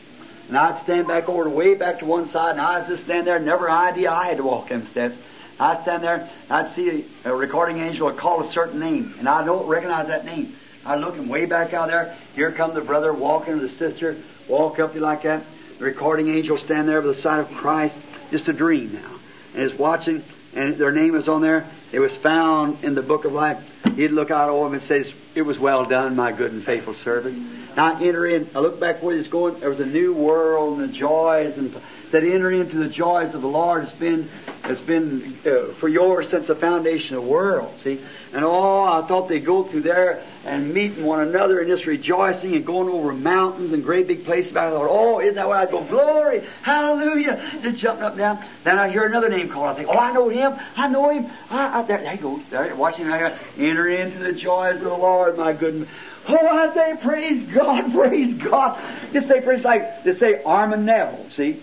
And 0.48 0.58
I'd 0.58 0.78
stand 0.82 1.08
back 1.08 1.26
over 1.26 1.48
way 1.48 1.74
back 1.74 2.00
to 2.00 2.04
one 2.04 2.26
side, 2.26 2.50
and 2.50 2.60
I'd 2.60 2.86
just 2.86 3.04
stand 3.04 3.26
there, 3.26 3.38
never 3.38 3.70
idea 3.70 4.10
I 4.10 4.26
had 4.26 4.36
to 4.36 4.42
walk 4.42 4.68
them 4.68 4.86
steps. 4.88 5.16
I'd 5.58 5.80
stand 5.84 6.04
there, 6.04 6.16
and 6.16 6.52
I'd 6.52 6.74
see 6.74 7.06
a 7.24 7.34
recording 7.34 7.78
angel 7.78 8.08
would 8.08 8.18
call 8.18 8.42
a 8.42 8.50
certain 8.50 8.78
name, 8.78 9.14
and 9.18 9.26
I 9.26 9.42
don't 9.42 9.66
recognize 9.66 10.08
that 10.08 10.26
name. 10.26 10.56
I'd 10.90 10.98
look 10.98 11.14
him 11.14 11.28
way 11.28 11.46
back 11.46 11.72
out 11.72 11.88
there. 11.88 12.16
Here 12.34 12.50
come 12.50 12.74
the 12.74 12.80
brother 12.80 13.12
walking, 13.14 13.54
or 13.54 13.60
the 13.60 13.68
sister 13.68 14.20
walk 14.48 14.80
up 14.80 14.92
you 14.92 15.00
like 15.00 15.22
that. 15.22 15.44
The 15.78 15.84
recording 15.84 16.34
angel 16.34 16.58
stand 16.58 16.88
there 16.88 17.00
by 17.00 17.08
the 17.08 17.14
side 17.14 17.46
of 17.46 17.56
Christ. 17.58 17.94
Just 18.32 18.48
a 18.48 18.52
dream 18.52 18.94
now. 18.94 19.20
And 19.54 19.70
is 19.70 19.78
watching, 19.78 20.24
and 20.52 20.78
their 20.78 20.90
name 20.90 21.14
is 21.14 21.28
on 21.28 21.42
there. 21.42 21.70
It 21.92 22.00
was 22.00 22.16
found 22.16 22.82
in 22.82 22.96
the 22.96 23.02
book 23.02 23.24
of 23.24 23.32
life. 23.32 23.62
He'd 23.94 24.10
look 24.10 24.32
out 24.32 24.50
over 24.50 24.66
him 24.66 24.74
and 24.74 24.82
says, 24.82 25.12
It 25.36 25.42
was 25.42 25.60
well 25.60 25.84
done, 25.84 26.16
my 26.16 26.32
good 26.32 26.50
and 26.50 26.64
faithful 26.64 26.94
servant. 26.94 27.38
Now 27.76 27.94
I 27.94 28.02
enter 28.02 28.26
in, 28.26 28.50
I 28.52 28.58
look 28.58 28.80
back 28.80 29.00
where 29.00 29.16
he's 29.16 29.28
going, 29.28 29.60
there 29.60 29.70
was 29.70 29.78
a 29.78 29.86
new 29.86 30.12
world 30.12 30.80
and 30.80 30.88
the 30.88 30.92
joys 30.92 31.56
and 31.56 31.80
that 32.12 32.22
enter 32.24 32.50
into 32.50 32.78
the 32.78 32.88
joys 32.88 33.34
of 33.34 33.42
the 33.42 33.48
Lord 33.48 33.84
has 33.84 33.92
been 33.98 34.28
has 34.62 34.80
been 34.80 35.38
uh, 35.44 35.74
for 35.80 35.88
yours 35.88 36.28
since 36.30 36.46
the 36.46 36.54
foundation 36.54 37.16
of 37.16 37.24
the 37.24 37.28
world. 37.28 37.74
See, 37.82 38.00
and 38.32 38.44
oh, 38.44 38.82
I 38.82 39.06
thought 39.08 39.28
they'd 39.28 39.44
go 39.44 39.68
through 39.68 39.82
there 39.82 40.24
and 40.44 40.72
meeting 40.72 41.04
one 41.04 41.26
another 41.26 41.60
and 41.60 41.68
just 41.68 41.86
rejoicing 41.86 42.54
and 42.54 42.64
going 42.64 42.88
over 42.88 43.12
mountains 43.12 43.72
and 43.72 43.82
great 43.82 44.06
big 44.06 44.24
places. 44.24 44.52
I 44.52 44.70
thought, 44.70 44.88
oh, 44.88 45.20
isn't 45.20 45.34
that 45.34 45.48
where 45.48 45.58
I'd 45.58 45.70
go? 45.70 45.86
Glory, 45.86 46.46
hallelujah! 46.62 47.60
Just 47.62 47.76
jumping 47.82 48.04
up 48.04 48.12
and 48.12 48.18
down. 48.18 48.48
Then 48.64 48.78
I 48.78 48.90
hear 48.90 49.04
another 49.04 49.28
name 49.28 49.50
called. 49.50 49.68
I 49.68 49.74
think, 49.76 49.88
oh, 49.88 49.98
I 49.98 50.12
know 50.12 50.28
him. 50.28 50.52
I 50.76 50.88
know 50.88 51.10
him. 51.10 51.30
I, 51.48 51.80
I, 51.80 51.86
there, 51.86 51.98
there 51.98 52.16
he 52.16 52.22
goes. 52.22 52.42
There, 52.50 52.74
watching 52.76 53.06
him. 53.06 53.12
Enter 53.58 53.88
into 53.88 54.18
the 54.18 54.32
joys 54.32 54.76
of 54.76 54.84
the 54.84 54.88
Lord, 54.88 55.36
my 55.36 55.52
good. 55.52 55.88
Oh, 56.30 56.46
I 56.46 56.72
say, 56.74 57.02
praise 57.02 57.44
God, 57.54 57.92
praise 57.94 58.34
God. 58.34 59.12
Just 59.12 59.28
say, 59.28 59.40
praise 59.40 59.64
like, 59.64 60.04
just 60.04 60.20
say, 60.20 60.42
Orman 60.44 60.84
Neville, 60.84 61.28
see? 61.30 61.62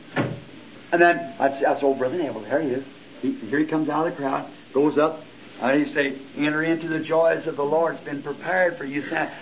And 0.91 1.01
then 1.01 1.35
say, 1.37 1.61
that's 1.61 1.83
old 1.83 1.97
Brother 1.97 2.17
Neville. 2.17 2.41
There 2.41 2.61
he 2.61 2.69
is. 2.69 2.85
He, 3.21 3.33
here 3.33 3.59
he 3.59 3.65
comes 3.65 3.89
out 3.89 4.07
of 4.07 4.13
the 4.13 4.17
crowd, 4.17 4.51
goes 4.73 4.97
up. 4.97 5.21
And 5.59 5.83
he 5.83 5.91
say, 5.91 6.19
enter 6.35 6.63
into 6.63 6.87
the 6.87 6.99
joys 6.99 7.47
of 7.47 7.55
the 7.55 7.63
Lord. 7.63 7.95
It's 7.95 8.03
been 8.03 8.21
prepared 8.21 8.77
for 8.77 8.85
you 8.85 9.01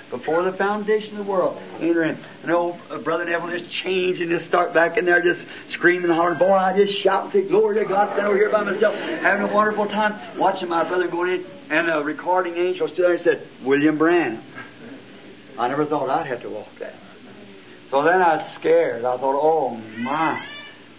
before 0.10 0.44
the 0.44 0.54
foundation 0.54 1.18
of 1.18 1.26
the 1.26 1.30
world. 1.30 1.62
Enter 1.82 2.04
in. 2.04 2.18
And 2.42 2.52
old 2.52 2.80
uh, 2.90 3.00
Brother 3.00 3.26
Neville 3.26 3.50
just 3.50 3.70
change 3.70 4.22
and 4.22 4.30
just 4.30 4.46
start 4.46 4.74
back 4.74 4.98
in 4.98 5.04
there 5.04 5.22
just 5.22 5.46
screaming 5.68 6.06
and 6.06 6.14
hollering. 6.14 6.40
Boy, 6.40 6.54
I 6.54 6.74
just 6.78 7.02
shout 7.02 7.26
and 7.26 7.34
say, 7.34 7.42
glory 7.46 7.76
to 7.80 7.86
God, 7.86 8.14
stand 8.14 8.28
over 8.28 8.38
here 8.38 8.50
by 8.50 8.64
myself, 8.64 8.96
having 8.96 9.50
a 9.50 9.54
wonderful 9.54 9.88
time, 9.88 10.40
watching 10.40 10.70
my 10.70 10.88
brother 10.88 11.10
going 11.10 11.32
in. 11.32 11.46
And 11.70 11.90
a 11.90 12.02
recording 12.02 12.56
angel 12.56 12.88
stood 12.88 13.04
there 13.04 13.14
and 13.14 13.22
said, 13.22 13.48
William 13.66 13.98
Branham. 13.98 14.42
I 15.58 15.68
never 15.68 15.86
thought 15.86 16.10
I'd 16.10 16.28
have 16.28 16.42
to 16.42 16.50
walk 16.50 16.68
that. 16.80 16.94
So 17.90 18.04
then 18.04 18.22
I 18.22 18.38
was 18.38 18.56
scared. 18.56 19.06
I 19.06 19.18
thought, 19.18 19.40
oh 19.40 19.70
my. 19.70 20.46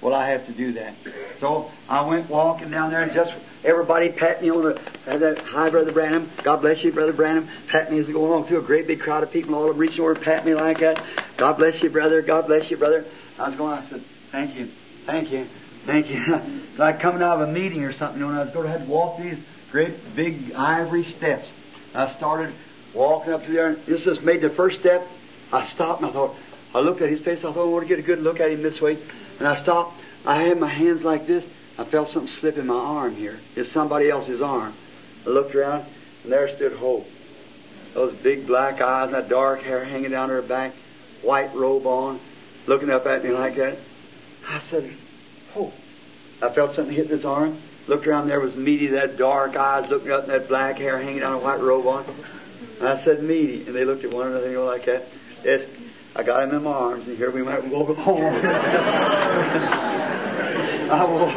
Well, 0.03 0.15
I 0.15 0.29
have 0.31 0.47
to 0.47 0.53
do 0.53 0.73
that. 0.75 0.95
So 1.41 1.71
I 1.89 2.07
went 2.07 2.31
walking 2.31 2.71
down 2.71 2.91
there, 2.91 3.03
and 3.03 3.13
just 3.13 3.33
everybody 3.65 4.11
pat 4.11 4.43
me 4.43 4.51
on 4.51 4.63
the, 4.63 4.81
uh, 5.07 5.19
the 5.19 5.43
hi, 5.47 5.71
Brother 5.71 5.93
Branham. 5.93 6.31
God 6.45 6.61
bless 6.61 6.85
you, 6.85 6.93
Brother 6.93 7.13
Branham. 7.13 7.49
Pat 7.71 7.91
me 7.91 7.99
as 7.99 8.09
I 8.09 8.13
go 8.13 8.25
along 8.25 8.47
through 8.47 8.61
a 8.61 8.67
great 8.67 8.87
big 8.87 9.01
crowd 9.01 9.23
of 9.23 9.31
people, 9.31 9.55
all 9.55 9.65
of 9.65 9.71
them 9.71 9.79
reaching 9.79 10.01
over 10.01 10.13
and 10.13 10.23
pat 10.23 10.45
me 10.45 10.55
like 10.55 10.79
that. 10.81 11.03
God 11.39 11.55
bless 11.55 11.83
you, 11.83 11.91
brother. 11.91 12.23
God 12.23 12.47
bless 12.47 12.71
you, 12.71 12.77
brother. 12.77 13.07
I 13.39 13.49
was 13.49 13.57
going. 13.57 13.73
I 13.73 13.89
said, 13.89 14.05
thank 14.31 14.55
you, 14.55 14.71
thank 15.07 15.31
you, 15.31 15.47
thank 15.87 16.09
you. 16.09 16.69
like 16.79 17.01
coming 17.01 17.23
out 17.23 17.41
of 17.41 17.49
a 17.49 17.53
meeting 17.53 17.83
or 17.83 17.93
something. 17.93 18.21
You 18.21 18.27
know, 18.27 18.31
and 18.31 18.41
I 18.41 18.45
was 18.45 18.53
going 18.53 18.67
to 18.67 18.73
have 18.73 18.87
to 18.87 18.93
walk 18.93 19.19
these 19.19 19.39
great 19.73 20.15
big 20.15 20.53
ivory 20.53 21.05
steps. 21.05 21.49
I 21.95 22.15
started 22.17 22.55
walking 22.97 23.33
up 23.33 23.45
to 23.45 23.53
there, 23.53 23.69
and 23.69 23.87
this 23.87 24.05
just 24.05 24.23
made 24.23 24.41
the 24.41 24.51
first 24.51 24.81
step. 24.81 25.07
I 25.53 25.67
stopped 25.67 26.03
and 26.03 26.11
I 26.11 26.13
thought, 26.13 26.37
I 26.75 26.81
looked 26.81 27.01
at 27.01 27.09
his 27.09 27.21
face. 27.21 27.39
I 27.41 27.53
thought, 27.53 27.67
I 27.67 27.71
want 27.71 27.85
to 27.85 27.89
get 27.89 27.99
a 27.99 28.07
good 28.07 28.19
look 28.19 28.41
at 28.41 28.51
him 28.51 28.63
this 28.63 28.81
way. 28.81 28.99
And 29.39 29.47
I 29.47 29.61
stopped. 29.63 29.95
I 30.25 30.43
had 30.43 30.59
my 30.59 30.69
hands 30.69 31.03
like 31.03 31.27
this. 31.27 31.45
I 31.79 31.85
felt 31.85 32.09
something 32.09 32.33
slip 32.33 32.57
in 32.57 32.67
my 32.67 32.75
arm 32.75 33.15
here. 33.15 33.39
It's 33.55 33.71
somebody 33.71 34.11
else's 34.11 34.41
arm. 34.41 34.75
I 35.27 35.31
looked 35.31 35.55
around, 35.55 35.87
and 36.23 36.33
there 36.33 36.49
stood 36.55 36.73
Hope. 36.73 37.07
Those 37.95 38.15
big 38.23 38.47
black 38.47 38.81
eyes, 38.81 39.07
and 39.07 39.15
that 39.15 39.29
dark 39.29 39.61
hair 39.63 39.85
hanging 39.85 40.11
down 40.11 40.29
her 40.31 40.43
back, 40.43 40.75
white 41.23 41.55
robe 41.55 41.87
on, 41.87 42.21
looking 42.67 42.91
up 42.91 43.07
at 43.07 43.25
me 43.25 43.31
like 43.31 43.57
that. 43.57 43.79
I 44.47 44.61
said, 44.71 44.97
Hope. 45.53 45.73
I 46.43 46.53
felt 46.55 46.75
something 46.75 46.95
hit 46.95 47.09
this 47.09 47.25
arm. 47.25 47.63
Looked 47.89 48.07
around, 48.07 48.29
there 48.29 48.41
was 48.41 48.57
Meda, 48.57 48.91
that 48.97 49.17
dark 49.17 49.57
eyes 49.57 49.89
looking 49.89 50.11
up, 50.11 50.25
and 50.25 50.33
that 50.33 50.49
black 50.49 50.77
hair 50.77 51.01
hanging 51.01 51.21
down, 51.21 51.35
a 51.35 51.39
white 51.39 51.61
robe 51.61 51.87
on. 51.87 52.05
And 52.79 52.89
I 52.89 53.03
said, 53.05 53.23
Meda. 53.23 53.67
And 53.67 53.75
they 53.75 53.85
looked 53.85 54.05
at 54.05 54.13
one 54.13 54.29
another, 54.29 54.49
you 54.49 54.57
know, 54.57 54.65
like 54.65 54.87
that. 54.87 55.07
Yes. 55.45 55.67
I 56.17 56.23
got 56.23 56.45
him 56.45 56.55
in 56.55 56.63
my 56.63 56.73
arms, 56.73 57.07
and 57.07 57.19
here 57.19 57.31
we 57.31 57.43
went 57.43 57.69
walking 57.69 57.97
home. 57.97 58.23
I 60.91 61.05
woke, 61.05 61.35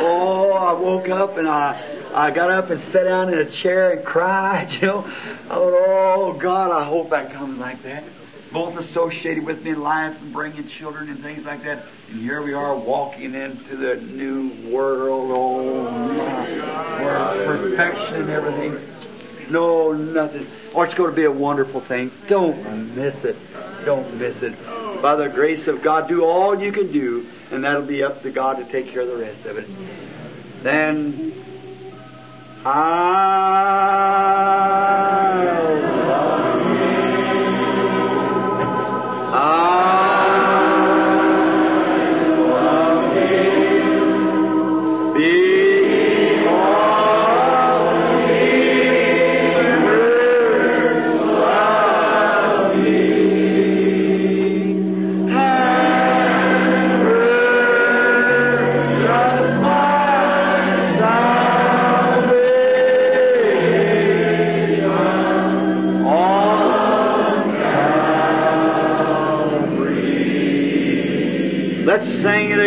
oh, 0.00 0.52
I 0.52 0.72
woke 0.72 1.08
up 1.10 1.36
and 1.36 1.46
I. 1.46 1.98
I 2.14 2.30
got 2.30 2.50
up 2.50 2.70
and 2.70 2.80
sat 2.80 3.04
down 3.04 3.32
in 3.32 3.38
a 3.38 3.50
chair 3.50 3.92
and 3.92 4.04
cried, 4.04 4.70
you 4.80 4.86
know. 4.86 5.04
I 5.04 5.48
thought, 5.48 5.74
oh 5.74 6.38
God, 6.40 6.72
I 6.72 6.84
hope 6.84 7.10
that 7.10 7.30
comes 7.32 7.58
like 7.58 7.82
that. 7.82 8.04
Both 8.52 8.78
associated 8.78 9.44
with 9.44 9.62
me 9.62 9.72
in 9.72 9.80
life 9.80 10.16
and 10.18 10.32
bringing 10.32 10.66
children 10.66 11.10
and 11.10 11.22
things 11.22 11.44
like 11.44 11.62
that. 11.64 11.84
And 12.08 12.20
here 12.20 12.42
we 12.42 12.54
are 12.54 12.76
walking 12.76 13.34
into 13.34 13.76
the 13.76 13.96
new 13.96 14.72
world, 14.72 15.30
oh 15.30 15.90
my, 15.90 16.50
where 17.04 17.46
perfection 17.46 18.22
and 18.22 18.30
everything. 18.30 18.99
No, 19.50 19.92
nothing. 19.92 20.46
Oh, 20.74 20.82
it's 20.82 20.94
going 20.94 21.10
to 21.10 21.16
be 21.16 21.24
a 21.24 21.30
wonderful 21.30 21.80
thing. 21.80 22.12
Don't 22.28 22.94
miss 22.94 23.16
it. 23.24 23.36
Don't 23.84 24.16
miss 24.16 24.40
it. 24.42 24.54
By 25.02 25.16
the 25.16 25.28
grace 25.28 25.66
of 25.66 25.82
God, 25.82 26.08
do 26.08 26.24
all 26.24 26.62
you 26.62 26.70
can 26.72 26.92
do, 26.92 27.26
and 27.50 27.64
that'll 27.64 27.82
be 27.82 28.02
up 28.02 28.22
to 28.22 28.30
God 28.30 28.58
to 28.58 28.64
take 28.70 28.92
care 28.92 29.00
of 29.02 29.08
the 29.08 29.16
rest 29.16 29.44
of 29.46 29.56
it. 29.56 29.66
Then 30.62 31.32
I 32.64 33.10
love 36.14 36.50
Let's 45.22 45.49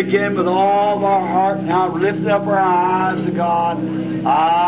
again 0.08 0.36
with 0.36 0.48
all 0.48 0.98
of 0.98 1.04
our 1.04 1.26
heart 1.28 1.64
now. 1.64 1.96
Lift 1.96 2.28
up 2.28 2.46
our 2.48 2.60
eyes 2.60 3.26
to 3.26 3.32
God. 3.32 3.78
I 4.26 4.62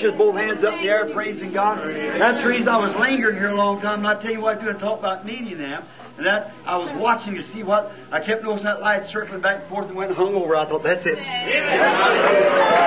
Just 0.00 0.16
both 0.16 0.34
hands 0.34 0.64
up 0.64 0.74
in 0.74 0.82
the 0.82 0.88
air 0.88 1.10
praising 1.12 1.52
God. 1.52 1.78
That's 1.86 2.42
the 2.42 2.48
reason 2.48 2.68
I 2.68 2.78
was 2.78 2.94
lingering 2.96 3.36
here 3.36 3.50
a 3.50 3.56
long 3.56 3.80
time. 3.80 3.98
And 3.98 4.06
I 4.06 4.20
tell 4.22 4.32
you 4.32 4.40
what, 4.40 4.58
I 4.58 4.72
do 4.72 4.78
talk 4.78 4.98
about 4.98 5.26
meeting 5.26 5.58
them. 5.58 5.84
And 6.16 6.26
that 6.26 6.54
I 6.64 6.76
was 6.76 6.90
watching 6.98 7.34
to 7.34 7.42
see 7.52 7.62
what 7.62 7.92
I 8.10 8.24
kept 8.24 8.42
noticing 8.42 8.64
that 8.64 8.80
light 8.80 9.06
circling 9.06 9.42
back 9.42 9.60
and 9.60 9.68
forth 9.68 9.88
and 9.88 9.96
went 9.96 10.12
hung 10.12 10.34
over. 10.34 10.56
I 10.56 10.66
thought 10.66 10.82
that's 10.82 11.04
it. 11.04 11.18
On 11.18 12.79